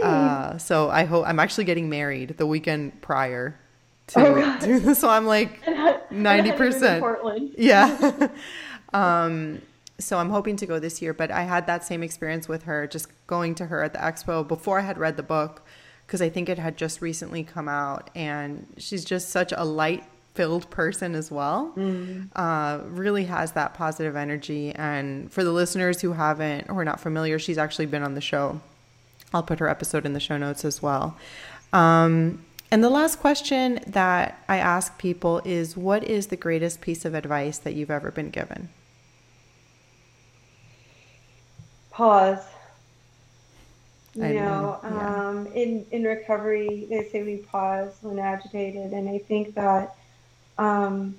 Uh, 0.01 0.57
so 0.57 0.89
I 0.89 1.05
hope 1.05 1.25
I'm 1.27 1.39
actually 1.39 1.63
getting 1.65 1.89
married 1.89 2.37
the 2.37 2.45
weekend 2.45 3.01
prior 3.01 3.57
to, 4.07 4.19
Oh, 4.19 4.57
this. 4.61 4.99
So 4.99 5.09
I'm 5.09 5.25
like, 5.25 5.61
And 5.67 5.75
I- 5.77 5.99
and 6.09 6.27
I 6.27 6.35
had 6.37 6.57
to 6.57 6.63
move 6.63 6.73
to 6.73 6.79
90%. 6.79 6.99
Portland. 6.99 7.55
yeah. 7.57 8.27
Um, 8.93 9.61
so 9.99 10.17
I'm 10.17 10.29
hoping 10.29 10.55
to 10.57 10.65
go 10.65 10.79
this 10.79 11.01
year, 11.01 11.13
but 11.13 11.31
I 11.31 11.43
had 11.43 11.67
that 11.67 11.83
same 11.83 12.03
experience 12.03 12.47
with 12.47 12.63
her, 12.63 12.87
just 12.87 13.07
going 13.25 13.55
to 13.55 13.65
her 13.65 13.83
at 13.83 13.93
the 13.93 13.99
expo 13.99 14.47
before 14.47 14.79
I 14.79 14.83
had 14.83 14.97
read 14.97 15.17
the 15.17 15.23
book, 15.23 15.63
because 16.05 16.21
I 16.21 16.29
think 16.29 16.49
it 16.49 16.59
had 16.59 16.77
just 16.77 17.01
recently 17.01 17.43
come 17.43 17.67
out, 17.67 18.09
and 18.15 18.67
she's 18.77 19.03
just 19.03 19.29
such 19.29 19.51
a 19.55 19.63
light 19.63 20.03
filled 20.35 20.69
person 20.69 21.15
as 21.15 21.31
well. 21.31 21.73
Uh, 22.35 22.79
really 22.85 23.25
has 23.25 23.53
that 23.53 23.73
positive 23.73 24.15
energy. 24.15 24.71
And 24.71 25.31
for 25.31 25.43
the 25.43 25.51
listeners 25.51 26.01
who 26.01 26.13
haven't 26.13 26.69
or 26.69 26.81
are 26.81 26.85
not 26.85 26.99
familiar, 26.99 27.39
she's 27.39 27.57
actually 27.57 27.87
been 27.87 28.03
on 28.03 28.13
the 28.13 28.21
show. 28.21 28.61
I'll 29.33 29.41
put 29.41 29.57
her 29.57 29.67
episode 29.67 30.05
in 30.05 30.13
the 30.13 30.19
show 30.19 30.37
notes 30.37 30.63
as 30.63 30.79
well. 30.79 31.17
Um, 31.73 32.45
and 32.69 32.83
the 32.83 32.89
last 32.91 33.19
question 33.19 33.79
that 33.87 34.39
I 34.47 34.57
ask 34.57 34.97
people 34.99 35.41
is 35.43 35.75
what 35.75 36.03
is 36.03 36.27
the 36.27 36.37
greatest 36.37 36.81
piece 36.81 37.03
of 37.03 37.15
advice 37.15 37.57
that 37.57 37.73
you've 37.73 37.91
ever 37.91 38.11
been 38.11 38.29
given? 38.29 38.69
Pause. 41.97 42.45
You 44.13 44.23
I 44.23 44.31
know, 44.33 44.33
know, 44.33 44.79
yeah. 44.83 45.29
um, 45.29 45.47
in 45.47 45.83
in 45.89 46.03
recovery, 46.03 46.85
they 46.91 47.09
say 47.09 47.23
we 47.23 47.37
pause 47.37 47.91
when 48.01 48.19
agitated, 48.19 48.91
and 48.91 49.09
I 49.09 49.17
think 49.17 49.55
that 49.55 49.95
um, 50.59 51.15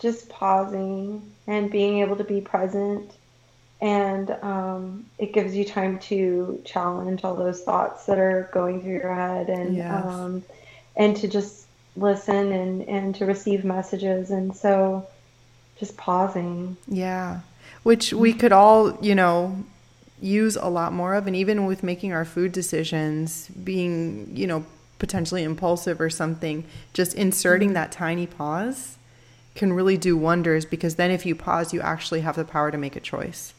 just 0.00 0.30
pausing 0.30 1.20
and 1.46 1.70
being 1.70 1.98
able 2.00 2.16
to 2.16 2.24
be 2.24 2.40
present, 2.40 3.12
and 3.82 4.30
um, 4.42 5.04
it 5.18 5.34
gives 5.34 5.54
you 5.54 5.66
time 5.66 5.98
to 6.10 6.62
challenge 6.64 7.22
all 7.22 7.34
those 7.36 7.60
thoughts 7.62 8.06
that 8.06 8.18
are 8.18 8.48
going 8.54 8.80
through 8.80 8.92
your 8.94 9.14
head, 9.14 9.50
and 9.50 9.76
Yes. 9.76 10.02
um, 10.06 10.42
and 10.96 11.14
to 11.18 11.28
just 11.28 11.66
listen 11.94 12.52
and 12.52 12.88
and 12.88 13.14
to 13.16 13.26
receive 13.26 13.66
messages, 13.66 14.30
and 14.30 14.56
so 14.56 15.06
just 15.78 15.94
pausing. 15.98 16.74
Yeah. 16.88 17.40
Which 17.82 18.14
we 18.14 18.32
could 18.32 18.52
all, 18.52 18.96
you 19.02 19.14
know, 19.14 19.62
use 20.20 20.56
a 20.56 20.68
lot 20.68 20.92
more 20.92 21.14
of. 21.14 21.26
And 21.26 21.36
even 21.36 21.66
with 21.66 21.82
making 21.82 22.12
our 22.12 22.24
food 22.24 22.52
decisions, 22.52 23.48
being, 23.48 24.30
you 24.34 24.46
know, 24.46 24.64
potentially 24.98 25.42
impulsive 25.42 26.00
or 26.00 26.10
something, 26.10 26.64
just 26.92 27.14
inserting 27.14 27.68
mm-hmm. 27.68 27.74
that 27.74 27.92
tiny 27.92 28.26
pause 28.26 28.96
can 29.54 29.72
really 29.72 29.96
do 29.96 30.16
wonders 30.16 30.64
because 30.64 30.96
then 30.96 31.10
if 31.10 31.26
you 31.26 31.34
pause, 31.34 31.72
you 31.72 31.80
actually 31.80 32.20
have 32.20 32.36
the 32.36 32.44
power 32.44 32.70
to 32.70 32.78
make 32.78 32.96
a 32.96 33.00
choice. 33.00 33.54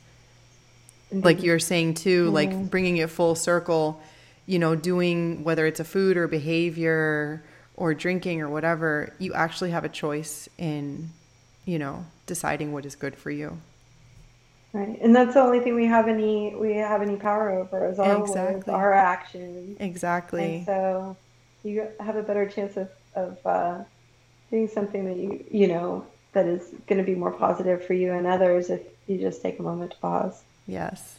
Mm-hmm. 1.11 1.25
Like 1.25 1.43
you're 1.43 1.59
saying 1.59 1.95
too, 1.95 2.29
like 2.29 2.69
bringing 2.69 2.97
it 2.97 3.09
full 3.09 3.35
circle, 3.35 4.01
you 4.45 4.59
know, 4.59 4.75
doing 4.75 5.43
whether 5.43 5.65
it's 5.65 5.79
a 5.79 5.83
food 5.83 6.17
or 6.17 6.27
behavior 6.27 7.43
or 7.75 7.93
drinking 7.93 8.41
or 8.41 8.49
whatever, 8.49 9.13
you 9.19 9.33
actually 9.33 9.71
have 9.71 9.83
a 9.85 9.89
choice 9.89 10.49
in, 10.57 11.09
you 11.65 11.77
know, 11.77 12.05
deciding 12.25 12.73
what 12.73 12.85
is 12.85 12.95
good 12.95 13.15
for 13.15 13.31
you. 13.31 13.59
Right, 14.73 14.99
and 15.01 15.15
that's 15.15 15.33
the 15.33 15.39
only 15.41 15.59
thing 15.61 15.75
we 15.75 15.85
have 15.85 16.07
any 16.07 16.53
we 16.55 16.75
have 16.75 17.01
any 17.01 17.15
power 17.15 17.49
over 17.51 17.87
is 17.89 17.99
our 17.99 18.19
words, 18.19 18.31
Exactly. 18.31 18.73
our 18.73 18.93
actions, 18.93 19.77
Exactly. 19.79 20.55
and 20.57 20.65
so 20.65 21.17
you 21.63 21.87
have 21.99 22.15
a 22.15 22.21
better 22.23 22.45
chance 22.47 22.77
of 22.77 22.89
of 23.15 23.37
uh, 23.45 23.83
doing 24.51 24.67
something 24.67 25.05
that 25.05 25.17
you 25.17 25.43
you 25.49 25.67
know 25.67 26.05
that 26.33 26.45
is 26.45 26.69
going 26.85 26.99
to 26.99 27.03
be 27.03 27.15
more 27.15 27.31
positive 27.31 27.83
for 27.85 27.93
you 27.93 28.11
and 28.13 28.27
others 28.27 28.69
if 28.69 28.81
you 29.07 29.17
just 29.17 29.41
take 29.41 29.57
a 29.57 29.63
moment 29.63 29.91
to 29.91 29.97
pause. 29.97 30.43
Yes. 30.67 31.15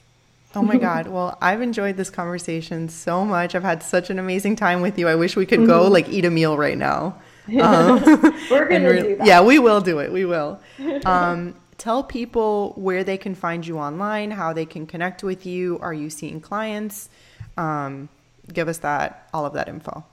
Oh 0.55 0.63
my 0.63 0.77
God. 0.77 1.07
Well, 1.15 1.37
I've 1.41 1.61
enjoyed 1.63 1.97
this 1.97 2.11
conversation 2.11 2.89
so 2.89 3.25
much. 3.25 3.55
I've 3.55 3.65
had 3.65 3.83
such 3.83 4.11
an 4.11 4.19
amazing 4.19 4.57
time 4.57 4.81
with 4.83 4.99
you. 4.99 5.09
I 5.09 5.15
wish 5.17 5.35
we 5.37 5.47
could 5.47 5.67
go 5.67 5.89
like 5.89 6.09
eat 6.11 6.25
a 6.27 6.31
meal 6.31 6.57
right 6.57 6.79
now. 6.79 7.17
Um, 7.49 8.03
We're 8.51 8.69
gonna 8.69 8.91
re- 8.91 9.03
do 9.03 9.17
that. 9.17 9.27
Yeah, 9.27 9.41
we 9.43 9.59
will 9.59 9.81
do 9.81 10.01
it. 10.01 10.13
We 10.13 10.27
will. 10.27 10.61
Um, 11.07 11.55
tell 11.79 12.03
people 12.03 12.73
where 12.77 13.05
they 13.05 13.17
can 13.17 13.35
find 13.35 13.67
you 13.67 13.79
online, 13.79 14.33
how 14.33 14.53
they 14.53 14.67
can 14.67 14.87
connect 14.87 15.23
with 15.23 15.47
you. 15.47 15.79
Are 15.81 15.95
you 15.95 16.11
seeing 16.11 16.41
clients? 16.41 17.09
Um, 17.57 18.09
give 18.53 18.69
us 18.69 18.79
that, 18.79 19.29
all 19.33 19.47
of 19.47 19.55
that 19.55 19.69
info. 19.69 20.05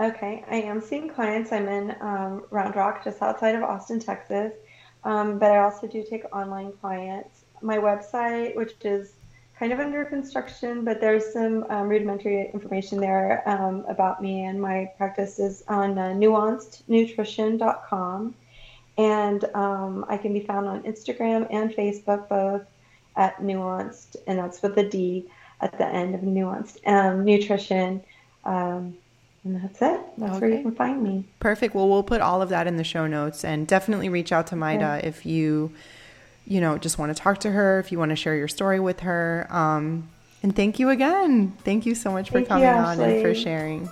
Okay, 0.00 0.44
I 0.48 0.56
am 0.56 0.80
seeing 0.80 1.08
clients. 1.08 1.52
I'm 1.52 1.68
in 1.68 1.96
um, 2.00 2.44
Round 2.50 2.76
Rock, 2.76 3.02
just 3.02 3.22
outside 3.22 3.54
of 3.54 3.62
Austin, 3.62 3.98
Texas. 3.98 4.52
Um, 5.04 5.38
but 5.38 5.52
I 5.52 5.58
also 5.58 5.86
do 5.86 6.04
take 6.08 6.24
online 6.34 6.72
clients. 6.80 7.44
My 7.62 7.78
website, 7.78 8.54
which 8.56 8.74
is 8.82 9.12
kind 9.58 9.72
of 9.72 9.80
under 9.80 10.04
construction, 10.04 10.84
but 10.84 11.00
there's 11.00 11.32
some 11.32 11.64
um, 11.68 11.88
rudimentary 11.88 12.48
information 12.52 13.00
there 13.00 13.42
um, 13.48 13.84
about 13.88 14.22
me 14.22 14.44
and 14.44 14.60
my 14.60 14.88
practice 14.96 15.40
is 15.40 15.64
on 15.66 15.98
uh, 15.98 16.12
nuancednutrition.com. 16.12 18.34
And 18.98 19.44
um, 19.54 20.04
I 20.08 20.16
can 20.16 20.32
be 20.32 20.40
found 20.40 20.66
on 20.66 20.82
Instagram 20.82 21.46
and 21.50 21.70
Facebook 21.70 22.28
both 22.28 22.62
at 23.16 23.38
Nuanced, 23.38 24.16
and 24.26 24.38
that's 24.38 24.60
with 24.60 24.76
a 24.76 24.82
D 24.88 25.24
at 25.60 25.78
the 25.78 25.86
end 25.86 26.14
of 26.14 26.20
Nuanced 26.20 26.86
um, 26.86 27.24
Nutrition. 27.24 28.02
Um, 28.44 28.96
and 29.44 29.62
that's 29.62 29.80
it. 29.80 30.00
That's 30.18 30.40
where 30.40 30.50
you 30.50 30.62
can 30.62 30.74
find 30.74 31.02
me. 31.02 31.24
Perfect. 31.40 31.74
Well, 31.74 31.88
we'll 31.88 32.02
put 32.02 32.20
all 32.20 32.42
of 32.42 32.48
that 32.48 32.66
in 32.66 32.76
the 32.76 32.84
show 32.84 33.06
notes 33.06 33.44
and 33.44 33.66
definitely 33.66 34.08
reach 34.08 34.32
out 34.32 34.48
to 34.48 34.56
Maida 34.56 35.00
if 35.02 35.24
you, 35.24 35.72
you 36.46 36.60
know, 36.60 36.76
just 36.76 36.98
want 36.98 37.16
to 37.16 37.22
talk 37.22 37.38
to 37.40 37.50
her, 37.52 37.78
if 37.78 37.92
you 37.92 37.98
want 37.98 38.10
to 38.10 38.16
share 38.16 38.34
your 38.34 38.48
story 38.48 38.80
with 38.80 39.00
her. 39.00 39.46
Um, 39.48 40.08
And 40.42 40.54
thank 40.54 40.78
you 40.78 40.90
again. 40.90 41.52
Thank 41.64 41.86
you 41.86 41.94
so 41.94 42.12
much 42.12 42.28
for 42.28 42.34
Thank 42.34 42.46
you, 42.46 42.48
coming 42.48 42.68
on 42.68 43.00
and 43.00 43.22
for 43.22 43.34
sharing. 43.34 43.88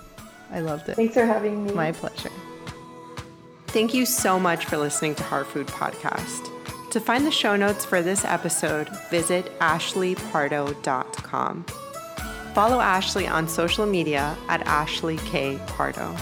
I 0.51 0.59
loved 0.59 0.89
it. 0.89 0.95
Thanks 0.95 1.13
for 1.13 1.25
having 1.25 1.65
me. 1.65 1.73
My 1.73 1.91
pleasure. 1.91 2.31
Thank 3.67 3.93
you 3.93 4.05
so 4.05 4.39
much 4.39 4.65
for 4.65 4.77
listening 4.77 5.15
to 5.15 5.23
Heart 5.23 5.47
Food 5.47 5.67
Podcast. 5.67 6.51
To 6.91 6.99
find 6.99 7.25
the 7.25 7.31
show 7.31 7.55
notes 7.55 7.85
for 7.85 8.01
this 8.01 8.25
episode, 8.25 8.89
visit 9.09 9.57
ashleypardo.com. 9.59 11.65
Follow 12.53 12.79
Ashley 12.79 13.27
on 13.27 13.47
social 13.47 13.85
media 13.85 14.35
at 14.47 14.65
Ashley 14.65 15.17
K. 15.17 15.59
Pardo. 15.67 16.15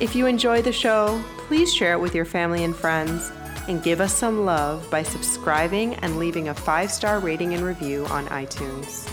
If 0.00 0.16
you 0.16 0.26
enjoy 0.26 0.62
the 0.62 0.72
show, 0.72 1.22
please 1.46 1.72
share 1.72 1.92
it 1.92 2.00
with 2.00 2.14
your 2.14 2.24
family 2.24 2.64
and 2.64 2.74
friends 2.74 3.30
and 3.68 3.82
give 3.82 4.00
us 4.00 4.14
some 4.14 4.44
love 4.44 4.88
by 4.90 5.02
subscribing 5.02 5.94
and 5.96 6.18
leaving 6.18 6.48
a 6.48 6.54
five 6.54 6.90
star 6.90 7.20
rating 7.20 7.54
and 7.54 7.62
review 7.62 8.06
on 8.06 8.26
iTunes. 8.26 9.08